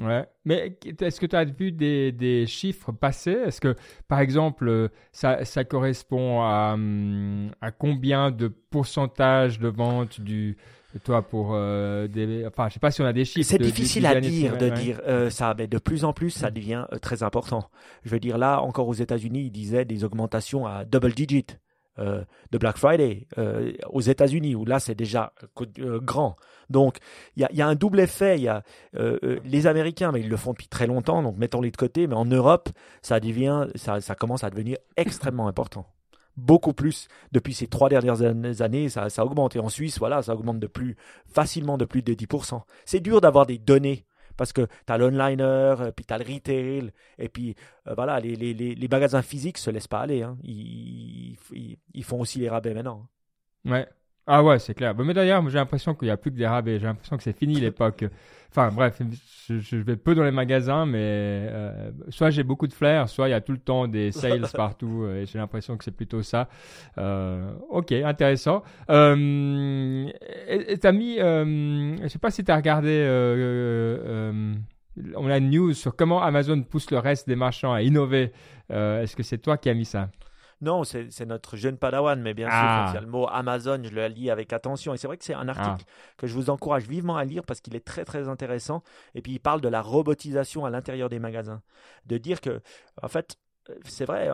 Ouais. 0.01 0.25
Mais 0.45 0.75
est-ce 0.99 1.19
que 1.19 1.25
tu 1.27 1.35
as 1.35 1.45
vu 1.45 1.71
des, 1.71 2.11
des 2.11 2.47
chiffres 2.47 2.91
passés 2.91 3.37
Est-ce 3.45 3.61
que, 3.61 3.75
par 4.07 4.19
exemple, 4.19 4.67
euh, 4.67 4.87
ça, 5.11 5.45
ça 5.45 5.63
correspond 5.63 6.41
à, 6.41 6.73
hum, 6.73 7.51
à, 7.61 7.71
combien 7.71 8.31
de 8.31 8.47
pourcentage 8.47 9.59
de 9.59 9.67
vente 9.67 10.19
du, 10.19 10.57
toi 11.03 11.21
pour 11.21 11.51
euh, 11.53 12.07
des 12.07 12.45
enfin 12.45 12.69
je 12.69 12.75
sais 12.75 12.79
pas 12.79 12.91
si 12.91 13.01
on 13.01 13.05
a 13.05 13.13
des 13.13 13.25
chiffres 13.25 13.49
c'est 13.49 13.57
difficile 13.57 14.05
à 14.05 14.19
dire 14.19 14.57
de 14.57 14.69
dire 14.69 15.01
euh, 15.07 15.29
ça 15.29 15.55
mais 15.57 15.67
de 15.67 15.77
plus 15.77 16.05
en 16.05 16.13
plus 16.13 16.29
ça 16.29 16.49
mm. 16.49 16.53
devient 16.53 16.85
très 17.01 17.23
important 17.23 17.69
je 18.03 18.11
veux 18.11 18.19
dire 18.19 18.37
là 18.37 18.61
encore 18.61 18.87
aux 18.87 18.93
États-Unis 18.93 19.45
ils 19.45 19.51
disaient 19.51 19.85
des 19.85 20.03
augmentations 20.03 20.67
à 20.67 20.85
double 20.85 21.13
digit 21.13 21.47
euh, 21.99 22.23
de 22.51 22.57
Black 22.57 22.77
Friday 22.77 23.27
euh, 23.37 23.71
aux 23.89 24.01
États-Unis, 24.01 24.55
où 24.55 24.65
là 24.65 24.79
c'est 24.79 24.95
déjà 24.95 25.31
euh, 25.79 25.99
grand. 25.99 26.35
Donc 26.69 26.97
il 27.35 27.47
y, 27.51 27.61
a, 27.61 27.67
un 27.67 27.75
double 27.75 27.99
effet. 27.99 28.37
Il 28.39 28.43
y 28.43 28.47
a 28.47 28.63
les 29.43 29.67
Américains, 29.67 30.11
mais 30.11 30.21
ils 30.21 30.29
le 30.29 30.37
font 30.37 30.51
depuis 30.51 30.67
très 30.67 30.87
longtemps, 30.87 31.21
donc 31.21 31.37
mettons-les 31.37 31.69
de 31.69 31.77
côté. 31.77 32.07
Mais 32.07 32.15
en 32.15 32.25
Europe, 32.25 32.69
ça 33.01 33.19
devient, 33.19 33.67
ça, 33.75 33.99
commence 34.15 34.43
à 34.43 34.49
devenir 34.49 34.77
extrêmement 34.97 35.47
important 35.47 35.85
beaucoup 36.35 36.73
plus 36.73 37.09
depuis 37.31 37.53
ces 37.53 37.67
trois 37.67 37.89
dernières 37.89 38.23
années, 38.23 38.89
ça, 38.89 39.11
ça 39.11 39.23
augmente. 39.23 39.55
Et 39.55 39.59
en 39.59 39.69
Suisse, 39.69 39.99
voilà, 39.99 40.23
ça 40.23 40.33
augmente 40.33 40.59
de 40.59 40.65
plus 40.65 40.95
facilement 41.31 41.77
de 41.77 41.85
plus 41.85 42.01
de 42.01 42.15
10%. 42.15 42.59
C'est 42.85 43.01
dur 43.01 43.21
d'avoir 43.21 43.45
des 43.45 43.59
données 43.59 44.07
parce 44.37 44.53
que 44.53 44.61
tu 44.61 44.93
as 44.93 44.97
l'onliner, 44.97 45.43
euh, 45.43 45.91
puis 45.91 46.05
tu 46.05 46.13
as 46.13 46.17
le 46.17 46.25
retail, 46.25 46.91
et 47.17 47.29
puis 47.29 47.55
euh, 47.87 47.93
voilà, 47.95 48.19
les, 48.19 48.35
les, 48.35 48.53
les, 48.53 48.87
magasins 48.87 49.21
physiques 49.21 49.57
se 49.57 49.69
laissent 49.69 49.87
pas 49.87 50.01
aller. 50.01 50.23
Hein. 50.23 50.37
Ils, 50.43 51.37
ils, 51.93 52.03
font 52.03 52.19
aussi 52.19 52.39
les 52.39 52.49
rabais 52.49 52.73
maintenant. 52.73 53.07
Hein. 53.65 53.71
Ouais. 53.71 53.87
Ah 54.25 54.41
ouais, 54.43 54.57
c'est 54.59 54.73
clair. 54.73 54.95
Mais 54.95 55.13
d'ailleurs, 55.13 55.47
j'ai 55.49 55.57
l'impression 55.57 55.93
qu'il 55.95 56.07
n'y 56.07 56.11
a 56.11 56.17
plus 56.17 56.31
que 56.31 56.37
des 56.37 56.47
rabais. 56.47 56.79
J'ai 56.79 56.85
l'impression 56.85 57.17
que 57.17 57.23
c'est 57.23 57.37
fini 57.37 57.55
l'époque. 57.59 58.05
Enfin 58.49 58.69
bref, 58.71 59.01
je, 59.49 59.75
vais 59.77 59.95
peu 59.95 60.13
dans 60.13 60.23
les 60.23 60.31
magasins, 60.31 60.85
mais 60.85 60.99
euh, 61.01 61.91
soit 62.09 62.29
j'ai 62.29 62.43
beaucoup 62.43 62.67
de 62.67 62.73
flair, 62.73 63.09
soit 63.09 63.27
il 63.27 63.31
y 63.31 63.33
a 63.33 63.41
tout 63.41 63.51
le 63.51 63.57
temps 63.57 63.87
des 63.87 64.11
sales 64.13 64.47
partout. 64.53 65.07
Et 65.07 65.25
j'ai 65.25 65.39
l'impression 65.39 65.75
que 65.75 65.83
c'est 65.83 65.95
plutôt 65.95 66.21
ça. 66.21 66.47
Euh, 66.99 67.51
ok, 67.69 67.91
intéressant. 67.91 68.63
Euh, 68.89 70.07
et 70.47 70.77
t'as 70.77 70.91
mis, 70.91 71.19
euh, 71.19 71.97
je 72.03 72.07
sais 72.07 72.19
pas 72.19 72.29
si 72.31 72.43
tu 72.43 72.51
as 72.51 72.55
regardé 72.55 72.91
euh, 72.91 74.53
on 75.15 75.27
a 75.27 75.37
une 75.37 75.49
news 75.49 75.73
sur 75.73 75.95
comment 75.95 76.21
Amazon 76.21 76.61
pousse 76.61 76.91
le 76.91 76.99
reste 76.99 77.27
des 77.27 77.35
marchands 77.35 77.73
à 77.73 77.81
innover. 77.81 78.31
Est-ce 78.69 79.15
que 79.15 79.23
c'est 79.23 79.39
toi 79.39 79.57
qui 79.57 79.69
as 79.69 79.73
mis 79.73 79.85
ça? 79.85 80.09
Non, 80.63 80.83
c'est 80.83 81.25
notre 81.25 81.57
jeune 81.57 81.77
padawan, 81.77 82.21
mais 82.21 82.33
bien 82.33 82.49
sûr, 82.49 82.57
quand 82.57 82.87
il 82.91 82.95
y 82.95 82.97
a 82.97 83.01
le 83.01 83.07
mot 83.07 83.27
Amazon, 83.29 83.81
je 83.83 83.89
le 83.89 84.07
lis 84.07 84.31
avec 84.31 84.53
attention. 84.53 84.93
Et 84.93 84.97
c'est 84.97 85.07
vrai 85.07 85.17
que 85.17 85.25
c'est 85.25 85.33
un 85.33 85.49
article 85.49 85.85
ah. 85.87 86.13
que 86.17 86.25
je 86.27 86.33
vous 86.33 86.49
encourage 86.49 86.87
vivement 86.87 87.17
à 87.17 87.25
lire 87.25 87.43
parce 87.43 87.59
qu'il 87.59 87.75
est 87.75 87.85
très 87.85 88.05
très 88.05 88.29
intéressant. 88.29 88.81
Et 89.13 89.21
puis 89.21 89.33
il 89.33 89.39
parle 89.39 89.59
de 89.61 89.67
la 89.67 89.81
robotisation 89.81 90.65
à 90.65 90.69
l'intérieur 90.69 91.09
des 91.09 91.19
magasins. 91.19 91.61
De 92.05 92.17
dire 92.17 92.39
que, 92.39 92.61
en 93.01 93.09
fait, 93.09 93.37
c'est 93.85 94.05
vrai, 94.05 94.29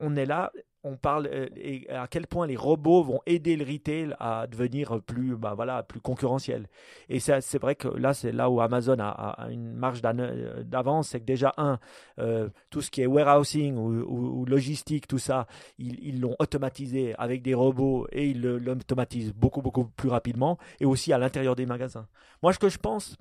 on, 0.00 0.16
est 0.16 0.26
là, 0.26 0.52
on 0.84 0.96
parle 0.96 1.28
euh, 1.32 1.48
à 1.88 2.06
quel 2.08 2.26
point 2.26 2.46
les 2.46 2.56
robots 2.56 3.02
vont 3.02 3.20
aider 3.26 3.56
le 3.56 3.64
retail 3.64 4.14
à 4.18 4.46
devenir 4.46 5.00
plus, 5.02 5.36
bah 5.36 5.54
voilà, 5.54 5.82
plus 5.82 6.00
concurrentiel. 6.00 6.68
Et 7.08 7.20
c'est 7.20 7.58
vrai 7.58 7.74
que 7.74 7.88
là, 7.88 8.12
c'est 8.12 8.32
là 8.32 8.50
où 8.50 8.60
Amazon 8.60 8.98
a, 8.98 9.48
une 9.50 9.72
marge 9.72 10.00
euh, 10.04 10.62
d'avance, 10.62 11.08
c'est 11.08 11.20
que 11.20 11.24
déjà 11.24 11.54
un, 11.56 11.78
euh, 12.18 12.48
tout 12.70 12.82
ce 12.82 12.90
qui 12.90 13.02
est 13.02 13.06
warehousing 13.06 13.76
ou, 13.76 14.44
logistique, 14.44 15.06
tout 15.06 15.18
ça, 15.18 15.46
ils 15.78 16.20
l'ont 16.20 16.36
automatisé 16.38 17.14
avec 17.18 17.42
des 17.42 17.54
robots 17.54 18.06
et 18.12 18.28
ils 18.30 18.40
l'automatisent 18.40 19.32
beaucoup 19.32 19.62
beaucoup 19.62 19.84
plus 19.84 20.08
rapidement 20.08 20.58
et 20.80 20.84
aussi 20.84 21.12
à 21.12 21.18
l'intérieur 21.18 21.56
des 21.56 21.66
magasins. 21.66 22.06
Moi, 22.42 22.52
ce 22.52 22.58
que 22.58 22.68
je 22.68 22.78
pense 22.78 23.16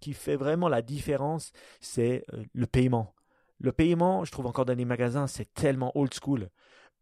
qui 0.00 0.12
fait 0.12 0.36
vraiment 0.36 0.68
la 0.68 0.82
différence, 0.82 1.52
c'est 1.80 2.24
le 2.52 2.66
paiement. 2.66 3.14
Le 3.62 3.72
paiement, 3.72 4.24
je 4.24 4.32
trouve 4.32 4.46
encore 4.46 4.64
dans 4.64 4.76
les 4.76 4.84
magasins, 4.84 5.26
c'est 5.26 5.52
tellement 5.54 5.96
old 5.96 6.12
school. 6.12 6.48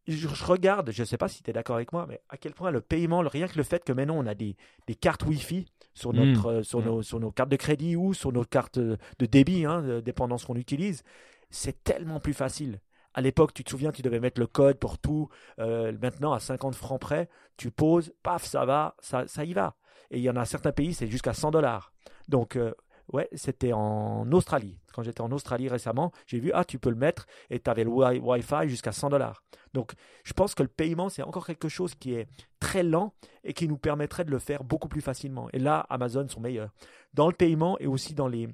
Je, 0.06 0.28
regarde, 0.44 0.92
je 0.92 1.02
ne 1.02 1.06
sais 1.06 1.16
pas 1.16 1.28
si 1.28 1.42
tu 1.42 1.50
es 1.50 1.52
d'accord 1.52 1.76
avec 1.76 1.92
moi, 1.92 2.06
mais 2.08 2.20
à 2.28 2.36
quel 2.36 2.52
point 2.52 2.70
le 2.70 2.80
paiement, 2.80 3.20
rien 3.20 3.48
que 3.48 3.56
le 3.56 3.62
fait 3.62 3.84
que 3.84 3.92
maintenant 3.92 4.16
on 4.16 4.26
a 4.26 4.34
des, 4.34 4.56
cartes 5.00 5.24
Wi-Fi 5.24 5.66
sur, 5.94 6.12
mmh. 6.12 6.16
notre, 6.16 6.46
euh, 6.46 6.62
sur, 6.62 6.80
mmh. 6.80 6.84
nos, 6.84 7.02
sur 7.02 7.20
nos 7.20 7.30
cartes 7.30 7.50
de 7.50 7.56
crédit 7.56 7.96
ou 7.96 8.14
sur 8.14 8.32
nos 8.32 8.44
cartes 8.44 8.78
de 8.78 8.98
débit, 9.26 9.64
hein, 9.64 10.00
dépendant 10.04 10.36
de 10.36 10.40
ce 10.40 10.46
qu'on 10.46 10.56
utilise, 10.56 11.02
c'est 11.50 11.82
tellement 11.82 12.20
plus 12.20 12.34
facile. 12.34 12.80
À 13.12 13.20
l'époque, 13.20 13.52
tu 13.52 13.64
te 13.64 13.70
souviens, 13.70 13.90
tu 13.90 14.02
devais 14.02 14.20
mettre 14.20 14.40
le 14.40 14.46
code 14.46 14.78
pour 14.78 14.98
tout. 14.98 15.28
Euh, 15.58 15.92
maintenant, 16.00 16.32
à 16.32 16.38
50 16.38 16.74
francs 16.74 17.00
près, 17.00 17.28
tu 17.56 17.70
poses, 17.70 18.12
paf, 18.22 18.44
ça 18.44 18.64
va, 18.64 18.94
ça, 19.00 19.26
ça 19.26 19.44
y 19.44 19.52
va. 19.52 19.74
Et 20.10 20.18
il 20.18 20.22
y 20.22 20.30
en 20.30 20.36
a 20.36 20.44
certains 20.44 20.72
pays, 20.72 20.94
c'est 20.94 21.08
jusqu'à 21.08 21.32
100 21.32 21.50
dollars. 21.50 21.92
Donc, 22.28 22.56
euh, 22.56 22.72
Ouais, 23.12 23.28
c'était 23.32 23.72
en 23.72 24.30
Australie. 24.32 24.78
Quand 24.92 25.02
j'étais 25.02 25.20
en 25.20 25.32
Australie 25.32 25.68
récemment, 25.68 26.12
j'ai 26.26 26.38
vu, 26.38 26.52
ah, 26.54 26.64
tu 26.64 26.78
peux 26.78 26.90
le 26.90 26.96
mettre 26.96 27.26
et 27.50 27.58
tu 27.58 27.68
avais 27.68 27.84
le 27.84 27.90
Wi-Fi 27.90 28.68
jusqu'à 28.68 28.92
100 28.92 29.10
dollars. 29.10 29.42
Donc, 29.72 29.92
je 30.22 30.32
pense 30.32 30.54
que 30.54 30.62
le 30.62 30.68
paiement, 30.68 31.08
c'est 31.08 31.22
encore 31.22 31.46
quelque 31.46 31.68
chose 31.68 31.94
qui 31.94 32.14
est 32.14 32.28
très 32.60 32.82
lent 32.82 33.14
et 33.42 33.52
qui 33.52 33.66
nous 33.66 33.78
permettrait 33.78 34.24
de 34.24 34.30
le 34.30 34.38
faire 34.38 34.62
beaucoup 34.62 34.88
plus 34.88 35.00
facilement. 35.00 35.48
Et 35.52 35.58
là, 35.58 35.86
Amazon 35.90 36.28
sont 36.28 36.40
meilleurs. 36.40 36.70
Dans 37.12 37.26
le 37.26 37.34
paiement 37.34 37.76
et 37.80 37.88
aussi 37.88 38.14
dans 38.14 38.28
les, 38.28 38.48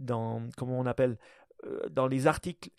dans, 0.00 0.42
comment 0.56 0.78
on 0.78 0.86
appelle, 0.86 1.16
euh, 1.64 1.88
dans 1.90 2.08
les 2.08 2.26
articles. 2.26 2.70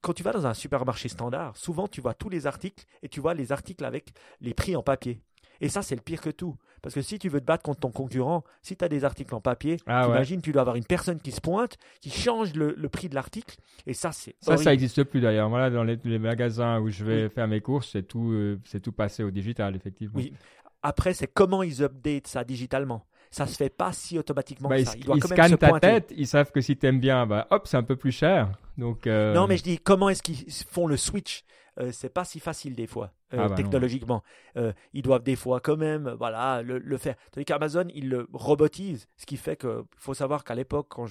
quand 0.00 0.12
tu 0.14 0.22
vas 0.22 0.32
dans 0.32 0.46
un 0.46 0.54
supermarché 0.54 1.08
standard, 1.08 1.56
souvent 1.56 1.86
tu 1.86 2.00
vois 2.00 2.14
tous 2.14 2.28
les 2.28 2.46
articles 2.46 2.84
et 3.02 3.08
tu 3.08 3.20
vois 3.20 3.34
les 3.34 3.52
articles 3.52 3.84
avec 3.84 4.12
les 4.40 4.54
prix 4.54 4.74
en 4.74 4.82
papier. 4.82 5.22
Et 5.60 5.68
ça, 5.68 5.82
c'est 5.82 5.94
le 5.94 6.00
pire 6.00 6.20
que 6.20 6.30
tout. 6.30 6.56
Parce 6.82 6.94
que 6.94 7.00
si 7.00 7.18
tu 7.18 7.28
veux 7.28 7.40
te 7.40 7.46
battre 7.46 7.62
contre 7.62 7.80
ton 7.80 7.90
concurrent, 7.90 8.44
si 8.60 8.76
tu 8.76 8.84
as 8.84 8.88
des 8.88 9.04
articles 9.04 9.34
en 9.34 9.40
papier, 9.40 9.78
ah 9.86 10.04
imagine, 10.06 10.42
tu 10.42 10.52
dois 10.52 10.60
avoir 10.60 10.76
une 10.76 10.84
personne 10.84 11.18
qui 11.18 11.32
se 11.32 11.40
pointe, 11.40 11.78
qui 12.00 12.10
change 12.10 12.52
le, 12.54 12.74
prix 12.88 13.08
de 13.08 13.14
l'article. 13.14 13.56
Et 13.86 13.94
ça, 13.94 14.12
c'est. 14.12 14.34
Ça, 14.40 14.56
ça 14.56 14.70
n'existe 14.70 15.02
plus 15.04 15.20
d'ailleurs. 15.20 15.48
Voilà, 15.48 15.70
dans 15.70 15.84
les, 15.84 15.96
magasins 16.18 16.80
où 16.80 16.90
je 16.90 17.04
vais 17.04 17.28
faire 17.30 17.48
mes 17.48 17.60
courses, 17.60 17.90
c'est 17.92 18.02
tout, 18.02 18.32
euh, 18.32 18.60
c'est 18.64 18.80
tout 18.80 18.92
passé 18.92 19.22
au 19.22 19.30
digital, 19.30 19.74
effectivement. 19.76 20.16
Oui. 20.16 20.34
Après, 20.82 21.14
c'est 21.14 21.26
comment 21.26 21.62
ils 21.62 21.82
update 21.82 22.26
ça 22.26 22.44
digitalement 22.44 23.06
ça 23.30 23.48
se 23.48 23.56
fait 23.56 23.68
pas 23.70 23.92
si 23.92 24.16
automatiquement 24.16 24.68
bah, 24.68 24.76
que 24.76 24.84
ça. 24.84 24.94
Ils, 24.96 25.10
ils 25.16 25.24
scannent 25.24 25.58
ta 25.58 25.80
tête, 25.80 26.14
ils 26.16 26.28
savent 26.28 26.52
que 26.52 26.60
si 26.60 26.76
tu 26.76 26.86
aimes 26.86 27.00
bien, 27.00 27.26
bah, 27.26 27.48
hop, 27.50 27.66
c'est 27.66 27.76
un 27.76 27.82
peu 27.82 27.96
plus 27.96 28.12
cher. 28.12 28.52
Donc, 28.78 29.08
euh, 29.08 29.34
Non, 29.34 29.48
mais 29.48 29.56
je 29.56 29.64
dis, 29.64 29.78
comment 29.78 30.08
est-ce 30.08 30.22
qu'ils 30.22 30.46
font 30.70 30.86
le 30.86 30.96
switch? 30.96 31.42
Euh, 31.80 31.90
c'est 31.90 32.10
pas 32.10 32.24
si 32.24 32.38
facile 32.38 32.76
des 32.76 32.86
fois 32.86 33.12
euh, 33.34 33.44
ah 33.44 33.48
bah 33.48 33.54
technologiquement. 33.54 34.22
Euh, 34.56 34.72
ils 34.92 35.02
doivent 35.02 35.22
des 35.22 35.36
fois 35.36 35.60
quand 35.60 35.76
même 35.76 36.14
voilà 36.18 36.62
le, 36.62 36.96
faire. 36.96 37.16
Tandis 37.32 37.44
qu'Amazon 37.44 37.86
il 37.94 38.08
le 38.08 38.28
robotise, 38.32 39.08
ce 39.16 39.26
qui 39.26 39.36
fait 39.36 39.56
que 39.56 39.84
faut 39.96 40.14
savoir 40.14 40.44
qu'à 40.44 40.54
l'époque 40.54 40.86
quand 40.90 41.06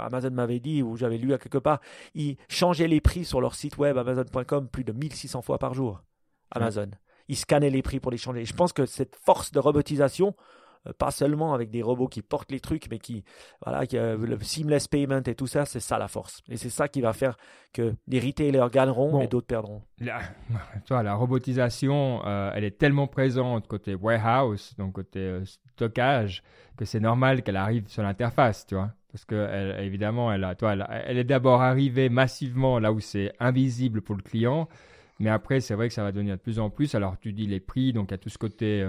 Amazon 0.00 0.30
m'avait 0.30 0.60
dit 0.60 0.82
ou 0.82 0.96
j'avais 0.96 1.18
lu 1.18 1.34
à 1.34 1.38
quelque 1.38 1.58
part, 1.58 1.80
ils 2.14 2.36
changeaient 2.48 2.88
les 2.88 3.00
prix 3.00 3.24
sur 3.24 3.40
leur 3.40 3.54
site 3.54 3.78
web 3.78 3.98
amazon.com 3.98 4.68
plus 4.68 4.84
de 4.84 4.92
1600 4.92 5.42
fois 5.42 5.58
par 5.58 5.74
jour. 5.74 6.02
Amazon. 6.50 6.90
Ils 7.28 7.36
scannaient 7.36 7.70
les 7.70 7.82
prix 7.82 8.00
pour 8.00 8.10
les 8.10 8.18
changer. 8.18 8.44
je 8.44 8.54
pense 8.54 8.72
que 8.72 8.86
cette 8.86 9.16
force 9.16 9.50
de 9.50 9.58
robotisation 9.58 10.28
euh, 10.28 10.42
pas 10.92 11.10
seulement 11.10 11.54
avec 11.54 11.70
des 11.70 11.82
robots 11.82 12.08
qui 12.08 12.22
portent 12.22 12.52
les 12.52 12.60
trucs, 12.60 12.90
mais 12.90 12.98
qui, 12.98 13.24
voilà, 13.64 13.86
qui, 13.86 13.96
euh, 13.96 14.16
le 14.16 14.38
seamless 14.40 14.88
payment 14.88 15.22
et 15.26 15.34
tout 15.34 15.46
ça, 15.46 15.64
c'est 15.64 15.80
ça 15.80 15.98
la 15.98 16.08
force. 16.08 16.42
Et 16.48 16.56
c'est 16.56 16.70
ça 16.70 16.88
qui 16.88 17.00
va 17.00 17.12
faire 17.12 17.36
que 17.72 17.94
des 18.06 18.20
retailers 18.20 18.68
gagneront 18.70 19.20
et 19.22 19.26
d'autres 19.26 19.46
perdront. 19.46 19.82
La, 20.00 20.20
toi, 20.86 21.02
la 21.02 21.14
robotisation, 21.14 22.20
euh, 22.26 22.50
elle 22.54 22.64
est 22.64 22.78
tellement 22.78 23.06
présente 23.06 23.66
côté 23.66 23.94
warehouse, 23.94 24.74
donc 24.76 24.92
côté 24.92 25.40
stockage, 25.72 26.42
que 26.76 26.84
c'est 26.84 27.00
normal 27.00 27.42
qu'elle 27.42 27.56
arrive 27.56 27.88
sur 27.88 28.02
l'interface, 28.02 28.66
tu 28.66 28.74
vois. 28.74 28.92
Parce 29.10 29.24
que 29.24 29.36
elle, 29.36 29.84
évidemment, 29.84 30.32
elle, 30.32 30.44
a, 30.44 30.54
toi, 30.54 30.72
elle, 30.72 30.86
elle 31.06 31.18
est 31.18 31.24
d'abord 31.24 31.62
arrivée 31.62 32.08
massivement 32.08 32.78
là 32.78 32.92
où 32.92 33.00
c'est 33.00 33.32
invisible 33.38 34.02
pour 34.02 34.16
le 34.16 34.22
client. 34.22 34.68
Mais 35.20 35.30
après, 35.30 35.60
c'est 35.60 35.74
vrai 35.74 35.88
que 35.88 35.94
ça 35.94 36.02
va 36.02 36.10
devenir 36.10 36.36
de 36.36 36.40
plus 36.40 36.58
en 36.58 36.70
plus. 36.70 36.94
Alors, 36.94 37.16
tu 37.20 37.32
dis 37.32 37.46
les 37.46 37.60
prix, 37.60 37.92
donc 37.92 38.10
il 38.10 38.10
y 38.10 38.14
a 38.14 38.18
tout 38.18 38.28
ce 38.28 38.38
côté 38.38 38.84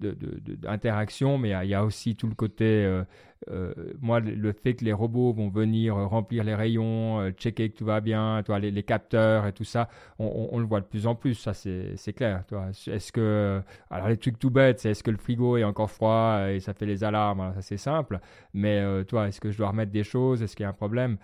d'interaction, 0.00 1.38
mais 1.38 1.50
il 1.64 1.70
y, 1.70 1.74
a 1.74 1.84
aussi 1.84 2.14
tout 2.14 2.28
le 2.28 2.34
côté 2.34 2.64
euh, 2.64 3.02
euh, 3.50 3.72
moi, 4.00 4.20
le 4.20 4.52
fait 4.52 4.74
que 4.74 4.84
les 4.84 4.92
robots 4.92 5.32
vont 5.32 5.48
venir 5.48 5.96
euh, 5.96 6.06
remplir 6.06 6.44
les 6.44 6.54
rayons, 6.54 7.30
checker 7.36 7.70
que 7.70 7.78
tout 7.78 7.84
va 7.84 8.00
bien, 8.00 8.42
toi, 8.44 8.58
les, 8.58 8.82
capteurs 8.82 9.46
et 9.46 9.52
tout 9.52 9.64
ça, 9.64 9.88
on, 10.18 10.58
le 10.58 10.66
voit 10.66 10.80
de 10.80 10.86
plus 10.86 11.06
en 11.06 11.14
plus, 11.14 11.34
ça 11.34 11.52
c'est 11.54 12.12
clair. 12.14 12.44
Est-ce 12.86 13.12
que, 13.12 13.60
alors 13.90 14.08
les 14.08 14.16
trucs 14.16 14.38
tout 14.38 14.50
bêtes, 14.50 14.80
c'est 14.80 14.90
est-ce 14.90 15.02
que 15.02 15.10
le 15.10 15.16
frigo 15.16 15.56
est 15.56 15.64
encore 15.64 15.90
froid 15.90 16.48
et 16.48 16.60
ça 16.60 16.74
fait 16.74 16.86
les 16.86 17.04
alarmes, 17.04 17.52
ça 17.54 17.62
c'est 17.62 17.76
simple, 17.76 18.18
mais 18.54 18.82
toi, 19.04 19.28
est-ce 19.28 19.40
que 19.40 19.50
je 19.50 19.58
dois 19.58 19.68
remettre 19.68 19.92
des 19.92 20.04
choses, 20.04 20.42
est-ce 20.42 20.56
qu'il 20.56 20.64
y 20.64 20.66
a 20.66 20.70
un 20.70 20.72
problème? 20.72 21.18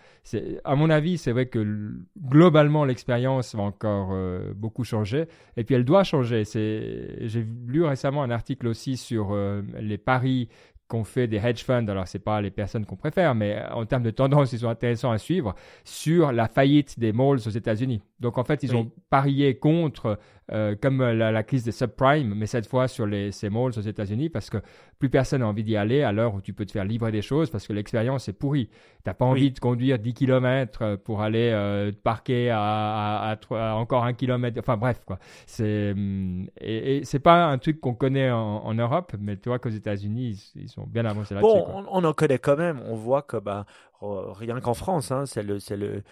À 0.64 0.76
mon 0.76 0.90
avis, 0.90 1.18
c'est 1.18 1.32
vrai 1.32 1.46
que 1.46 1.94
globalement, 2.18 2.84
l'expérience 2.84 3.54
va 3.54 3.62
encore 3.62 4.16
beaucoup 4.54 4.84
changer, 4.84 5.26
et 5.56 5.64
puis 5.64 5.74
elle 5.74 5.84
doit 5.84 6.04
changer. 6.04 6.44
J'ai 6.44 7.46
lu 7.66 7.84
récemment 7.84 8.22
un 8.22 8.30
article 8.30 8.63
aussi 8.66 8.96
sur 8.96 9.36
les 9.78 9.98
paris 9.98 10.48
qu'on 10.86 11.02
fait 11.02 11.26
des 11.26 11.38
hedge 11.38 11.64
funds, 11.64 11.88
alors 11.88 12.06
c'est 12.06 12.18
pas 12.18 12.42
les 12.42 12.50
personnes 12.50 12.84
qu'on 12.84 12.96
préfère, 12.96 13.34
mais 13.34 13.62
en 13.72 13.86
termes 13.86 14.02
de 14.02 14.10
tendance, 14.10 14.52
ils 14.52 14.58
sont 14.58 14.68
intéressants 14.68 15.10
à 15.10 15.18
suivre, 15.18 15.54
sur 15.82 16.30
la 16.30 16.46
faillite 16.46 16.98
des 16.98 17.12
malls 17.12 17.40
aux 17.46 17.50
États-Unis. 17.50 18.02
Donc 18.20 18.36
en 18.36 18.44
fait, 18.44 18.62
ils 18.62 18.76
ont 18.76 18.90
parié 19.08 19.58
contre, 19.58 20.18
euh, 20.53 20.74
comme 20.80 21.03
la, 21.03 21.42
crise 21.42 21.64
des 21.64 21.72
subprimes, 21.72 22.34
mais 22.34 22.47
cette 22.47 22.66
fois 22.66 22.86
sur 22.86 23.07
les, 23.07 23.32
ces 23.32 23.49
malls 23.49 23.72
aux 23.78 23.82
États-Unis, 23.82 24.28
parce 24.28 24.51
que 24.51 24.59
plus 24.99 25.09
personne 25.09 25.40
n'a 25.40 25.49
envie 25.49 25.64
d'y 25.64 25.76
aller 25.76 26.03
à 26.03 26.12
l'heure 26.12 26.34
où 26.34 26.40
tu 26.40 26.53
peux 26.53 26.66
te 26.66 26.72
faire 26.72 26.84
livrer 26.84 27.12
des 27.12 27.22
choses, 27.22 27.51
parce 27.51 27.66
que 27.66 27.72
l'expérience 27.72 28.28
est 28.28 28.34
pourrie. 28.34 28.66
Tu 28.66 28.74
n'as 29.07 29.14
pas 29.14 29.24
envie 29.24 29.51
de 29.51 29.59
conduire 29.59 29.99
10 29.99 30.14
km 30.14 30.97
pour 30.97 31.22
aller 31.22 31.51
euh, 31.53 31.92
te 31.92 31.97
parquer 31.97 32.51
à, 32.51 33.38
encore 33.51 34.05
un 34.05 34.12
kilomètre. 34.12 34.59
Enfin 34.61 34.76
bref, 34.76 35.01
quoi. 35.07 35.18
C'est, 35.47 35.92
hum, 35.92 36.47
et, 36.61 36.99
et 36.99 37.05
c'est 37.05 37.20
pas 37.20 37.47
un 37.47 37.59
truc 37.59 37.80
qu'on 37.80 37.95
connaît 37.95 38.30
en, 38.30 38.74
Europe, 38.74 39.14
mais 39.18 39.36
tu 39.36 39.49
vois 39.49 39.59
qu'aux 39.59 39.70
États-Unis, 39.70 40.53
ils, 40.57 40.68
sont 40.68 40.84
bien 40.86 41.05
avancés 41.05 41.34
là-dessus. 41.34 41.53
Bon, 41.53 41.84
on, 41.88 42.03
on, 42.03 42.05
en 42.05 42.12
connaît 42.12 42.38
quand 42.38 42.57
même. 42.57 42.80
On 42.86 42.97
voit 42.97 43.22
que 43.22 43.36
bah, 43.36 43.66
rien 44.01 44.61
qu'en 44.61 44.74
France, 44.74 45.11
hein, 45.11 45.26
c'est 45.26 45.42
le, 45.42 45.59
c'est 45.59 45.76
le, 45.76 46.03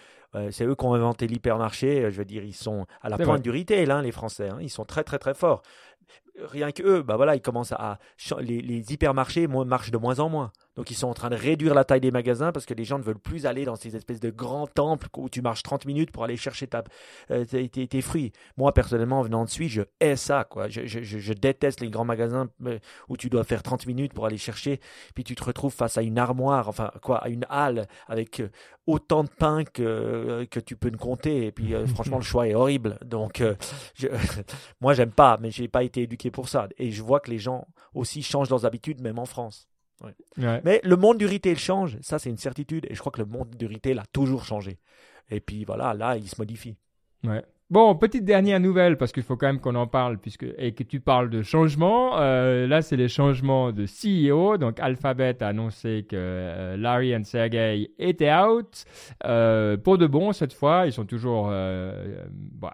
c'est 0.51 0.65
eux 0.65 0.75
qui 0.75 0.85
ont 0.85 0.93
inventé 0.93 1.27
l'hypermarché. 1.27 2.11
Je 2.11 2.17
veux 2.17 2.25
dire, 2.25 2.43
ils 2.43 2.55
sont 2.55 2.85
à 3.01 3.09
la 3.09 3.17
pointe 3.17 3.41
du 3.41 3.51
retail, 3.51 3.89
hein, 3.91 4.01
les 4.01 4.11
Français. 4.11 4.49
Hein. 4.49 4.57
ils 4.61 4.69
sont 4.69 4.85
très 4.85 5.03
très 5.03 5.19
très 5.19 5.33
forts. 5.33 5.61
Rien 6.39 6.71
que 6.71 6.81
eux, 6.81 7.03
bah 7.03 7.15
voilà, 7.15 7.35
ils 7.35 7.41
commencent 7.41 7.73
à 7.73 7.99
les, 8.39 8.61
les 8.61 8.91
hypermarchés 8.91 9.47
marchent 9.47 9.91
de 9.91 9.97
moins 9.97 10.19
en 10.19 10.29
moins. 10.29 10.51
Donc 10.75 10.89
ils 10.89 10.95
sont 10.95 11.07
en 11.07 11.13
train 11.13 11.29
de 11.29 11.35
réduire 11.35 11.75
la 11.75 11.83
taille 11.83 12.01
des 12.01 12.11
magasins 12.11 12.51
parce 12.51 12.65
que 12.65 12.73
les 12.73 12.83
gens 12.83 12.97
ne 12.97 13.03
veulent 13.03 13.19
plus 13.19 13.45
aller 13.45 13.65
dans 13.65 13.75
ces 13.75 13.95
espèces 13.95 14.19
de 14.19 14.31
grands 14.31 14.65
temples 14.65 15.07
où 15.17 15.29
tu 15.29 15.41
marches 15.41 15.61
30 15.61 15.85
minutes 15.85 16.11
pour 16.11 16.23
aller 16.23 16.37
chercher 16.37 16.65
ta, 16.67 16.83
euh, 17.29 17.45
tes, 17.45 18.01
fruits. 18.01 18.31
Moi 18.57 18.73
personnellement, 18.73 19.19
en 19.19 19.23
venant 19.23 19.45
de 19.45 19.49
Suisse, 19.49 19.71
je 19.71 19.83
hais 19.99 20.15
ça. 20.15 20.45
Quoi. 20.45 20.69
Je, 20.69 20.87
je, 20.87 21.03
je, 21.03 21.33
déteste 21.33 21.81
les 21.81 21.89
grands 21.89 22.05
magasins 22.05 22.49
euh, 22.65 22.79
où 23.07 23.17
tu 23.17 23.29
dois 23.29 23.43
faire 23.43 23.61
30 23.61 23.85
minutes 23.85 24.13
pour 24.13 24.25
aller 24.25 24.37
chercher, 24.37 24.79
puis 25.13 25.23
tu 25.23 25.35
te 25.35 25.43
retrouves 25.43 25.73
face 25.73 25.97
à 25.97 26.01
une 26.01 26.17
armoire, 26.17 26.67
enfin 26.67 26.91
quoi, 27.01 27.17
à 27.17 27.29
une 27.29 27.45
halle 27.49 27.87
avec 28.07 28.39
euh, 28.39 28.49
autant 28.87 29.23
de 29.23 29.29
pain 29.29 29.63
que, 29.63 30.45
que 30.49 30.59
tu 30.59 30.75
peux 30.75 30.89
ne 30.89 30.97
compter. 30.97 31.45
Et 31.45 31.51
puis 31.51 31.73
franchement, 31.85 32.17
le 32.17 32.23
choix 32.23 32.47
est 32.47 32.55
horrible. 32.55 32.97
Donc 33.05 33.43
je, 33.93 34.07
moi, 34.81 34.93
j'aime 34.93 35.11
pas, 35.11 35.37
mais 35.39 35.51
j'ai 35.51 35.67
pas 35.67 35.83
été 35.83 35.92
éduqué 36.01 36.31
pour 36.31 36.49
ça. 36.49 36.67
Et 36.77 36.91
je 36.91 37.01
vois 37.03 37.19
que 37.19 37.29
les 37.29 37.39
gens 37.39 37.67
aussi 37.93 38.23
changent 38.23 38.49
leurs 38.49 38.65
habitudes, 38.65 39.01
même 39.01 39.19
en 39.19 39.25
France. 39.25 39.69
Mais 40.65 40.81
le 40.83 40.95
monde 40.97 41.17
du 41.17 41.25
retail 41.25 41.55
change, 41.55 41.97
ça 42.01 42.19
c'est 42.19 42.29
une 42.29 42.37
certitude, 42.37 42.85
et 42.89 42.95
je 42.95 42.99
crois 42.99 43.11
que 43.11 43.21
le 43.21 43.27
monde 43.27 43.55
du 43.55 43.67
retail 43.67 43.97
a 43.99 44.05
toujours 44.05 44.43
changé. 44.43 44.79
Et 45.29 45.39
puis 45.39 45.63
voilà, 45.63 45.93
là, 45.93 46.17
il 46.17 46.27
se 46.27 46.35
modifie. 46.39 46.75
Ouais. 47.23 47.43
Bon, 47.73 47.95
petite 47.95 48.23
dernière 48.23 48.59
nouvelle, 48.59 48.97
parce 48.97 49.11
qu'il 49.11 49.23
faut 49.23 49.35
quand 49.35 49.47
même 49.47 49.59
qu'on 49.59 49.73
en 49.73 49.87
parle, 49.87 50.19
puisque, 50.19 50.45
et 50.59 50.73
que 50.73 50.83
tu 50.83 50.99
parles 50.99 51.31
de 51.31 51.41
changement. 51.41 52.19
Euh, 52.19 52.67
là, 52.67 52.83
c'est 52.83 52.97
les 52.97 53.07
changements 53.07 53.71
de 53.71 53.87
CEO. 53.87 54.59
Donc, 54.59 54.79
Alphabet 54.79 55.41
a 55.41 55.47
annoncé 55.47 56.05
que 56.07 56.15
euh, 56.15 56.77
Larry 56.77 57.13
et 57.13 57.23
Sergey 57.23 57.89
étaient 57.97 58.31
out. 58.31 58.85
Euh, 59.25 59.75
pour 59.75 59.97
de 59.97 60.05
bon, 60.05 60.33
cette 60.33 60.53
fois, 60.53 60.85
ils 60.85 60.93
sont 60.93 61.05
toujours 61.05 61.51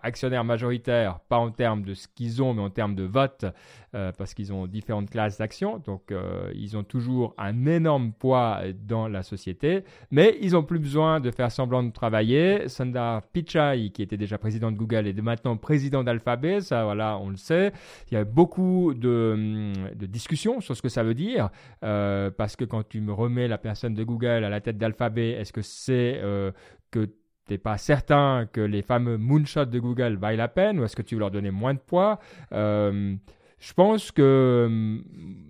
actionnaires 0.04 0.44
majoritaires, 0.44 1.22
pas 1.30 1.38
en 1.38 1.52
termes 1.52 1.84
de 1.84 1.94
ce 1.94 2.10
qu'ils 2.14 2.44
ont, 2.44 2.54
mais 2.54 2.62
en 2.62 2.70
termes 2.70 2.96
de 2.96 3.04
vote, 3.04 3.46
parce 3.94 4.34
qu'ils 4.34 4.52
ont 4.52 4.68
différentes 4.68 5.10
classes 5.10 5.38
d'actions. 5.38 5.78
Donc, 5.78 6.14
ils 6.54 6.76
ont 6.76 6.84
toujours 6.84 7.36
un 7.38 7.66
énorme 7.68 8.12
poids 8.12 8.60
dans 8.86 9.08
la 9.08 9.24
société, 9.24 9.86
mais 10.12 10.38
ils 10.42 10.52
n'ont 10.52 10.64
plus 10.64 10.80
besoin 10.80 11.22
de 11.22 11.32
faire 11.32 11.52
semblant 11.54 11.84
de 11.84 11.92
travailler. 11.92 12.68
Sundar 12.68 13.22
Pichai, 13.22 13.92
qui 13.94 14.02
était 14.02 14.18
déjà 14.18 14.38
président 14.38 14.72
de 14.72 14.78
Google, 14.78 14.89
Google 14.90 15.08
est 15.08 15.22
maintenant 15.22 15.58
président 15.58 16.04
d'Alphabet, 16.04 16.62
ça 16.62 16.84
voilà, 16.84 17.18
on 17.20 17.30
le 17.30 17.38
sait. 17.38 17.72
Il 18.10 18.16
y 18.16 18.18
a 18.18 18.24
beaucoup 18.24 18.94
de, 18.94 19.74
de 19.96 20.06
discussions 20.06 20.62
sur 20.62 20.76
ce 20.76 20.82
que 20.82 20.90
ça 20.90 21.04
veut 21.04 21.14
dire, 21.14 21.50
euh, 21.84 22.32
parce 22.32 22.56
que 22.56 22.66
quand 22.66 22.88
tu 22.88 23.02
me 23.02 23.14
remets 23.14 23.48
la 23.48 23.58
personne 23.58 23.94
de 23.94 24.04
Google 24.04 24.44
à 24.44 24.50
la 24.50 24.62
tête 24.62 24.78
d'Alphabet, 24.78 25.32
est-ce 25.32 25.54
que 25.54 25.62
c'est 25.62 26.20
euh, 26.24 26.52
que 26.92 27.06
tu 27.06 27.54
n'es 27.54 27.58
pas 27.58 27.78
certain 27.78 28.48
que 28.52 28.62
les 28.62 28.82
fameux 28.82 29.18
moonshots 29.18 29.66
de 29.66 29.80
Google 29.80 30.16
vaillent 30.16 30.38
la 30.38 30.48
peine, 30.48 30.80
ou 30.80 30.84
est-ce 30.84 30.96
que 30.96 31.02
tu 31.02 31.16
veux 31.16 31.20
leur 31.20 31.32
donner 31.32 31.52
moins 31.52 31.74
de 31.74 31.80
poids? 31.80 32.20
Euh, 32.52 33.16
je 33.60 33.74
pense 33.74 34.12
que, 34.12 35.02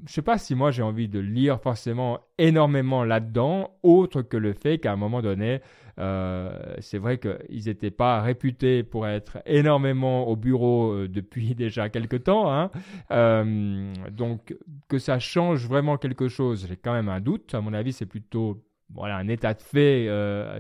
je 0.07 0.11
sais 0.11 0.21
pas 0.21 0.37
si 0.37 0.55
moi 0.55 0.71
j'ai 0.71 0.81
envie 0.81 1.07
de 1.07 1.19
lire 1.19 1.61
forcément 1.61 2.19
énormément 2.37 3.03
là-dedans, 3.03 3.71
autre 3.83 4.23
que 4.23 4.37
le 4.37 4.53
fait 4.53 4.79
qu'à 4.79 4.93
un 4.93 4.95
moment 4.95 5.21
donné, 5.21 5.61
euh, 5.99 6.49
c'est 6.79 6.97
vrai 6.97 7.19
qu'ils 7.19 7.65
n'étaient 7.65 7.91
pas 7.91 8.21
réputés 8.21 8.83
pour 8.83 9.05
être 9.05 9.39
énormément 9.45 10.27
au 10.27 10.35
bureau 10.35 10.93
euh, 10.93 11.07
depuis 11.07 11.55
déjà 11.55 11.89
quelques 11.89 12.23
temps. 12.23 12.51
Hein. 12.51 12.71
Euh, 13.11 13.93
donc 14.11 14.55
que 14.87 14.97
ça 14.97 15.19
change 15.19 15.67
vraiment 15.67 15.97
quelque 15.97 16.29
chose, 16.29 16.65
j'ai 16.67 16.77
quand 16.77 16.93
même 16.93 17.09
un 17.09 17.19
doute. 17.19 17.53
À 17.53 17.61
mon 17.61 17.73
avis, 17.73 17.93
c'est 17.93 18.05
plutôt 18.05 18.63
voilà, 18.91 19.17
un 19.17 19.27
état 19.27 19.53
de 19.53 19.61
fait 19.61 20.07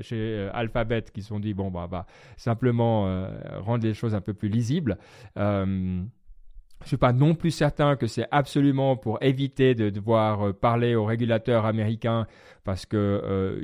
chez 0.03 0.49
Alphabet 0.53 1.03
qui 1.11 1.23
se 1.23 1.29
sont 1.29 1.39
dit, 1.39 1.55
bon, 1.55 1.71
bah, 1.71 1.87
bah 1.89 2.05
simplement 2.37 3.27
rendre 3.61 3.83
les 3.83 3.95
choses 3.95 4.13
un 4.13 4.21
peu 4.21 4.35
plus 4.35 4.49
lisibles. 4.49 4.99
Je 6.83 6.87
suis 6.87 6.97
pas 6.97 7.13
non 7.13 7.35
plus 7.35 7.51
certain 7.51 7.95
que 7.95 8.07
c'est 8.07 8.27
absolument 8.31 8.95
pour 8.95 9.21
éviter 9.21 9.75
de 9.75 9.89
devoir 9.89 10.47
euh, 10.47 10.53
parler 10.53 10.95
aux 10.95 11.05
régulateurs 11.05 11.65
américains 11.65 12.25
parce 12.63 12.85
que 12.85 12.97
euh, 12.97 13.61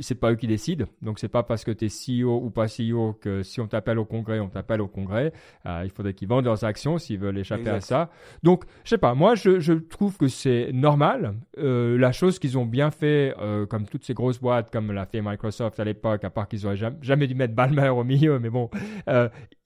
c'est 0.00 0.14
pas 0.14 0.30
eux 0.30 0.36
qui 0.36 0.46
décident. 0.46 0.86
Donc 1.02 1.18
c'est 1.18 1.28
pas 1.28 1.42
parce 1.42 1.64
que 1.64 1.70
tu 1.72 1.86
es 1.86 1.88
CEO 1.88 2.40
ou 2.40 2.50
pas 2.50 2.66
CEO 2.66 3.14
que 3.20 3.42
si 3.42 3.60
on 3.60 3.66
t'appelle 3.66 3.98
au 3.98 4.04
Congrès, 4.04 4.38
on 4.38 4.48
t'appelle 4.48 4.80
au 4.80 4.86
Congrès. 4.86 5.32
Euh, 5.66 5.82
il 5.84 5.90
faudrait 5.90 6.14
qu'ils 6.14 6.28
vendent 6.28 6.44
leurs 6.44 6.62
actions 6.64 6.98
s'ils 6.98 7.18
veulent 7.18 7.38
échapper 7.38 7.70
à 7.70 7.80
ça. 7.80 8.10
Donc 8.44 8.64
je 8.84 8.90
sais 8.90 8.98
pas. 8.98 9.14
Moi 9.14 9.34
je, 9.34 9.58
je 9.58 9.72
trouve 9.72 10.16
que 10.16 10.28
c'est 10.28 10.70
normal. 10.72 11.34
Euh, 11.58 11.98
la 11.98 12.12
chose 12.12 12.38
qu'ils 12.38 12.56
ont 12.58 12.66
bien 12.66 12.92
fait, 12.92 13.34
comme 13.68 13.86
toutes 13.86 14.04
ces 14.04 14.14
grosses 14.14 14.40
boîtes, 14.40 14.70
comme 14.70 14.92
l'a 14.92 15.06
fait 15.06 15.20
Microsoft 15.20 15.80
à 15.80 15.84
l'époque, 15.84 16.22
à 16.22 16.30
part 16.30 16.48
qu'ils 16.48 16.64
auraient 16.64 16.76
jamais, 16.76 16.96
jamais 17.02 17.26
dû 17.26 17.34
mettre 17.34 17.54
Balmer 17.54 17.88
au 17.88 18.04
milieu, 18.04 18.38
mais 18.38 18.50
bon, 18.50 18.70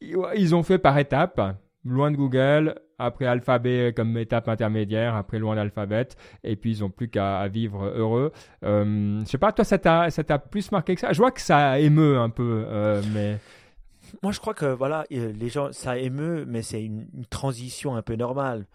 ils 0.00 0.54
ont 0.54 0.62
fait 0.62 0.78
par 0.78 0.96
étapes 0.98 1.40
loin 1.84 2.10
de 2.10 2.16
Google, 2.16 2.76
après 2.98 3.26
Alphabet 3.26 3.92
comme 3.94 4.16
étape 4.18 4.48
intermédiaire, 4.48 5.14
après 5.14 5.38
loin 5.38 5.56
d'Alphabet, 5.56 6.08
et 6.44 6.56
puis 6.56 6.76
ils 6.76 6.80
n'ont 6.80 6.90
plus 6.90 7.08
qu'à 7.08 7.46
vivre 7.48 7.84
heureux. 7.84 8.32
Euh, 8.64 9.20
je 9.20 9.24
sais 9.26 9.38
pas, 9.38 9.52
toi, 9.52 9.64
ça 9.64 9.78
t'a 9.78 10.38
plus 10.38 10.70
marqué 10.72 10.94
que 10.94 11.00
ça? 11.00 11.12
Je 11.12 11.18
vois 11.18 11.30
que 11.30 11.40
ça 11.40 11.78
émeut 11.80 12.18
un 12.18 12.30
peu, 12.30 12.64
euh, 12.66 13.02
mais 13.12 13.38
moi, 14.22 14.32
je 14.32 14.40
crois 14.40 14.54
que 14.54 14.66
voilà, 14.66 15.04
les 15.10 15.48
gens, 15.48 15.72
ça 15.72 15.96
émeut, 15.96 16.44
mais 16.46 16.62
c'est 16.62 16.82
une, 16.82 17.06
transition 17.30 17.96
un 17.96 18.02
peu 18.02 18.14
normale. 18.14 18.66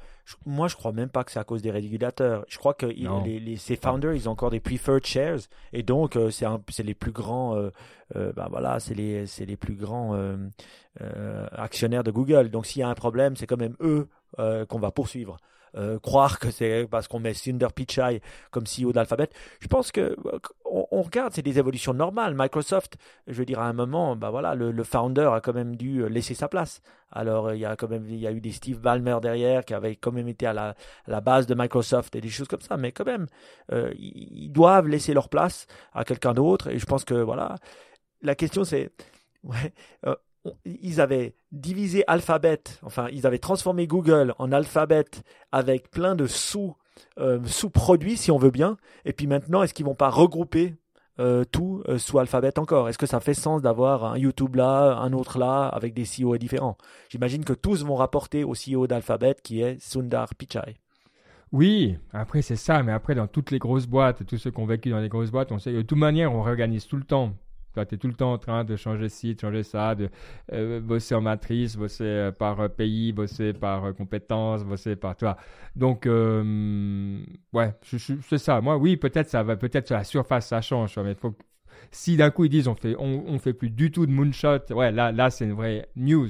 Moi, 0.45 0.67
je 0.67 0.75
crois 0.75 0.91
même 0.91 1.09
pas 1.09 1.23
que 1.23 1.31
c'est 1.31 1.39
à 1.39 1.43
cause 1.43 1.61
des 1.61 1.71
régulateurs. 1.71 2.45
Je 2.49 2.57
crois 2.57 2.73
que 2.73 2.85
les, 2.85 3.57
ces 3.57 3.75
founders, 3.75 4.13
ils 4.13 4.27
ont 4.27 4.33
encore 4.33 4.49
des 4.49 4.59
preferred 4.59 5.05
shares, 5.05 5.39
et 5.73 5.83
donc 5.83 6.15
euh, 6.15 6.29
c'est 6.31 6.83
les 6.83 6.93
plus 6.93 7.11
grands, 7.11 7.55
euh, 7.55 7.69
euh, 8.15 8.31
voilà, 8.49 8.79
c'est 8.79 8.93
les, 8.93 9.25
les 9.39 9.57
plus 9.57 9.75
grands 9.75 10.17
actionnaires 11.51 12.03
de 12.03 12.11
Google. 12.11 12.49
Donc, 12.49 12.65
s'il 12.65 12.81
y 12.81 12.83
a 12.83 12.89
un 12.89 12.95
problème, 12.95 13.35
c'est 13.35 13.47
quand 13.47 13.57
même 13.57 13.75
eux 13.81 14.07
qu'on 14.37 14.79
va 14.79 14.91
poursuivre. 14.91 15.37
Euh, 15.75 15.99
croire 15.99 16.39
que 16.39 16.51
c'est 16.51 16.87
parce 16.89 17.07
qu'on 17.07 17.19
met 17.19 17.33
Sundar 17.33 17.73
Pichai 17.73 18.21
comme 18.51 18.63
CEO 18.63 18.91
d'Alphabet. 18.93 19.29
Je 19.59 19.67
pense 19.67 19.91
que 19.91 20.15
on, 20.65 21.01
regarde, 21.01 21.33
c'est 21.33 21.41
des 21.41 21.59
évolutions 21.59 21.93
normales. 21.93 22.35
Microsoft, 22.37 22.97
je 23.27 23.33
veux 23.33 23.45
dire, 23.45 23.59
à 23.59 23.67
un 23.67 23.73
moment, 23.73 24.15
bah 24.15 24.29
voilà, 24.29 24.55
le, 24.55 24.83
founder 24.83 25.29
a 25.33 25.41
quand 25.41 25.53
même 25.53 25.75
dû 25.75 26.07
laisser 26.09 26.33
sa 26.33 26.47
place. 26.47 26.81
Alors 27.11 27.53
il 27.53 27.59
y 27.59 27.65
a 27.65 27.75
quand 27.75 27.89
même, 27.89 28.05
il 28.09 28.17
y 28.17 28.27
a 28.27 28.31
eu 28.31 28.41
des 28.41 28.51
Steve 28.51 28.79
Ballmer 28.79 29.17
derrière 29.21 29.63
qui 29.63 29.73
avaient 29.73 29.95
quand 29.95 30.11
même 30.11 30.27
été 30.27 30.45
à 30.45 30.53
la, 30.53 30.75
la 31.07 31.21
base 31.21 31.47
de 31.47 31.55
Microsoft 31.55 32.15
et 32.15 32.21
des 32.21 32.29
choses 32.29 32.47
comme 32.47 32.61
ça. 32.61 32.77
Mais 32.77 32.91
quand 32.91 33.05
même, 33.05 33.27
euh, 33.71 33.93
ils 33.97 34.51
doivent 34.51 34.87
laisser 34.87 35.13
leur 35.13 35.29
place 35.29 35.67
à 35.93 36.03
quelqu'un 36.03 36.33
d'autre. 36.33 36.69
Et 36.69 36.79
je 36.79 36.85
pense 36.85 37.05
que 37.05 37.13
voilà, 37.15 37.55
la 38.21 38.35
question 38.35 38.63
c'est, 38.63 38.91
euh, 40.05 40.15
ils 40.65 41.01
avaient 41.01 41.35
divisé 41.51 42.03
Alphabet, 42.07 42.61
enfin, 42.83 43.07
ils 43.11 43.25
avaient 43.25 43.39
transformé 43.39 43.87
Google 43.87 44.33
en 44.37 44.51
Alphabet 44.51 45.05
avec 45.51 45.89
plein 45.89 46.15
de 46.15 46.27
euh, 47.19 47.39
sous-produits, 47.45 48.17
si 48.17 48.31
on 48.31 48.37
veut 48.37 48.51
bien. 48.51 48.77
Et 49.05 49.13
puis 49.13 49.27
maintenant, 49.27 49.63
est-ce 49.63 49.73
qu'ils 49.73 49.85
vont 49.85 49.95
pas 49.95 50.09
regrouper 50.09 50.75
euh, 51.19 51.43
tout 51.43 51.83
euh, 51.87 51.97
sous 51.97 52.19
Alphabet 52.19 52.57
encore? 52.59 52.89
Est-ce 52.89 52.97
que 52.97 53.05
ça 53.05 53.19
fait 53.19 53.33
sens 53.33 53.61
d'avoir 53.61 54.05
un 54.05 54.17
YouTube 54.17 54.55
là, 54.55 54.97
un 54.97 55.13
autre 55.13 55.37
là, 55.37 55.67
avec 55.67 55.93
des 55.93 56.03
CEO 56.03 56.37
différents? 56.37 56.77
J'imagine 57.09 57.43
que 57.43 57.53
tous 57.53 57.83
vont 57.83 57.95
rapporter 57.95 58.43
au 58.43 58.53
CEO 58.53 58.87
d'Alphabet 58.87 59.35
qui 59.43 59.61
est 59.61 59.81
Sundar 59.81 60.33
Pichai. 60.35 60.77
Oui, 61.53 61.97
après 62.11 62.41
c'est 62.41 62.57
ça, 62.57 62.83
mais 62.83 62.91
après 62.91 63.15
dans 63.15 63.27
toutes 63.27 63.51
les 63.51 63.59
grosses 63.59 63.87
boîtes, 63.87 64.25
tous 64.25 64.37
ceux 64.37 64.51
qui 64.51 64.59
ont 64.59 64.65
vécu 64.65 64.89
dans 64.89 64.99
les 64.99 65.07
grosses 65.07 65.31
boîtes, 65.31 65.51
on 65.53 65.59
sait 65.59 65.71
que 65.71 65.77
de 65.77 65.81
toute 65.81 65.97
manière 65.97 66.33
on 66.33 66.41
réorganise 66.41 66.87
tout 66.87 66.97
le 66.97 67.05
temps 67.05 67.33
tu 67.73 67.95
es 67.95 67.97
tout 67.97 68.07
le 68.07 68.13
temps 68.13 68.33
en 68.33 68.37
train 68.37 68.63
de 68.63 68.75
changer 68.75 69.09
ci, 69.09 69.35
de 69.35 69.39
changer 69.39 69.63
ça, 69.63 69.95
de 69.95 70.09
euh, 70.53 70.79
bosser 70.79 71.15
en 71.15 71.21
matrice, 71.21 71.75
bosser 71.75 72.03
euh, 72.03 72.31
par 72.31 72.59
euh, 72.59 72.67
pays, 72.67 73.11
bosser 73.11 73.53
par 73.53 73.93
compétences, 73.95 74.63
bosser 74.63 74.95
par 74.95 75.15
toi. 75.15 75.37
Donc, 75.75 76.05
ouais, 76.05 77.73
c'est 77.83 78.37
ça. 78.37 78.61
Moi, 78.61 78.77
oui, 78.77 78.97
peut-être 78.97 79.29
ça 79.29 79.43
va, 79.43 79.55
peut-être 79.55 79.87
sur 79.87 79.95
la 79.95 80.03
surface 80.03 80.47
ça 80.47 80.61
change, 80.61 80.97
mais 80.97 81.15
faut, 81.15 81.35
si 81.91 82.17
d'un 82.17 82.31
coup 82.31 82.45
ils 82.45 82.49
disent 82.49 82.67
on 82.67 82.75
fait, 82.75 82.95
on, 82.97 83.23
on, 83.27 83.39
fait 83.39 83.53
plus 83.53 83.69
du 83.69 83.91
tout 83.91 84.05
de 84.05 84.11
moonshot, 84.11 84.71
ouais, 84.71 84.91
là, 84.91 85.11
là 85.11 85.29
c'est 85.29 85.45
une 85.45 85.53
vraie 85.53 85.87
news. 85.95 86.29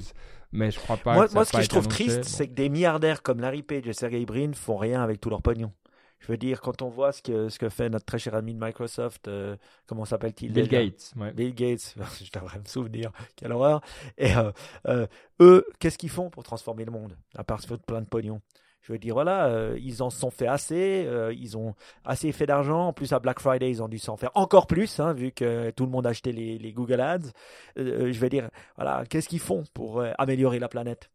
Mais 0.54 0.72
je 0.72 0.80
crois 0.80 0.98
pas. 0.98 1.14
Moi, 1.14 1.28
que 1.28 1.34
moi 1.34 1.46
ce 1.46 1.52
que 1.52 1.62
je 1.62 1.68
trouve 1.68 1.88
triste, 1.88 2.24
c'est 2.24 2.48
que 2.48 2.54
des 2.54 2.70
milliardaires 2.70 3.22
comme 3.22 3.42
Larry 3.42 3.64
Page 3.64 3.88
et 3.88 3.94
Sergey 3.94 4.26
Brin 4.26 4.54
font 4.54 4.78
rien 4.78 5.02
avec 5.02 5.20
tout 5.20 5.30
leur 5.30 5.42
pognon. 5.42 5.72
Je 6.20 6.28
veux 6.32 6.38
dire, 6.38 6.62
quand 6.62 6.82
on 6.82 6.90
voit 6.90 7.12
ce 7.12 7.22
que, 7.22 7.50
ce 7.50 7.60
que 7.60 7.70
fait 7.70 7.90
notre 7.90 8.06
très 8.06 8.20
cher 8.20 8.36
ami 8.36 8.54
de 8.54 8.60
Microsoft, 8.60 9.28
euh, 9.28 9.56
comment 9.86 10.06
s'appelle-t-il 10.06 10.52
Bill 10.52 10.68
Gates. 10.68 11.14
Bill 11.36 11.54
Gates, 11.54 11.96
je 12.24 12.32
devrais 12.32 12.60
me 12.60 12.66
souvenir, 12.66 13.12
quelle 13.36 13.52
horreur. 13.52 13.82
Et 14.18 14.36
euh, 14.36 14.52
euh, 14.88 15.08
eux, 15.40 15.66
qu'est-ce 15.80 15.98
qu'ils 15.98 16.10
font 16.10 16.30
pour 16.30 16.44
transformer 16.44 16.86
le 16.86 16.92
monde 16.92 17.16
À 17.36 17.44
part 17.44 17.62
se 17.62 17.68
faire 17.68 17.80
plein 17.80 18.02
de 18.02 18.08
pognon? 18.08 18.42
Je 18.82 18.94
veux 18.94 19.00
dire, 19.00 19.16
voilà, 19.16 19.74
ils 19.76 20.02
en 20.02 20.10
sont 20.10 20.32
fait 20.32 20.48
assez, 20.48 21.06
ils 21.34 21.58
ont 21.58 21.76
assez 22.06 22.32
fait 22.32 22.46
d'argent. 22.46 22.88
En 22.88 22.94
plus, 22.94 23.12
à 23.12 23.20
Black 23.20 23.42
Friday, 23.42 23.70
ils 23.70 23.84
ont 23.84 23.90
dû 23.90 24.00
s'en 24.00 24.16
faire 24.16 24.32
encore 24.34 24.66
plus, 24.66 25.02
hein, 25.02 25.12
vu 25.12 25.34
que 25.34 25.72
tout 25.72 25.84
le 25.84 25.92
monde 25.92 26.08
a 26.08 26.12
acheté 26.12 26.32
les, 26.32 26.58
les 26.58 26.72
Google 26.72 27.02
Ads. 27.02 27.32
je 27.76 28.18
veux 28.18 28.30
dire, 28.30 28.50
voilà, 28.78 29.04
qu'est-ce 29.10 29.28
qu'ils 29.28 29.42
font 29.42 29.66
pour 29.74 30.02
améliorer 30.18 30.58
la 30.60 30.70
planète? 30.70 31.10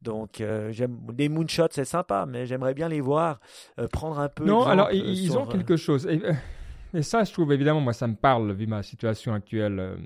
Donc, 0.00 0.40
euh, 0.40 0.70
j'aime 0.70 0.96
des 1.12 1.28
moonshots, 1.28 1.68
c'est 1.70 1.84
sympa, 1.84 2.24
mais 2.26 2.46
j'aimerais 2.46 2.74
bien 2.74 2.88
les 2.88 3.00
voir 3.00 3.40
euh, 3.78 3.88
prendre 3.88 4.18
un 4.20 4.28
peu. 4.28 4.44
Non, 4.44 4.64
alors 4.64 4.92
ils, 4.92 5.36
ont 5.36 5.46
quelque 5.46 5.76
chose. 5.76 6.06
Et, 6.06 7.02
ça, 7.02 7.24
je 7.24 7.32
trouve 7.32 7.52
évidemment, 7.52 7.80
moi, 7.80 7.92
ça 7.92 8.06
me 8.06 8.14
parle 8.14 8.52
vu 8.52 8.66
ma 8.66 8.82
situation 8.82 9.34
actuelle. 9.34 9.98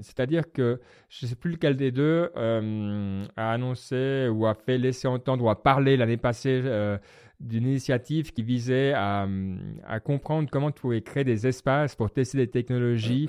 C'est-à-dire 0.00 0.50
que 0.52 0.80
je 1.08 1.26
ne 1.26 1.28
sais 1.28 1.34
plus 1.34 1.50
lequel 1.50 1.76
des 1.76 1.90
deux 1.90 2.30
a 2.34 3.52
annoncé 3.52 4.28
ou 4.32 4.46
a 4.46 4.54
fait 4.54 4.78
laisser 4.78 5.06
entendre 5.06 5.44
ou 5.44 5.50
a 5.50 5.62
parlé 5.62 5.98
l'année 5.98 6.16
passée 6.16 6.62
d'une 7.40 7.66
initiative 7.66 8.32
qui 8.32 8.42
visait 8.42 8.94
à, 8.94 9.28
à, 9.86 10.00
comprendre 10.00 10.48
comment 10.50 10.70
tu 10.70 10.80
pouvais 10.80 11.02
créer 11.02 11.24
des 11.24 11.46
espaces 11.46 11.94
pour 11.94 12.10
tester 12.10 12.38
des 12.38 12.48
technologies 12.48 13.28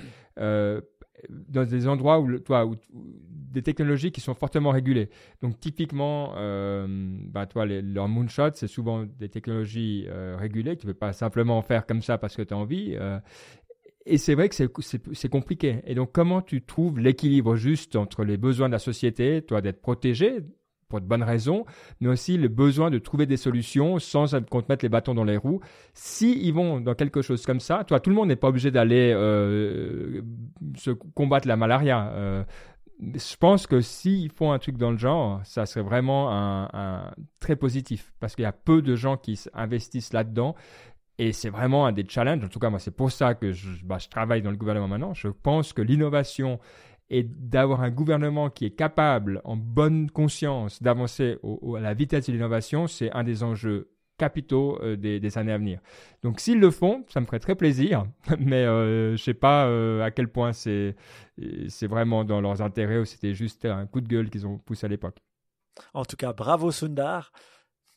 dans 1.29 1.63
des 1.63 1.87
endroits 1.87 2.19
où, 2.19 2.39
toi, 2.39 2.65
où, 2.65 2.75
des 2.93 3.61
technologies 3.61 4.11
qui 4.11 4.21
sont 4.21 4.33
fortement 4.33 4.71
régulées. 4.71 5.09
Donc 5.41 5.59
typiquement, 5.59 6.33
euh, 6.37 6.87
bah, 7.27 7.45
toi, 7.45 7.65
les, 7.65 7.81
leurs 7.81 8.07
moonshots, 8.07 8.53
c'est 8.55 8.67
souvent 8.67 9.05
des 9.05 9.29
technologies 9.29 10.05
euh, 10.09 10.35
régulées. 10.39 10.77
Tu 10.77 10.87
ne 10.87 10.93
peux 10.93 10.97
pas 10.97 11.13
simplement 11.13 11.61
faire 11.61 11.85
comme 11.85 12.01
ça 12.01 12.17
parce 12.17 12.35
que 12.35 12.41
tu 12.41 12.53
as 12.53 12.57
envie. 12.57 12.95
Euh. 12.99 13.19
et 14.05 14.17
c'est 14.17 14.35
vrai 14.35 14.49
que 14.49 14.55
c'est 14.55 15.29
compliqué. 15.29 15.81
Et 15.85 15.95
donc, 15.95 16.11
comment 16.11 16.41
tu 16.41 16.61
trouves 16.61 16.99
l'équilibre 16.99 17.55
juste 17.55 17.95
entre 17.95 18.23
les 18.23 18.37
besoins 18.37 18.67
de 18.67 18.73
la 18.73 18.79
société, 18.79 19.41
toi, 19.41 19.61
d'être 19.61 19.81
protégé 19.81 20.39
pour 20.91 21.01
de 21.01 21.05
bonnes 21.07 21.23
raisons, 21.23 21.65
mais 22.01 22.09
aussi 22.09 22.37
le 22.37 22.49
besoin 22.49 22.91
de 22.91 22.99
trouver 22.99 23.25
des 23.25 23.37
solutions 23.37 23.97
sans 23.97 24.25
qu'on 24.49 24.61
te 24.61 24.67
mette 24.69 24.83
les 24.83 24.89
bâtons 24.89 25.15
dans 25.15 25.23
les 25.23 25.37
roues. 25.37 25.61
Si 25.93 26.37
ils 26.45 26.53
vont 26.53 26.81
dans 26.81 26.93
quelque 26.93 27.21
chose 27.21 27.45
comme 27.45 27.61
ça, 27.61 27.83
toi, 27.85 27.99
tout 27.99 28.09
le 28.09 28.15
monde 28.15 28.27
n'est 28.27 28.35
pas 28.35 28.49
obligé 28.49 28.69
d'aller 28.69 29.13
euh, 29.15 30.21
se 30.75 30.91
combattre 30.91 31.47
la 31.47 31.55
malaria. 31.55 32.11
Euh, 32.13 32.43
je 33.01 33.35
pense 33.37 33.65
que 33.67 33.79
s'ils 33.79 34.31
font 34.31 34.51
un 34.51 34.59
truc 34.59 34.77
dans 34.77 34.91
le 34.91 34.97
genre, 34.97 35.39
ça 35.45 35.65
serait 35.65 35.83
vraiment 35.83 36.29
un, 36.29 37.11
très 37.39 37.55
positif 37.55 38.13
parce 38.19 38.35
qu'il 38.35 38.43
y 38.43 38.45
a 38.45 38.51
peu 38.51 38.81
de 38.81 38.95
gens 38.95 39.17
qui 39.17 39.39
investissent 39.53 40.13
là-dedans. 40.13 40.55
Et 41.17 41.33
c'est 41.33 41.49
vraiment 41.49 41.85
un 41.85 41.91
des 41.91 42.05
challenges. 42.07 42.43
En 42.43 42.47
tout 42.47 42.59
cas, 42.59 42.69
moi, 42.69 42.79
c'est 42.79 42.95
pour 42.95 43.11
ça 43.11 43.35
que 43.35 43.51
je, 43.51 43.85
bah, 43.85 43.97
je 43.99 44.09
travaille 44.09 44.41
dans 44.41 44.49
le 44.49 44.57
gouvernement 44.57 44.87
maintenant. 44.87 45.13
Je 45.13 45.29
pense 45.29 45.71
que 45.71 45.81
l'innovation 45.81 46.59
et 47.11 47.23
d'avoir 47.23 47.81
un 47.81 47.91
gouvernement 47.91 48.49
qui 48.49 48.65
est 48.65 48.71
capable, 48.71 49.41
en 49.43 49.57
bonne 49.57 50.09
conscience, 50.09 50.81
d'avancer 50.81 51.37
à 51.77 51.79
la 51.81 51.93
vitesse 51.93 52.27
de 52.27 52.31
l'innovation, 52.31 52.87
c'est 52.87 53.11
un 53.11 53.25
des 53.25 53.43
enjeux 53.43 53.91
capitaux 54.17 54.79
euh, 54.81 54.95
des, 54.95 55.37
années 55.37 55.51
à 55.51 55.57
venir. 55.57 55.81
Donc 56.23 56.39
s'ils 56.39 56.59
le 56.59 56.71
font, 56.71 57.03
ça 57.09 57.19
me 57.19 57.25
ferait 57.25 57.39
très 57.39 57.55
plaisir, 57.55 58.05
mais 58.39 58.63
euh, 58.63 59.07
je 59.07 59.11
ne 59.11 59.17
sais 59.17 59.33
pas 59.33 59.65
euh, 59.65 60.01
à 60.03 60.11
quel 60.11 60.29
point 60.29 60.53
c'est 60.53 60.95
vraiment 61.81 62.23
dans 62.23 62.39
leurs 62.39 62.61
intérêts 62.61 62.99
ou 62.99 63.05
c'était 63.05 63.33
juste 63.33 63.65
un 63.65 63.87
coup 63.87 63.99
de 63.99 64.07
gueule 64.07 64.29
qu'ils 64.29 64.47
ont 64.47 64.57
poussé 64.57 64.85
à 64.85 64.89
l'époque. 64.89 65.17
En 65.93 66.05
tout 66.05 66.15
cas, 66.15 66.31
bravo 66.31 66.71
Sundar. 66.71 67.33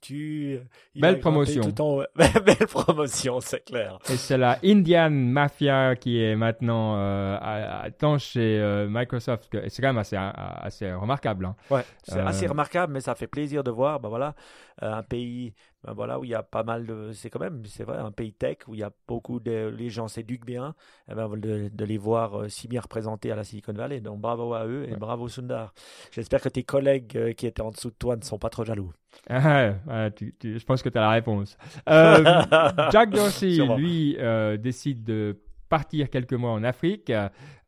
Tu, 0.05 0.61
Belle 0.95 1.19
promotion. 1.19 1.63
Belle 2.15 2.67
promotion, 2.69 3.41
c'est 3.41 3.65
clair. 3.65 3.99
Et 4.11 4.17
c'est 4.19 4.37
la 4.37 4.59
Indian 4.63 5.09
Mafia 5.09 5.97
qui 5.97 6.23
est 6.23 6.37
maintenant 6.37 6.97
euh, 6.99 7.89
tant 7.99 8.19
chez 8.19 8.87
Microsoft. 8.87 9.49
C'est 9.69 9.81
quand 9.81 9.89
même 9.89 9.99
assez, 9.99 10.17
assez 10.19 10.93
remarquable. 10.93 11.47
Hein. 11.47 11.57
Ouais, 11.71 11.85
c'est 12.03 12.21
assez 12.21 12.47
remarquable, 12.47 12.93
mais 12.93 13.01
ça 13.01 13.15
fait 13.15 13.27
plaisir 13.27 13.65
de 13.65 13.71
voir. 13.71 13.99
Ben 13.99 14.11
voilà, 14.11 14.35
un 14.81 15.03
pays 15.03 15.55
ben 15.85 15.93
voilà, 15.93 16.19
où 16.19 16.25
il 16.25 16.31
y 16.31 16.35
a 16.35 16.43
pas 16.43 16.63
mal 16.63 16.87
de. 16.87 17.11
C'est 17.13 17.29
quand 17.29 17.41
même, 17.41 17.63
c'est 17.67 17.85
vrai, 17.85 17.99
un 17.99 18.11
pays 18.11 18.33
tech 18.33 18.59
où 18.67 18.75
il 18.75 18.81
y 18.81 18.83
a 18.83 18.91
beaucoup 19.07 19.39
de. 19.39 19.69
Les 19.77 19.91
gens 19.91 20.09
s'éduquent 20.09 20.47
bien, 20.47 20.75
et 21.09 21.13
eh 21.13 21.15
ben, 21.15 21.29
de, 21.37 21.69
de, 21.71 21.85
les 21.85 21.99
voir 21.99 22.41
euh, 22.41 22.49
si 22.49 22.69
bien 22.69 22.81
représentés 22.81 23.31
à 23.31 23.37
la 23.37 23.45
Silicon 23.45 23.75
Valley. 23.75 24.01
Donc 24.01 24.21
bravo 24.21 24.55
à 24.55 24.67
eux 24.67 24.87
et 24.89 24.97
bravo 24.97 25.29
Sundar. 25.29 25.75
J'espère 26.11 26.41
que 26.41 26.49
tes 26.49 26.63
collègues 26.63 27.17
euh, 27.17 27.33
qui 27.35 27.47
étaient 27.47 27.61
en 27.61 27.71
dessous 27.71 27.91
de 27.91 27.97
toi 27.99 28.17
ne 28.17 28.23
sont 28.23 28.39
pas 28.39 28.49
trop 28.49 28.65
jaloux. 28.65 28.93
Ah, 29.29 29.75
je 30.19 30.65
pense 30.65 30.83
que 30.83 30.89
tu 30.89 30.97
as 30.97 31.03
la 31.03 31.11
réponse. 31.11 31.59
Euh, 31.89 32.25
Jack 32.91 33.11
Dorsey, 33.11 33.59
lui, 33.77 34.17
décide 34.59 35.05
de 35.05 35.39
partir 35.69 36.11
quelques 36.11 36.35
mois 36.35 36.53
en 36.53 36.63
Afrique 36.63 37.13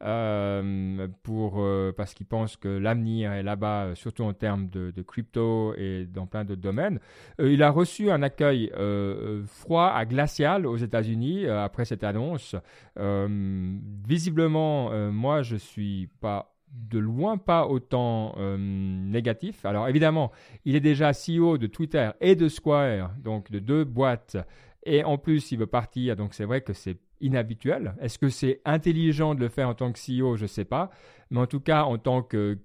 euh, 0.03 1.09
pour, 1.23 1.55
euh, 1.59 1.93
parce 1.97 2.13
qu'il 2.15 2.27
pense 2.27 2.57
que 2.57 2.69
l'avenir 2.69 3.33
est 3.33 3.43
là-bas, 3.43 3.95
surtout 3.95 4.25
en 4.25 4.35
termes 4.35 4.69
de, 4.69 4.93
crypto 5.03 5.75
et 5.77 6.07
dans 6.07 6.27
plein 6.27 6.45
d'autres 6.45 6.61
domaines. 6.61 7.01
Euh, 7.41 7.53
il 7.53 7.63
a 7.63 7.71
reçu 7.71 8.11
un 8.11 8.23
accueil 8.23 8.71
froid 9.47 9.87
à 9.95 10.05
glacial 10.05 10.67
aux 10.67 10.77
États-Unis 10.77 11.47
après 11.47 11.85
cette 11.85 12.05
annonce. 12.05 12.57
visiblement, 12.97 14.91
moi, 15.13 15.43
je 15.43 15.57
suis 15.57 16.09
pas 16.21 16.53
de 16.73 16.99
loin 16.99 17.39
pas 17.39 17.67
autant 17.67 18.35
négatif. 18.59 19.65
Alors 19.65 19.89
évidemment, 19.89 20.31
il 20.65 20.77
est 20.77 20.81
déjà 20.81 21.13
CEO 21.13 21.59
de 21.59 21.67
Twitter 21.67 22.11
et 22.21 22.35
de 22.35 22.49
Square, 22.49 23.13
donc 23.19 23.51
de 23.51 23.59
deux 23.59 23.85
boîtes. 23.85 24.37
Et 24.85 25.03
en 25.03 25.19
plus, 25.19 25.51
il 25.51 25.59
veut 25.59 25.67
partir, 25.67 26.15
donc 26.15 26.33
c'est 26.33 26.45
vrai 26.45 26.61
que 26.61 26.73
c'est 26.73 26.97
inhabituel. 27.21 27.95
Est-ce 28.01 28.19
que 28.19 28.29
c'est 28.29 28.61
intelligent 28.65 29.35
de 29.35 29.41
le 29.41 29.49
faire 29.49 29.69
en 29.69 29.75
tant 29.75 29.93
que 29.93 29.99
CEO 29.99 30.37
Je 30.37 30.43
ne 30.43 30.49
sais 30.49 30.65
pas. 30.65 30.91
Mais 31.31 31.41
en 31.41 31.47
tout 31.47 31.61
cas, 31.61 31.83
en 31.85 31.99
tant 31.99 32.23
que, 32.23 32.59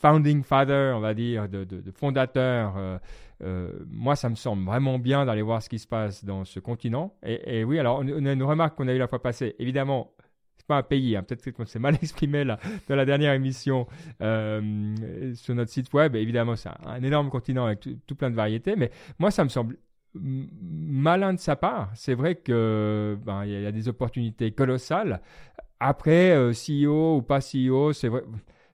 founding 0.00 0.42
father, 0.42 0.94
on 0.96 1.00
va 1.00 1.14
dire, 1.14 1.48
de, 1.48 1.66
fondateur, 1.94 2.74
euh, 2.76 2.98
euh, 3.42 3.72
moi, 3.88 4.16
ça 4.16 4.28
me 4.28 4.34
semble 4.34 4.64
vraiment 4.64 4.98
bien 4.98 5.26
d'aller 5.26 5.42
voir 5.42 5.62
ce 5.62 5.68
qui 5.68 5.78
se 5.78 5.86
passe 5.86 6.24
dans 6.24 6.44
ce 6.44 6.60
continent. 6.60 7.14
Et, 7.22 7.64
oui, 7.64 7.78
alors, 7.78 8.00
on, 8.00 8.26
a 8.26 8.32
une 8.32 8.42
remarque 8.42 8.76
qu'on 8.76 8.88
a 8.88 8.94
eue 8.94 8.98
la 8.98 9.08
fois 9.08 9.20
passée. 9.20 9.54
Évidemment, 9.58 10.12
c'est 10.56 10.66
pas 10.66 10.76
un 10.76 10.82
pays, 10.82 11.16
hein. 11.16 11.22
peut-être 11.22 11.50
qu'on 11.50 11.66
s'est 11.66 11.80
mal 11.80 11.94
exprimé 12.02 12.44
là, 12.44 12.58
dans 12.88 12.96
la 12.96 13.04
dernière 13.04 13.34
émission 13.34 13.86
euh, 14.22 15.34
sur 15.34 15.54
notre 15.54 15.70
site 15.70 15.92
web. 15.92 16.14
évidemment, 16.14 16.56
c'est 16.56 16.70
un, 16.86 17.02
énorme 17.02 17.30
continent 17.30 17.66
avec 17.66 17.80
tout 18.06 18.14
plein 18.14 18.30
de 18.30 18.36
variétés. 18.36 18.76
Mais 18.76 18.90
moi, 19.18 19.30
ça 19.30 19.44
me 19.44 19.48
semble 19.48 19.76
malin 20.14 21.34
de 21.34 21.38
sa 21.38 21.56
part. 21.56 21.90
C'est 21.94 22.14
vrai 22.14 22.36
que 22.36 23.18
ben, 23.24 23.44
il 23.44 23.62
y, 23.62 23.66
a 23.66 23.72
des 23.72 23.88
opportunités 23.88 24.52
colossales. 24.52 25.20
Après, 25.80 26.30
euh, 26.30 26.52
CEO 26.52 27.16
ou 27.16 27.22
pas 27.22 27.38
CEO, 27.40 27.92
c'est 27.92 28.08
vrai. 28.08 28.22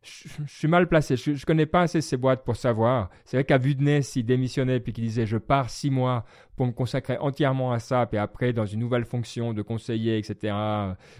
Je, 0.03 0.29
suis 0.47 0.69
mal 0.69 0.89
placé. 0.89 1.17
Je, 1.17 1.33
ne 1.33 1.39
connais 1.45 1.67
pas 1.67 1.83
assez 1.83 2.01
ces 2.01 2.17
boîtes 2.17 2.45
pour 2.45 2.57
savoir. 2.57 3.11
C'est 3.25 3.37
vrai 3.37 3.45
qu'à 3.45 3.59
vue 3.59 3.77
s'il 4.03 4.25
démissionnait 4.25 4.81
puis 4.81 4.93
qu'il 4.93 5.05
disait 5.05 5.27
je 5.27 5.37
pars 5.37 5.71
six 5.71 5.91
mois 5.91 6.25
pour 6.57 6.67
me 6.67 6.73
consacrer 6.73 7.19
entièrement 7.19 7.73
à 7.73 7.79
ça, 7.79 8.07
puis 8.07 8.19
après 8.19 8.53
dans 8.53 8.67
une 8.67 8.81
nouvelle 8.81 9.05
fonction 9.05 9.53
de 9.53 9.63
conseiller, 9.63 10.19
etc. 10.19 10.55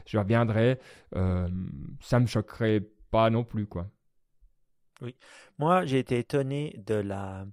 Je 0.07 0.19
reviendrai. 0.19 0.79
Euh, 1.17 1.49
ça 2.01 2.21
me 2.21 2.27
choquerait 2.27 2.83
pas 3.11 3.31
non 3.31 3.45
plus, 3.45 3.67
quoi. 3.67 3.89
Oui. 5.01 5.15
Moi, 5.59 5.85
j'ai 5.87 6.01
été 6.01 6.19
étonné 6.19 6.81
de 6.87 6.95
la 6.95 7.47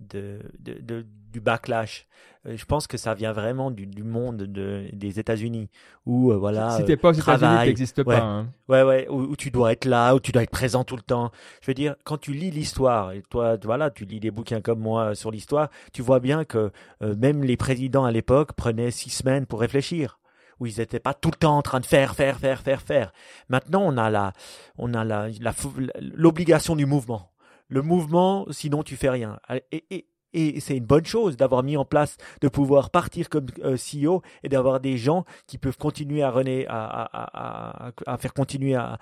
de, 0.00 0.40
de, 0.58 1.06
du 1.32 1.40
backlash. 1.40 2.06
Euh, 2.46 2.56
je 2.56 2.64
pense 2.64 2.86
que 2.86 2.96
ça 2.96 3.14
vient 3.14 3.32
vraiment 3.32 3.70
du, 3.70 3.86
du 3.86 4.02
monde 4.02 4.38
de, 4.38 4.88
des 4.92 5.18
États-Unis 5.18 5.68
où 6.04 6.30
euh, 6.32 6.36
voilà. 6.36 6.70
Si 6.70 6.84
t'es 6.84 6.96
pas 6.96 7.10
aux 7.10 7.12
États-Unis, 7.12 7.66
n'existe 7.66 8.02
pas. 8.02 8.20
Hein. 8.20 8.48
Ouais, 8.68 8.82
ouais, 8.82 9.08
où, 9.08 9.36
tu 9.36 9.50
dois 9.50 9.72
être 9.72 9.84
là, 9.84 10.14
où 10.14 10.20
tu 10.20 10.32
dois 10.32 10.42
être 10.42 10.50
présent 10.50 10.84
tout 10.84 10.96
le 10.96 11.02
temps. 11.02 11.30
Je 11.62 11.66
veux 11.66 11.74
dire, 11.74 11.96
quand 12.04 12.18
tu 12.18 12.32
lis 12.32 12.50
l'histoire 12.50 13.12
et 13.12 13.22
toi, 13.22 13.56
voilà, 13.62 13.90
tu 13.90 14.04
lis 14.04 14.20
des 14.20 14.30
bouquins 14.30 14.60
comme 14.60 14.80
moi 14.80 15.14
sur 15.14 15.30
l'histoire, 15.30 15.68
tu 15.92 16.02
vois 16.02 16.20
bien 16.20 16.44
que 16.44 16.70
euh, 17.02 17.14
même 17.16 17.42
les 17.42 17.56
présidents 17.56 18.04
à 18.04 18.10
l'époque 18.10 18.52
prenaient 18.52 18.90
six 18.90 19.10
semaines 19.10 19.46
pour 19.46 19.60
réfléchir 19.60 20.18
où 20.58 20.66
ils 20.66 20.78
n'étaient 20.78 21.00
pas 21.00 21.12
tout 21.12 21.30
le 21.30 21.36
temps 21.36 21.58
en 21.58 21.62
train 21.62 21.80
de 21.80 21.86
faire, 21.86 22.14
faire, 22.14 22.38
faire, 22.38 22.62
faire, 22.62 22.80
faire. 22.80 23.12
Maintenant, 23.50 23.82
on 23.84 23.98
a 23.98 24.08
la, 24.08 24.32
on 24.78 24.94
a 24.94 25.04
la, 25.04 25.28
l'obligation 26.14 26.76
du 26.76 26.86
mouvement 26.86 27.30
le 27.68 27.82
mouvement, 27.82 28.46
sinon 28.50 28.82
tu 28.82 28.96
fais 28.96 29.10
rien. 29.10 29.38
Et, 29.72 30.06
c'est 30.60 30.76
une 30.76 30.84
bonne 30.84 31.06
chose 31.06 31.38
d'avoir 31.38 31.62
mis 31.62 31.78
en 31.78 31.86
place, 31.86 32.18
de 32.42 32.48
pouvoir 32.48 32.90
partir 32.90 33.30
comme 33.30 33.46
euh, 33.64 33.76
CEO 33.76 34.20
et 34.42 34.50
d'avoir 34.50 34.80
des 34.80 34.98
gens 34.98 35.24
qui 35.46 35.56
peuvent 35.56 35.78
continuer 35.78 36.22
à, 36.22 36.32
faire 38.18 38.34
continuer 38.34 38.74
à, 38.74 38.98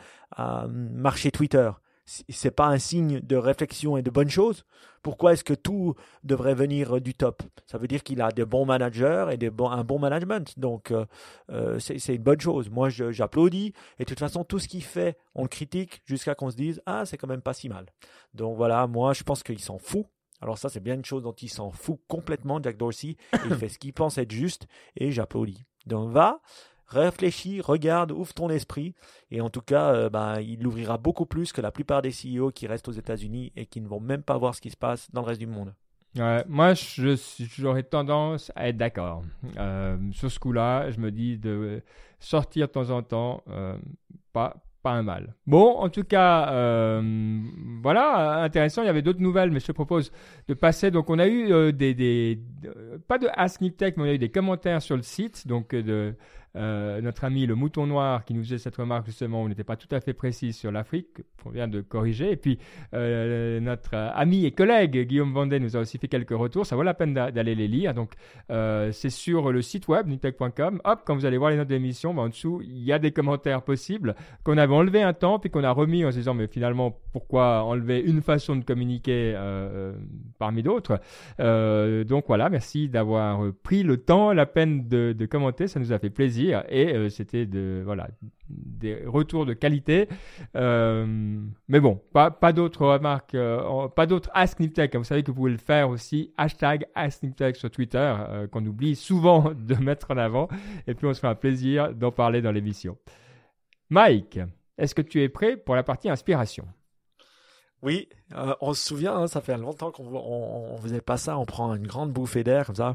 marcher 0.68 1.32
Twitter 1.32 1.70
c'est 2.06 2.50
pas 2.50 2.66
un 2.66 2.78
signe 2.78 3.20
de 3.20 3.36
réflexion 3.36 3.96
et 3.96 4.02
de 4.02 4.10
bonne 4.10 4.28
chose 4.28 4.64
Pourquoi 5.02 5.32
est-ce 5.32 5.44
que 5.44 5.54
tout 5.54 5.94
devrait 6.22 6.54
venir 6.54 7.00
du 7.00 7.14
top? 7.14 7.42
Ça 7.66 7.78
veut 7.78 7.88
dire 7.88 8.02
qu'il 8.02 8.20
a 8.20 8.30
des 8.30 8.44
bons 8.44 8.66
managers 8.66 9.26
et 9.30 9.36
des 9.36 9.50
bons, 9.50 9.70
un 9.70 9.84
bon 9.84 9.98
management. 9.98 10.58
Donc, 10.58 10.90
euh, 10.90 11.06
euh, 11.50 11.78
c'est 11.78 12.14
une 12.14 12.22
bonne 12.22 12.40
chose. 12.40 12.68
Moi, 12.68 12.88
j'applaudis. 12.90 13.72
Et 13.98 14.04
de 14.04 14.08
toute 14.08 14.18
façon, 14.18 14.44
tout 14.44 14.58
ce 14.58 14.68
qu'il 14.68 14.84
fait, 14.84 15.16
on 15.34 15.42
le 15.42 15.48
critique 15.48 16.02
jusqu'à 16.04 16.34
qu'on 16.34 16.50
se 16.50 16.56
dise 16.56 16.82
Ah, 16.86 17.06
c'est 17.06 17.16
quand 17.16 17.28
même 17.28 17.42
pas 17.42 17.54
si 17.54 17.68
mal. 17.68 17.86
Donc 18.34 18.56
voilà, 18.56 18.86
moi, 18.86 19.12
je 19.14 19.22
pense 19.22 19.42
qu'il 19.42 19.60
s'en 19.60 19.78
fout. 19.78 20.06
Alors 20.40 20.58
ça, 20.58 20.68
c'est 20.68 20.80
bien 20.80 20.94
une 20.94 21.04
chose 21.04 21.22
dont 21.22 21.32
il 21.32 21.48
s'en 21.48 21.70
fout 21.70 22.00
complètement, 22.06 22.60
Jack 22.62 22.76
Dorsey. 22.76 23.16
Il 23.46 23.54
fait 23.56 23.70
ce 23.70 23.78
qu'il 23.78 23.94
pense 23.94 24.18
être 24.18 24.32
juste 24.32 24.66
et 24.96 25.10
j'applaudis. 25.10 25.64
Donc 25.86 26.10
va, 26.10 26.40
réfléchis, 26.86 27.60
regarde, 27.60 28.12
ouvre 28.12 28.32
ton 28.34 28.48
esprit. 28.50 28.94
Et 29.30 29.40
en 29.40 29.50
tout 29.50 29.60
cas, 29.60 29.94
euh, 29.94 30.10
bah, 30.10 30.40
il 30.40 30.62
l'ouvrira 30.62 30.98
beaucoup 30.98 31.26
plus 31.26 31.52
que 31.52 31.60
la 31.60 31.70
plupart 31.70 32.02
des 32.02 32.10
CEO 32.10 32.50
qui 32.50 32.66
restent 32.66 32.88
aux 32.88 32.92
États-Unis 32.92 33.52
et 33.56 33.66
qui 33.66 33.80
ne 33.80 33.88
vont 33.88 34.00
même 34.00 34.22
pas 34.22 34.38
voir 34.38 34.54
ce 34.54 34.60
qui 34.60 34.70
se 34.70 34.76
passe 34.76 35.10
dans 35.12 35.22
le 35.22 35.26
reste 35.26 35.40
du 35.40 35.46
monde. 35.46 35.74
moi, 36.48 36.74
j'aurais 37.58 37.82
tendance 37.82 38.52
à 38.54 38.68
être 38.68 38.76
d'accord. 38.76 39.22
Euh, 39.58 39.96
sur 40.12 40.30
ce 40.30 40.38
coup-là, 40.38 40.90
je 40.90 41.00
me 41.00 41.10
dis 41.10 41.38
de 41.38 41.82
sortir 42.20 42.68
de 42.68 42.72
temps 42.72 42.90
en 42.90 43.02
temps, 43.02 43.42
euh, 43.48 43.76
pas, 44.32 44.56
pas 44.82 44.92
un 44.92 45.02
mal. 45.02 45.34
Bon, 45.46 45.76
en 45.76 45.88
tout 45.88 46.04
cas, 46.04 47.00
voilà, 47.82 48.42
intéressant. 48.42 48.82
Il 48.82 48.86
y 48.86 48.90
avait 48.90 49.02
d'autres 49.02 49.20
nouvelles, 49.20 49.50
mais 49.50 49.60
je 49.60 49.66
te 49.66 49.72
propose 49.72 50.12
de 50.46 50.54
passer. 50.54 50.90
Donc, 50.90 51.10
on 51.10 51.18
a 51.18 51.26
eu 51.26 51.72
des, 51.72 52.38
pas 53.08 53.18
de 53.18 53.28
Ask 53.32 53.60
mais 53.60 53.92
on 53.96 54.02
a 54.02 54.12
eu 54.12 54.18
des 54.18 54.30
commentaires 54.30 54.82
sur 54.82 54.96
le 54.96 55.02
site, 55.02 55.46
donc 55.46 55.74
de 55.74 56.14
euh, 56.56 57.00
notre 57.00 57.24
ami 57.24 57.46
le 57.46 57.56
mouton 57.56 57.86
noir 57.86 58.24
qui 58.24 58.32
nous 58.32 58.42
faisait 58.42 58.58
cette 58.58 58.76
remarque 58.76 59.06
justement, 59.06 59.42
on 59.42 59.48
n'était 59.48 59.64
pas 59.64 59.76
tout 59.76 59.88
à 59.90 60.00
fait 60.00 60.12
précis 60.12 60.52
sur 60.52 60.70
l'Afrique, 60.70 61.08
qu'on 61.42 61.50
vient 61.50 61.66
de 61.66 61.80
corriger. 61.80 62.30
Et 62.30 62.36
puis 62.36 62.58
euh, 62.94 63.58
notre 63.60 63.94
ami 63.94 64.44
et 64.44 64.52
collègue 64.52 65.06
Guillaume 65.06 65.32
Vendée 65.32 65.58
nous 65.58 65.76
a 65.76 65.80
aussi 65.80 65.98
fait 65.98 66.08
quelques 66.08 66.30
retours. 66.30 66.64
Ça 66.64 66.76
vaut 66.76 66.82
la 66.82 66.94
peine 66.94 67.12
d'aller 67.12 67.54
les 67.54 67.66
lire. 67.66 67.92
Donc 67.94 68.12
euh, 68.50 68.92
c'est 68.92 69.10
sur 69.10 69.50
le 69.50 69.62
site 69.62 69.88
web 69.88 70.06
nitech.com. 70.06 70.80
Hop, 70.84 71.02
quand 71.04 71.14
vous 71.14 71.26
allez 71.26 71.38
voir 71.38 71.50
les 71.50 71.56
notes 71.56 71.68
d'émission, 71.68 72.14
ben, 72.14 72.22
en 72.22 72.28
dessous 72.28 72.60
il 72.62 72.84
y 72.84 72.92
a 72.92 72.98
des 72.98 73.10
commentaires 73.10 73.62
possibles 73.62 74.14
qu'on 74.44 74.58
avait 74.58 74.74
enlevé 74.74 75.02
un 75.02 75.12
temps 75.12 75.38
puis 75.40 75.50
qu'on 75.50 75.64
a 75.64 75.72
remis 75.72 76.04
en 76.04 76.12
se 76.12 76.18
disant 76.18 76.34
mais 76.34 76.46
finalement 76.46 76.96
pourquoi 77.12 77.64
enlever 77.64 78.00
une 78.00 78.22
façon 78.22 78.56
de 78.56 78.64
communiquer 78.64 79.34
parmi 80.38 80.62
d'autres? 80.62 81.00
donc 82.04 82.24
voilà, 82.28 82.48
merci 82.48 82.88
d'avoir 82.88 83.52
pris 83.62 83.82
le 83.82 83.96
temps, 83.96 84.32
la 84.32 84.46
peine 84.46 84.88
de 84.88 85.26
commenter, 85.26 85.66
ça 85.66 85.80
nous 85.80 85.92
a 85.92 85.98
fait 85.98 86.10
plaisir 86.10 86.43
et 86.52 86.94
euh, 86.94 87.08
c'était 87.08 87.46
de 87.46 87.82
voilà 87.84 88.08
des 88.48 89.04
retours 89.06 89.46
de 89.46 89.54
qualité. 89.54 90.08
Euh, 90.56 91.06
mais 91.68 91.80
bon, 91.80 92.00
pas, 92.12 92.30
pas 92.30 92.52
d'autres 92.52 92.86
remarques, 92.86 93.34
euh, 93.34 93.88
pas 93.88 94.06
d'autres 94.06 94.30
Ask. 94.34 94.60
Vous 94.60 95.04
savez 95.04 95.22
que 95.22 95.30
vous 95.30 95.36
pouvez 95.36 95.52
le 95.52 95.58
faire 95.58 95.88
aussi. 95.88 96.32
Hashtag 96.36 96.86
Ask 96.94 97.24
sur 97.54 97.70
Twitter, 97.70 98.14
qu'on 98.52 98.64
oublie 98.66 98.96
souvent 98.96 99.52
de 99.56 99.74
mettre 99.74 100.10
en 100.10 100.16
avant. 100.16 100.48
Et 100.86 100.94
puis 100.94 101.06
on 101.06 101.14
se 101.14 101.20
fait 101.20 101.26
un 101.26 101.34
plaisir 101.34 101.94
d'en 101.94 102.12
parler 102.12 102.42
dans 102.42 102.52
l'émission. 102.52 102.96
Mike, 103.90 104.40
Est-ce 104.78 104.94
que 104.94 105.02
tu 105.02 105.22
es 105.22 105.28
prêt 105.28 105.56
pour 105.56 105.74
la 105.74 105.82
partie 105.82 106.08
inspiration? 106.08 106.66
Oui, 107.82 108.08
on 108.62 108.72
se 108.72 108.82
souvient, 108.82 109.14
hein, 109.14 109.26
ça 109.26 109.42
fait 109.42 109.58
longtemps 109.58 109.90
qu'on 109.90 110.06
on, 110.06 110.74
on 110.74 110.78
faisait 110.78 111.02
pas 111.02 111.18
ça. 111.18 111.38
On 111.38 111.44
prend 111.44 111.74
une 111.74 111.86
grande 111.86 112.12
bouffée 112.12 112.42
d'air 112.42 112.66
comme 112.66 112.76
ça 112.76 112.94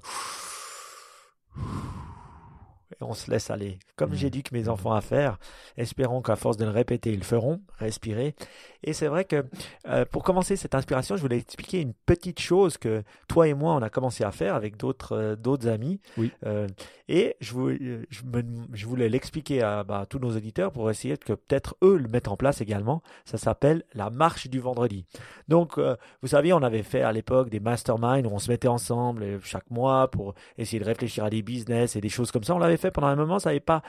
on 3.01 3.13
se 3.13 3.31
laisse 3.31 3.49
aller. 3.49 3.79
Comme 3.95 4.13
j'ai 4.13 4.29
dit 4.29 4.43
que 4.43 4.53
mes 4.53 4.69
enfants 4.69 4.93
à 4.93 5.01
faire, 5.01 5.39
espérons 5.77 6.21
qu'à 6.21 6.35
force 6.35 6.57
de 6.57 6.65
le 6.65 6.71
répéter, 6.71 7.11
ils 7.11 7.19
le 7.19 7.25
feront, 7.25 7.61
respirer. 7.77 8.35
Et 8.83 8.93
c'est 8.93 9.07
vrai 9.07 9.25
que 9.25 9.45
euh, 9.87 10.05
pour 10.05 10.23
commencer 10.23 10.55
cette 10.55 10.75
inspiration, 10.75 11.15
je 11.15 11.21
voulais 11.21 11.37
expliquer 11.37 11.81
une 11.81 11.93
petite 11.93 12.39
chose 12.39 12.77
que 12.77 13.03
toi 13.27 13.47
et 13.47 13.53
moi, 13.53 13.73
on 13.75 13.81
a 13.81 13.89
commencé 13.89 14.23
à 14.23 14.31
faire 14.31 14.55
avec 14.55 14.77
d'autres 14.77 15.15
euh, 15.15 15.35
d'autres 15.35 15.67
amis. 15.67 15.99
Oui. 16.17 16.31
Euh, 16.45 16.67
et 17.07 17.35
je, 17.41 17.53
voulais, 17.53 18.01
je, 18.09 18.23
me, 18.23 18.43
je 18.73 18.85
voulais 18.85 19.09
l'expliquer 19.09 19.63
à, 19.63 19.83
bah, 19.83 20.05
tous 20.07 20.19
nos 20.19 20.35
auditeurs 20.35 20.71
pour 20.71 20.89
essayer 20.89 21.17
que 21.17 21.33
peut-être 21.33 21.75
eux 21.83 21.97
le 21.97 22.07
mettent 22.07 22.27
en 22.27 22.37
place 22.37 22.61
également. 22.61 23.01
Ça 23.25 23.37
s'appelle 23.37 23.83
la 23.93 24.09
marche 24.09 24.47
du 24.47 24.59
vendredi. 24.59 25.05
Donc, 25.47 25.79
vous 26.21 26.27
savez, 26.27 26.53
on 26.53 26.61
avait 26.61 26.83
fait 26.83 27.01
à 27.01 27.11
l'époque 27.11 27.49
des 27.49 27.59
masterminds 27.59 28.27
où 28.27 28.31
on 28.31 28.37
se 28.37 28.51
mettait 28.51 28.67
ensemble 28.67 29.39
chaque 29.41 29.71
mois 29.71 30.11
pour 30.11 30.35
essayer 30.59 30.79
de 30.79 30.85
réfléchir 30.85 31.23
à 31.23 31.31
des 31.31 31.41
business 31.41 31.95
et 31.95 32.01
des 32.01 32.09
choses 32.09 32.31
comme 32.31 32.43
ça. 32.43 32.53
On 32.53 32.59
l'avait 32.59 32.77
fait 32.77 32.88
pendant 32.91 33.07
un 33.07 33.15
moment, 33.15 33.39
ça 33.39 33.49
n'avait 33.49 33.59
pas 33.59 33.81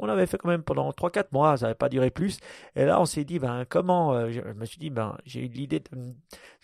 on 0.00 0.06
l'avait 0.06 0.26
fait 0.26 0.38
quand 0.38 0.48
même 0.48 0.62
pendant 0.62 0.90
3-4 0.90 1.26
mois, 1.32 1.56
ça 1.56 1.66
n'avait 1.66 1.74
pas 1.74 1.88
duré 1.88 2.10
plus. 2.10 2.38
Et 2.76 2.84
là, 2.84 3.00
on 3.00 3.04
s'est 3.04 3.24
dit, 3.24 3.38
ben, 3.38 3.64
comment, 3.68 4.12
euh, 4.12 4.30
je 4.30 4.40
me 4.40 4.64
suis 4.64 4.78
dit, 4.78 4.90
ben, 4.90 5.16
j'ai 5.24 5.40
eu 5.40 5.48
l'idée 5.48 5.80
de, 5.80 5.86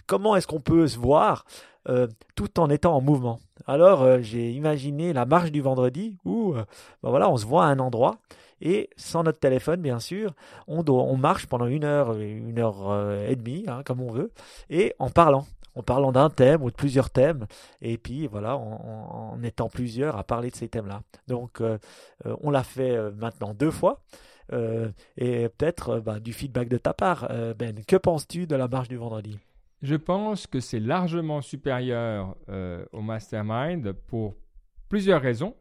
comment 0.07 0.37
est-ce 0.37 0.47
qu'on 0.47 0.61
peut 0.61 0.87
se 0.87 0.99
voir 0.99 1.45
euh, 1.89 2.07
tout 2.35 2.61
en 2.61 2.71
étant 2.71 2.95
en 2.95 3.01
mouvement? 3.01 3.41
Alors, 3.67 4.03
euh, 4.03 4.19
j'ai 4.21 4.53
imaginé 4.53 5.13
la 5.13 5.27
marche 5.27 5.53
du 5.53 5.61
vendredi 5.61 6.17
où, 6.25 6.53
ben 6.55 7.11
voilà, 7.11 7.31
on 7.31 7.37
se 7.37 7.47
voit 7.47 7.65
à 7.65 7.69
un 7.69 7.79
endroit 7.79 8.19
et 8.61 8.89
sans 8.97 9.25
notre 9.25 9.41
téléphone, 9.41 9.83
bien 9.83 9.99
sûr, 9.99 10.33
on, 10.69 10.85
on 10.89 11.17
marche 11.17 11.47
pendant 11.47 11.67
une 11.67 11.85
heure, 11.85 12.15
une 12.15 12.59
heure 12.59 13.21
et 13.29 13.37
demie, 13.37 13.65
hein, 13.69 13.83
comme 13.85 14.01
on 14.01 14.11
veut, 14.11 14.33
et 14.71 14.95
en 14.99 15.11
parlant 15.11 15.45
en 15.75 15.83
parlant 15.83 16.13
d'un 16.13 16.31
thème 16.31 16.63
ou 16.63 16.71
de 16.71 16.77
plusieurs 16.77 17.11
thèmes, 17.11 17.47
et 17.81 17.99
puis 17.99 18.27
voilà, 18.27 18.57
en, 18.57 19.43
étant 19.43 19.69
plusieurs 19.69 20.17
à 20.17 20.25
parler 20.25 20.51
de 20.51 20.57
ces 20.57 20.69
thèmes-là. 20.69 21.03
Donc, 21.29 21.61
euh, 21.61 21.79
euh, 22.27 22.37
on 22.43 22.51
l'a 22.51 22.63
fait 22.63 22.97
euh, 22.97 23.11
maintenant 23.13 23.55
deux 23.55 23.71
fois. 23.71 24.01
et 24.53 25.49
peut-être 25.49 26.01
bah, 26.01 26.21
du 26.21 26.33
feedback 26.33 26.69
de 26.69 26.77
ta 26.77 26.93
part, 26.93 27.29
Ben. 27.59 27.83
Que 27.87 27.97
penses-tu 27.97 28.47
de 28.47 28.55
la 28.55 28.69
marche 28.69 28.89
du 28.89 28.97
vendredi? 28.97 29.39
Je 29.83 29.97
pense 29.97 30.47
que 30.47 30.61
c'est 30.61 30.81
largement 30.81 31.41
supérieur 31.41 32.37
au 32.93 33.01
mastermind 33.01 33.93
pour 33.93 34.35
plusieurs 34.89 35.23
raisons. 35.23 35.55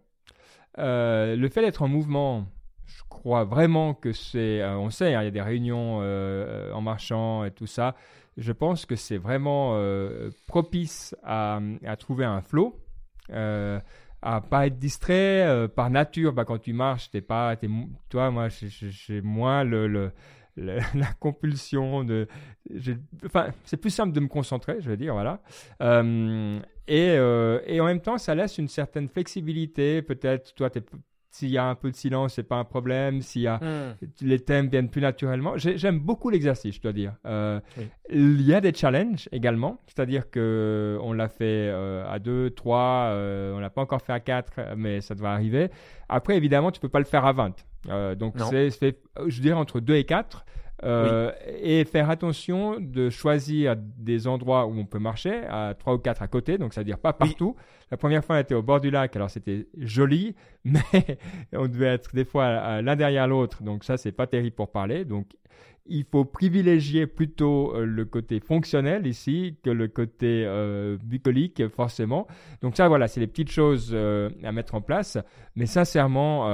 le 0.77 1.47
fait 1.49 1.61
d'être 1.61 1.81
en 1.81 1.87
mouvement, 1.87 2.45
je 2.85 3.01
crois 3.09 3.45
vraiment 3.45 3.93
que 3.93 4.11
c'est, 4.11 4.63
on 4.65 4.89
sait, 4.89 5.15
hein, 5.15 5.21
il 5.21 5.25
y 5.25 5.27
a 5.27 5.31
des 5.31 5.41
réunions 5.41 5.99
en 5.99 6.81
marchant 6.81 7.45
et 7.45 7.51
tout 7.51 7.67
ça 7.67 7.95
je 8.37 8.51
pense 8.51 8.85
que 8.85 8.95
c'est 8.95 9.17
vraiment 9.17 9.73
euh, 9.75 10.31
propice 10.47 11.15
à, 11.23 11.59
trouver 11.99 12.25
un 12.25 12.41
flow, 12.41 12.79
euh, 13.31 13.79
à 14.21 14.41
pas 14.41 14.67
être 14.67 14.79
distrait 14.79 15.45
euh, 15.45 15.67
par 15.67 15.89
nature. 15.89 16.33
Bah, 16.33 16.45
quand 16.45 16.59
tu 16.59 16.73
marches, 16.73 17.11
t'es 17.11 17.21
pas, 17.21 17.55
toi, 18.09 18.31
moi, 18.31 18.47
j'ai 18.49 19.21
moins 19.21 19.63
le, 19.63 20.11
la 20.57 21.13
compulsion 21.19 22.03
de. 22.03 22.27
Enfin, 23.25 23.49
c'est 23.65 23.77
plus 23.77 23.91
simple 23.91 24.13
de 24.13 24.19
me 24.19 24.27
concentrer, 24.27 24.77
je 24.79 24.89
veux 24.89 24.97
dire, 24.97 25.13
voilà. 25.13 25.41
et, 26.87 27.13
et 27.67 27.81
en 27.81 27.85
même 27.85 28.01
temps, 28.01 28.17
ça 28.17 28.33
laisse 28.33 28.57
une 28.57 28.67
certaine 28.67 29.09
flexibilité. 29.09 30.01
Peut-être, 30.01 30.55
toi, 30.55 30.69
tu 30.69 30.79
es 30.79 30.83
s'il 31.33 31.49
y 31.49 31.57
a 31.57 31.65
un 31.65 31.73
peu 31.73 31.89
de 31.89 31.95
silence, 31.95 32.35
c'est 32.35 32.43
pas 32.43 32.57
un 32.57 32.63
problème. 32.63 33.23
S'il 33.23 33.41
y 33.41 33.47
a 33.47 33.57
hmm. 33.57 33.95
les 34.21 34.39
thèmes 34.39 34.67
viennent 34.67 34.89
plus 34.89 35.01
naturellement. 35.01 35.53
J'aime 35.57 35.99
beaucoup 35.99 36.29
l'exercice, 36.29 36.75
je 36.75 36.81
dois 36.81 36.93
dire. 36.93 37.13
Euh, 37.25 37.59
il 38.11 38.43
y 38.43 38.53
a 38.53 38.61
des 38.61 38.71
challenges 38.71 39.27
également, 39.31 39.81
c'est-à-dire 39.87 40.29
que 40.29 40.99
on 41.01 41.11
l'a 41.11 41.29
fait 41.29 41.71
euh, 41.71 42.05
à 42.07 42.19
2, 42.19 42.51
3, 42.51 42.79
euh, 42.79 43.55
on 43.55 43.59
l'a 43.59 43.71
pas 43.71 43.81
encore 43.81 44.03
fait 44.03 44.13
à 44.13 44.19
4, 44.19 44.75
mais 44.77 45.01
ça 45.01 45.15
devrait 45.15 45.31
arriver. 45.31 45.71
Après, 46.07 46.37
évidemment, 46.37 46.71
tu 46.71 46.79
peux 46.79 46.89
pas 46.89 46.99
le 46.99 47.05
faire 47.05 47.25
à 47.25 47.33
20. 47.33 48.15
donc 48.15 48.35
c'est, 48.51 48.99
je 49.25 49.41
dirais 49.41 49.57
entre 49.57 49.79
2 49.79 49.95
et 49.95 50.03
4. 50.03 50.45
Euh, 50.85 51.31
et 51.61 51.85
faire 51.85 52.09
attention 52.09 52.77
de 52.79 53.09
choisir 53.09 53.75
des 53.77 54.27
endroits 54.27 54.65
où 54.65 54.77
on 54.77 54.85
peut 54.85 54.99
marcher, 54.99 55.43
à 55.49 55.75
trois 55.75 55.93
ou 55.93 55.97
quatre 55.97 56.21
à 56.21 56.27
côté, 56.27 56.57
donc 56.57 56.73
c'est-à-dire 56.73 56.97
pas 56.97 57.13
partout. 57.13 57.55
La 57.93 57.97
première 57.97 58.25
fois, 58.25 58.37
on 58.37 58.39
était 58.39 58.55
au 58.55 58.63
bord 58.63 58.81
du 58.81 58.89
lac, 58.89 59.15
alors 59.15 59.29
c'était 59.29 59.67
joli, 59.77 60.33
mais 60.65 60.81
on 61.53 61.67
devait 61.67 61.93
être 61.93 62.15
des 62.15 62.25
fois 62.25 62.81
l'un 62.81 62.95
derrière 62.95 63.27
l'autre, 63.27 63.61
donc 63.61 63.83
ça, 63.83 63.97
c'est 63.97 64.11
pas 64.11 64.25
terrible 64.25 64.55
pour 64.55 64.71
parler. 64.71 65.05
Donc 65.05 65.27
il 65.85 66.03
faut 66.03 66.25
privilégier 66.25 67.05
plutôt 67.05 67.71
euh, 67.75 67.85
le 67.85 68.05
côté 68.05 68.39
fonctionnel 68.39 69.05
ici 69.05 69.57
que 69.61 69.69
le 69.69 69.87
côté 69.87 70.43
euh, 70.43 70.97
bucolique, 71.03 71.67
forcément. 71.67 72.25
Donc 72.63 72.75
ça, 72.77 72.87
voilà, 72.87 73.07
c'est 73.07 73.19
les 73.19 73.27
petites 73.27 73.51
choses 73.51 73.95
à 73.95 74.51
mettre 74.51 74.73
en 74.73 74.81
place. 74.81 75.19
Mais 75.55 75.67
sincèrement, 75.67 76.47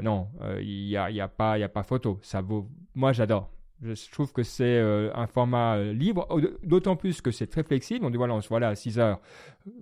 non, 0.00 0.28
il 0.58 0.86
n'y 0.86 0.96
a, 0.96 1.10
y 1.10 1.20
a, 1.20 1.28
pas, 1.28 1.58
y 1.58 1.64
a 1.64 1.68
pas 1.68 1.82
photo. 1.82 2.18
Ça 2.22 2.40
vaut... 2.40 2.66
Moi, 2.94 3.12
j'adore. 3.12 3.50
Je 3.80 4.10
trouve 4.10 4.32
que 4.32 4.42
c'est 4.42 4.64
euh, 4.64 5.10
un 5.14 5.28
format 5.28 5.76
euh, 5.76 5.92
libre, 5.92 6.26
d'autant 6.64 6.96
plus 6.96 7.20
que 7.20 7.30
c'est 7.30 7.46
très 7.46 7.62
flexible. 7.62 8.04
On 8.04 8.10
dit 8.10 8.16
voilà, 8.16 8.34
on 8.34 8.40
se 8.40 8.48
voit 8.48 8.58
là 8.58 8.68
à 8.68 8.74
6 8.74 8.98
heures, 8.98 9.20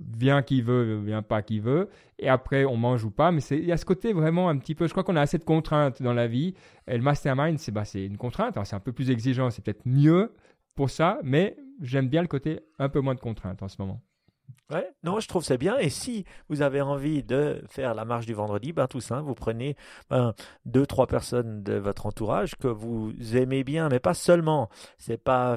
vient 0.01 0.43
qui 0.43 0.61
veut, 0.61 1.01
vient 1.03 1.23
pas 1.23 1.41
qui 1.41 1.61
veut, 1.61 1.89
et 2.19 2.29
après 2.29 2.67
on 2.67 2.77
mange 2.77 3.05
ou 3.05 3.11
pas. 3.11 3.33
Mais 3.33 3.41
il 3.51 3.65
y 3.65 3.73
a 3.73 3.79
ce 3.79 3.87
côté 3.87 4.13
vraiment 4.13 4.51
un 4.51 4.59
petit 4.59 4.75
peu, 4.75 4.87
je 4.87 4.93
crois 4.93 5.03
qu'on 5.03 5.17
a 5.17 5.23
assez 5.23 5.39
de 5.39 5.45
contraintes 5.45 6.03
dans 6.03 6.13
la 6.13 6.27
vie. 6.27 6.55
Et 6.87 6.97
le 6.97 7.03
mastermind, 7.03 7.59
c'est 7.59 7.73
bah, 7.73 7.85
une 7.95 8.19
contrainte, 8.19 8.59
c'est 8.65 8.77
un 8.77 8.81
peu 8.81 8.93
plus 8.93 9.11
exigeant, 9.11 9.51
c'est 9.51 9.65
peut-être 9.65 9.87
mieux 9.87 10.33
pour 10.75 10.91
ça, 10.91 11.19
mais 11.25 11.57
j'aime 11.81 12.09
bien 12.09 12.21
le 12.21 12.29
côté 12.29 12.61
un 12.79 12.91
peu 12.91 13.01
moins 13.01 13.15
de 13.15 13.21
contraintes 13.21 13.63
en 13.63 13.69
ce 13.69 13.77
moment. 13.79 14.03
Ouais, 14.73 14.85
non, 15.05 15.21
je 15.21 15.29
trouve 15.29 15.45
c'est 15.45 15.59
bien. 15.59 15.79
Et 15.79 15.91
si 15.91 16.25
vous 16.49 16.61
avez 16.61 16.81
envie 16.81 17.23
de 17.23 17.63
faire 17.69 17.95
la 17.95 18.05
marche 18.05 18.27
du 18.27 18.35
vendredi, 18.35 18.73
ben 18.73 18.89
tout 18.89 19.01
simple, 19.01 19.23
vous 19.23 19.37
prenez 19.37 19.77
ben, 20.11 20.35
deux, 20.65 20.85
trois 20.87 21.07
personnes 21.07 21.63
de 21.63 21.75
votre 21.75 22.07
entourage 22.07 22.57
que 22.57 22.67
vous 22.67 23.13
aimez 23.37 23.63
bien, 23.63 23.89
mais 23.89 24.01
pas 24.01 24.13
seulement. 24.13 24.69
C'est 24.99 25.23
pas, 25.23 25.57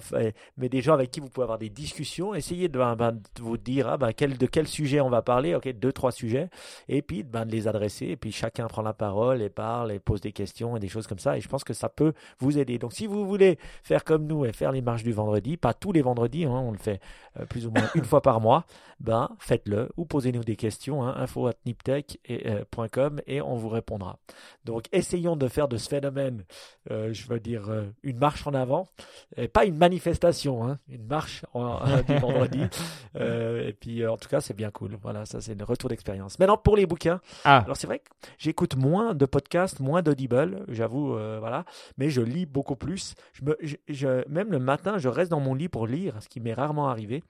mais 0.58 0.70
des 0.70 0.82
gens 0.82 0.94
avec 0.94 1.10
qui 1.10 1.22
vous 1.22 1.30
pouvez 1.30 1.46
avoir 1.46 1.58
des 1.58 1.72
discussions. 1.72 2.36
Essayez 2.36 2.68
de, 2.70 2.78
ben, 2.78 2.96
ben, 2.96 3.14
de 3.14 3.42
vous 3.42 3.58
dire 3.58 3.88
ah, 3.90 3.98
ben, 3.98 4.14
quel, 4.14 4.38
de 4.38 4.46
quel 4.46 4.68
sujet 4.68 5.02
on 5.02 5.10
va 5.10 5.24
parler. 5.24 5.56
Ok, 5.56 5.68
deux, 5.70 5.92
trois 5.92 6.12
sujets, 6.12 6.52
et 6.88 7.02
puis 7.02 7.24
ben, 7.24 7.48
de 7.48 7.52
les 7.52 7.68
adresser. 7.68 8.06
Et 8.10 8.16
puis 8.16 8.32
chacun 8.32 8.68
prend 8.68 8.84
la 8.84 8.94
parole 8.94 9.42
et 9.42 9.50
parle 9.50 9.92
et 9.92 9.98
pose 9.98 10.22
des 10.22 10.34
questions 10.34 10.78
et 10.78 10.80
des 10.80 10.88
choses 10.88 11.08
comme 11.08 11.18
ça. 11.18 11.36
Et 11.36 11.42
je 11.42 11.50
pense 11.50 11.64
que 11.64 11.74
ça 11.74 11.90
peut 11.90 12.14
vous 12.38 12.60
aider. 12.60 12.78
Donc 12.78 12.94
si 12.94 13.08
vous 13.08 13.26
voulez 13.26 13.58
faire 13.82 14.04
comme 14.04 14.28
nous 14.28 14.46
et 14.46 14.54
faire 14.54 14.72
les 14.72 14.82
marches 14.84 15.04
du 15.04 15.14
vendredi, 15.14 15.58
pas 15.58 15.74
tous 15.74 15.94
les 15.94 16.04
vendredis, 16.04 16.46
hein, 16.46 16.52
on 16.52 16.72
le 16.72 16.78
fait 16.78 17.02
euh, 17.40 17.46
plus 17.48 17.66
ou 17.66 17.72
moins 17.72 17.90
une 17.96 18.06
fois 18.06 18.22
par 18.22 18.40
mois 18.40 18.66
ben, 19.00 19.30
faites-le 19.40 19.90
ou 19.96 20.06
posez-nous 20.06 20.44
des 20.44 20.56
questions, 20.56 21.04
hein, 21.04 21.14
info 21.18 21.48
at 21.48 21.54
niptech.com 21.66 23.18
euh, 23.18 23.22
et, 23.28 23.42
on 23.42 23.56
vous 23.56 23.70
répondra. 23.70 24.20
Donc, 24.66 24.86
essayons 24.92 25.38
de 25.38 25.48
faire 25.48 25.68
de 25.68 25.78
ce 25.78 25.88
phénomène, 25.88 26.44
euh, 26.92 27.14
je 27.14 27.28
veux 27.28 27.40
dire, 27.40 27.70
euh, 27.70 27.86
une 28.04 28.18
marche 28.18 28.46
en 28.46 28.54
avant, 28.54 28.90
et 29.38 29.48
pas 29.48 29.66
une 29.66 29.78
manifestation, 29.78 30.68
hein, 30.68 30.80
une 30.90 31.06
marche 31.06 31.46
en, 31.54 31.80
du 32.08 32.18
vendredi. 32.18 32.62
et 33.16 33.74
puis, 33.80 34.06
en 34.06 34.18
tout 34.18 34.28
cas, 34.28 34.42
c'est 34.42 34.56
bien 34.56 34.72
cool. 34.72 34.98
Voilà, 35.02 35.26
ça, 35.26 35.40
c'est 35.40 35.56
le 35.56 35.64
retour 35.64 35.90
d'expérience. 35.90 36.38
Maintenant, 36.40 36.58
pour 36.58 36.76
les 36.76 36.86
bouquins. 36.86 37.22
Ah. 37.46 37.60
Alors, 37.64 37.78
c'est 37.78 37.88
vrai 37.88 38.00
que 38.00 38.10
j'écoute 38.38 38.76
moins 38.76 39.14
de 39.14 39.26
podcasts, 39.26 39.80
moins 39.80 40.02
d'audible, 40.02 40.66
j'avoue, 40.68 41.14
voilà, 41.40 41.64
mais 41.98 42.10
je 42.10 42.22
lis 42.22 42.46
beaucoup 42.46 42.76
plus. 42.76 43.16
Je 43.34 43.46
me, 43.46 43.58
je, 43.88 44.28
même 44.30 44.52
le 44.52 44.60
matin, 44.60 44.98
je 44.98 45.08
reste 45.08 45.32
dans 45.32 45.40
mon 45.40 45.54
lit 45.54 45.70
pour 45.70 45.88
lire, 45.88 46.16
ce 46.22 46.28
qui 46.28 46.40
m'est 46.42 46.54
rarement 46.54 46.90
arrivé. 46.90 47.24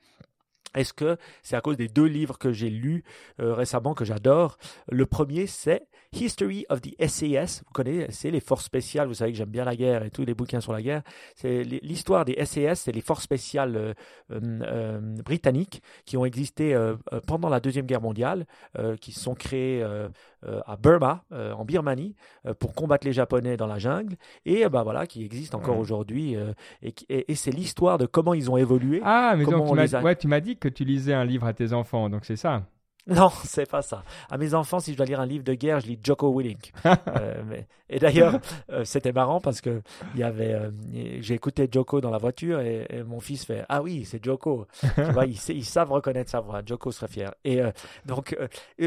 Est-ce 0.76 0.93
que 0.93 1.17
c'est 1.41 1.55
à 1.55 1.61
cause 1.61 1.78
des 1.78 1.88
deux 1.88 2.05
livres 2.05 2.38
que 2.38 2.51
j'ai 2.51 2.70
lus 2.70 3.03
euh, 3.41 3.53
récemment 3.53 3.93
que 3.93 4.05
j'adore? 4.05 4.57
Le 4.89 5.05
premier, 5.05 5.47
c'est 5.47 5.88
History 6.13 6.65
of 6.70 6.82
the 6.82 6.95
SAS. 7.07 7.63
Vous 7.65 7.74
connaissez 7.74 8.32
les 8.32 8.39
forces 8.39 8.65
spéciales. 8.65 9.07
Vous 9.07 9.15
savez 9.15 9.32
que 9.32 9.38
j'aime 9.38 9.49
bien 9.49 9.65
la 9.65 9.76
guerre 9.76 10.03
et 10.03 10.11
tous 10.11 10.26
les 10.26 10.34
bouquins 10.34 10.61
sur 10.61 10.74
la 10.74 10.82
guerre. 10.82 11.01
C'est 11.36 11.63
l'histoire 11.63 12.26
des 12.26 12.43
SAS, 12.45 12.82
c'est 12.82 12.91
les 12.91 13.01
forces 13.01 13.24
spéciales 13.24 13.76
euh, 13.76 13.93
euh, 14.32 14.99
britanniques 15.24 15.82
qui 16.05 16.17
ont 16.17 16.26
existé 16.26 16.76
pendant 17.28 17.49
la 17.49 17.59
deuxième 17.59 17.86
guerre 17.86 18.01
mondiale, 18.01 18.45
qui 19.01 19.11
sont 19.11 19.34
créées 19.34 19.84
à 20.43 20.78
Burma, 20.78 21.24
en 21.32 21.65
Birmanie, 21.65 22.15
pour 22.59 22.74
combattre 22.74 23.05
les 23.05 23.13
Japonais 23.13 23.57
dans 23.57 23.67
la 23.67 23.80
jungle, 23.80 24.15
et 24.45 24.67
ben 24.67 24.84
voilà, 24.84 25.07
qui 25.07 25.24
existent 25.24 25.57
encore 25.57 25.78
aujourd'hui. 25.78 26.36
et, 26.82 26.93
et, 27.09 27.36
c'est 27.36 27.51
l'histoire 27.51 27.97
de 27.97 28.05
comment 28.05 28.34
ils 28.34 28.49
ont 28.49 28.57
évolué. 28.57 29.01
Ah, 29.03 29.36
mais 29.38 29.45
donc 29.45 29.67
tu 30.20 30.28
m'as 30.28 30.39
dit 30.39 30.57
que 30.60 30.68
tu 30.70 30.86
lisais 30.86 31.14
un 31.14 31.26
livre 31.26 31.45
à 31.47 31.53
tes 31.53 31.74
enfants, 31.74 32.10
donc 32.10 32.26
c'est 32.26 32.36
ça 32.36 32.68
Non, 33.07 33.29
c'est 33.43 33.69
pas 33.69 33.81
ça. 33.81 34.03
À 34.29 34.37
mes 34.37 34.53
enfants, 34.53 34.79
si 34.79 34.91
je 34.91 34.97
dois 34.97 35.05
lire 35.05 35.19
un 35.19 35.25
livre 35.25 35.43
de 35.43 35.53
guerre, 35.53 35.79
je 35.79 35.87
lis 35.87 35.99
Joko 36.03 36.31
Willink. 36.35 36.71
euh, 36.85 37.41
mais... 37.47 37.67
Et 37.89 37.97
d'ailleurs, 37.97 38.39
euh, 38.71 38.83
c'était 38.85 39.11
marrant 39.11 39.41
parce 39.41 39.61
que 39.61 39.81
il 40.13 40.19
y 40.19 40.23
avait, 40.23 40.53
euh, 40.53 40.69
j'ai 41.21 41.33
écouté 41.33 41.67
Joko 41.71 42.01
dans 42.01 42.11
la 42.11 42.19
voiture 42.19 42.59
et, 42.59 42.85
et 42.89 43.03
mon 43.03 43.19
fils 43.19 43.45
fait 43.45 43.65
ah 43.67 43.81
oui, 43.81 44.05
c'est 44.05 44.23
Joko. 44.23 44.67
tu 44.95 45.01
vois, 45.11 45.25
ils, 45.25 45.39
ils, 45.49 45.65
savent 45.65 45.91
reconnaître 45.91 46.29
sa 46.29 46.39
voix. 46.39 46.61
Joko 46.63 46.91
serait 46.91 47.07
fier. 47.07 47.33
Et 47.43 47.61
donc, 48.05 48.37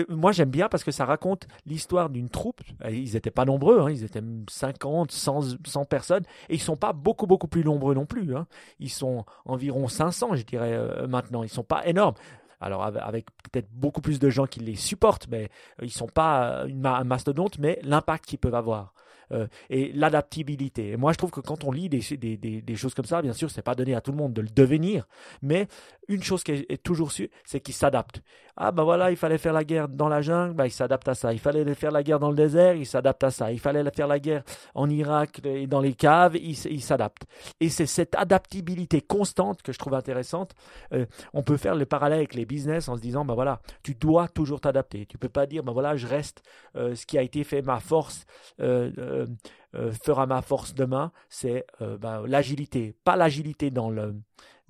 moi 0.08 0.30
j'aime 0.30 0.50
bien 0.50 0.68
parce 0.68 0.84
que 0.84 0.92
ça 0.92 1.04
raconte 1.04 1.48
l'histoire 1.66 2.10
d'une 2.10 2.28
troupe. 2.28 2.60
Ils 2.88 3.14
n'étaient 3.14 3.32
pas 3.32 3.44
nombreux, 3.44 3.80
hein, 3.80 3.90
ils 3.90 4.04
étaient 4.04 4.22
50, 4.48 5.10
100, 5.10 5.40
100 5.66 5.84
personnes 5.84 6.22
et 6.48 6.54
ils 6.54 6.60
sont 6.60 6.76
pas 6.76 6.92
beaucoup 6.92 7.26
beaucoup 7.26 7.48
plus 7.48 7.64
nombreux 7.64 7.94
non 7.94 8.06
plus. 8.06 8.36
Hein. 8.36 8.46
Ils 8.78 8.90
sont 8.90 9.24
environ 9.46 9.88
500, 9.88 10.36
je 10.36 10.42
dirais 10.42 10.78
maintenant. 11.08 11.42
Ils 11.42 11.48
sont 11.48 11.64
pas 11.64 11.84
énormes. 11.86 12.14
Alors 12.62 12.84
avec 12.84 13.26
peut-être 13.50 13.68
beaucoup 13.72 14.00
plus 14.00 14.18
de 14.18 14.30
gens 14.30 14.46
qui 14.46 14.60
les 14.60 14.76
supportent, 14.76 15.28
mais 15.28 15.48
ils 15.80 15.86
ne 15.86 15.90
sont 15.90 16.06
pas 16.06 16.64
une, 16.66 16.86
un 16.86 17.04
mastodonte, 17.04 17.58
mais 17.58 17.78
l'impact 17.82 18.24
qu'ils 18.26 18.38
peuvent 18.38 18.54
avoir. 18.54 18.94
Euh, 19.32 19.46
et 19.70 19.92
l'adaptabilité. 19.92 20.96
moi, 20.96 21.12
je 21.12 21.18
trouve 21.18 21.30
que 21.30 21.40
quand 21.40 21.64
on 21.64 21.72
lit 21.72 21.88
des, 21.88 22.76
choses 22.76 22.94
comme 22.94 23.04
ça, 23.04 23.22
bien 23.22 23.32
sûr, 23.32 23.50
c'est 23.50 23.62
pas 23.62 23.74
donné 23.74 23.94
à 23.94 24.00
tout 24.00 24.10
le 24.10 24.18
monde 24.18 24.34
de 24.34 24.42
le 24.42 24.48
devenir, 24.48 25.06
mais 25.40 25.68
une 26.08 26.22
chose 26.22 26.44
qui 26.44 26.52
est, 26.52 26.82
toujours 26.82 27.12
sûre, 27.12 27.28
c'est 27.44 27.60
qu'il 27.60 27.74
s'adapte. 27.74 28.22
Ah 28.56 28.70
ben 28.70 28.84
voilà, 28.84 29.10
il 29.10 29.16
fallait 29.16 29.38
faire 29.38 29.54
la 29.54 29.64
guerre 29.64 29.88
dans 29.88 30.08
la 30.08 30.20
jungle, 30.20 30.54
ben, 30.54 30.66
il 30.66 30.70
s'adapte 30.70 31.08
à 31.08 31.14
ça. 31.14 31.32
Il 31.32 31.38
fallait 31.38 31.74
faire 31.74 31.90
la 31.90 32.02
guerre 32.02 32.18
dans 32.18 32.28
le 32.28 32.36
désert, 32.36 32.74
il 32.74 32.86
s'adapte 32.86 33.24
à 33.24 33.30
ça. 33.30 33.50
Il 33.50 33.58
fallait 33.58 33.82
faire 33.90 34.06
la 34.06 34.18
guerre 34.18 34.42
en 34.74 34.90
Irak 34.90 35.40
et 35.44 35.66
dans 35.66 35.80
les 35.80 35.94
caves, 35.94 36.36
il, 36.36 36.82
s'adapte. 36.82 37.22
Et 37.60 37.70
c'est 37.70 37.86
cette 37.86 38.14
adaptabilité 38.14 39.00
constante 39.00 39.62
que 39.62 39.72
je 39.72 39.78
trouve 39.78 39.94
intéressante. 39.94 40.52
Euh, 40.92 41.06
on 41.32 41.42
peut 41.42 41.56
faire 41.56 41.74
le 41.74 41.86
parallèle 41.86 42.18
avec 42.18 42.34
les 42.34 42.44
business 42.44 42.88
en 42.88 42.96
se 42.96 43.00
disant, 43.00 43.24
ben 43.24 43.34
voilà, 43.34 43.60
tu 43.82 43.94
dois 43.94 44.28
toujours 44.28 44.60
t'adapter. 44.60 45.06
Tu 45.06 45.16
peux 45.16 45.30
pas 45.30 45.46
dire, 45.46 45.62
ben 45.62 45.72
voilà, 45.72 45.96
je 45.96 46.06
reste, 46.06 46.42
euh, 46.76 46.94
ce 46.94 47.06
qui 47.06 47.16
a 47.16 47.22
été 47.22 47.44
fait 47.44 47.62
ma 47.62 47.80
force. 47.80 48.26
Euh, 48.60 49.26
euh, 49.74 49.90
fera 49.90 50.26
ma 50.26 50.42
force 50.42 50.74
demain, 50.74 51.12
c'est 51.30 51.64
euh, 51.80 51.96
l'agilité. 52.26 52.94
Pas 53.04 53.16
l'agilité 53.16 53.70
dans 53.70 53.88
le, 53.88 54.14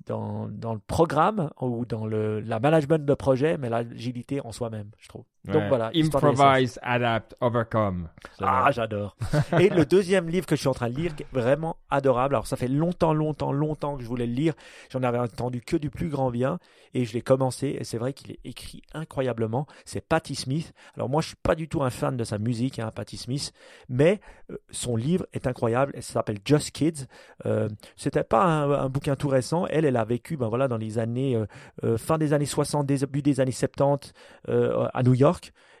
dans, 0.05 0.47
dans, 0.47 0.73
le 0.73 0.79
programme 0.79 1.49
ou 1.61 1.85
dans 1.85 2.05
le 2.05 2.39
la 2.39 2.59
management 2.59 3.05
de 3.05 3.13
projet, 3.13 3.57
mais 3.57 3.69
l'agilité 3.69 4.41
en 4.41 4.51
soi-même, 4.51 4.91
je 4.99 5.07
trouve. 5.07 5.25
Donc 5.45 5.63
voilà. 5.67 5.91
Improvise, 5.93 6.79
adapt, 6.81 7.35
overcome. 7.41 8.07
Ah, 8.41 8.71
j'adore. 8.71 9.15
Et 9.59 9.69
le 9.69 9.85
deuxième 9.85 10.29
livre 10.29 10.45
que 10.45 10.55
je 10.55 10.61
suis 10.61 10.69
en 10.69 10.73
train 10.73 10.89
de 10.89 10.95
lire, 10.95 11.15
qui 11.15 11.23
est 11.23 11.27
vraiment 11.33 11.77
adorable. 11.89 12.35
Alors 12.35 12.47
ça 12.47 12.55
fait 12.55 12.67
longtemps, 12.67 13.13
longtemps, 13.13 13.51
longtemps 13.51 13.97
que 13.97 14.03
je 14.03 14.07
voulais 14.07 14.25
le 14.25 14.33
lire. 14.33 14.53
J'en 14.89 15.03
avais 15.03 15.19
entendu 15.19 15.61
que 15.61 15.75
du 15.75 15.89
plus 15.89 16.09
grand 16.09 16.31
bien 16.31 16.59
et 16.93 17.05
je 17.05 17.13
l'ai 17.13 17.21
commencé. 17.21 17.75
Et 17.79 17.83
c'est 17.83 17.97
vrai 17.97 18.13
qu'il 18.13 18.31
est 18.31 18.39
écrit 18.45 18.83
incroyablement. 18.93 19.67
C'est 19.85 20.01
Patti 20.01 20.35
Smith. 20.35 20.73
Alors 20.95 21.09
moi, 21.09 21.21
je 21.21 21.27
suis 21.27 21.37
pas 21.41 21.55
du 21.55 21.67
tout 21.67 21.83
un 21.83 21.89
fan 21.89 22.15
de 22.15 22.23
sa 22.23 22.37
musique, 22.37 22.79
hein, 22.79 22.91
Patti 22.93 23.17
Smith, 23.17 23.51
mais 23.89 24.21
euh, 24.49 24.57
son 24.71 24.95
livre 24.95 25.25
est 25.33 25.47
incroyable. 25.47 25.93
Ça 25.95 26.13
s'appelle 26.13 26.39
Just 26.45 26.71
Kids. 26.71 27.07
Euh, 27.45 27.69
C'était 27.95 28.23
pas 28.23 28.43
un, 28.43 28.89
bouquin 28.89 29.15
tout 29.15 29.27
récent. 29.27 29.65
Elle, 29.67 29.85
elle 29.85 29.97
a 29.97 30.05
vécu, 30.05 30.37
ben 30.37 30.47
voilà, 30.47 30.67
dans 30.67 30.77
les 30.77 30.99
années 30.99 31.35
euh, 31.35 31.45
euh, 31.83 31.97
fin 31.97 32.17
des 32.17 32.33
années 32.33 32.45
60, 32.45 32.85
début 32.85 33.21
des 33.21 33.39
années 33.39 33.51
70 33.51 34.13
à 34.47 35.03
New 35.03 35.13
York. 35.13 35.32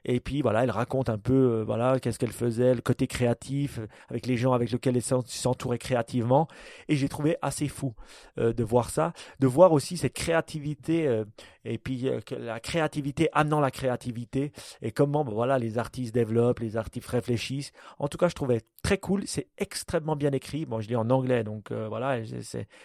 Et 0.05 0.19
puis 0.19 0.41
voilà, 0.41 0.63
elle 0.63 0.71
raconte 0.71 1.09
un 1.09 1.17
peu 1.17 1.33
euh, 1.33 1.63
voilà 1.63 1.99
qu'est-ce 1.99 2.19
qu'elle 2.19 2.33
faisait, 2.33 2.75
le 2.75 2.81
côté 2.81 3.07
créatif 3.07 3.79
euh, 3.79 3.87
avec 4.09 4.25
les 4.25 4.35
gens 4.35 4.53
avec 4.53 4.71
lesquels 4.71 4.97
elle 4.97 5.23
s'entourait 5.25 5.77
créativement. 5.77 6.47
Et 6.89 6.95
j'ai 6.95 7.09
trouvé 7.09 7.37
assez 7.41 7.67
fou 7.67 7.93
euh, 8.37 8.53
de 8.53 8.63
voir 8.63 8.89
ça, 8.89 9.13
de 9.39 9.47
voir 9.47 9.71
aussi 9.71 9.97
cette 9.97 10.13
créativité 10.13 11.23
et 11.65 11.77
puis 11.77 12.09
la 12.31 12.59
créativité 12.59 13.29
amenant 13.33 13.59
la 13.59 13.71
créativité 13.71 14.51
et 14.81 14.91
comment 14.91 15.23
ben, 15.23 15.31
voilà 15.31 15.57
les 15.57 15.77
artistes 15.77 16.13
développent, 16.13 16.59
les 16.59 16.77
artistes 16.77 17.07
réfléchissent. 17.07 17.71
En 17.99 18.07
tout 18.07 18.17
cas, 18.17 18.27
je 18.27 18.35
trouvais 18.35 18.61
très 18.83 18.97
cool. 18.97 19.23
C'est 19.25 19.47
extrêmement 19.57 20.15
bien 20.15 20.31
écrit. 20.31 20.65
Bon, 20.65 20.81
je 20.81 20.89
lis 20.89 20.95
en 20.95 21.09
anglais, 21.09 21.43
donc 21.43 21.71
voilà, 21.71 22.19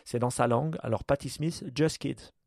c'est 0.05 0.19
dans 0.19 0.31
sa 0.31 0.47
langue. 0.47 0.77
Alors 0.83 1.05
Patti 1.05 1.29
Smith, 1.29 1.65
Just 1.75 1.99
Kids. 1.99 2.38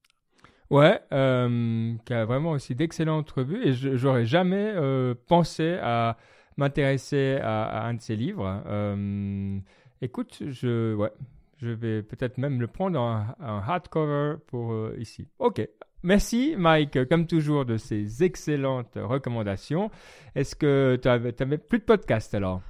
Ouais, 0.72 1.02
euh, 1.12 1.96
qui 2.06 2.14
a 2.14 2.24
vraiment 2.24 2.52
aussi 2.52 2.76
d'excellentes 2.76 3.30
revues 3.30 3.62
et 3.68 3.74
j'aurais 3.74 4.26
jamais 4.26 4.72
euh, 4.74 5.14
pensé 5.28 5.78
à 5.82 6.16
m'intéresser 6.56 7.40
à, 7.44 7.86
un 7.88 7.96
de 7.96 8.02
ses 8.02 8.16
livres. 8.16 8.64
Euh, 8.68 9.60
écoute, 10.02 10.42
je, 10.48 10.96
ouais, 10.96 11.12
je 11.58 11.72
vais 11.72 12.02
peut-être 12.02 12.38
même 12.38 12.62
le 12.62 12.68
prendre 12.68 12.98
en, 12.98 13.36
hardcover 13.42 14.36
pour 14.48 14.74
ici. 14.98 15.28
Ok, 15.40 15.68
Merci 16.04 16.56
Mike, 16.58 17.08
comme 17.10 17.28
toujours, 17.28 17.64
de 17.66 17.78
ces 17.78 18.24
excellentes 18.24 18.94
recommandations. 18.96 19.92
Est-ce 20.34 20.56
que 20.56 20.98
tu 21.00 21.08
n'avais 21.08 21.58
plus 21.58 21.78
de 21.78 21.84
podcast 21.84 22.34
alors? 22.34 22.62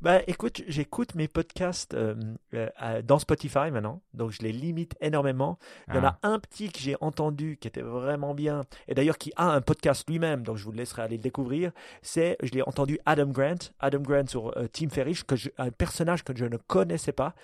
Bah, 0.00 0.20
écoute, 0.26 0.62
j'écoute 0.68 1.14
mes 1.14 1.28
podcasts 1.28 1.94
euh, 1.94 2.14
euh, 2.54 3.02
dans 3.02 3.18
Spotify 3.18 3.70
maintenant, 3.70 4.02
donc 4.14 4.30
je 4.30 4.42
les 4.42 4.52
limite 4.52 4.94
énormément. 5.00 5.58
Il 5.88 5.94
y 5.94 5.98
en 5.98 6.04
a 6.04 6.18
ah. 6.22 6.28
un 6.28 6.38
petit 6.38 6.70
que 6.70 6.78
j'ai 6.78 6.96
entendu 7.00 7.58
qui 7.60 7.68
était 7.68 7.82
vraiment 7.82 8.34
bien, 8.34 8.62
et 8.86 8.94
d'ailleurs 8.94 9.18
qui 9.18 9.32
a 9.36 9.50
un 9.52 9.60
podcast 9.60 10.08
lui-même, 10.08 10.42
donc 10.42 10.56
je 10.56 10.64
vous 10.64 10.72
laisserai 10.72 11.02
aller 11.02 11.16
le 11.16 11.22
découvrir. 11.22 11.72
C'est, 12.02 12.36
je 12.42 12.50
l'ai 12.52 12.62
entendu 12.62 12.98
Adam 13.06 13.26
Grant, 13.26 13.72
Adam 13.80 14.00
Grant 14.00 14.26
sur 14.26 14.56
euh, 14.56 14.68
Tim 14.72 14.88
Ferriss, 14.88 15.22
que 15.24 15.34
un 15.58 15.70
personnage 15.70 16.24
que 16.24 16.36
je 16.36 16.44
ne 16.44 16.56
connaissais 16.56 17.12
pas, 17.12 17.34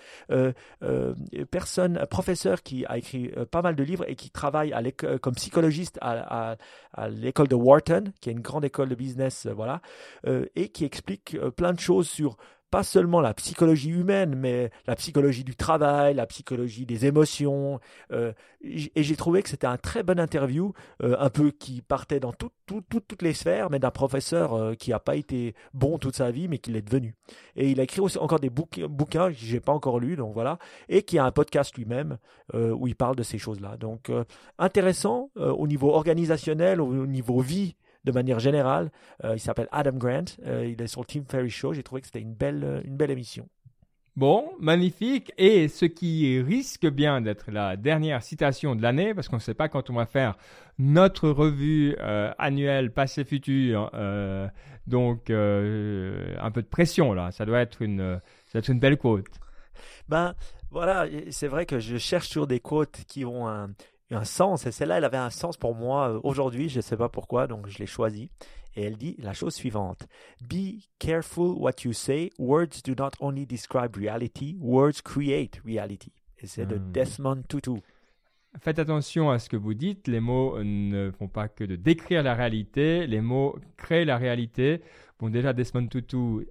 personne, 1.51 2.05
professeur 2.09 2.63
qui 2.63 2.85
a 2.85 2.97
écrit 2.97 3.31
pas 3.51 3.61
mal 3.61 3.75
de 3.75 3.83
livres 3.83 4.05
et 4.07 4.15
qui 4.15 4.29
travaille 4.29 4.73
à 4.73 4.81
comme 5.19 5.35
psychologiste 5.35 5.97
à, 6.01 6.57
à 6.93 7.09
l'école 7.09 7.47
de 7.47 7.55
Wharton, 7.55 8.05
qui 8.21 8.29
est 8.29 8.33
une 8.33 8.41
grande 8.41 8.65
école 8.65 8.89
de 8.89 8.95
business, 8.95 9.47
voilà, 9.47 9.81
et 10.55 10.69
qui 10.69 10.85
explique 10.85 11.37
plein 11.55 11.73
de 11.73 11.79
choses 11.79 12.07
sur 12.07 12.34
pas 12.71 12.83
seulement 12.83 13.21
la 13.21 13.33
psychologie 13.33 13.89
humaine, 13.89 14.35
mais 14.35 14.69
la 14.87 14.95
psychologie 14.95 15.43
du 15.43 15.55
travail, 15.55 16.15
la 16.15 16.25
psychologie 16.25 16.85
des 16.85 17.05
émotions. 17.05 17.79
Euh, 18.11 18.33
et 18.61 19.03
j'ai 19.03 19.15
trouvé 19.15 19.43
que 19.43 19.49
c'était 19.49 19.67
un 19.67 19.77
très 19.77 20.03
bon 20.03 20.19
interview, 20.19 20.73
euh, 21.01 21.15
un 21.19 21.29
peu 21.29 21.51
qui 21.51 21.81
partait 21.81 22.19
dans 22.19 22.33
toutes 22.33 23.21
les 23.21 23.33
sphères, 23.33 23.69
mais 23.69 23.79
d'un 23.79 23.91
professeur 23.91 24.53
euh, 24.53 24.73
qui 24.73 24.89
n'a 24.89 24.99
pas 24.99 25.15
été 25.15 25.55
bon 25.73 25.97
toute 25.97 26.15
sa 26.15 26.31
vie, 26.31 26.47
mais 26.47 26.57
qui 26.57 26.71
l'est 26.71 26.81
devenu. 26.81 27.15
Et 27.55 27.69
il 27.71 27.79
a 27.79 27.83
écrit 27.83 28.01
aussi 28.01 28.17
encore 28.17 28.39
des 28.39 28.49
bouquins, 28.49 28.87
bouquins 28.87 29.29
que 29.29 29.37
j'ai 29.37 29.59
pas 29.59 29.73
encore 29.73 29.99
lus, 29.99 30.15
donc 30.15 30.33
voilà, 30.33 30.57
et 30.89 31.03
qui 31.03 31.17
a 31.17 31.25
un 31.25 31.31
podcast 31.31 31.75
lui-même 31.77 32.17
où 32.53 32.87
il 32.87 32.95
parle 32.95 33.15
de 33.15 33.23
ces 33.23 33.37
choses-là. 33.37 33.77
Donc 33.77 34.11
intéressant 34.57 35.29
au 35.35 35.67
niveau 35.67 35.91
organisationnel, 35.91 36.81
au 36.81 37.05
niveau 37.07 37.39
vie 37.39 37.75
de 38.05 38.11
manière 38.11 38.39
générale. 38.39 38.91
Euh, 39.23 39.33
il 39.35 39.39
s'appelle 39.39 39.67
Adam 39.71 39.93
Grant. 39.93 40.25
Euh, 40.45 40.65
il 40.65 40.81
est 40.81 40.87
sur 40.87 41.01
le 41.01 41.05
Team 41.05 41.25
Ferry 41.27 41.49
Show. 41.49 41.73
J'ai 41.73 41.83
trouvé 41.83 42.01
que 42.01 42.07
c'était 42.07 42.21
une 42.21 42.33
belle, 42.33 42.63
euh, 42.63 42.81
une 42.85 42.95
belle 42.95 43.11
émission. 43.11 43.49
Bon, 44.15 44.51
magnifique. 44.59 45.33
Et 45.37 45.67
ce 45.67 45.83
qui 45.83 46.39
risque 46.41 46.87
bien 46.87 47.19
d'être 47.19 47.51
la 47.51 47.75
dernière 47.75 48.23
citation 48.23 48.75
de 48.75 48.81
l'année, 48.81 49.13
parce 49.13 49.27
qu'on 49.27 49.35
ne 49.35 49.41
sait 49.41 49.53
pas 49.53 49.67
quand 49.67 49.89
on 49.89 49.95
va 49.95 50.05
faire 50.05 50.37
notre 50.77 51.29
revue 51.29 51.97
annuelle 52.37 52.91
passé-futur. 52.91 53.91
donc, 54.87 55.29
un 55.29 56.51
peu 56.53 56.61
de 56.61 56.67
pression 56.69 57.11
là. 57.11 57.31
Ça 57.31 57.45
doit 57.45 57.59
être 57.59 57.81
une, 57.81 58.21
ça 58.45 58.53
doit 58.53 58.59
être 58.59 58.69
une 58.69 58.79
belle 58.79 58.95
quote. 58.95 59.25
Ben 60.07 60.33
voilà, 60.71 61.07
c'est 61.29 61.49
vrai 61.49 61.65
que 61.65 61.79
je 61.79 61.97
cherche 61.97 62.29
sur 62.29 62.47
des 62.47 62.61
quotes 62.61 63.03
qui 63.09 63.25
ont 63.25 63.49
un, 63.49 63.67
un 64.11 64.23
sens. 64.23 64.65
Et 64.65 64.71
celle-là, 64.71 64.97
elle 64.97 65.03
avait 65.03 65.17
un 65.17 65.29
sens 65.29 65.57
pour 65.57 65.75
moi 65.75 66.09
euh, 66.09 66.19
aujourd'hui, 66.23 66.69
je 66.69 66.77
ne 66.77 66.81
sais 66.81 66.97
pas 66.97 67.09
pourquoi, 67.09 67.47
donc 67.47 67.67
je 67.67 67.77
l'ai 67.79 67.85
choisie. 67.85 68.29
Et 68.75 68.83
elle 68.83 68.97
dit 68.97 69.15
la 69.19 69.33
chose 69.33 69.53
suivante. 69.53 70.05
Be 70.41 70.81
careful 70.99 71.55
what 71.57 71.83
you 71.83 71.93
say. 71.93 72.29
Words 72.37 72.81
do 72.83 72.93
not 72.97 73.11
only 73.19 73.45
describe 73.45 73.95
reality, 73.95 74.57
words 74.59 75.01
create 75.03 75.61
reality. 75.65 76.11
Et 76.39 76.47
c'est 76.47 76.65
de 76.65 76.75
hmm. 76.75 76.91
Desmond 76.91 77.43
Tutu. 77.47 77.81
Faites 78.61 78.79
attention 78.79 79.31
à 79.31 79.39
ce 79.39 79.49
que 79.49 79.57
vous 79.57 79.73
dites. 79.73 80.07
Les 80.07 80.19
mots 80.19 80.61
ne 80.63 81.11
font 81.11 81.27
pas 81.27 81.47
que 81.47 81.63
de 81.63 81.75
décrire 81.75 82.23
la 82.23 82.33
réalité. 82.35 83.05
Les 83.07 83.21
mots 83.21 83.57
créent 83.77 84.05
la 84.05 84.17
réalité. 84.17 84.81
Bon, 85.19 85.29
déjà, 85.29 85.53
Desmond 85.53 85.87
Tutu, 85.87 86.47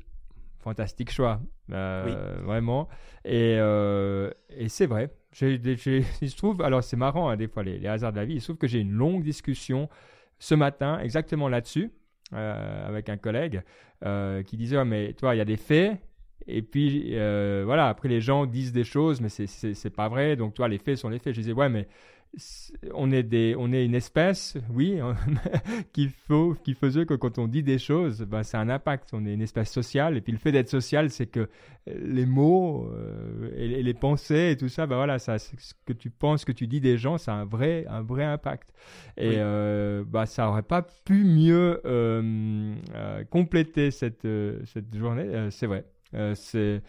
fantastique 0.58 1.10
choix. 1.10 1.40
Euh, 1.70 2.36
vraiment. 2.42 2.88
Et, 3.24 3.56
euh, 3.58 4.30
et 4.50 4.68
c'est 4.68 4.86
vrai. 4.86 5.10
il 5.40 6.30
se 6.30 6.36
trouve, 6.36 6.62
alors 6.62 6.84
c'est 6.84 6.96
marrant 6.96 7.28
hein, 7.28 7.36
des 7.36 7.48
fois 7.48 7.62
les, 7.62 7.86
hasards 7.86 8.12
de 8.12 8.18
la 8.18 8.24
vie, 8.24 8.34
il 8.34 8.40
se 8.40 8.46
trouve 8.46 8.58
que 8.58 8.66
j'ai 8.66 8.80
une 8.80 8.92
longue 8.92 9.22
discussion 9.22 9.88
ce 10.38 10.54
matin 10.54 10.98
exactement 11.00 11.48
là-dessus 11.48 11.90
euh, 12.32 12.88
avec 12.88 13.08
un 13.08 13.16
collègue 13.16 13.62
euh, 14.04 14.42
qui 14.42 14.56
disait 14.56 14.84
mais 14.84 15.12
toi 15.12 15.34
il 15.34 15.38
y 15.38 15.40
a 15.40 15.44
des 15.44 15.56
faits 15.56 15.98
et 16.46 16.62
puis 16.62 17.10
euh, 17.12 17.62
voilà 17.64 17.88
après 17.88 18.08
les 18.08 18.20
gens 18.20 18.44
disent 18.44 18.72
des 18.72 18.84
choses 18.84 19.20
mais 19.20 19.28
c'est 19.28 19.94
pas 19.94 20.08
vrai 20.08 20.36
donc 20.36 20.54
toi 20.54 20.68
les 20.68 20.78
faits 20.78 20.98
sont 20.98 21.08
les 21.08 21.18
faits. 21.18 21.34
Je 21.34 21.40
disais 21.40 21.52
ouais 21.52 21.68
mais 21.68 21.88
on 22.92 23.12
est 23.12 23.22
des, 23.22 23.54
on 23.58 23.72
est 23.72 23.84
une 23.84 23.94
espèce, 23.94 24.56
oui, 24.72 24.98
qui 25.92 26.08
faut, 26.08 26.56
qui 26.64 26.74
faisait 26.74 27.06
que 27.06 27.14
quand 27.14 27.38
on 27.38 27.46
dit 27.46 27.62
des 27.62 27.78
choses, 27.78 28.22
ben, 28.22 28.42
ça 28.42 28.58
a 28.58 28.62
un 28.62 28.68
impact. 28.68 29.10
On 29.12 29.24
est 29.26 29.34
une 29.34 29.42
espèce 29.42 29.70
sociale, 29.70 30.16
et 30.16 30.20
puis 30.20 30.32
le 30.32 30.38
fait 30.38 30.52
d'être 30.52 30.68
social, 30.68 31.10
c'est 31.10 31.26
que 31.26 31.48
les 31.86 32.26
mots 32.26 32.90
euh, 32.92 33.50
et, 33.56 33.82
les 33.82 33.94
pensées 33.94 34.50
et 34.52 34.56
tout 34.56 34.68
ça, 34.68 34.86
ben 34.86 34.96
voilà, 34.96 35.18
ça, 35.18 35.38
ce 35.38 35.74
que 35.84 35.92
tu 35.92 36.10
penses, 36.10 36.40
ce 36.40 36.46
que 36.46 36.52
tu 36.52 36.66
dis 36.66 36.80
des 36.80 36.96
gens, 36.96 37.18
ça 37.18 37.34
a 37.34 37.36
un 37.36 37.44
vrai, 37.44 37.86
un 37.88 38.02
vrai 38.02 38.24
impact. 38.24 38.70
Et 39.16 39.34
euh, 39.36 40.04
bah, 40.06 40.26
ça 40.26 40.48
aurait 40.48 40.62
pas 40.62 40.82
pu 40.82 41.24
mieux 41.24 41.80
euh, 41.84 42.74
compléter 43.30 43.90
cette, 43.90 44.26
cette 44.64 44.96
journée. 44.96 45.48
c'est 45.50 45.66
vrai. 45.66 45.84
c'est 46.34 46.82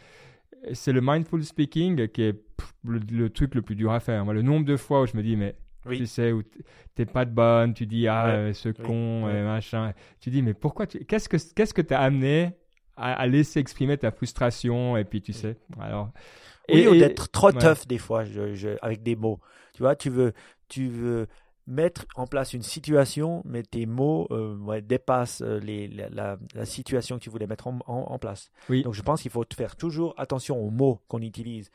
c'est 0.73 0.93
le 0.93 1.01
mindful 1.01 1.43
speaking 1.43 2.07
qui 2.07 2.23
est 2.23 2.44
le, 2.83 3.29
truc 3.29 3.55
le 3.55 3.61
plus 3.61 3.75
dur 3.75 3.91
à 3.91 3.99
faire. 3.99 4.25
Moi, 4.25 4.33
le 4.33 4.41
nombre 4.41 4.65
de 4.65 4.77
fois 4.77 5.01
où 5.01 5.05
je 5.05 5.15
me 5.15 5.23
dis, 5.23 5.35
mais 5.35 5.55
tu 5.89 6.05
sais, 6.05 6.31
où 6.31 6.43
t'es 6.95 7.05
pas 7.05 7.25
de 7.25 7.31
bonne, 7.31 7.73
tu 7.73 7.85
dis, 7.85 8.07
ah, 8.07 8.27
euh, 8.27 8.53
ce 8.53 8.69
con, 8.69 9.29
et 9.29 9.41
machin. 9.41 9.93
Tu 10.19 10.29
dis, 10.29 10.41
mais 10.41 10.53
pourquoi 10.53 10.87
tu... 10.87 11.03
Qu'est-ce 11.05 11.29
que 11.29 11.37
qu'est-ce 11.53 11.73
que 11.73 11.81
t'as 11.81 11.99
amené 11.99 12.53
à, 12.97 13.27
laisser 13.27 13.59
exprimer 13.59 13.97
ta 13.97 14.11
frustration 14.11 14.97
et 14.97 15.03
puis 15.03 15.21
tu 15.21 15.33
sais, 15.33 15.57
alors. 15.79 16.11
Oui, 16.69 16.79
et, 16.79 16.87
ou 16.87 16.95
d'être 16.95 17.29
trop 17.29 17.51
tough 17.51 17.85
des 17.87 17.97
fois, 17.97 18.23
je, 18.23 18.77
avec 18.81 19.03
des 19.03 19.15
mots. 19.15 19.39
Tu 19.73 19.83
vois, 19.83 19.95
tu 19.95 20.09
veux, 20.09 20.33
tu 20.67 20.87
veux 20.87 21.27
mettre 21.67 22.05
en 22.15 22.27
place 22.27 22.53
une 22.53 22.61
situation, 22.61 23.41
mais 23.45 23.63
tes 23.63 23.85
mots 23.85 24.27
euh, 24.31 24.81
dépassent 24.81 25.41
euh, 25.41 25.59
les, 25.59 25.87
la, 25.87 26.37
la, 26.53 26.65
situation 26.65 27.17
que 27.17 27.23
tu 27.23 27.29
voulais 27.29 27.47
mettre 27.47 27.67
en, 27.67 27.79
en, 27.87 28.19
place. 28.19 28.51
Oui. 28.69 28.83
Donc 28.83 28.93
je 28.93 29.01
pense 29.01 29.21
qu'il 29.21 29.31
faut 29.31 29.43
faire 29.55 29.75
toujours 29.75 30.13
attention 30.17 30.59
aux 30.59 30.69
mots 30.69 31.01
qu'on 31.07 31.21
utilise. 31.21 31.71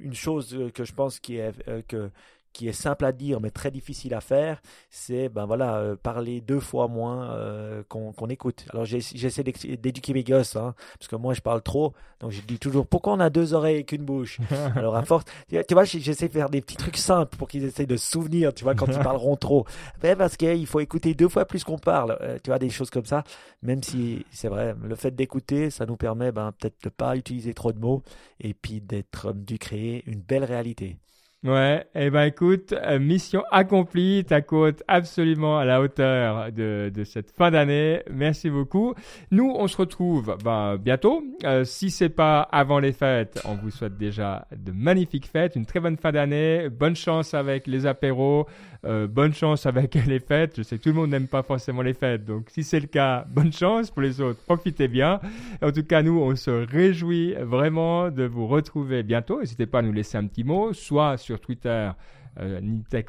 Une 0.00 0.14
chose 0.14 0.54
euh, 0.54 0.70
que 0.70 0.84
je 0.84 0.92
pense 0.92 1.20
qui 1.20 1.36
est 1.36 1.52
que 1.86 2.10
qui 2.52 2.68
est 2.68 2.72
simple 2.72 3.04
à 3.04 3.12
dire 3.12 3.40
mais 3.40 3.50
très 3.50 3.70
difficile 3.70 4.14
à 4.14 4.20
faire, 4.20 4.60
c'est 4.90 5.28
ben 5.28 5.46
voilà 5.46 5.76
euh, 5.76 5.96
parler 5.96 6.40
deux 6.40 6.60
fois 6.60 6.88
moins 6.88 7.32
euh, 7.32 7.82
qu'on 7.88 8.26
écoute. 8.28 8.64
Alors 8.70 8.84
j'essaie 8.84 9.42
d'éduquer 9.42 10.14
mes 10.14 10.24
gosses, 10.24 10.56
hein, 10.56 10.74
parce 10.98 11.08
que 11.08 11.16
moi 11.16 11.34
je 11.34 11.40
parle 11.40 11.62
trop, 11.62 11.94
donc 12.20 12.32
je 12.32 12.40
dis 12.42 12.58
toujours 12.58 12.86
pourquoi 12.86 13.14
on 13.14 13.20
a 13.20 13.30
deux 13.30 13.54
oreilles 13.54 13.78
et 13.78 13.84
qu'une 13.84 14.04
bouche? 14.04 14.38
Alors 14.76 14.96
à 14.96 15.02
force, 15.04 15.24
tu 15.48 15.74
vois, 15.74 15.84
j'essaie 15.84 16.28
de 16.28 16.32
faire 16.32 16.50
des 16.50 16.60
petits 16.60 16.76
trucs 16.76 16.96
simples 16.96 17.36
pour 17.36 17.48
qu'ils 17.48 17.64
essayent 17.64 17.86
de 17.86 17.96
se 17.96 18.10
souvenir, 18.10 18.52
tu 18.52 18.64
vois, 18.64 18.74
quand 18.74 18.86
ils 18.86 18.98
parleront 19.02 19.36
trop. 19.36 19.66
Parce 20.00 20.36
qu'il 20.36 20.66
faut 20.66 20.80
écouter 20.80 21.14
deux 21.14 21.28
fois 21.28 21.44
plus 21.44 21.64
qu'on 21.64 21.78
parle, 21.78 22.18
euh, 22.20 22.38
tu 22.42 22.50
vois, 22.50 22.58
des 22.58 22.70
choses 22.70 22.90
comme 22.90 23.06
ça. 23.06 23.24
Même 23.62 23.82
si 23.82 24.24
c'est 24.30 24.48
vrai, 24.48 24.74
le 24.82 24.94
fait 24.94 25.14
d'écouter, 25.14 25.70
ça 25.70 25.86
nous 25.86 25.96
permet 25.96 26.32
ben 26.32 26.52
peut-être 26.52 26.82
de 26.82 26.88
pas 26.88 27.16
utiliser 27.16 27.54
trop 27.54 27.72
de 27.72 27.78
mots 27.78 28.02
et 28.40 28.54
puis 28.54 28.80
d'être 28.80 29.32
de 29.32 29.56
créer 29.56 30.02
une 30.06 30.20
belle 30.20 30.44
réalité. 30.44 30.96
Ouais, 31.42 31.86
et 31.94 32.04
eh 32.04 32.10
ben 32.10 32.24
écoute, 32.24 32.74
euh, 32.74 32.98
mission 32.98 33.42
accomplie, 33.50 34.26
ta 34.26 34.42
côte 34.42 34.82
absolument 34.86 35.58
à 35.58 35.64
la 35.64 35.80
hauteur 35.80 36.52
de, 36.52 36.92
de 36.94 37.04
cette 37.04 37.30
fin 37.30 37.50
d'année. 37.50 38.02
Merci 38.10 38.50
beaucoup. 38.50 38.92
Nous, 39.30 39.50
on 39.56 39.66
se 39.66 39.78
retrouve 39.78 40.36
ben, 40.44 40.76
bientôt. 40.76 41.22
Euh, 41.44 41.64
si 41.64 41.90
c'est 41.90 42.10
pas 42.10 42.42
avant 42.42 42.78
les 42.78 42.92
fêtes, 42.92 43.40
on 43.46 43.54
vous 43.54 43.70
souhaite 43.70 43.96
déjà 43.96 44.46
de 44.54 44.70
magnifiques 44.70 45.28
fêtes, 45.28 45.56
une 45.56 45.64
très 45.64 45.80
bonne 45.80 45.96
fin 45.96 46.12
d'année, 46.12 46.68
bonne 46.68 46.94
chance 46.94 47.32
avec 47.32 47.66
les 47.66 47.86
apéros, 47.86 48.46
euh, 48.84 49.06
bonne 49.06 49.34
chance 49.34 49.66
avec 49.66 49.94
les 50.06 50.20
fêtes. 50.20 50.54
Je 50.56 50.62
sais 50.62 50.78
que 50.78 50.82
tout 50.82 50.88
le 50.90 50.94
monde 50.94 51.10
n'aime 51.10 51.28
pas 51.28 51.42
forcément 51.42 51.82
les 51.82 51.94
fêtes, 51.94 52.24
donc 52.24 52.48
si 52.50 52.62
c'est 52.62 52.80
le 52.80 52.86
cas, 52.86 53.24
bonne 53.30 53.52
chance. 53.52 53.90
Pour 53.90 54.02
les 54.02 54.20
autres, 54.20 54.40
profitez 54.44 54.88
bien. 54.88 55.20
En 55.62 55.72
tout 55.72 55.84
cas, 55.84 56.02
nous, 56.02 56.18
on 56.20 56.34
se 56.36 56.50
réjouit 56.50 57.34
vraiment 57.34 58.10
de 58.10 58.24
vous 58.24 58.46
retrouver 58.46 59.02
bientôt. 59.02 59.40
N'hésitez 59.40 59.66
pas 59.66 59.80
à 59.80 59.82
nous 59.82 59.92
laisser 59.92 60.16
un 60.18 60.26
petit 60.26 60.44
mot, 60.44 60.72
soit 60.72 61.16
sur 61.16 61.40
Twitter. 61.40 61.90
Euh, 62.38 62.60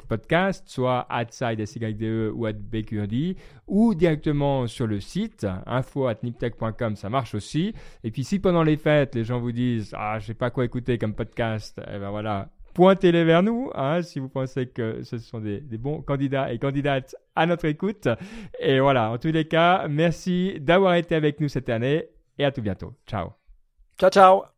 Podcast, 0.08 0.64
soit 0.66 1.06
outside 1.10 1.64
SYDE 1.64 2.32
ou 2.34 2.44
at 2.44 2.54
BQRD, 2.54 3.36
ou 3.68 3.94
directement 3.94 4.66
sur 4.66 4.86
le 4.88 5.00
site 5.00 5.46
info 5.64 6.08
at 6.08 6.16
niptech.com, 6.24 6.96
ça 6.96 7.08
marche 7.08 7.34
aussi. 7.34 7.72
Et 8.02 8.10
puis 8.10 8.24
si 8.24 8.40
pendant 8.40 8.64
les 8.64 8.76
fêtes, 8.76 9.14
les 9.14 9.22
gens 9.24 9.38
vous 9.38 9.52
disent 9.52 9.94
Ah, 9.96 10.18
je 10.18 10.26
sais 10.26 10.34
pas 10.34 10.50
quoi 10.50 10.64
écouter 10.64 10.98
comme 10.98 11.14
podcast, 11.14 11.80
eh 11.86 11.98
ben 11.98 12.10
voilà, 12.10 12.48
pointez-les 12.74 13.24
vers 13.24 13.42
nous 13.42 13.70
hein, 13.74 14.02
si 14.02 14.18
vous 14.18 14.28
pensez 14.28 14.66
que 14.66 15.02
ce 15.02 15.18
sont 15.18 15.40
des, 15.40 15.60
bons 15.60 16.02
candidats 16.02 16.52
et 16.52 16.58
candidates 16.58 17.14
à 17.34 17.46
notre 17.46 17.66
écoute. 17.66 18.08
Et 18.60 18.80
voilà, 18.80 19.10
en 19.10 19.18
tous 19.18 19.32
les 19.32 19.46
cas, 19.46 19.86
merci 19.88 20.58
d'avoir 20.60 20.94
été 20.94 21.14
avec 21.14 21.40
nous 21.40 21.48
cette 21.48 21.68
année 21.68 22.08
et 22.38 22.44
à 22.44 22.52
tout 22.52 22.62
bientôt. 22.62 22.94
Ciao. 23.06 23.32
Ciao, 23.98 24.10
ciao. 24.10 24.51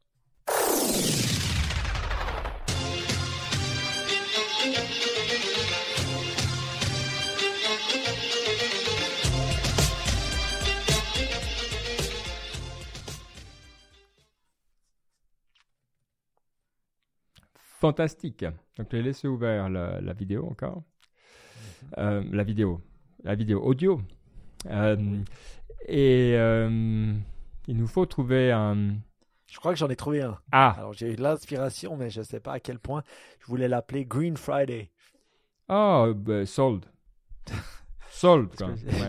Fantastique. 17.84 18.46
Donc, 18.78 18.86
je 18.90 18.96
laisser 18.96 19.28
ouvert 19.28 19.68
la, 19.68 20.12
vidéo 20.14 20.46
encore. 20.50 20.82
Euh, 21.98 22.24
la 22.32 22.42
vidéo, 22.42 22.80
la 23.24 23.34
vidéo 23.34 23.60
audio. 23.60 24.00
Euh, 24.70 24.96
et 25.86 26.32
euh, 26.34 27.12
il 27.68 27.76
nous 27.76 27.86
faut 27.86 28.06
trouver 28.06 28.52
un. 28.52 28.94
Je 29.46 29.58
crois 29.58 29.72
que 29.72 29.78
j'en 29.78 29.90
ai 29.90 29.96
trouvé 29.96 30.22
un. 30.22 30.38
Ah. 30.50 30.74
Alors 30.78 30.94
j'ai 30.94 31.12
eu 31.12 31.16
l'inspiration, 31.16 31.96
mais 31.98 32.08
je 32.08 32.20
ne 32.20 32.24
sais 32.24 32.40
pas 32.40 32.54
à 32.54 32.60
quel 32.60 32.78
point. 32.78 33.02
Je 33.40 33.46
voulais 33.46 33.68
l'appeler 33.68 34.06
Green 34.06 34.38
Friday. 34.38 34.90
Oh, 35.68 36.10
bah, 36.16 36.46
sold. 36.46 36.86
sold. 38.10 38.48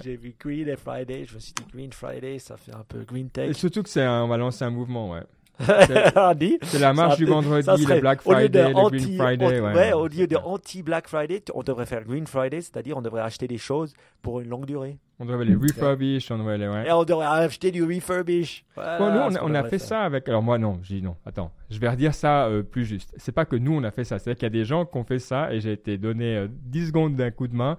J'ai 0.03 0.17
vu 0.17 0.35
Green 0.37 0.67
et 0.67 0.75
Friday, 0.75 1.25
je 1.25 1.35
me 1.35 1.39
suis 1.39 1.53
dit 1.53 1.63
Green 1.71 1.93
Friday, 1.93 2.39
ça 2.39 2.57
fait 2.57 2.75
un 2.75 2.83
peu 2.83 3.05
Green 3.05 3.29
Tech. 3.29 3.49
Et 3.49 3.53
surtout 3.53 3.83
que 3.83 3.89
c'est 3.89 4.05
on 4.05 4.27
va 4.27 4.35
lancer 4.35 4.65
un 4.65 4.71
mouvement, 4.71 5.11
ouais. 5.11 5.23
C'est 6.63 6.79
la 6.79 6.93
marche 6.93 7.17
du 7.17 7.25
vendredi, 7.25 7.85
le 7.85 7.99
Black 7.99 8.21
Friday, 8.21 8.69
le 8.69 8.73
Green 8.73 9.17
Friday. 9.17 9.59
ouais, 9.61 9.93
au 9.93 10.07
lieu 10.07 10.27
de 10.27 10.35
anti-Black 10.35 11.07
Friday, 11.07 11.43
on 11.53 11.63
devrait 11.63 11.85
faire 11.85 12.03
Green 12.03 12.27
Friday, 12.27 12.61
c'est-à-dire 12.61 12.97
on 12.97 13.01
devrait 13.01 13.21
acheter 13.21 13.47
des 13.47 13.57
choses 13.57 13.93
pour 14.21 14.41
une 14.41 14.49
longue 14.49 14.65
durée. 14.65 14.97
On 15.19 15.25
devrait 15.25 15.45
les 15.45 15.55
refurbish, 15.55 16.29
on 16.29 16.37
devrait 16.39 16.57
les. 16.57 16.67
Ouais. 16.67 16.87
Et 16.87 16.91
on 16.91 17.05
devrait 17.05 17.25
acheter 17.25 17.71
du 17.71 17.83
refurbish. 17.83 18.65
bon, 18.75 19.11
nous, 19.11 19.37
on, 19.41 19.53
a, 19.53 19.63
fait 19.63 19.79
ça 19.79 20.01
avec. 20.01 20.27
Alors, 20.27 20.43
moi, 20.43 20.57
non, 20.57 20.79
je 20.83 20.95
dis 20.95 21.01
non. 21.01 21.15
Attends, 21.25 21.51
je 21.69 21.79
vais 21.79 21.87
redire 21.87 22.13
ça 22.13 22.47
euh, 22.47 22.63
plus 22.63 22.85
juste. 22.85 23.13
C'est 23.15 23.31
pas 23.31 23.45
que 23.45 23.55
nous, 23.55 23.73
on 23.73 23.83
a 23.83 23.91
fait 23.91 24.03
ça. 24.03 24.19
C'est-à-dire 24.19 24.37
qu'il 24.37 24.45
y 24.45 24.59
a 24.59 24.61
des 24.61 24.65
gens 24.65 24.85
qui 24.85 24.97
ont 24.97 25.05
fait 25.05 25.19
ça 25.19 25.53
et 25.53 25.61
j'ai 25.61 25.71
été 25.71 25.97
donné 25.97 26.47
10 26.49 26.83
euh, 26.83 26.87
secondes 26.87 27.15
d'un 27.15 27.31
coup 27.31 27.47
de 27.47 27.55
main 27.55 27.77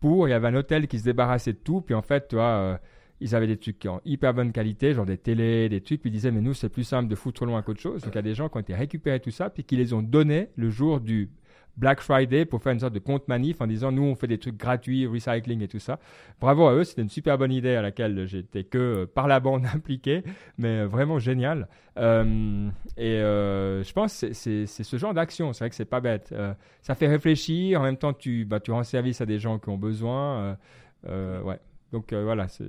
pour. 0.00 0.26
Il 0.26 0.30
y 0.30 0.34
avait 0.34 0.48
un 0.48 0.54
hôtel 0.54 0.88
qui 0.88 0.98
se 0.98 1.04
débarrassait 1.04 1.52
de 1.52 1.58
tout. 1.58 1.82
Puis 1.82 1.94
en 1.94 2.02
fait, 2.02 2.28
tu 2.28 2.36
vois. 2.36 2.44
Euh, 2.44 2.76
ils 3.20 3.34
avaient 3.34 3.46
des 3.46 3.56
trucs 3.56 3.84
en 3.86 4.00
hyper 4.04 4.34
bonne 4.34 4.52
qualité, 4.52 4.94
genre 4.94 5.06
des 5.06 5.18
télés, 5.18 5.68
des 5.68 5.80
trucs, 5.80 6.00
puis 6.00 6.10
ils 6.10 6.12
disaient, 6.12 6.30
mais 6.30 6.40
nous, 6.40 6.54
c'est 6.54 6.68
plus 6.68 6.84
simple 6.84 7.08
de 7.08 7.14
foutre 7.14 7.44
loin 7.44 7.62
qu'autre 7.62 7.80
chose. 7.80 8.02
Donc, 8.02 8.12
il 8.14 8.16
y 8.16 8.18
a 8.18 8.22
des 8.22 8.34
gens 8.34 8.48
qui 8.48 8.56
ont 8.56 8.60
été 8.60 8.74
récupérés 8.74 9.20
tout 9.20 9.30
ça, 9.30 9.50
puis 9.50 9.64
qui 9.64 9.76
les 9.76 9.92
ont 9.92 10.02
donnés 10.02 10.48
le 10.56 10.70
jour 10.70 11.00
du 11.00 11.30
Black 11.76 12.00
Friday 12.00 12.44
pour 12.44 12.62
faire 12.62 12.72
une 12.72 12.80
sorte 12.80 12.92
de 12.92 12.98
compte 12.98 13.26
manif 13.28 13.60
en 13.60 13.66
disant, 13.66 13.90
nous, 13.90 14.02
on 14.02 14.14
fait 14.14 14.26
des 14.26 14.38
trucs 14.38 14.56
gratuits, 14.56 15.06
recycling 15.06 15.62
et 15.62 15.68
tout 15.68 15.78
ça. 15.78 15.98
Bravo 16.40 16.66
à 16.66 16.74
eux, 16.74 16.84
c'était 16.84 17.02
une 17.02 17.08
super 17.08 17.38
bonne 17.38 17.52
idée 17.52 17.74
à 17.74 17.82
laquelle 17.82 18.26
j'étais 18.26 18.64
que 18.64 18.78
euh, 18.78 19.06
par 19.06 19.28
la 19.28 19.40
bande 19.40 19.64
impliqué, 19.74 20.22
mais 20.58 20.80
euh, 20.80 20.86
vraiment 20.86 21.18
génial. 21.18 21.68
Euh, 21.96 22.68
et 22.96 23.18
je 23.18 23.92
pense 23.92 24.20
que 24.20 24.32
c'est 24.32 24.66
ce 24.66 24.96
genre 24.96 25.14
d'action, 25.14 25.52
c'est 25.52 25.64
vrai 25.64 25.70
que 25.70 25.76
c'est 25.76 25.84
pas 25.84 26.00
bête. 26.00 26.34
ça 26.82 26.94
fait 26.94 27.08
réfléchir, 27.08 27.80
en 27.80 27.84
même 27.84 27.96
temps, 27.96 28.12
tu, 28.12 28.44
bah, 28.44 28.60
tu 28.60 28.70
rends 28.70 28.84
service 28.84 29.20
à 29.20 29.26
des 29.26 29.38
gens 29.38 29.58
qui 29.58 29.68
ont 29.68 29.78
besoin. 29.78 30.56
ouais. 31.04 31.58
Donc 31.92 32.12
euh, 32.12 32.22
voilà, 32.22 32.46
ce, 32.48 32.64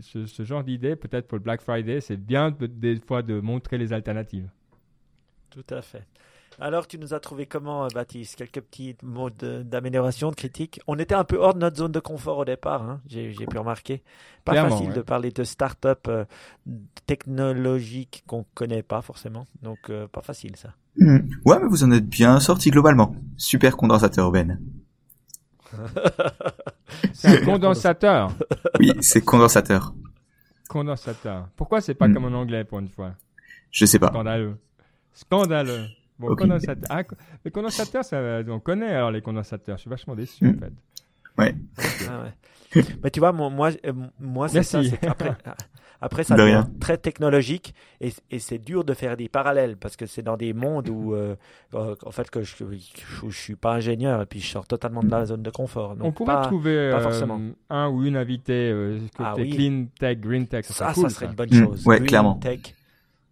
ce, 0.00 0.44
genre 0.44 0.62
d'idée, 0.62 0.94
peut-être 0.94 1.26
pour 1.26 1.38
le 1.38 1.42
Black 1.42 1.60
Friday, 1.62 2.00
c'est 2.00 2.16
bien 2.16 2.50
des 2.50 3.00
fois 3.00 3.22
de 3.22 3.40
montrer 3.40 3.76
les 3.76 3.92
alternatives. 3.92 4.48
Tout 5.50 5.66
à 5.70 5.82
fait. 5.82 6.06
Alors, 6.60 6.86
tu 6.86 6.98
nous 6.98 7.14
as 7.14 7.20
trouvé 7.20 7.46
comment, 7.46 7.84
euh, 7.84 7.88
Baptiste? 7.94 8.36
Quelques 8.36 8.60
petits 8.60 8.94
mots 9.02 9.30
d'amélioration, 9.30 10.30
de, 10.30 10.34
critique 10.34 10.80
On 10.86 10.98
était 10.98 11.14
un 11.14 11.24
peu 11.24 11.38
hors 11.38 11.54
de 11.54 11.58
notre 11.58 11.78
zone 11.78 11.92
de 11.92 11.98
confort 11.98 12.38
au 12.38 12.44
départ, 12.44 12.82
hein, 12.82 13.00
j'ai 13.08 13.32
pu 13.32 13.58
remarquer. 13.58 14.02
Pas 14.44 14.68
facile 14.68 14.92
de 14.92 15.00
parler 15.00 15.30
de 15.30 15.44
start-up 15.44 16.06
euh, 16.08 16.24
technologiques 17.06 18.22
qu'on 18.26 18.40
ne 18.40 18.44
connaît 18.54 18.82
pas 18.82 19.00
forcément. 19.02 19.46
Donc, 19.62 19.90
pas 20.12 20.20
facile 20.20 20.56
ça. 20.56 20.74
Hmm. 20.98 21.20
Ouais, 21.46 21.58
mais 21.58 21.68
vous 21.68 21.84
en 21.84 21.90
êtes 21.90 22.06
bien 22.06 22.38
sorti 22.38 22.70
globalement. 22.70 23.16
Super 23.38 23.76
condensateur, 23.76 24.30
Ben. 24.30 24.60
c'est 27.12 27.42
un 27.42 27.44
condensateur. 27.44 28.32
Oui, 28.78 28.92
c'est 29.00 29.24
condensateur. 29.24 29.94
Condensateur. 30.68 31.48
Pourquoi 31.56 31.80
c'est 31.80 31.94
pas 31.94 32.08
hmm. 32.08 32.14
comme 32.14 32.24
en 32.26 32.38
anglais 32.38 32.64
pour 32.64 32.78
une 32.78 32.88
fois? 32.88 33.14
Je 33.70 33.84
sais 33.84 33.98
pas. 33.98 34.08
Scandaleux. 34.08 34.56
Scandaleux. 35.12 35.86
Bon, 36.18 36.34
condensateur. 36.36 36.88
Ah, 36.90 37.02
les 37.44 37.50
condensateurs, 37.50 38.04
ça, 38.04 38.42
on 38.48 38.60
connaît 38.60 38.94
alors 38.94 39.10
les 39.10 39.22
condensateurs. 39.22 39.76
Je 39.76 39.82
suis 39.82 39.90
vachement 39.90 40.14
déçu 40.14 40.46
en 40.46 40.52
hmm. 40.52 40.58
fait. 40.58 40.72
Ouais. 41.38 41.54
Ah 42.08 42.22
ouais. 42.24 42.82
Mais 43.04 43.10
tu 43.10 43.20
vois, 43.20 43.32
moi, 43.32 43.50
moi, 43.50 43.70
euh, 43.86 43.92
moi 44.18 44.48
c'est 44.48 44.62
ça. 44.62 44.82
C'est 44.82 44.98
qu'après- 44.98 45.36
Après, 46.04 46.24
ça 46.24 46.34
De 46.34 46.40
devient 46.42 46.64
très 46.80 46.98
technologique 46.98 47.74
et, 48.00 48.12
et 48.32 48.40
c'est 48.40 48.58
dur 48.58 48.82
de 48.82 48.92
faire 48.92 49.16
des 49.16 49.28
parallèles 49.28 49.76
parce 49.76 49.94
que 49.96 50.04
c'est 50.06 50.22
dans 50.22 50.36
des 50.36 50.52
mondes 50.52 50.88
où, 50.88 51.14
euh, 51.14 51.36
euh, 51.74 51.94
en 52.04 52.10
fait, 52.10 52.28
que 52.28 52.42
je, 52.42 52.56
je, 52.58 53.28
je 53.28 53.38
suis 53.38 53.54
pas 53.54 53.74
ingénieur 53.74 54.20
et 54.20 54.26
puis 54.26 54.40
je 54.40 54.48
sors 54.48 54.66
totalement 54.66 55.04
de 55.04 55.08
la 55.10 55.26
zone 55.26 55.44
de 55.44 55.50
confort. 55.50 55.94
Donc 55.94 56.08
On 56.08 56.10
pourrait 56.10 56.34
pas- 56.34 56.42
trouver 56.46 56.90
pas 56.90 57.06
euh, 57.06 57.50
un 57.70 57.88
ou 57.88 58.04
une 58.04 58.16
invitée 58.16 58.70
euh, 58.72 58.98
Ah 59.20 59.34
oui. 59.38 59.50
clean 59.50 59.84
tech, 59.96 60.18
green 60.18 60.48
tech. 60.48 60.64
Ça, 60.64 60.72
Ça, 60.74 60.84
serait 60.86 60.94
cool, 60.94 61.10
ça 61.10 61.14
serait 61.16 61.26
une 61.26 61.34
bonne 61.36 61.50
Mm, 61.52 61.64
chose. 61.66 61.86
ouais, 61.86 61.96
Green 61.98 62.08
clairement. 62.08 62.34
Tech. 62.34 62.60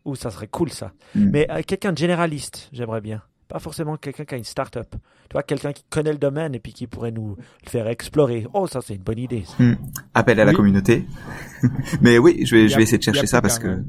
Ouh, 0.04 0.14
ça 0.14 0.30
serait 0.30 0.46
cool 0.46 0.70
ça. 0.70 0.92
Mm. 1.16 1.30
Mais 1.32 1.50
euh, 1.50 1.62
quelqu'un 1.66 1.90
de 1.92 1.98
généraliste, 1.98 2.68
j'aimerais 2.72 3.00
bien. 3.00 3.20
Pas 3.50 3.58
forcément 3.58 3.96
quelqu'un 3.96 4.24
qui 4.24 4.34
a 4.34 4.38
une 4.38 4.44
start-up. 4.44 4.88
Tu 5.28 5.32
vois, 5.32 5.42
quelqu'un 5.42 5.72
qui 5.72 5.84
connaît 5.90 6.12
le 6.12 6.18
domaine 6.18 6.54
et 6.54 6.60
puis 6.60 6.72
qui 6.72 6.86
pourrait 6.86 7.10
nous 7.10 7.36
le 7.64 7.70
faire 7.70 7.88
explorer. 7.88 8.46
Oh, 8.54 8.66
ça, 8.68 8.80
c'est 8.80 8.94
une 8.94 9.02
bonne 9.02 9.18
idée. 9.18 9.44
ça. 9.44 9.64
Appel 10.14 10.38
à 10.40 10.44
la 10.44 10.54
communauté. 10.54 11.04
Mais 12.00 12.18
oui, 12.18 12.42
je 12.46 12.54
vais, 12.56 12.68
je 12.68 12.76
vais 12.76 12.84
essayer 12.84 12.98
de 12.98 13.02
chercher 13.02 13.26
ça 13.26 13.42
parce 13.42 13.58
que 13.58 13.82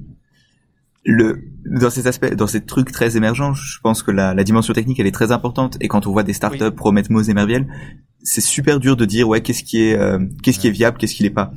le, 1.04 1.44
dans 1.66 1.90
ces 1.90 2.08
aspects, 2.08 2.34
dans 2.34 2.48
ces 2.48 2.62
trucs 2.62 2.92
très 2.92 3.18
émergents, 3.18 3.54
je 3.54 3.80
pense 3.82 4.04
que 4.04 4.12
la, 4.12 4.34
la 4.34 4.44
dimension 4.44 4.74
technique, 4.74 5.00
elle 5.00 5.08
est 5.08 5.12
très 5.12 5.32
importante. 5.32 5.78
Et 5.80 5.88
quand 5.88 6.06
on 6.08 6.12
voit 6.12 6.24
des 6.24 6.34
startups 6.34 6.64
Oui. 6.64 6.72
promettre 6.72 7.12
mots 7.12 7.22
et 7.24 7.34
merveilles, 7.34 7.66
c'est 8.24 8.42
super 8.42 8.80
dur 8.80 8.96
de 8.98 9.06
dire, 9.06 9.28
ouais, 9.28 9.42
qu'est-ce 9.42 9.64
qui 9.64 9.82
est, 9.84 9.98
euh, 9.98 10.20
qu'est-ce 10.44 10.60
qui 10.60 10.68
est 10.68 10.72
viable, 10.72 10.98
qu'est-ce 10.98 11.16
qui 11.16 11.24
l'est 11.24 11.30
pas. 11.32 11.54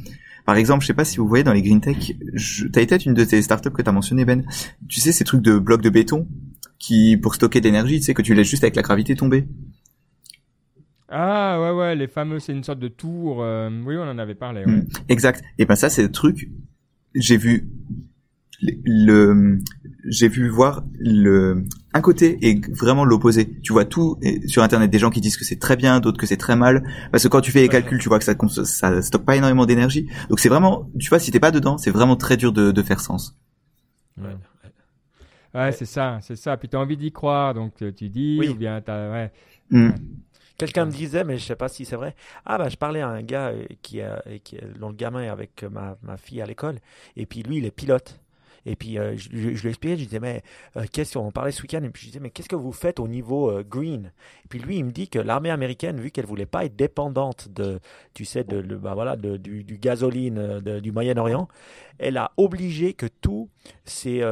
Par 0.46 0.56
exemple, 0.56 0.82
je 0.82 0.88
sais 0.88 0.94
pas 0.94 1.04
si 1.06 1.16
vous 1.18 1.26
voyez 1.26 1.44
dans 1.44 1.54
les 1.54 1.62
green 1.62 1.80
tech, 1.80 2.12
je, 2.34 2.66
t'as 2.66 2.82
été 2.82 2.96
une 3.04 3.14
de 3.14 3.24
tes 3.24 3.40
startups 3.40 3.70
que 3.70 3.80
t'as 3.82 3.92
mentionné, 3.92 4.24
Ben. 4.26 4.44
Tu 4.88 5.00
sais, 5.00 5.12
ces 5.12 5.24
trucs 5.24 5.40
de 5.42 5.58
blocs 5.58 5.80
de 5.82 5.88
béton 5.90 6.26
qui, 6.84 7.16
pour 7.16 7.34
stocker 7.34 7.60
de 7.60 7.66
l'énergie, 7.66 7.98
tu 8.00 8.04
sais, 8.06 8.14
que 8.14 8.22
tu 8.22 8.34
laisses 8.34 8.48
juste 8.50 8.64
avec 8.64 8.76
la 8.76 8.82
gravité 8.82 9.14
tomber. 9.16 9.46
Ah 11.08 11.60
ouais, 11.60 11.70
ouais, 11.78 11.94
les 11.94 12.08
fameux, 12.08 12.40
c'est 12.40 12.52
une 12.52 12.64
sorte 12.64 12.80
de 12.80 12.88
tour. 12.88 13.42
euh, 13.42 13.70
oui, 13.86 13.96
on 13.96 14.02
en 14.02 14.18
avait 14.18 14.34
parlé. 14.34 14.64
Ouais. 14.64 14.72
Mm. 14.72 14.86
Exact. 15.08 15.42
Et 15.58 15.64
ben 15.66 15.76
ça, 15.76 15.88
c'est 15.88 16.02
le 16.02 16.10
truc. 16.10 16.50
J'ai 17.14 17.36
vu 17.36 17.68
le, 18.60 18.72
le- 18.84 19.58
j'ai 20.06 20.28
vu 20.28 20.48
voir 20.48 20.82
le 20.98 21.64
un 21.94 22.00
côté 22.00 22.38
et 22.42 22.60
vraiment 22.72 23.04
l'opposé. 23.04 23.58
Tu 23.62 23.72
vois 23.72 23.84
tout 23.84 24.18
et 24.22 24.46
sur 24.48 24.62
internet 24.62 24.90
des 24.90 24.98
gens 24.98 25.10
qui 25.10 25.20
disent 25.20 25.36
que 25.36 25.44
c'est 25.44 25.58
très 25.60 25.76
bien, 25.76 26.00
d'autres 26.00 26.18
que 26.18 26.26
c'est 26.26 26.36
très 26.36 26.56
mal. 26.56 26.82
Parce 27.12 27.22
que 27.22 27.28
quand 27.28 27.40
tu 27.40 27.52
fais 27.52 27.60
les 27.62 27.68
calculs, 27.68 27.98
tu 28.00 28.08
vois 28.08 28.18
que 28.18 28.24
ça 28.24 28.34
ça 28.64 29.02
stocke 29.02 29.24
pas 29.24 29.36
énormément 29.36 29.66
d'énergie. 29.66 30.06
Donc 30.28 30.40
c'est 30.40 30.48
vraiment, 30.48 30.90
tu 30.98 31.08
vois, 31.10 31.18
si 31.20 31.30
t'es 31.30 31.40
pas 31.40 31.50
dedans, 31.52 31.78
c'est 31.78 31.90
vraiment 31.90 32.16
très 32.16 32.36
dur 32.36 32.52
de, 32.52 32.72
de 32.72 32.82
faire 32.82 33.00
sens. 33.00 33.36
Ouais. 34.20 34.34
Ouais, 35.54 35.72
c'est 35.72 35.86
ça, 35.86 36.18
c'est 36.20 36.36
ça. 36.36 36.56
Puis 36.56 36.68
tu 36.68 36.76
as 36.76 36.80
envie 36.80 36.96
d'y 36.96 37.12
croire, 37.12 37.54
donc 37.54 37.80
euh, 37.82 37.92
tu 37.92 38.08
dis, 38.08 38.36
Oui. 38.40 38.48
ou 38.48 38.54
bien 38.54 38.80
t'as, 38.80 39.10
ouais. 39.10 39.32
Mm. 39.70 39.90
Quelqu'un 40.58 40.84
me 40.86 40.90
disait, 40.92 41.24
mais 41.24 41.36
je 41.38 41.44
sais 41.44 41.56
pas 41.56 41.68
si 41.68 41.84
c'est 41.84 41.96
vrai. 41.96 42.14
Ah 42.44 42.58
bah 42.58 42.68
je 42.68 42.76
parlais 42.76 43.00
à 43.00 43.08
un 43.08 43.22
gars 43.22 43.48
euh, 43.48 43.64
qui, 43.82 44.00
a, 44.00 44.22
qui 44.44 44.56
dont 44.78 44.88
le 44.88 44.94
gamin 44.94 45.22
est 45.22 45.28
avec 45.28 45.62
euh, 45.64 45.68
ma, 45.68 45.96
ma 46.02 46.16
fille 46.16 46.40
à 46.40 46.46
l'école, 46.46 46.78
et 47.16 47.26
puis 47.26 47.42
lui 47.42 47.58
il 47.58 47.64
est 47.64 47.70
pilote. 47.72 48.20
Et 48.66 48.76
puis 48.76 48.98
euh, 48.98 49.14
je, 49.16 49.28
je, 49.32 49.54
je 49.54 49.62
lui 49.62 49.68
expliquais, 49.68 49.96
je 49.96 50.04
disais 50.04 50.20
mais 50.20 50.42
euh, 50.76 50.84
qu'est-ce 50.90 51.18
qu'on 51.18 51.30
parlait 51.30 51.52
ce 51.52 51.60
week-end? 51.62 51.82
Et 51.82 51.90
puis 51.90 52.02
je 52.02 52.06
disais 52.08 52.20
mais 52.20 52.30
qu'est-ce 52.30 52.48
que 52.48 52.56
vous 52.56 52.72
faites 52.72 52.98
au 52.98 53.06
niveau 53.08 53.50
euh, 53.50 53.62
green? 53.62 54.12
Et 54.44 54.48
puis 54.48 54.58
lui 54.58 54.76
il 54.78 54.84
me 54.86 54.90
dit 54.90 55.08
que 55.08 55.18
l'armée 55.18 55.50
américaine 55.50 56.00
vu 56.00 56.10
qu'elle 56.10 56.24
voulait 56.26 56.46
pas 56.46 56.64
être 56.64 56.74
dépendante 56.76 57.48
de 57.50 57.78
tu 58.14 58.24
sais 58.24 58.42
de 58.44 58.56
le- 58.56 58.78
bah 58.78 58.94
voilà 58.94 59.16
de- 59.16 59.36
du, 59.36 59.64
du 59.64 59.76
gasoline 59.78 60.60
de- 60.60 60.80
du 60.80 60.92
Moyen-Orient, 60.92 61.46
elle 61.98 62.16
a 62.16 62.32
obligé 62.38 62.94
que 62.94 63.06
tous 63.06 63.48
ces 63.84 64.22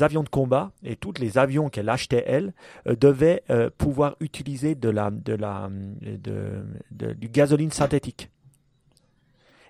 avions 0.00 0.22
de 0.22 0.28
combat 0.28 0.70
et 0.84 0.94
tous 0.96 1.14
les 1.18 1.36
avions 1.38 1.68
qu'elle 1.68 1.88
achetait 1.88 2.24
elle 2.26 2.52
devaient 2.86 3.42
pouvoir 3.78 4.16
utiliser 4.20 4.74
de 4.74 4.88
la, 4.90 5.10
de 5.10 5.34
la, 5.34 5.68
de, 6.02 6.64
de- 6.92 7.12
du 7.14 7.28
gasoline 7.28 7.70
synthétique. 7.72 8.30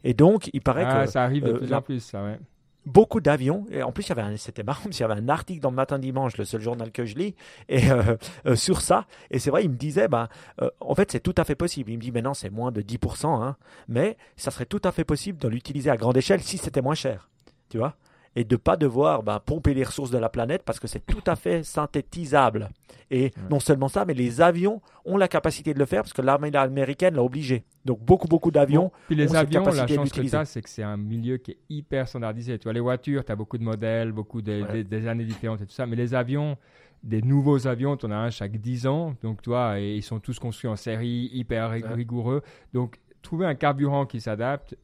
Et 0.04 0.14
donc, 0.14 0.50
il 0.52 0.60
paraît 0.60 0.84
Ah, 0.86 1.04
que 1.06 1.10
ça 1.12 1.22
arrive 1.24 1.44
de 1.44 1.52
euh, 1.52 1.58
plus 1.58 1.68
la- 1.68 1.78
en 1.78 1.82
plus, 1.82 2.00
ça, 2.00 2.24
ouais. 2.24 2.38
Beaucoup 2.86 3.20
d'avions, 3.20 3.66
et 3.70 3.82
en 3.82 3.92
plus, 3.92 4.08
il 4.08 4.38
c'était 4.38 4.62
marrant, 4.62 4.80
parce 4.84 4.96
qu'il 4.96 5.06
y 5.06 5.10
avait 5.10 5.20
un 5.20 5.28
article 5.28 5.60
dans 5.60 5.70
le 5.70 5.76
Matin 5.76 5.98
Dimanche, 5.98 6.36
le 6.36 6.44
seul 6.44 6.60
journal 6.60 6.90
que 6.90 7.04
je 7.04 7.16
lis, 7.16 7.34
et, 7.68 7.90
euh, 7.90 8.16
euh, 8.46 8.56
sur 8.56 8.80
ça. 8.80 9.06
Et 9.30 9.38
c'est 9.38 9.50
vrai, 9.50 9.64
il 9.64 9.70
me 9.70 9.76
disait, 9.76 10.08
ben, 10.08 10.28
euh, 10.60 10.70
en 10.80 10.94
fait, 10.94 11.12
c'est 11.12 11.20
tout 11.20 11.34
à 11.36 11.44
fait 11.44 11.54
possible. 11.54 11.90
Il 11.90 11.96
me 11.96 12.02
dit, 12.02 12.12
mais 12.12 12.22
non, 12.22 12.34
c'est 12.34 12.50
moins 12.50 12.72
de 12.72 12.82
10%, 12.82 13.42
hein, 13.42 13.56
mais 13.88 14.16
ça 14.36 14.50
serait 14.50 14.66
tout 14.66 14.82
à 14.84 14.92
fait 14.92 15.04
possible 15.04 15.38
de 15.38 15.48
l'utiliser 15.48 15.90
à 15.90 15.96
grande 15.96 16.16
échelle 16.16 16.42
si 16.42 16.58
c'était 16.58 16.82
moins 16.82 16.94
cher. 16.94 17.28
Tu 17.68 17.78
vois? 17.78 17.96
Et 18.34 18.44
de 18.44 18.56
pas 18.56 18.76
devoir 18.76 19.22
ben, 19.22 19.38
pomper 19.40 19.74
les 19.74 19.84
ressources 19.84 20.10
de 20.10 20.18
la 20.18 20.28
planète 20.28 20.62
parce 20.64 20.80
que 20.80 20.86
c'est 20.86 21.04
tout 21.04 21.22
à 21.26 21.36
fait 21.36 21.62
synthétisable. 21.62 22.70
Et 23.10 23.30
non 23.50 23.60
seulement 23.60 23.88
ça, 23.88 24.04
mais 24.06 24.14
les 24.14 24.40
avions 24.40 24.80
ont 25.04 25.16
la 25.18 25.28
capacité 25.28 25.74
de 25.74 25.78
le 25.78 25.84
faire 25.84 26.02
parce 26.02 26.14
que 26.14 26.22
l'armée 26.22 26.50
américaine 26.54 27.14
l'a 27.14 27.22
obligé. 27.22 27.64
Donc 27.84 28.00
beaucoup, 28.00 28.28
beaucoup 28.28 28.50
d'avions. 28.50 28.84
Bon, 28.84 28.92
puis 29.08 29.16
les 29.16 29.24
ont 29.26 29.28
cette 29.28 29.36
avions, 29.38 29.60
la 29.60 29.64
capacité 29.66 29.92
de 29.92 29.96
chance 29.96 30.10
que 30.12 30.20
tu 30.20 30.46
c'est 30.46 30.62
que 30.62 30.68
c'est 30.70 30.82
un 30.82 30.96
milieu 30.96 31.36
qui 31.36 31.50
est 31.52 31.58
hyper 31.68 32.08
standardisé. 32.08 32.58
Tu 32.58 32.64
vois, 32.64 32.72
les 32.72 32.80
voitures, 32.80 33.24
tu 33.24 33.32
as 33.32 33.36
beaucoup 33.36 33.58
de 33.58 33.64
modèles, 33.64 34.12
beaucoup 34.12 34.40
de, 34.40 34.62
Ouais. 34.62 34.72
des- 34.72 34.84
des 34.84 35.08
années 35.08 35.24
différentes 35.24 35.60
et 35.60 35.66
tout 35.66 35.72
ça. 35.72 35.84
Mais 35.86 35.96
les 35.96 36.14
avions, 36.14 36.56
des 37.02 37.20
nouveaux 37.20 37.66
avions, 37.66 37.96
tu 37.96 38.06
en 38.06 38.12
as 38.12 38.16
un 38.16 38.30
chaque 38.30 38.56
10 38.56 38.86
ans. 38.86 39.14
Donc, 39.22 39.42
tu 39.42 39.50
vois, 39.50 39.78
et 39.78 39.96
ils 39.96 40.02
sont 40.02 40.20
tous 40.20 40.38
construits 40.38 40.70
en 40.70 40.76
série, 40.76 41.28
hyper 41.34 41.70
rigoureux. 41.70 42.42
Donc, 42.72 42.98
trouver 43.20 43.44
un 43.46 43.54
carburant 43.54 44.06
qui 44.06 44.20
s'adapte, 44.20 44.76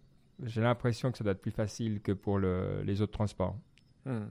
j'ai 0.44 0.60
l'impression 0.60 1.10
que 1.10 1.18
ça 1.18 1.24
doit 1.24 1.32
être 1.32 1.40
plus 1.42 1.50
facile 1.50 2.00
que 2.00 2.12
pour 2.12 2.38
le- 2.38 2.82
les 2.84 3.00
autres 3.02 3.12
transports. 3.12 3.56
Hmm. 4.04 4.26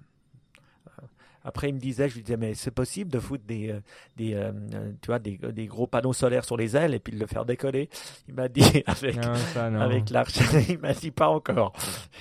Après, 1.43 1.69
il 1.69 1.75
me 1.75 1.79
disait, 1.79 2.09
je 2.09 2.15
lui 2.15 2.23
disais, 2.23 2.35
mais 2.35 2.55
c'est 2.55 2.71
possible 2.71 3.09
de 3.09 3.19
foutre 3.19 3.45
des, 3.45 3.69
euh, 3.71 3.79
des, 4.17 4.33
euh, 4.33 4.51
euh, 4.73 4.91
tu 5.01 5.07
vois, 5.07 5.19
des, 5.19 5.37
des 5.37 5.65
gros 5.65 5.87
panneaux 5.87 6.11
solaires 6.11 6.43
sur 6.43 6.57
les 6.57 6.75
ailes 6.75 6.93
et 6.93 6.99
puis 6.99 7.13
de 7.13 7.19
le 7.19 7.25
faire 7.25 7.45
décoller. 7.45 7.89
Il 8.27 8.33
m'a 8.33 8.49
dit, 8.49 8.63
avec, 8.85 9.15
Non, 9.15 9.79
avec 9.79 10.09
l'arche, 10.09 10.33
il 10.69 10.77
m'a 10.79 10.91
dit 10.93 11.11
pas 11.11 11.29
encore. 11.29 11.71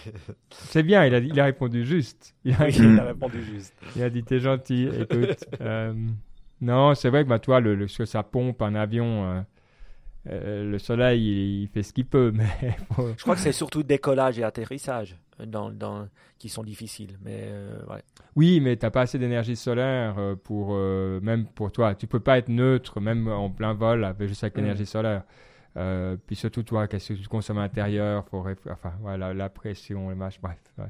C'est 0.50 0.84
bien, 0.84 1.04
il 1.06 1.14
a, 1.14 1.18
il 1.18 1.40
a 1.40 1.44
répondu 1.46 1.84
juste. 1.84 2.36
Il 2.44 2.54
a, 2.54 2.66
Oui, 2.66 2.74
il 2.78 3.00
a 3.00 3.04
répondu 3.04 3.42
juste. 3.42 3.74
il 3.96 4.02
a 4.04 4.10
dit, 4.10 4.22
t'es 4.22 4.38
gentil, 4.38 4.88
écoute. 4.96 5.44
euh, 5.60 5.92
non, 6.60 6.94
c'est 6.94 7.10
vrai 7.10 7.24
que 7.24 7.28
bah, 7.28 7.40
toi, 7.40 7.58
le, 7.58 7.74
le- 7.74 7.88
ce 7.88 7.98
que 7.98 8.04
ça 8.04 8.22
pompe 8.22 8.62
un 8.62 8.76
avion, 8.76 9.44
euh, 10.28 10.70
le 10.70 10.78
soleil, 10.78 11.20
il, 11.20 11.62
il 11.62 11.68
fait 11.68 11.82
ce 11.82 11.92
qu'il 11.92 12.06
peut, 12.06 12.32
mais 12.34 12.46
Je 13.16 13.22
crois 13.22 13.34
que 13.34 13.40
c'est 13.40 13.52
surtout 13.52 13.82
décollage 13.82 14.38
et 14.38 14.44
atterrissage 14.44 15.16
euh, 15.40 15.46
dans, 15.46 15.70
dans, 15.70 16.08
qui 16.38 16.48
sont 16.48 16.62
difficiles. 16.64 17.18
Mais 17.24 17.42
euh, 17.44 17.78
ouais. 17.90 18.02
Oui, 18.34 18.60
mais 18.60 18.76
t'as 18.76 18.90
pas 18.90 19.02
assez 19.02 19.18
d'énergie 19.18 19.56
solaire 19.56 20.16
pour 20.44 20.70
euh, 20.72 21.20
même 21.22 21.46
pour 21.46 21.70
toi. 21.72 21.94
Tu 21.94 22.06
peux 22.06 22.20
pas 22.20 22.38
être 22.38 22.48
neutre 22.48 23.00
même 23.00 23.28
en 23.28 23.50
plein 23.50 23.72
vol 23.74 24.04
avec 24.04 24.28
juste 24.28 24.42
avec 24.44 24.56
Mm. 24.56 24.60
l'énergie 24.60 24.86
solaire. 24.86 25.22
Puis 26.26 26.36
surtout 26.36 26.62
toi, 26.62 26.88
qu'est-ce 26.88 27.12
que 27.12 27.18
tu 27.18 27.28
consommes 27.28 27.58
à 27.58 27.62
l'intérieur 27.62 28.24
enfin 28.32 28.92
voilà 29.02 29.34
la 29.34 29.48
pression, 29.50 30.08
les 30.08 30.14
machins, 30.16 30.40
bref. 30.42 30.56
ouais. 30.78 30.84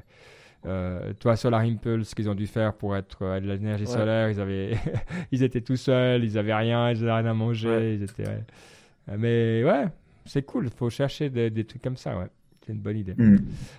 Euh, 0.65 1.13
toi, 1.19 1.35
Solar 1.35 1.61
Impulse, 1.61 2.13
qu'ils 2.15 2.29
ont 2.29 2.35
dû 2.35 2.47
faire 2.47 2.73
pour 2.73 2.95
être 2.97 3.19
euh, 3.21 3.39
de 3.39 3.45
l'énergie 3.47 3.85
Ouais. 3.85 3.91
solaire, 3.91 4.29
ils 4.29 4.39
avaient, 4.39 4.71
ils 5.31 5.43
étaient 5.43 5.61
tout 5.61 5.75
seuls, 5.75 6.23
ils 6.23 6.37
avaient 6.37 6.53
rien, 6.55 6.89
ils 6.89 7.03
avaient 7.03 7.11
rien 7.21 7.25
à 7.27 7.33
manger, 7.33 7.69
Ouais. 7.69 7.93
ils 7.95 8.03
étaient. 8.03 8.27
ouais. 8.27 8.43
Mais 9.17 9.63
ouais, 9.63 9.85
c'est 10.25 10.43
cool. 10.43 10.69
Faut 10.69 10.89
chercher 10.89 11.29
des, 11.29 11.49
des 11.49 11.63
trucs 11.65 11.81
comme 11.81 11.97
ça, 11.97 12.17
ouais. 12.17 12.27
C'est 12.65 12.73
une 12.73 12.79
bonne 12.79 12.97
idée. 12.97 13.13
Mm. 13.17 13.37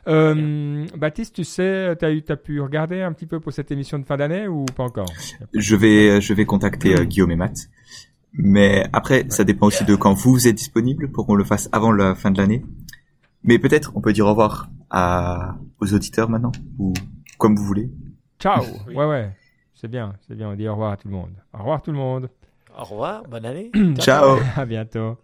Euh, 0.08 0.86
Baptiste, 0.96 1.34
tu 1.34 1.44
sais, 1.44 1.94
tu 1.98 2.04
as, 2.06 2.10
eu- 2.10 2.22
t'as 2.22 2.36
pu 2.36 2.58
regarder 2.62 3.02
un 3.02 3.12
petit 3.12 3.26
peu 3.26 3.38
pour 3.38 3.52
cette 3.52 3.70
émission 3.70 3.98
de 3.98 4.04
fin 4.04 4.16
d'année 4.16 4.48
ou 4.48 4.64
pas 4.64 4.84
encore? 4.84 5.12
Je 5.52 5.76
vais, 5.76 6.22
je 6.22 6.32
vais 6.32 6.46
contacter 6.46 6.98
euh, 6.98 7.04
Guillaume 7.04 7.30
et 7.32 7.36
Matt. 7.36 7.68
Mais 8.32 8.84
après, 8.94 9.26
ça 9.28 9.44
dépend 9.44 9.66
aussi 9.66 9.84
de 9.84 9.94
quand 9.94 10.14
vous 10.14 10.48
êtes 10.48 10.54
disponible 10.54 11.10
pour 11.10 11.26
qu'on 11.26 11.34
le 11.34 11.44
fasse 11.44 11.68
avant 11.72 11.92
la 11.92 12.14
fin 12.14 12.30
de 12.30 12.38
l'année. 12.38 12.64
Mais 13.44 13.58
peut-être 13.58 13.92
on 13.94 14.00
peut 14.00 14.12
dire 14.14 14.24
au 14.26 14.30
revoir 14.30 14.70
à, 14.90 15.56
aux 15.80 15.92
auditeurs 15.92 16.28
maintenant, 16.30 16.52
ou 16.78 16.92
comme 17.38 17.56
vous 17.56 17.64
voulez. 17.64 17.90
Ciao 18.38 18.62
Oui. 18.88 18.94
Ouais, 18.94 19.04
ouais, 19.06 19.30
c'est 19.74 19.88
bien, 19.88 20.14
c'est 20.26 20.34
bien. 20.34 20.48
On 20.50 20.54
dit 20.54 20.66
au 20.66 20.72
revoir 20.72 20.92
à 20.92 20.96
tout 20.96 21.08
le 21.08 21.14
monde. 21.14 21.32
Au 21.52 21.58
revoir 21.58 21.82
tout 21.82 21.90
le 21.92 21.98
monde. 21.98 22.30
Au 22.78 22.84
revoir, 22.84 23.24
bonne 23.24 23.44
année. 23.44 23.72
Ciao. 23.98 24.38
À 24.56 24.64
bientôt. 24.64 25.18